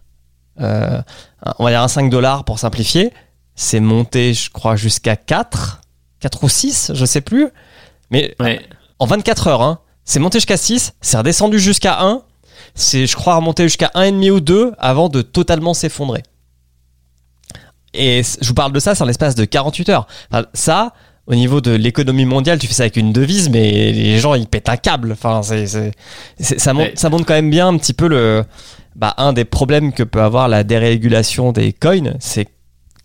Euh, 0.60 1.00
un- 1.44 1.54
on 1.58 1.64
va 1.64 1.70
dire 1.70 1.82
1,5 1.82 2.10
dollars 2.10 2.44
pour 2.44 2.58
simplifier. 2.58 3.12
C'est 3.54 3.80
monté, 3.80 4.34
je 4.34 4.50
crois, 4.50 4.76
jusqu'à 4.76 5.16
4. 5.16 5.80
4 6.20 6.44
ou 6.44 6.48
6, 6.48 6.92
je 6.94 7.04
sais 7.04 7.20
plus. 7.20 7.48
Mais 8.10 8.34
Ouais. 8.40 8.66
en 8.98 9.06
24 9.06 9.46
heures, 9.48 9.62
hein, 9.62 9.80
c'est 10.04 10.18
monté 10.20 10.38
jusqu'à 10.38 10.56
6, 10.56 10.94
c'est 11.00 11.16
redescendu 11.18 11.58
jusqu'à 11.60 12.00
1. 12.02 12.22
C'est, 12.74 13.06
je 13.06 13.14
crois, 13.16 13.36
remonté 13.36 13.64
jusqu'à 13.64 13.90
1,5 13.94 14.30
ou 14.30 14.40
2 14.40 14.72
avant 14.78 15.08
de 15.08 15.22
totalement 15.22 15.74
s'effondrer. 15.74 16.22
Et 17.94 18.22
je 18.40 18.48
vous 18.48 18.54
parle 18.54 18.72
de 18.72 18.80
ça, 18.80 18.94
c'est 18.94 19.02
en 19.02 19.06
l'espace 19.06 19.34
de 19.34 19.44
48 19.44 19.88
heures. 19.88 20.06
Enfin, 20.30 20.44
ça, 20.54 20.92
au 21.28 21.34
niveau 21.34 21.60
de 21.60 21.70
l'économie 21.70 22.24
mondiale, 22.24 22.58
tu 22.58 22.66
fais 22.66 22.72
ça 22.74 22.82
avec 22.84 22.96
une 22.96 23.12
devise, 23.12 23.48
mais 23.50 23.92
les 23.92 24.18
gens, 24.18 24.34
ils 24.34 24.46
pètent 24.46 24.68
un 24.68 24.76
câble. 24.78 25.12
Enfin, 25.12 25.42
c'est, 25.42 25.66
c'est- 25.66 25.92
c'est- 26.40 26.58
ça, 26.58 26.72
montre, 26.72 26.88
Ouais. 26.88 26.96
ça 26.96 27.10
montre 27.10 27.26
quand 27.26 27.34
même 27.34 27.50
bien 27.50 27.68
un 27.68 27.76
petit 27.78 27.92
peu 27.92 28.08
le, 28.08 28.44
bah, 28.96 29.14
un 29.18 29.32
des 29.32 29.44
problèmes 29.44 29.92
que 29.92 30.02
peut 30.02 30.22
avoir 30.22 30.48
la 30.48 30.64
dérégulation 30.64 31.52
des 31.52 31.72
coins, 31.72 32.14
c'est 32.18 32.48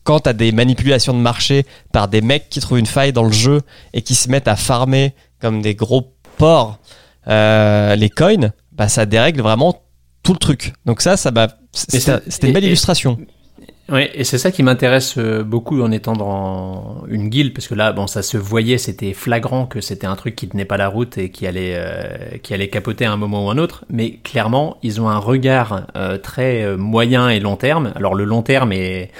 quand 0.05 0.21
t'as 0.21 0.33
des 0.33 0.51
manipulations 0.51 1.13
de 1.13 1.19
marché 1.19 1.65
par 1.91 2.07
des 2.07 2.21
mecs 2.21 2.49
qui 2.49 2.59
trouvent 2.61 2.79
une 2.79 2.85
faille 2.85 3.13
dans 3.13 3.23
le 3.25 3.31
jeu 3.31 3.61
et 3.93 4.01
qui 4.01 4.15
se 4.15 4.29
mettent 4.29 4.47
à 4.47 4.55
farmer 4.55 5.13
comme 5.39 5.61
des 5.61 5.75
gros 5.75 6.13
porcs 6.37 6.79
euh, 7.27 7.95
les 7.95 8.09
coins, 8.09 8.51
bah 8.73 8.89
ça 8.89 9.05
dérègle 9.05 9.41
vraiment 9.41 9.81
tout 10.23 10.33
le 10.33 10.39
truc. 10.39 10.73
Donc 10.85 11.01
ça, 11.01 11.15
ça 11.17 11.31
c'était 11.73 12.47
une 12.47 12.53
belle 12.53 12.63
et- 12.65 12.67
et- 12.67 12.71
Ouais, 13.89 14.09
et 14.13 14.23
c'est 14.23 14.37
ça 14.37 14.49
qui 14.49 14.63
m'intéresse 14.63 15.15
euh, 15.17 15.43
beaucoup 15.43 15.81
en 15.81 15.91
étant 15.91 16.13
dans 16.13 17.03
une 17.09 17.27
guilde, 17.27 17.53
parce 17.53 17.67
que 17.67 17.75
là, 17.75 17.91
bon, 17.91 18.07
ça 18.07 18.21
se 18.21 18.37
voyait, 18.37 18.77
c'était 18.77 19.11
flagrant 19.11 19.65
que 19.65 19.81
c'était 19.81 20.07
un 20.07 20.15
truc 20.15 20.37
qui 20.37 20.47
tenait 20.47 20.63
pas 20.63 20.77
la 20.77 20.87
route 20.87 21.17
et 21.17 21.29
qui 21.29 21.45
allait, 21.45 21.73
euh, 21.75 22.37
qui 22.41 22.53
allait 22.53 22.69
capoter 22.69 23.03
à 23.03 23.11
un 23.11 23.17
moment 23.17 23.45
ou 23.45 23.49
un 23.49 23.57
autre. 23.57 23.83
Mais 23.89 24.11
clairement, 24.23 24.77
ils 24.83 25.01
ont 25.01 25.09
un 25.09 25.17
regard 25.17 25.87
euh, 25.97 26.17
très 26.17 26.63
euh, 26.63 26.77
moyen 26.77 27.27
et 27.27 27.41
long 27.41 27.57
terme. 27.57 27.91
Alors 27.95 28.15
le 28.15 28.23
long 28.23 28.41
terme 28.41 28.71
est, 28.71 29.11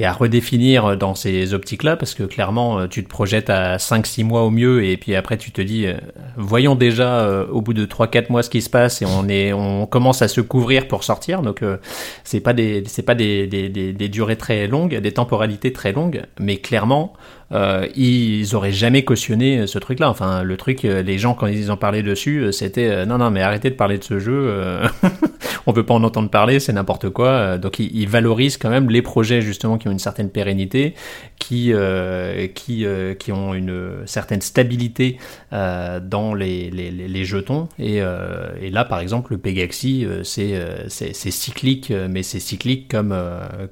est 0.00 0.04
à 0.04 0.12
redéfinir 0.12 0.96
dans 0.96 1.14
ces 1.14 1.54
optiques-là, 1.54 1.96
parce 1.96 2.14
que 2.14 2.22
clairement, 2.22 2.80
euh, 2.80 2.86
tu 2.86 3.02
te 3.04 3.08
projettes 3.08 3.50
à 3.50 3.76
5-6 3.78 4.24
mois 4.24 4.42
au 4.42 4.50
mieux, 4.50 4.84
et 4.84 4.96
puis 4.96 5.14
après, 5.14 5.36
tu 5.36 5.50
te 5.50 5.60
dis, 5.60 5.86
euh, 5.86 5.94
voyons 6.36 6.74
déjà 6.74 7.20
euh, 7.20 7.46
au 7.50 7.60
bout 7.60 7.74
de 7.74 7.86
3-4 7.86 8.30
mois 8.30 8.42
ce 8.42 8.50
qui 8.50 8.62
se 8.62 8.70
passe, 8.70 9.02
et 9.02 9.06
on 9.06 9.28
est, 9.28 9.52
on 9.52 9.86
commence 9.86 10.22
à 10.22 10.28
se 10.28 10.40
couvrir 10.40 10.88
pour 10.88 11.04
sortir. 11.04 11.42
Donc 11.42 11.62
euh, 11.62 11.78
c'est 12.24 12.40
pas 12.40 12.52
des 12.52 12.82
c'est 12.86 13.02
pas 13.02 13.14
des, 13.14 13.46
des, 13.46 13.68
des, 13.68 14.08
durées 14.08 14.36
très 14.36 14.66
longues, 14.66 14.96
des 14.96 15.12
temporalités 15.12 15.72
très 15.72 15.92
longues, 15.92 16.22
mais 16.38 16.58
clairement 16.58 17.14
euh, 17.52 17.86
ils 17.94 18.56
auraient 18.56 18.72
jamais 18.72 19.04
cautionné 19.04 19.66
ce 19.66 19.78
truc-là. 19.78 20.10
Enfin, 20.10 20.42
le 20.42 20.56
truc, 20.56 20.84
euh, 20.84 21.02
les 21.02 21.18
gens 21.18 21.34
quand 21.34 21.46
ils 21.46 21.70
en 21.70 21.76
parlaient 21.76 22.02
dessus, 22.02 22.38
euh, 22.38 22.52
c'était 22.52 22.88
euh, 22.88 23.06
non 23.06 23.18
non 23.18 23.30
mais 23.30 23.40
arrêtez 23.42 23.70
de 23.70 23.76
parler 23.76 23.98
de 23.98 24.04
ce 24.04 24.18
jeu, 24.18 24.32
euh, 24.48 24.88
on 25.66 25.72
veut 25.72 25.84
pas 25.84 25.94
en 25.94 26.04
entendre 26.04 26.30
parler, 26.30 26.60
c'est 26.60 26.72
n'importe 26.72 27.10
quoi. 27.10 27.28
Euh, 27.28 27.58
Donc 27.58 27.78
ils, 27.78 27.94
ils 27.94 28.08
valorisent 28.08 28.56
quand 28.56 28.70
même 28.70 28.88
les 28.90 29.02
projets 29.02 29.42
justement 29.42 29.78
qui 29.78 29.88
ont 29.88 29.92
une 29.92 29.98
certaine 29.98 30.30
pérennité, 30.30 30.94
qui 31.38 31.72
euh, 31.72 32.46
qui 32.48 32.86
euh, 32.86 33.14
qui 33.14 33.32
ont 33.32 33.54
une 33.54 34.06
certaine 34.06 34.40
stabilité 34.40 35.18
dans 35.50 36.34
les, 36.34 36.70
les, 36.70 36.90
les, 36.90 37.24
jetons. 37.24 37.68
Et, 37.78 38.00
là, 38.00 38.84
par 38.84 39.00
exemple, 39.00 39.32
le 39.32 39.38
Pegaxi, 39.38 40.06
c'est 40.22 40.54
c'est 40.88 41.30
cyclique, 41.30 41.92
mais 42.10 42.22
c'est 42.22 42.40
cyclique 42.40 42.88
comme 42.88 43.16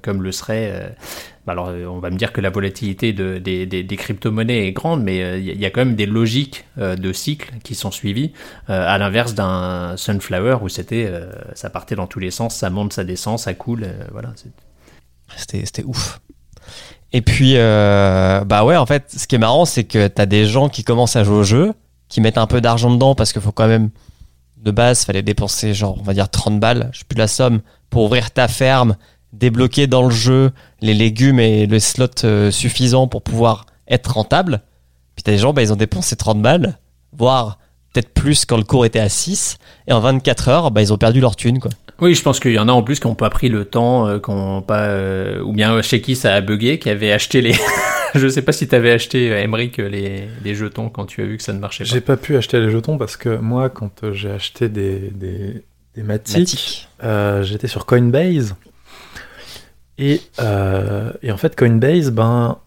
comme 0.02 0.22
le 0.22 0.32
serait. 0.32 0.94
Bah 1.46 1.52
alors, 1.52 1.68
euh, 1.68 1.84
on 1.84 1.98
va 1.98 2.10
me 2.10 2.16
dire 2.16 2.32
que 2.32 2.40
la 2.40 2.48
volatilité 2.48 3.12
de, 3.12 3.36
des, 3.36 3.66
des, 3.66 3.96
crypto-monnaies 3.96 4.66
est 4.66 4.72
grande, 4.72 5.02
mais 5.02 5.22
euh, 5.22 5.38
il 5.38 5.60
y 5.60 5.66
a 5.66 5.70
quand 5.70 5.84
même 5.84 5.94
des 5.94 6.06
logiques 6.06 6.64
euh, 6.78 6.96
de 6.96 7.12
cycle 7.12 7.52
qui 7.62 7.74
sont 7.74 7.90
suivies, 7.90 8.32
à 8.68 8.96
l'inverse 8.96 9.34
d'un 9.34 9.94
Sunflower 9.96 10.58
où 10.62 10.68
c'était, 10.68 11.10
ça 11.54 11.68
partait 11.68 11.96
dans 11.96 12.06
tous 12.06 12.18
les 12.18 12.30
sens, 12.30 12.56
ça 12.56 12.70
monte, 12.70 12.94
ça 12.94 13.04
descend, 13.04 13.38
ça 13.38 13.52
coule, 13.52 13.86
voilà. 14.10 14.32
C'était, 15.36 15.84
ouf. 15.84 16.20
Et 17.12 17.20
puis, 17.20 17.54
bah 17.56 18.64
ouais, 18.64 18.76
en 18.76 18.86
fait, 18.86 19.12
ce 19.14 19.26
qui 19.26 19.34
est 19.34 19.38
marrant, 19.38 19.64
c'est 19.66 19.84
que 19.84 20.08
t'as 20.08 20.26
des 20.26 20.46
gens 20.46 20.68
qui 20.68 20.82
commencent 20.82 21.16
à 21.16 21.24
jouer 21.24 21.36
au 21.36 21.42
jeu, 21.42 21.74
qui 22.08 22.20
mettent 22.20 22.38
un 22.38 22.46
peu 22.46 22.60
d'argent 22.60 22.90
dedans 22.90 23.14
parce 23.14 23.32
qu'il 23.32 23.42
faut 23.42 23.52
quand 23.52 23.68
même, 23.68 23.90
de 24.56 24.70
base, 24.70 25.04
fallait 25.04 25.22
dépenser 25.22 25.74
genre, 25.74 25.98
on 26.00 26.02
va 26.02 26.14
dire 26.14 26.30
30 26.30 26.58
balles, 26.58 26.88
je 26.92 27.00
sais 27.00 27.04
plus 27.04 27.18
la 27.18 27.28
somme, 27.28 27.60
pour 27.90 28.04
ouvrir 28.04 28.30
ta 28.30 28.48
ferme, 28.48 28.96
débloquer 29.38 29.86
dans 29.86 30.04
le 30.04 30.10
jeu 30.10 30.50
les 30.80 30.94
légumes 30.94 31.40
et 31.40 31.66
le 31.66 31.78
slot 31.78 32.06
euh, 32.24 32.50
suffisant 32.50 33.06
pour 33.08 33.22
pouvoir 33.22 33.66
être 33.88 34.14
rentable. 34.14 34.62
Puis 35.16 35.22
t'as 35.22 35.32
des 35.32 35.38
gens, 35.38 35.52
bah, 35.52 35.62
ils 35.62 35.72
ont 35.72 35.76
dépensé 35.76 36.16
30 36.16 36.40
balles, 36.42 36.78
voire 37.16 37.58
peut-être 37.92 38.12
plus 38.12 38.44
quand 38.44 38.56
le 38.56 38.64
cours 38.64 38.84
était 38.84 38.98
à 39.00 39.08
6, 39.08 39.58
et 39.86 39.92
en 39.92 40.00
24 40.00 40.48
heures, 40.48 40.70
bah, 40.70 40.82
ils 40.82 40.92
ont 40.92 40.98
perdu 40.98 41.20
leur 41.20 41.36
thune, 41.36 41.60
quoi. 41.60 41.70
Oui, 42.00 42.14
je 42.16 42.22
pense 42.22 42.40
qu'il 42.40 42.50
y 42.52 42.58
en 42.58 42.68
a 42.68 42.72
en 42.72 42.82
plus 42.82 42.98
qui 42.98 43.06
n'ont 43.06 43.14
pas 43.14 43.30
pris 43.30 43.48
le 43.48 43.64
temps, 43.64 44.08
euh, 44.08 44.18
qui 44.18 44.30
ont 44.30 44.62
pas, 44.62 44.86
euh, 44.86 45.40
ou 45.42 45.52
bien 45.52 45.80
chez 45.80 46.00
qui 46.00 46.16
ça 46.16 46.34
a 46.34 46.40
bugué, 46.40 46.80
qui 46.80 46.90
avait 46.90 47.12
acheté 47.12 47.40
les. 47.40 47.54
je 48.16 48.26
sais 48.26 48.42
pas 48.42 48.50
si 48.50 48.66
tu 48.66 48.74
avais 48.74 48.90
acheté, 48.90 49.28
Emmerich, 49.28 49.76
les, 49.76 50.24
les 50.42 50.54
jetons 50.56 50.88
quand 50.88 51.06
tu 51.06 51.22
as 51.22 51.24
vu 51.24 51.36
que 51.36 51.42
ça 51.44 51.52
ne 51.52 51.60
marchait 51.60 51.84
pas. 51.84 51.90
J'ai 51.90 52.00
pas 52.00 52.16
pu 52.16 52.36
acheter 52.36 52.58
les 52.58 52.70
jetons 52.70 52.98
parce 52.98 53.16
que 53.16 53.36
moi, 53.36 53.68
quand 53.70 54.12
j'ai 54.12 54.30
acheté 54.30 54.68
des, 54.68 55.12
des, 55.14 55.62
des 55.94 56.02
Matic, 56.02 56.36
Matic. 56.38 56.88
euh, 57.04 57.44
j'étais 57.44 57.68
sur 57.68 57.86
Coinbase. 57.86 58.56
Et, 59.98 60.20
euh, 60.40 61.12
et 61.22 61.30
en 61.30 61.36
fait, 61.36 61.56
Coinbase, 61.56 62.10
ben, 62.10 62.58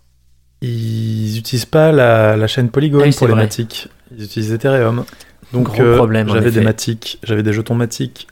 ils 0.61 1.37
utilisent 1.37 1.65
pas 1.65 1.91
la, 1.91 2.37
la 2.37 2.47
chaîne 2.47 2.69
Polygon 2.69 3.03
Ah 3.05 3.09
pour 3.17 3.27
les 3.27 3.33
vrai. 3.33 3.43
Matic. 3.43 3.89
Ils 4.15 4.23
utilisent 4.23 4.53
Ethereum. 4.53 5.03
Donc 5.53 5.79
euh, 5.79 6.25
j'avais 6.27 6.51
des. 6.51 6.61
Matic, 6.61 7.19
j'avais 7.23 7.43
des 7.43 7.53
jetons 7.53 7.75
Matic 7.75 8.27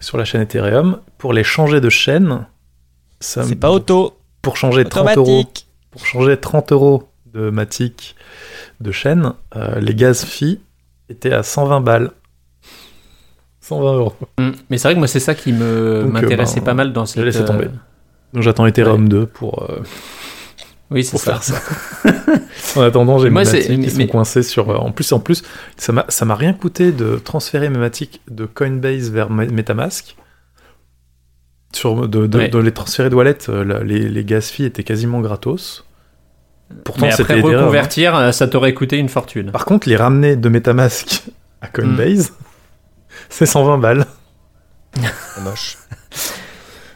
sur 0.00 0.18
la 0.18 0.24
chaîne 0.24 0.42
Ethereum. 0.42 1.00
Pour 1.18 1.32
les 1.32 1.44
changer 1.44 1.80
de 1.80 1.88
chaîne, 1.88 2.46
ça 3.20 3.44
C'est 3.44 3.56
pas 3.56 3.70
auto, 3.70 4.18
pour 4.42 4.56
changer 4.56 4.84
30 4.84 5.16
euros 5.16 5.44
pour 5.96 6.04
changer 6.04 6.36
30 6.36 6.72
euros 6.72 7.08
de 7.32 7.48
Matic 7.48 8.16
de 8.80 8.92
chaîne, 8.92 9.32
euh, 9.56 9.80
les 9.80 9.94
gaz 9.94 10.24
fi 10.24 10.60
étaient 11.08 11.32
à 11.32 11.42
120 11.42 11.80
balles. 11.80 12.10
120 13.62 13.94
euros. 13.94 14.12
Mm. 14.38 14.50
Mais 14.68 14.76
c'est 14.76 14.88
vrai 14.88 14.94
que 14.94 14.98
moi, 14.98 15.08
c'est 15.08 15.20
ça 15.20 15.34
qui 15.34 15.54
me 15.54 15.64
euh, 15.64 16.04
m'intéressait 16.04 16.60
ben, 16.60 16.66
pas 16.66 16.74
mal 16.74 16.92
dans 16.92 17.06
cette. 17.06 17.24
laissé 17.24 17.40
euh, 17.40 17.46
tomber. 17.46 17.68
Donc 18.32 18.42
j'attends 18.42 18.66
Ethereum 18.66 19.08
2 19.08 19.26
pour, 19.26 19.62
euh, 19.70 19.80
Oui, 20.90 21.02
c'est 21.04 21.10
pour 21.12 21.20
ça. 21.20 21.38
faire 21.40 21.42
ça. 21.42 21.60
en 22.76 22.82
attendant, 22.82 23.18
j'ai 23.18 23.28
mes 23.30 23.44
Matic 23.44 23.62
qui 23.62 23.76
mais- 23.76 23.88
sont 23.88 24.06
coincés 24.06 24.42
sur. 24.42 24.70
euh, 24.70 24.76
en 24.76 24.92
plus, 24.92 25.10
en 25.12 25.18
plus, 25.20 25.42
ça 25.76 25.92
m'a 25.92 26.04
ça 26.08 26.24
m'a 26.24 26.34
rien 26.36 26.52
coûté 26.52 26.92
de 26.92 27.16
transférer 27.16 27.68
mes 27.70 27.78
Matic 27.78 28.20
de 28.30 28.44
Coinbase 28.46 29.10
vers 29.10 29.30
Me- 29.30 29.50
MetaMask. 29.50 30.16
Sur, 31.72 32.08
de, 32.08 32.26
de, 32.26 32.38
Ouais. 32.38 32.48
de 32.48 32.58
les 32.58 32.72
transférer 32.72 33.10
de 33.10 33.14
wallet, 33.14 33.36
euh, 33.50 33.82
les, 33.84 34.08
les 34.08 34.24
gas 34.24 34.40
fees 34.42 34.64
étaient 34.64 34.84
quasiment 34.84 35.20
gratos. 35.20 35.84
Pourtant, 36.84 37.06
Mais 37.06 37.12
c'était 37.12 37.34
après, 37.38 37.54
hein. 37.54 37.58
reconvertir, 37.58 38.32
ça 38.34 38.48
t'aurait 38.48 38.72
coûté 38.74 38.96
une 38.96 39.08
fortune. 39.08 39.50
Par 39.50 39.64
contre, 39.66 39.88
les 39.88 39.96
ramener 39.96 40.36
de 40.36 40.48
MetaMask 40.48 41.24
à 41.60 41.66
Coinbase, 41.68 42.32
c'est 43.28 43.44
120 43.46 43.78
balles. 43.78 44.06
C'est 44.94 45.42
moche. 45.42 45.76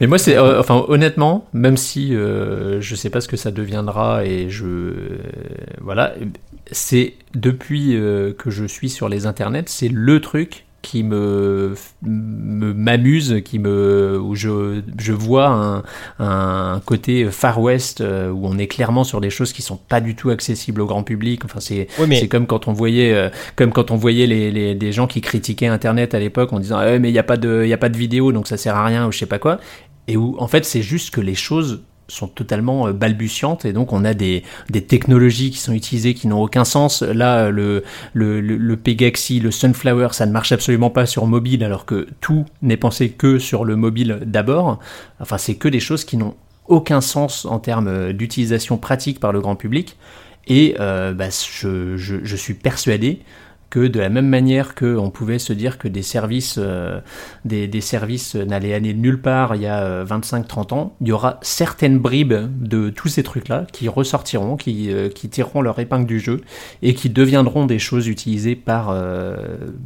Mais 0.00 0.06
moi, 0.06 0.18
c'est 0.18 0.36
euh, 0.36 0.58
enfin 0.60 0.84
honnêtement, 0.88 1.46
même 1.52 1.76
si 1.76 2.14
euh, 2.14 2.80
je 2.80 2.94
sais 2.94 3.10
pas 3.10 3.20
ce 3.20 3.28
que 3.28 3.36
ça 3.36 3.50
deviendra 3.50 4.24
et 4.24 4.48
je 4.48 4.64
euh, 4.64 5.18
voilà, 5.80 6.14
c'est 6.70 7.14
depuis 7.34 7.96
euh, 7.96 8.32
que 8.32 8.50
je 8.50 8.64
suis 8.64 8.88
sur 8.90 9.08
les 9.08 9.26
internets, 9.26 9.64
c'est 9.68 9.88
le 9.88 10.20
truc 10.20 10.64
qui 10.82 11.02
me 11.02 11.74
me- 12.02 12.72
m'amuse, 12.72 13.42
qui 13.44 13.58
me 13.58 14.18
où 14.18 14.34
je 14.34 14.80
je 14.98 15.12
vois 15.12 15.48
un, 15.48 15.82
un 16.18 16.80
côté 16.86 17.26
Far 17.30 17.60
West 17.60 18.00
euh, 18.00 18.30
où 18.30 18.46
on 18.46 18.56
est 18.56 18.66
clairement 18.66 19.04
sur 19.04 19.20
des 19.20 19.28
choses 19.28 19.52
qui 19.52 19.60
sont 19.60 19.76
pas 19.76 20.00
du 20.00 20.16
tout 20.16 20.30
accessibles 20.30 20.80
au 20.80 20.86
grand 20.86 21.02
public. 21.02 21.44
Enfin, 21.44 21.60
c'est 21.60 21.86
Oui, 21.98 22.06
mais 22.08 22.16
c'est 22.18 22.28
comme 22.28 22.46
quand 22.46 22.66
on 22.66 22.72
voyait, 22.72 23.12
euh, 23.12 23.28
comme 23.56 23.72
quand 23.72 23.90
on 23.90 23.96
voyait 23.96 24.26
les, 24.26 24.50
les, 24.50 24.74
des 24.74 24.92
gens 24.92 25.06
qui 25.06 25.20
critiquaient 25.20 25.66
Internet 25.66 26.14
à 26.14 26.18
l'époque 26.18 26.50
en 26.54 26.60
disant 26.60 26.78
ouais, 26.78 26.98
mais 26.98 27.10
il 27.10 27.12
n'y 27.12 27.18
a 27.18 27.24
pas 27.24 27.36
de, 27.36 27.60
il 27.62 27.68
y 27.68 27.74
a 27.74 27.78
pas 27.78 27.90
de 27.90 27.98
vidéo 27.98 28.32
donc 28.32 28.46
ça 28.48 28.56
sert 28.56 28.74
à 28.74 28.84
rien 28.86 29.06
ou 29.06 29.12
je 29.12 29.18
sais 29.18 29.26
pas 29.26 29.38
quoi. 29.38 29.60
Et 30.10 30.16
où 30.16 30.34
en 30.40 30.48
fait 30.48 30.64
c'est 30.64 30.82
juste 30.82 31.14
que 31.14 31.20
les 31.20 31.36
choses 31.36 31.84
sont 32.08 32.26
totalement 32.26 32.88
euh, 32.88 32.92
balbutiantes 32.92 33.64
et 33.64 33.72
donc 33.72 33.92
on 33.92 34.04
a 34.04 34.12
des, 34.12 34.42
technologies 34.88 35.52
qui 35.52 35.58
sont 35.58 35.72
utilisées 35.72 36.14
qui 36.14 36.26
n'ont 36.26 36.42
aucun 36.42 36.64
sens. 36.64 37.02
Là 37.02 37.48
le 37.50 37.84
le, 38.12 38.40
le, 38.40 38.76
Pegaxi, 38.76 39.38
le 39.38 39.52
Sunflower, 39.52 40.08
ça 40.10 40.26
ne 40.26 40.32
marche 40.32 40.50
absolument 40.50 40.90
pas 40.90 41.06
sur 41.06 41.26
mobile 41.26 41.62
alors 41.62 41.84
que 41.86 42.08
tout 42.20 42.44
n'est 42.60 42.76
pensé 42.76 43.10
que 43.10 43.38
sur 43.38 43.64
le 43.64 43.76
mobile 43.76 44.18
d'abord. 44.26 44.80
Enfin 45.20 45.38
c'est 45.38 45.54
que 45.54 45.68
des 45.68 45.78
choses 45.78 46.04
qui 46.04 46.16
n'ont 46.16 46.34
aucun 46.66 47.00
sens 47.00 47.44
en 47.44 47.60
termes 47.60 47.86
euh, 47.86 48.12
d'utilisation 48.12 48.78
pratique 48.78 49.20
par 49.20 49.30
le 49.30 49.40
grand 49.40 49.54
public. 49.54 49.96
Et 50.48 50.74
euh, 50.80 51.12
bah, 51.12 51.28
je 51.30 52.36
suis 52.36 52.54
persuadé 52.54 53.20
que 53.70 53.86
de 53.86 54.00
la 54.00 54.08
même 54.08 54.28
manière 54.28 54.74
qu'on 54.74 55.10
pouvait 55.10 55.38
se 55.38 55.52
dire 55.52 55.78
que 55.78 55.88
des 55.88 56.02
services, 56.02 56.58
euh, 56.58 57.00
services 57.80 58.34
n'allaient 58.34 58.74
aller 58.74 58.94
nulle 58.94 59.20
part 59.20 59.54
il 59.54 59.62
y 59.62 59.66
a 59.66 60.04
25-30 60.04 60.74
ans, 60.74 60.96
il 61.00 61.08
y 61.08 61.12
aura 61.12 61.38
certaines 61.42 61.98
bribes 61.98 62.34
de 62.60 62.90
tous 62.90 63.08
ces 63.08 63.22
trucs-là 63.22 63.66
qui 63.72 63.88
ressortiront, 63.88 64.56
qui, 64.56 64.92
euh, 64.92 65.08
tireront 65.08 65.62
leur 65.62 65.78
épingle 65.78 66.06
du 66.06 66.20
jeu 66.20 66.40
et 66.82 66.94
qui 66.94 67.10
deviendront 67.10 67.66
des 67.66 67.78
choses 67.78 68.08
utilisées 68.08 68.56
par 68.56 68.90
euh, 68.90 69.36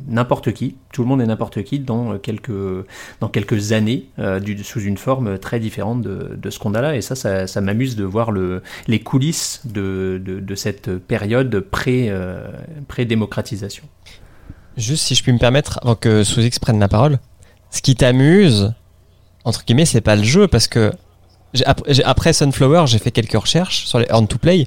n'importe 0.09 0.53
qui, 0.53 0.77
tout 0.93 1.03
le 1.03 1.09
monde 1.09 1.21
et 1.21 1.27
n'importe 1.27 1.63
qui, 1.63 1.79
dans 1.81 2.19
quelques, 2.19 3.73
années, 3.73 4.07
euh, 4.19 4.41
sous 4.63 4.81
une 4.81 4.97
forme 4.97 5.39
très 5.39 5.61
différente 5.61 6.03
de, 6.03 6.51
ce 6.51 6.59
qu'on 6.59 6.75
a 6.75 6.81
là. 6.81 6.97
Et 6.97 7.01
ça, 7.01 7.15
ça, 7.47 7.61
m'amuse 7.61 7.97
de 7.97 8.05
voir 8.05 8.31
le, 8.31 8.63
les 8.87 9.01
coulisses 9.01 9.63
de, 9.65 10.21
de, 10.25 10.55
cette 10.55 10.99
période 10.99 11.61
pré, 11.61 12.13
Juste 14.77 15.05
si 15.05 15.15
je 15.15 15.23
puis 15.23 15.33
me 15.33 15.39
permettre, 15.39 15.79
avant 15.83 15.95
que 15.95 16.25
Sous-X 16.25 16.59
prenne 16.59 16.81
la 16.81 16.89
parole, 16.89 17.19
ce 17.71 17.81
qui 17.81 17.95
t'amuse, 17.95 18.73
entre 19.45 19.65
guillemets, 19.65 19.87
c'est 19.87 20.01
pas 20.01 20.17
le 20.17 20.25
jeu, 20.25 20.49
parce 20.49 20.69
que 20.69 20.93
après 22.05 22.33
Sunflower, 22.33 22.87
j'ai 22.87 22.99
fait 22.99 23.13
quelques 23.13 23.39
recherches 23.41 23.85
sur 23.87 23.99
les 23.99 24.07
Earn 24.07 24.27
to 24.27 24.39
Play, 24.39 24.67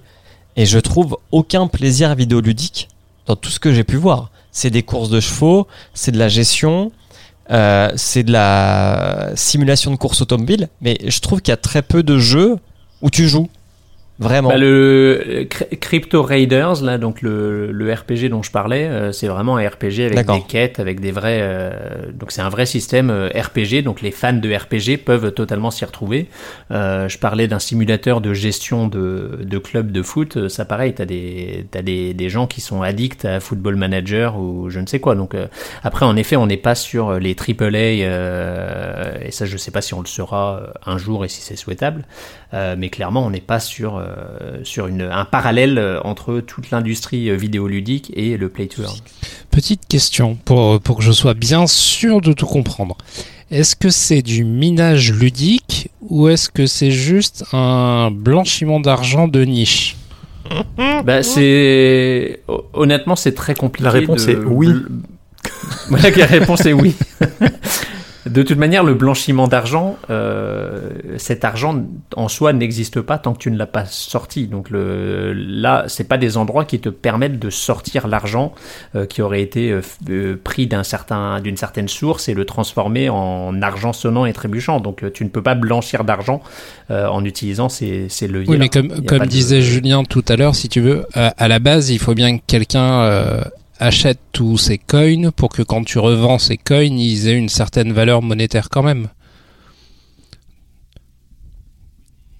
et 0.56 0.66
je 0.66 0.80
trouve 0.80 1.18
aucun 1.32 1.68
plaisir 1.68 2.16
vidéoludique 2.16 2.90
dans 3.26 3.36
tout 3.36 3.50
ce 3.50 3.60
que 3.60 3.74
j'ai 3.74 3.84
pu 3.84 3.98
voir. 3.98 4.32
C'est 4.52 4.70
des 4.70 4.84
courses 4.84 5.10
de 5.10 5.20
chevaux, 5.20 5.68
c'est 5.94 6.12
de 6.12 6.18
la 6.18 6.30
gestion, 6.30 6.92
euh, 7.52 7.92
c'est 7.96 8.24
de 8.24 8.32
la 8.32 9.32
simulation 9.36 9.92
de 9.92 9.98
course 9.98 10.22
automobile, 10.22 10.70
mais 10.82 10.98
je 11.06 11.20
trouve 11.20 11.42
qu'il 11.42 11.52
y 11.52 11.54
a 11.54 11.58
très 11.58 11.82
peu 11.82 12.02
de 12.04 12.18
jeux 12.18 12.58
où 13.02 13.10
tu 13.10 13.28
joues. 13.28 13.50
Vraiment. 14.20 14.50
Bah, 14.50 14.58
le 14.58 15.46
Cry- 15.50 15.78
Crypto 15.80 16.24
Raiders, 16.24 16.82
là, 16.84 16.98
donc 16.98 17.22
le, 17.22 17.72
le 17.72 17.94
RPG 17.94 18.30
dont 18.30 18.42
je 18.42 18.50
parlais, 18.50 18.88
euh, 18.88 19.12
c'est 19.12 19.28
vraiment 19.28 19.58
un 19.58 19.68
RPG 19.68 20.00
avec 20.06 20.16
des 20.40 20.42
quêtes, 20.48 20.80
avec 20.80 21.00
des 21.00 21.12
vrais. 21.12 21.38
euh, 21.42 21.72
donc 22.14 22.32
c'est 22.32 22.42
un 22.42 22.50
vrai 22.50 22.66
système 22.66 23.12
euh, 23.12 23.30
RPG, 23.30 23.84
donc 23.84 24.02
les 24.02 24.10
fans 24.12 24.34
de 24.34 24.52
RPG 24.54 24.98
peuvent 25.06 25.32
totalement 25.34 25.70
s'y 25.70 25.86
retrouver. 25.86 26.30
Euh, 26.72 27.08
je 27.08 27.20
parlais 27.20 27.48
d'un 27.48 27.60
simulateur 27.60 28.20
de 28.20 28.34
gestion 28.34 28.88
de, 28.88 29.40
de 29.44 29.58
club 29.60 29.92
de 29.92 30.02
foot, 30.02 30.48
ça 30.48 30.66
pareil, 30.66 30.94
t'as 30.96 31.06
des 31.06 31.68
t'as 31.70 31.84
des, 31.84 32.16
des 32.16 32.30
gens 32.30 32.48
qui 32.48 32.60
sont 32.62 32.82
addicts 32.82 33.26
à 33.26 33.40
Football 33.40 33.76
Manager 33.76 34.38
ou 34.40 34.70
je 34.72 34.80
ne 34.80 34.88
sais 34.88 35.00
quoi. 35.00 35.14
Donc 35.14 35.36
euh, 35.36 35.46
après, 35.84 36.06
en 36.06 36.16
effet, 36.16 36.36
on 36.36 36.48
n'est 36.48 36.58
pas 36.58 36.74
sur 36.74 37.20
les 37.20 37.36
AAA, 37.36 38.04
euh, 38.08 39.14
et 39.24 39.32
ça, 39.32 39.46
je 39.46 39.58
sais 39.58 39.72
pas 39.72 39.82
si 39.82 39.94
on 39.94 40.02
le 40.02 40.08
sera 40.08 40.74
un 40.86 40.98
jour 40.98 41.26
et 41.26 41.28
si 41.30 41.42
c'est 41.42 41.56
souhaitable. 41.56 42.06
Euh, 42.54 42.76
mais 42.78 42.90
clairement, 42.90 43.26
on 43.26 43.30
n'est 43.30 43.42
pas 43.42 43.60
sur, 43.60 43.98
euh, 44.08 44.60
sur 44.64 44.88
une, 44.88 45.02
un 45.02 45.26
parallèle 45.26 45.78
euh, 45.78 46.00
entre 46.04 46.40
toute 46.40 46.72
l'industrie 46.72 47.30
euh, 47.30 47.36
vidéoludique 47.36 48.12
et 48.16 48.38
le 48.38 48.50
play 48.50 48.68
to 48.68 48.84
earn. 48.84 48.96
Petite 49.52 49.88
question 49.88 50.36
pour, 50.46 50.80
pour 50.80 50.98
que 50.98 51.04
je 51.04 51.12
sois 51.12 51.34
bien 51.34 51.68
sûr 51.68 52.22
de 52.22 52.34
tout 52.34 52.46
comprendre. 52.46 52.98
Est-ce 53.50 53.76
que 53.76 53.90
c'est 53.90 54.22
du 54.22 54.44
minage 54.44 55.14
ludique 55.14 55.90
ou 56.02 56.28
est-ce 56.28 56.50
que 56.50 56.66
c'est 56.66 56.92
juste 56.92 57.46
un 57.54 58.12
blanchiment 58.12 58.80
d'argent 58.80 59.28
de 59.28 59.44
niche 59.44 59.96
Bah, 61.06 61.24
c'est 61.24 62.42
honnêtement, 62.74 63.16
c'est 63.16 63.34
très 63.34 63.54
compliqué. 63.56 63.84
La 63.86 63.92
réponse 63.92 64.26
de- 64.26 64.34
est 64.34 64.38
oui. 64.38 64.70
Voilà, 65.90 66.10
la 66.16 66.26
réponse 66.26 66.66
est 66.66 66.74
oui. 66.74 66.96
De 68.30 68.44
toute 68.44 68.58
manière, 68.58 68.84
le 68.84 68.94
blanchiment 68.94 69.48
d'argent, 69.48 69.98
euh, 70.10 70.90
cet 71.18 71.46
argent 71.46 71.84
en 72.16 72.28
soi 72.28 72.54
n'existe 72.54 73.02
pas 73.02 73.18
tant 73.18 73.34
que 73.34 73.40
tu 73.40 73.52
ne 73.52 73.58
l'as 73.58 73.68
pas 73.68 73.86
sorti. 73.86 74.48
Donc 74.48 74.70
le, 74.70 75.34
là, 75.34 75.86
c'est 75.88 76.04
pas 76.04 76.18
des 76.18 76.38
endroits 76.38 76.66
qui 76.66 76.80
te 76.80 76.90
permettent 76.90 77.40
de 77.40 77.50
sortir 77.50 78.08
l'argent 78.08 78.54
euh, 78.96 79.06
qui 79.06 79.22
aurait 79.22 79.42
été 79.42 79.72
euh, 79.72 79.82
euh, 80.10 80.40
pris 80.44 80.68
d'un 80.68 80.84
certain, 80.84 81.42
d'une 81.42 81.58
certaine 81.58 81.88
source 81.88 82.30
et 82.30 82.34
le 82.34 82.46
transformer 82.46 83.10
en 83.10 83.62
argent 83.62 83.94
sonnant 83.94 84.26
et 84.26 84.34
trébuchant. 84.34 84.80
Donc 84.80 85.04
euh, 85.04 85.12
tu 85.12 85.24
ne 85.24 85.30
peux 85.30 85.44
pas 85.44 85.56
blanchir 85.56 86.04
d'argent 86.04 86.42
euh, 86.92 87.08
en 87.08 87.24
utilisant 87.26 87.70
ces, 87.70 88.08
ces 88.10 88.28
leviers. 88.28 88.52
Oui, 88.52 88.58
mais 88.58 88.70
comme, 88.70 89.06
comme 89.06 89.26
disait 89.26 89.62
Julien 89.62 90.04
tout 90.04 90.26
à 90.28 90.36
l'heure, 90.36 90.56
si 90.56 90.70
tu 90.70 90.82
veux, 90.82 91.06
à, 91.14 91.28
à 91.38 91.48
la 91.48 91.60
base, 91.60 91.90
il 91.90 92.00
faut 92.00 92.14
bien 92.14 92.38
que 92.38 92.44
quelqu'un 92.48 93.02
euh, 93.02 93.42
achète 93.80 94.20
tous 94.32 94.58
ces 94.58 94.78
coins 94.78 95.32
pour 95.32 95.50
que 95.50 95.62
quand 95.62 95.84
tu 95.84 96.00
revends 96.00 96.40
ces 96.40 96.58
coins, 96.58 96.84
ils 96.84 97.28
aient 97.28 97.38
une 97.38 97.50
certaine 97.50 97.94
valeur 97.94 98.22
monétaire 98.22 98.70
quand 98.70 98.84
même. 98.84 99.08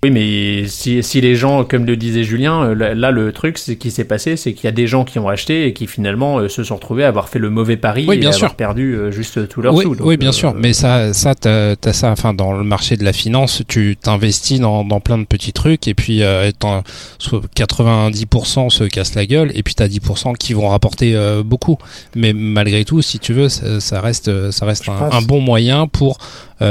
Oui, 0.04 0.12
mais 0.12 0.68
si, 0.68 1.02
si 1.02 1.22
les 1.22 1.34
gens, 1.34 1.64
comme 1.64 1.86
le 1.86 1.98
disait 1.98 2.24
Julien, 2.24 2.64
euh, 2.66 2.94
là, 2.94 3.10
le 3.10 3.32
truc 3.32 3.58
ce 3.58 3.72
qui 3.72 3.90
s'est 3.90 4.04
passé, 4.06 4.38
c'est 4.38 4.54
qu'il 4.54 4.66
y 4.66 4.68
a 4.68 4.72
des 4.72 4.86
gens 4.86 5.04
qui 5.04 5.18
ont 5.18 5.28
acheté 5.28 5.66
et 5.66 5.74
qui 5.74 5.88
finalement 5.88 6.38
euh, 6.38 6.50
se 6.50 6.64
sont 6.64 6.76
retrouvés 6.76 7.04
à 7.04 7.08
avoir 7.08 7.30
fait 7.30 7.40
le 7.40 7.50
mauvais 7.50 7.78
pari 7.78 8.06
Oui, 8.08 8.18
et 8.18 8.26
à 8.26 8.30
avoir 8.30 8.52
sûr. 8.52 8.56
perdu 8.56 8.94
euh, 8.96 9.10
juste 9.10 9.48
tous 9.50 9.64
leurs 9.64 9.74
oui, 9.74 9.86
sous. 9.86 9.96
donc, 9.96 10.06
oui, 10.06 10.16
bien 10.18 10.30
euh, 10.30 10.34
sûr. 10.34 10.54
Mais 10.54 10.74
ça, 10.74 11.14
ça, 11.14 11.34
t'as 11.34 11.74
as 11.84 11.94
ça. 11.94 12.12
Enfin, 12.12 12.36
dans 12.36 12.54
le 12.54 12.64
marché 12.64 12.96
de 12.96 13.04
la 13.04 13.12
finance, 13.12 13.64
tu 13.68 13.98
t'investis 14.00 14.60
dans, 14.60 14.84
dans 14.84 15.00
plein 15.00 15.18
de 15.18 15.26
petits 15.26 15.52
trucs 15.52 15.88
et 15.88 15.96
puis 15.96 16.22
euh, 16.22 16.52
t'en- 16.52 16.84
soit 17.18 17.42
90% 17.56 18.70
se 18.70 18.84
cassent 18.84 19.16
la 19.16 19.26
gueule 19.26 19.52
et 19.56 19.64
puis 19.64 19.74
t'as 19.74 19.88
10% 19.88 20.36
qui 20.38 20.54
vont 20.54 20.70
rapporter 20.70 21.16
euh, 21.16 21.42
beaucoup. 21.44 21.80
Mais 22.16 22.34
malgré 22.34 22.86
tout, 22.86 23.02
si 23.02 23.18
tu 23.18 23.34
veux, 23.34 23.50
ça, 23.50 23.80
ça 23.80 24.00
reste, 24.00 24.52
ça 24.52 24.68
reste 24.68 24.88
un, 24.90 25.22
bon 25.24 25.42
moyen 25.42 25.88
pour 25.88 26.20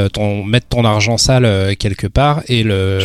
ton, 0.08 0.44
mettre 0.44 0.68
ton 0.68 0.84
argent 0.84 1.16
sale 1.18 1.44
euh, 1.44 1.74
quelque 1.78 2.06
part 2.06 2.42
et 2.48 2.62
le, 2.62 2.98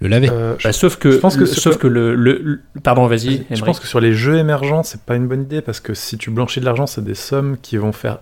le 0.00 0.08
laver. 0.08 0.28
Euh, 0.30 0.54
je- 0.58 0.64
bah, 0.68 0.72
sauf 0.72 0.96
que, 0.96 1.10
je 1.12 1.16
pense 1.18 1.36
que 1.36 1.44
sauf 1.46 1.76
que 1.78 1.86
le, 1.86 2.14
le, 2.14 2.38
le- 2.42 2.60
pardon, 2.82 3.06
vas-y. 3.06 3.44
Je 3.50 3.62
pense 3.64 3.80
que 3.80 3.86
sur 3.86 4.00
les 4.00 4.12
jeux 4.12 4.36
émergents, 4.38 4.82
c'est 4.82 5.00
pas 5.02 5.16
une 5.16 5.26
bonne 5.28 5.42
idée 5.42 5.60
parce 5.60 5.80
que 5.80 5.94
si 5.94 6.16
tu 6.18 6.30
blanchis 6.30 6.60
de 6.60 6.64
l'argent, 6.64 6.86
c'est 6.86 7.04
des 7.04 7.14
sommes 7.14 7.56
qui 7.60 7.76
vont 7.76 7.92
faire 7.92 8.18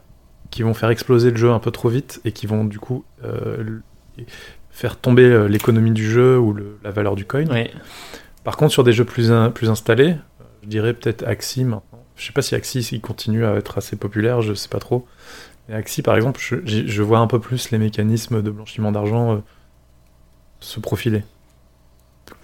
qui 0.51 0.63
vont 0.63 0.75
faire 0.75 0.91
exploser 0.91 1.31
le 1.31 1.37
jeu 1.39 1.51
un 1.51 1.59
peu 1.59 1.71
trop 1.71 1.89
vite 1.89 2.21
et 2.27 2.33
qui 2.33 2.47
vont 2.47 2.65
du 2.65 2.79
coup 2.79 3.05
euh, 3.25 3.79
faire 4.71 4.97
tomber 4.99 5.25
euh, 5.25 5.47
l'économie 5.49 5.93
du 5.93 6.11
jeu 6.11 6.39
ou 6.39 6.53
le- 6.53 6.79
la 6.85 6.91
valeur 6.91 7.15
du 7.17 7.25
coin. 7.25 7.47
Ouais. 7.47 7.71
Par 8.45 8.57
contre, 8.57 8.73
sur 8.73 8.85
des 8.85 8.93
jeux 8.93 9.05
plus, 9.05 9.31
in- 9.33 9.51
plus 9.51 9.71
installés, 9.71 10.11
euh, 10.11 10.45
je 10.63 10.69
dirais 10.69 10.93
peut-être 10.95 11.27
Axie 11.27 11.65
maintenant. 11.65 12.05
Je 12.17 12.27
sais 12.27 12.33
pas 12.33 12.43
si 12.43 12.55
Axie 12.55 12.81
il 12.93 13.01
continue 13.01 13.45
à 13.47 13.55
être 13.55 13.79
assez 13.79 13.97
populaire, 13.97 14.43
je 14.43 14.53
sais 14.55 14.69
pas 14.69 14.79
trop. 14.79 15.07
Mais 15.69 15.75
Axie, 15.75 16.03
par 16.03 16.17
exemple, 16.17 16.41
je, 16.41 17.03
vois 17.03 17.19
un 17.19 17.27
peu 17.27 17.39
plus 17.39 17.71
les 17.71 17.79
mécanismes 17.79 18.43
de 18.43 18.51
blanchiment 18.51 18.93
d'argent 18.93 19.35
euh, 19.35 19.39
se 20.61 20.81
profiler. 20.81 21.23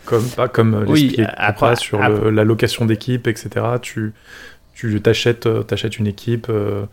Comme, 0.04 0.28
pas 0.30 0.48
comme 0.48 0.74
euh, 0.74 0.84
Oui, 0.86 1.16
après- 1.36 1.76
sur 1.76 2.00
le- 2.08 2.30
la 2.30 2.44
location 2.44 2.84
d'équipe, 2.86 3.26
etc. 3.26 3.66
Tu, 3.82 4.12
tu 4.74 5.00
t'achètes, 5.00 5.46
euh, 5.46 5.62
t'achètes 5.62 5.98
une 5.98 6.06
équipe 6.06 6.46
euh, 6.48 6.86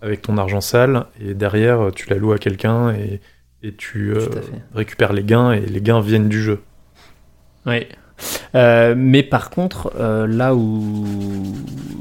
avec 0.00 0.22
ton 0.22 0.38
argent 0.38 0.60
sale 0.60 1.06
et 1.20 1.34
derrière 1.34 1.90
tu 1.94 2.08
la 2.10 2.16
loues 2.16 2.32
à 2.32 2.38
quelqu'un 2.38 2.92
et, 2.94 3.20
et 3.62 3.74
tu 3.74 4.12
euh, 4.14 4.26
récupères 4.74 5.12
les 5.12 5.22
gains 5.24 5.52
et 5.52 5.60
les 5.60 5.80
gains 5.80 6.00
viennent 6.00 6.28
du 6.28 6.42
jeu. 6.42 6.60
Oui. 7.66 7.86
Euh, 8.54 8.94
mais 8.96 9.22
par 9.22 9.50
contre, 9.50 9.92
euh, 9.98 10.26
là 10.26 10.54
où 10.54 11.04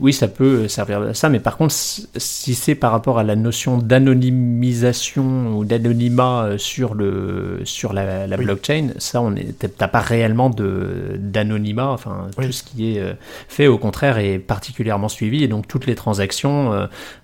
oui, 0.02 0.14
ça 0.14 0.28
peut 0.28 0.68
servir 0.68 1.02
à 1.02 1.14
ça, 1.14 1.30
mais 1.30 1.40
par 1.40 1.58
contre, 1.58 1.74
si 1.76 2.56
c'est 2.56 2.74
par 2.76 2.92
rapport 2.92 3.20
à 3.20 3.24
la 3.24 3.36
notion 3.36 3.78
d'anonymisation 3.78 5.56
ou 5.58 5.66
d'anonymat 5.66 6.44
euh, 6.46 6.58
sur 6.58 6.94
le 6.94 7.60
sur 7.66 7.94
la, 7.94 8.28
la 8.28 8.38
Oui. 8.38 8.46
blockchain, 8.46 8.90
ça, 8.98 9.22
on 9.22 9.36
est 9.36 9.54
t'as 9.78 9.88
pas 9.88 10.00
réellement 10.00 10.50
de 10.50 11.18
d'anonymat. 11.20 11.90
Enfin, 11.90 12.28
Oui. 12.38 12.46
tout 12.48 12.52
ce 12.52 12.64
qui 12.64 12.96
est 12.96 13.00
euh, 13.00 13.14
fait, 13.48 13.68
au 13.68 13.78
contraire, 13.78 14.18
est 14.18 14.40
particulièrement 14.40 15.10
suivi, 15.10 15.44
et 15.44 15.48
donc 15.48 15.68
toutes 15.68 15.86
les 15.86 15.96
transactions, 15.96 16.74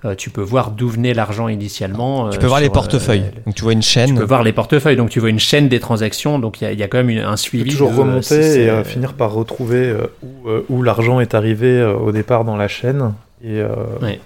euh, 0.05 0.15
tu 0.15 0.29
peux 0.29 0.41
voir 0.41 0.71
d'où 0.71 0.87
venait 0.87 1.13
l'argent 1.13 1.47
initialement. 1.47 2.29
Tu 2.29 2.39
peux 2.39 2.47
voir 2.47 2.59
les 2.59 2.67
euh, 2.67 2.71
portefeuilles. 2.71 3.25
Donc 3.45 3.55
tu 3.55 3.63
vois 3.63 3.73
une 3.73 3.81
chaîne. 3.81 4.09
tu 4.09 4.15
peux 4.15 4.23
voir 4.23 4.43
les 4.43 4.53
portefeuilles, 4.53 4.95
donc 4.97 5.09
tu 5.09 5.19
vois 5.19 5.29
une 5.29 5.39
chaîne 5.39 5.67
des 5.67 5.79
transactions, 5.79 6.39
donc 6.39 6.61
il 6.61 6.65
y 6.65 6.67
a, 6.67 6.71
il 6.73 6.79
y 6.79 6.83
a 6.83 6.87
quand 6.87 6.97
même 6.97 7.09
une- 7.09 7.19
un 7.19 7.35
Tu 7.35 7.43
suivi. 7.43 7.63
peux 7.65 7.69
toujours 7.71 7.91
de, 7.91 7.97
remonter 7.97 8.21
si 8.21 8.49
c'est- 8.51 8.61
et 8.61 8.69
euh, 8.69 8.83
finir 8.87 9.13
par 9.13 9.31
retrouver 9.33 9.89
euh, 9.89 10.07
où, 10.23 10.49
euh, 10.49 10.65
où 10.69 10.81
l'argent 10.83 11.19
est 11.19 11.33
arrivé 11.35 11.67
euh, 11.79 11.93
au 11.93 12.11
départ 12.11 12.43
dans 12.45 12.55
la 12.57 12.67
chaîne. 12.67 13.13
Et, 13.43 13.61
Ouais. 14.01 14.19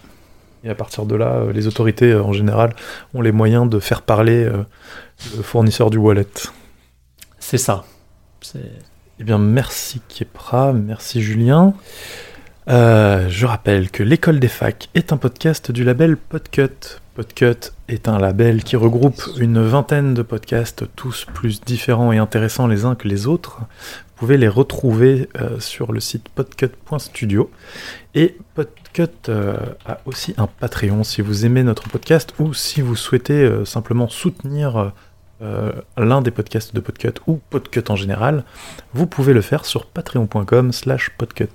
et 0.64 0.70
à 0.70 0.76
partir 0.76 1.06
de 1.06 1.16
là, 1.16 1.44
les 1.54 1.68
autorités 1.68 2.16
en 2.16 2.32
général 2.34 2.74
ont 3.14 3.22
les 3.22 3.32
moyens 3.34 3.70
de 3.70 3.80
faire 3.80 4.02
parler 4.04 4.46
le 4.46 5.44
fournisseur 5.44 5.90
du 5.90 5.98
wallet. 5.98 6.28
C'est 7.40 7.58
ça. 7.58 7.84
Eh 9.20 9.24
bien, 9.24 9.38
merci 9.38 10.02
Kiepra, 10.08 10.72
merci 10.74 11.22
Julien. 11.22 11.74
Euh, 12.70 13.28
je 13.30 13.46
rappelle 13.46 13.90
que 13.90 14.04
l'école 14.04 14.40
des 14.40 14.48
facs 14.48 14.90
est 14.96 15.12
un 15.12 15.18
podcast 15.18 15.72
du 15.72 15.84
label 15.84 16.16
Podcut. 16.16 17.00
Podcut 17.16 17.72
est 17.90 18.08
un 18.08 18.18
label 18.20 18.64
qui 18.64 18.76
regroupe 18.78 19.22
une 19.38 19.62
vingtaine 19.62 20.14
de 20.14 20.22
podcasts, 20.22 20.86
tous 20.96 21.26
plus 21.34 21.60
différents 21.62 22.12
et 22.14 22.18
intéressants 22.18 22.68
les 22.68 22.86
uns 22.86 22.96
que 22.96 23.08
les 23.08 23.28
autres. 23.28 23.60
Vous 24.22 24.28
pouvez 24.28 24.38
les 24.38 24.48
retrouver 24.48 25.30
euh, 25.42 25.60
sur 25.60 25.92
le 25.92 26.00
site 26.00 26.30
podcut.studio. 26.30 27.50
Et 28.14 28.38
Podcut 28.54 29.08
euh, 29.30 29.56
a 29.88 29.98
aussi 30.06 30.36
un 30.38 30.46
Patreon 30.46 31.04
si 31.04 31.22
vous 31.24 31.44
aimez 31.44 31.64
notre 31.64 31.90
podcast 31.90 32.32
ou 32.38 32.54
si 32.54 32.82
vous 32.82 32.96
souhaitez 32.96 33.34
euh, 33.42 33.66
simplement 33.66 34.08
soutenir 34.10 34.94
l'un 35.98 36.22
des 36.22 36.30
podcasts 36.30 36.76
de 36.76 36.80
Podcut 36.82 37.16
ou 37.26 37.40
Podcut 37.50 37.86
en 37.90 37.96
général, 37.96 38.44
vous 38.94 39.08
pouvez 39.08 39.34
le 39.34 39.42
faire 39.42 39.66
sur 39.66 39.88
patreon.com 39.88 40.72
slash 40.72 41.10
podcut. 41.18 41.48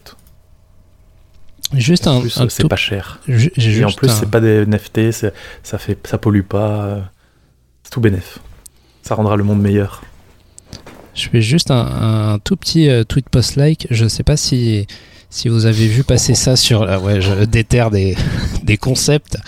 Juste 1.73 2.09
En 2.09 2.17
un, 2.17 2.21
plus, 2.21 2.37
un 2.41 2.49
c'est 2.49 2.63
tout- 2.63 2.69
pas 2.69 2.75
cher. 2.75 3.21
Et 3.29 3.85
en 3.85 3.93
plus, 3.93 4.09
un- 4.11 4.13
c'est 4.13 4.29
pas 4.29 4.41
des 4.41 4.67
NFT, 4.67 5.13
ça, 5.13 5.79
fait, 5.79 6.05
ça 6.05 6.19
pollue 6.19 6.41
pas. 6.43 6.99
C'est 7.85 7.93
tout 7.93 8.01
bénef. 8.01 8.41
Ça 9.03 9.15
rendra 9.15 9.37
le 9.37 9.45
monde 9.45 9.63
meilleur. 9.63 10.03
Je 11.17 11.31
fais 11.31 11.41
juste 11.41 11.71
un, 11.71 12.39
tout 12.45 12.57
petit 12.57 12.89
euh, 12.89 13.03
tweet 13.03 13.31
post-like. 13.31 13.87
Je 13.91 14.07
sais 14.07 14.23
pas 14.23 14.37
si, 14.37 14.87
si 15.31 15.49
vous 15.49 15.65
avez 15.65 15.89
vu 15.89 16.05
passer 16.05 16.35
ça 16.35 16.57
sur. 16.57 16.83
ah 16.83 17.01
ouais, 17.01 17.23
je 17.23 17.45
déterre 17.45 17.91
des, 17.91 18.15
des 18.63 18.77
concepts. 18.77 19.39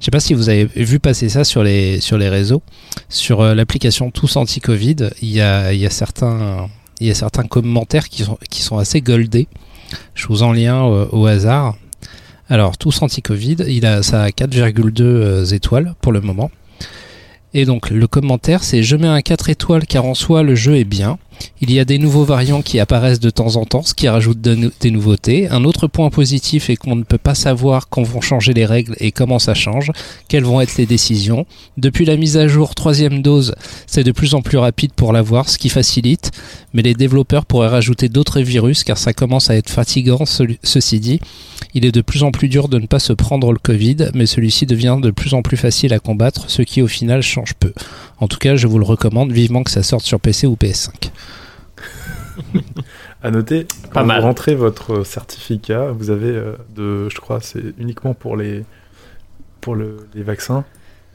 Je 0.00 0.04
sais 0.04 0.10
pas 0.10 0.20
si 0.20 0.34
vous 0.34 0.50
avez 0.50 0.66
vu 0.66 1.00
passer 1.00 1.30
ça 1.30 1.42
sur 1.44 1.64
les, 1.64 2.00
sur 2.00 2.18
les 2.18 2.28
réseaux. 2.28 2.62
Sur 3.08 3.40
euh, 3.40 3.54
l'application 3.54 4.10
Tous 4.10 4.36
Anti-Covid, 4.36 4.96
il 5.22 5.30
y 5.30 5.40
a, 5.40 5.72
y, 5.72 5.86
a 5.86 5.90
certains, 5.90 6.68
y 7.00 7.10
a 7.10 7.14
certains 7.14 7.44
commentaires 7.44 8.10
qui 8.10 8.22
sont, 8.22 8.38
qui 8.50 8.60
sont 8.60 8.76
assez 8.76 9.00
goldés. 9.00 9.48
Je 10.14 10.26
vous 10.26 10.42
en 10.42 10.52
lien 10.52 10.82
au, 10.82 11.08
au 11.22 11.26
hasard. 11.26 11.74
Alors, 12.50 12.76
Tous 12.76 13.00
Anti-Covid, 13.00 13.56
ça 14.02 14.24
a 14.24 14.28
4,2 14.28 15.00
euh, 15.00 15.44
étoiles 15.46 15.94
pour 16.02 16.12
le 16.12 16.20
moment. 16.20 16.50
Et 17.56 17.64
donc 17.64 17.90
le 17.90 18.06
commentaire 18.08 18.64
c'est 18.64 18.82
je 18.82 18.96
mets 18.96 19.06
un 19.06 19.20
4 19.22 19.48
étoiles 19.48 19.86
car 19.86 20.04
en 20.04 20.14
soi 20.14 20.42
le 20.42 20.54
jeu 20.56 20.76
est 20.76 20.84
bien. 20.84 21.18
Il 21.60 21.72
y 21.72 21.80
a 21.80 21.84
des 21.84 21.98
nouveaux 21.98 22.24
variants 22.24 22.62
qui 22.62 22.78
apparaissent 22.78 23.20
de 23.20 23.30
temps 23.30 23.56
en 23.56 23.64
temps, 23.64 23.82
ce 23.82 23.94
qui 23.94 24.08
rajoute 24.08 24.40
des 24.40 24.90
nouveautés. 24.90 25.48
Un 25.48 25.64
autre 25.64 25.88
point 25.88 26.10
positif 26.10 26.70
est 26.70 26.76
qu'on 26.76 26.94
ne 26.96 27.02
peut 27.02 27.18
pas 27.18 27.34
savoir 27.34 27.88
quand 27.88 28.02
vont 28.02 28.20
changer 28.20 28.52
les 28.52 28.66
règles 28.66 28.94
et 29.00 29.12
comment 29.12 29.38
ça 29.38 29.54
change, 29.54 29.90
quelles 30.28 30.44
vont 30.44 30.60
être 30.60 30.76
les 30.76 30.86
décisions. 30.86 31.46
Depuis 31.76 32.04
la 32.04 32.16
mise 32.16 32.36
à 32.36 32.46
jour 32.46 32.74
troisième 32.74 33.22
dose, 33.22 33.54
c'est 33.86 34.04
de 34.04 34.12
plus 34.12 34.34
en 34.34 34.42
plus 34.42 34.58
rapide 34.58 34.92
pour 34.92 35.12
l'avoir, 35.12 35.48
ce 35.48 35.58
qui 35.58 35.68
facilite, 35.68 36.30
mais 36.74 36.82
les 36.82 36.92
développeurs 36.94 37.46
pourraient 37.46 37.68
rajouter 37.68 38.08
d'autres 38.10 38.40
virus 38.40 38.84
car 38.84 38.98
ça 38.98 39.12
commence 39.14 39.48
à 39.48 39.56
être 39.56 39.70
fatigant, 39.70 40.24
ceci 40.26 41.00
dit. 41.00 41.20
Il 41.72 41.84
est 41.86 41.92
de 41.92 42.02
plus 42.02 42.22
en 42.22 42.30
plus 42.30 42.48
dur 42.48 42.68
de 42.68 42.78
ne 42.78 42.86
pas 42.86 42.98
se 42.98 43.12
prendre 43.12 43.50
le 43.52 43.58
Covid, 43.58 43.96
mais 44.14 44.26
celui-ci 44.26 44.66
devient 44.66 44.98
de 45.02 45.10
plus 45.10 45.34
en 45.34 45.42
plus 45.42 45.56
facile 45.56 45.92
à 45.94 45.98
combattre, 45.98 46.50
ce 46.50 46.62
qui 46.62 46.82
au 46.82 46.86
final 46.88 47.22
change 47.22 47.54
peu. 47.54 47.72
En 48.18 48.28
tout 48.28 48.38
cas, 48.38 48.54
je 48.56 48.66
vous 48.66 48.78
le 48.78 48.84
recommande 48.84 49.32
vivement 49.32 49.62
que 49.62 49.70
ça 49.70 49.82
sorte 49.82 50.04
sur 50.04 50.20
PC 50.20 50.46
ou 50.46 50.54
PS5. 50.54 50.90
À 53.22 53.30
noter, 53.30 53.64
Pas 53.92 54.00
quand 54.00 54.06
mal. 54.06 54.20
rentrez 54.22 54.54
votre 54.54 55.04
certificat, 55.04 55.92
vous 55.92 56.10
avez 56.10 56.28
euh, 56.28 56.52
de, 56.76 57.08
je 57.08 57.16
crois, 57.20 57.40
c'est 57.40 57.62
uniquement 57.78 58.12
pour 58.12 58.36
les, 58.36 58.64
pour 59.60 59.74
le- 59.74 60.06
les 60.14 60.22
vaccins. 60.22 60.64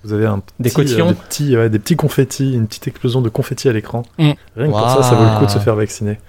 Vous 0.04 0.14
avez 0.14 0.26
un 0.28 0.38
Des 0.60 0.70
petit, 0.70 0.76
cotillons. 0.76 1.08
euh, 1.08 1.10
des, 1.10 1.16
petits, 1.16 1.58
ouais, 1.58 1.70
des 1.70 1.80
petits 1.80 1.96
confettis, 1.96 2.54
une 2.54 2.68
petite 2.68 2.88
explosion 2.88 3.22
de 3.22 3.30
confettis 3.30 3.68
à 3.70 3.74
l'écran. 3.74 4.04
Mm. 4.18 4.32
Rien 4.56 4.66
que 4.68 4.72
pour 4.72 4.90
ça, 4.90 5.04
ça 5.04 5.16
vaut 5.16 5.24
le 5.26 5.40
coup 5.40 5.46
de 5.46 5.52
se 5.52 5.60
faire 5.60 5.76
vacciner. 5.76 6.20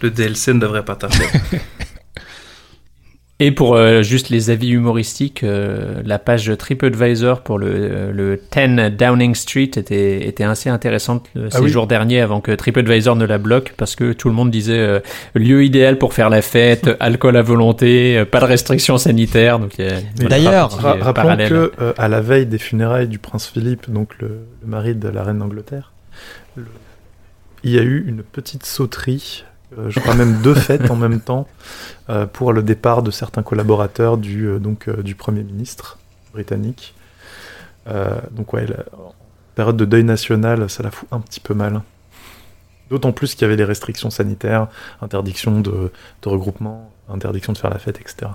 Le 0.00 0.10
DLC 0.10 0.52
ne 0.52 0.60
devrait 0.60 0.84
pas 0.84 0.96
tarder. 0.96 1.16
Et 3.40 3.50
pour 3.50 3.74
euh, 3.74 4.02
juste 4.02 4.28
les 4.30 4.50
avis 4.50 4.70
humoristiques, 4.70 5.42
euh, 5.42 6.00
la 6.04 6.20
page 6.20 6.52
TripAdvisor 6.56 7.40
pour 7.40 7.58
le, 7.58 8.12
le 8.12 8.40
10 8.52 8.96
Downing 8.96 9.34
Street 9.34 9.70
était, 9.76 10.28
était 10.28 10.44
assez 10.44 10.70
intéressante 10.70 11.26
euh, 11.36 11.48
Ah 11.50 11.56
ces 11.56 11.62
oui. 11.64 11.68
jours 11.68 11.88
derniers 11.88 12.20
avant 12.20 12.40
que 12.40 12.52
TripAdvisor 12.52 13.16
ne 13.16 13.24
la 13.24 13.38
bloque 13.38 13.74
parce 13.76 13.96
que 13.96 14.12
tout 14.12 14.28
le 14.28 14.36
monde 14.36 14.52
disait 14.52 14.78
euh, 14.78 15.00
lieu 15.34 15.64
idéal 15.64 15.98
pour 15.98 16.14
faire 16.14 16.30
la 16.30 16.42
fête, 16.42 16.88
alcool 17.00 17.36
à 17.36 17.42
volonté, 17.42 18.18
euh, 18.18 18.24
pas 18.24 18.38
de 18.38 18.44
restrictions 18.44 18.98
sanitaires. 18.98 19.58
Donc, 19.58 19.78
il 19.80 19.84
y 19.84 19.88
a- 19.88 19.96
Mais 20.20 20.26
D'ailleurs, 20.26 20.70
Ra- 20.70 20.90
euh, 20.96 21.02
rappelons 21.02 21.12
parallèle. 21.24 21.48
que 21.48 21.72
euh, 21.80 21.92
à 21.98 22.06
la 22.06 22.20
veille 22.20 22.46
des 22.46 22.58
funérailles 22.58 23.08
du 23.08 23.18
prince 23.18 23.48
Philippe, 23.48 23.90
donc 23.90 24.10
le, 24.20 24.28
le 24.62 24.68
mari 24.68 24.94
de 24.94 25.08
la 25.08 25.24
reine 25.24 25.40
d'Angleterre, 25.40 25.90
le- 26.54 26.66
il 27.64 27.72
y 27.72 27.80
a 27.80 27.82
eu 27.82 28.04
une 28.06 28.22
petite 28.22 28.64
sauterie, 28.64 29.42
euh, 29.44 29.48
je 29.88 30.00
crois 30.00 30.14
même 30.14 30.40
deux 30.42 30.54
fêtes 30.54 30.90
en 30.90 30.96
même 30.96 31.20
temps, 31.20 31.46
euh, 32.10 32.26
pour 32.26 32.52
le 32.52 32.62
départ 32.62 33.02
de 33.02 33.10
certains 33.10 33.42
collaborateurs 33.42 34.16
du, 34.18 34.46
euh, 34.46 34.58
donc, 34.58 34.88
euh, 34.88 35.02
du 35.02 35.14
Premier 35.14 35.42
ministre 35.42 35.98
britannique. 36.32 36.94
Euh, 37.88 38.18
donc 38.32 38.52
ouais, 38.52 38.66
la- 38.66 38.84
période 39.54 39.76
de 39.76 39.84
deuil 39.84 40.02
national, 40.04 40.68
ça 40.68 40.82
la 40.82 40.90
fout 40.90 41.08
un 41.12 41.20
petit 41.20 41.38
peu 41.40 41.54
mal. 41.54 41.82
D'autant 42.90 43.12
plus 43.12 43.34
qu'il 43.34 43.42
y 43.42 43.44
avait 43.44 43.56
des 43.56 43.64
restrictions 43.64 44.10
sanitaires, 44.10 44.66
interdiction 45.00 45.60
de, 45.60 45.90
de 46.22 46.28
regroupement, 46.28 46.90
interdiction 47.08 47.52
de 47.52 47.58
faire 47.58 47.70
la 47.70 47.78
fête, 47.78 48.00
etc. 48.00 48.32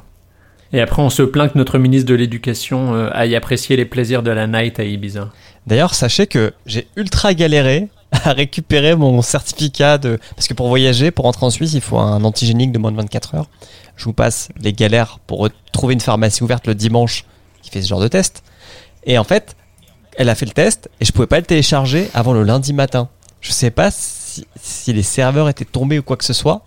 Et 0.71 0.81
après, 0.81 1.01
on 1.01 1.09
se 1.09 1.23
plaint 1.23 1.51
que 1.51 1.57
notre 1.57 1.77
ministre 1.77 2.07
de 2.09 2.15
l'Éducation 2.15 2.93
euh, 2.95 3.09
aille 3.11 3.35
apprécier 3.35 3.75
les 3.75 3.85
plaisirs 3.85 4.23
de 4.23 4.31
la 4.31 4.47
night 4.47 4.79
à 4.79 4.83
Ibiza. 4.83 5.29
D'ailleurs, 5.67 5.93
sachez 5.93 6.25
que 6.27 6.53
j'ai 6.65 6.87
ultra 6.95 7.33
galéré 7.33 7.89
à 8.23 8.33
récupérer 8.33 8.95
mon 8.95 9.21
certificat 9.21 9.97
de. 9.97 10.19
Parce 10.35 10.47
que 10.47 10.53
pour 10.53 10.67
voyager, 10.67 11.11
pour 11.11 11.25
rentrer 11.25 11.45
en 11.45 11.49
Suisse, 11.49 11.73
il 11.73 11.81
faut 11.81 11.97
un 11.97 12.23
antigénique 12.23 12.71
de 12.71 12.79
moins 12.79 12.91
de 12.91 12.97
24 12.97 13.35
heures. 13.35 13.49
Je 13.95 14.05
vous 14.05 14.13
passe 14.13 14.49
les 14.61 14.73
galères 14.73 15.19
pour 15.27 15.49
trouver 15.71 15.93
une 15.93 15.99
pharmacie 15.99 16.43
ouverte 16.43 16.67
le 16.67 16.75
dimanche 16.75 17.25
qui 17.61 17.69
fait 17.69 17.81
ce 17.81 17.87
genre 17.87 17.99
de 17.99 18.07
test. 18.07 18.43
Et 19.03 19.17
en 19.17 19.23
fait, 19.23 19.55
elle 20.17 20.29
a 20.29 20.35
fait 20.35 20.45
le 20.45 20.51
test 20.51 20.89
et 20.99 21.05
je 21.05 21.11
pouvais 21.11 21.27
pas 21.27 21.39
le 21.39 21.45
télécharger 21.45 22.09
avant 22.13 22.33
le 22.33 22.43
lundi 22.43 22.73
matin. 22.73 23.09
Je 23.41 23.51
sais 23.51 23.71
pas 23.71 23.89
si, 23.91 24.93
les 24.93 25.03
serveurs 25.03 25.49
étaient 25.49 25.65
tombés 25.65 25.99
ou 25.99 26.03
quoi 26.03 26.17
que 26.17 26.25
ce 26.25 26.33
soit. 26.33 26.61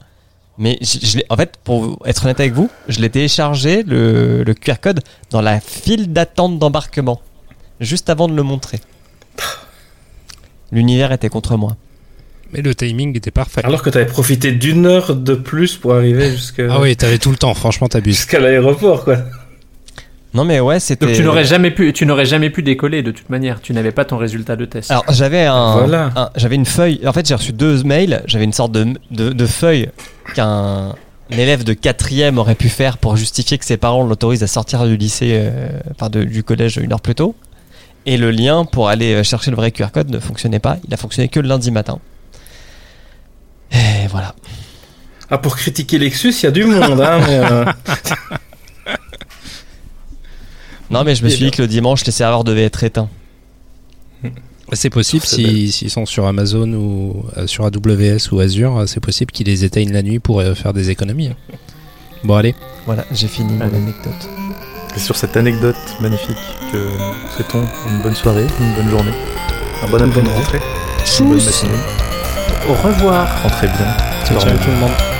Mais 0.58 0.78
je, 0.80 0.98
je 1.02 1.18
en 1.30 1.36
fait, 1.36 1.58
pour 1.64 1.98
être 2.06 2.24
honnête 2.24 2.40
avec 2.40 2.52
vous, 2.52 2.70
je 2.88 3.00
l'ai 3.00 3.10
téléchargé, 3.10 3.82
le, 3.82 4.44
le 4.44 4.54
QR 4.54 4.74
code, 4.80 5.00
dans 5.30 5.40
la 5.40 5.60
file 5.60 6.12
d'attente 6.12 6.58
d'embarquement. 6.58 7.20
Juste 7.80 8.10
avant 8.10 8.28
de 8.28 8.34
le 8.34 8.42
montrer. 8.42 8.80
L'univers 10.72 11.12
était 11.12 11.28
contre 11.28 11.56
moi. 11.56 11.76
Mais 12.52 12.60
le 12.62 12.74
timing 12.74 13.16
était 13.16 13.30
parfait. 13.30 13.62
Alors 13.64 13.82
que 13.82 13.88
t'avais 13.90 14.06
profité 14.06 14.52
d'une 14.52 14.84
heure 14.86 15.14
de 15.14 15.34
plus 15.34 15.76
pour 15.76 15.94
arriver 15.94 16.30
jusqu'à 16.32 16.64
Ah 16.70 16.80
oui, 16.80 16.96
t'avais 16.96 17.18
tout 17.18 17.30
le 17.30 17.36
temps, 17.36 17.54
franchement, 17.54 17.88
t'abuses. 17.88 18.16
jusqu'à 18.16 18.40
l'aéroport, 18.40 19.04
quoi. 19.04 19.18
Non 20.34 20.44
mais 20.46 20.60
ouais, 20.60 20.80
c'était... 20.80 21.04
Donc 21.06 21.14
tu 21.14 21.22
n'aurais 21.22 21.44
jamais 21.44 21.70
pu, 21.70 21.92
tu 21.92 22.06
n'aurais 22.06 22.24
jamais 22.24 22.48
pu 22.48 22.62
décoller 22.62 23.02
de 23.02 23.10
toute 23.10 23.28
manière. 23.28 23.60
Tu 23.60 23.74
n'avais 23.74 23.92
pas 23.92 24.06
ton 24.06 24.16
résultat 24.16 24.56
de 24.56 24.64
test. 24.64 24.90
Alors 24.90 25.04
j'avais 25.10 25.44
un, 25.44 25.76
Voilà. 25.78 26.10
un- 26.16 26.30
j'avais 26.36 26.54
une 26.56 26.64
feuille. 26.64 27.00
En 27.06 27.12
fait, 27.12 27.26
j'ai 27.28 27.34
reçu 27.34 27.52
deux 27.52 27.82
mails. 27.82 28.22
J'avais 28.26 28.44
une 28.44 28.54
sorte 28.54 28.72
de, 28.72 28.94
de, 29.10 29.30
de 29.30 29.46
feuille 29.46 29.90
qu'un 30.34 30.94
élève 31.30 31.64
de 31.64 31.74
quatrième 31.74 32.38
aurait 32.38 32.54
pu 32.54 32.70
faire 32.70 32.96
pour 32.96 33.16
justifier 33.16 33.58
que 33.58 33.64
ses 33.66 33.76
parents 33.76 34.04
l'autorisent 34.04 34.42
à 34.42 34.46
sortir 34.46 34.86
du 34.86 34.96
lycée, 34.96 35.32
euh, 35.34 35.68
enfin 35.90 36.08
de- 36.08 36.24
du 36.24 36.42
collège 36.42 36.78
une 36.78 36.92
heure 36.94 37.02
plus 37.02 37.14
tôt. 37.14 37.34
Et 38.06 38.16
le 38.16 38.30
lien 38.30 38.64
pour 38.64 38.88
aller 38.88 39.22
chercher 39.24 39.50
le 39.50 39.56
vrai 39.56 39.70
QR 39.70 39.88
code 39.92 40.10
ne 40.10 40.18
fonctionnait 40.18 40.58
pas. 40.58 40.78
Il 40.88 40.92
a 40.92 40.96
fonctionné 40.96 41.28
que 41.28 41.38
le 41.40 41.48
lundi 41.48 41.70
matin. 41.70 41.98
Et 43.72 44.06
voilà. 44.10 44.34
Ah, 45.30 45.38
pour 45.38 45.56
critiquer 45.56 45.98
Lexus, 45.98 46.34
il 46.40 46.42
y 46.42 46.46
a 46.46 46.50
du 46.50 46.64
monde, 46.64 47.00
hein, 47.00 47.18
mais, 47.26 47.38
euh, 47.38 47.64
Non, 50.90 51.04
mais 51.04 51.14
je 51.14 51.24
me 51.24 51.28
suis 51.30 51.44
dit 51.46 51.50
que 51.50 51.62
le 51.62 51.68
dimanche, 51.68 52.04
les 52.04 52.12
serveurs 52.12 52.44
devaient 52.44 52.64
être 52.64 52.84
éteints. 52.84 53.08
C'est 54.74 54.90
possible 54.90 55.24
C'est 55.26 55.36
si- 55.36 55.72
s'ils 55.72 55.90
sont 55.90 56.06
sur 56.06 56.26
Amazon 56.26 56.70
ou 56.72 57.24
euh, 57.36 57.46
sur 57.46 57.64
AWS 57.66 58.30
ou 58.32 58.40
Azure, 58.40 58.78
euh, 58.78 58.86
c'est 58.86 59.00
possible 59.00 59.30
qu'ils 59.30 59.46
les 59.46 59.64
éteignent 59.64 59.92
la 59.92 60.02
nuit 60.02 60.18
pour 60.18 60.40
euh, 60.40 60.54
faire 60.54 60.72
des 60.72 60.88
économies. 60.90 61.28
hein. 61.28 61.36
Bon 62.24 62.34
allez, 62.36 62.54
Voilà, 62.86 63.04
j'ai 63.12 63.28
fini 63.28 63.52
mon 63.54 63.64
anecdote. 63.66 64.28
Et 64.94 64.98
sur 64.98 65.16
cette 65.16 65.36
anecdote 65.36 65.76
magnifique, 66.00 66.38
que 66.70 66.78
souhaitons 67.34 67.66
une 67.88 68.02
bonne 68.02 68.14
soirée, 68.14 68.46
une 68.60 68.74
bonne 68.74 68.90
journée, 68.90 69.14
un 69.82 69.88
bon 69.88 70.02
après-midi, 70.02 70.30
une 71.20 71.28
bonne 71.28 71.44
matinée. 71.44 71.72
Au 72.68 72.74
revoir. 72.74 73.42
Rentrez 73.42 73.68
bien. 73.68 73.96
ciao 74.26 74.38
ciao 74.38 74.56
tout 74.58 74.70
le 74.70 74.76
monde. 74.76 75.11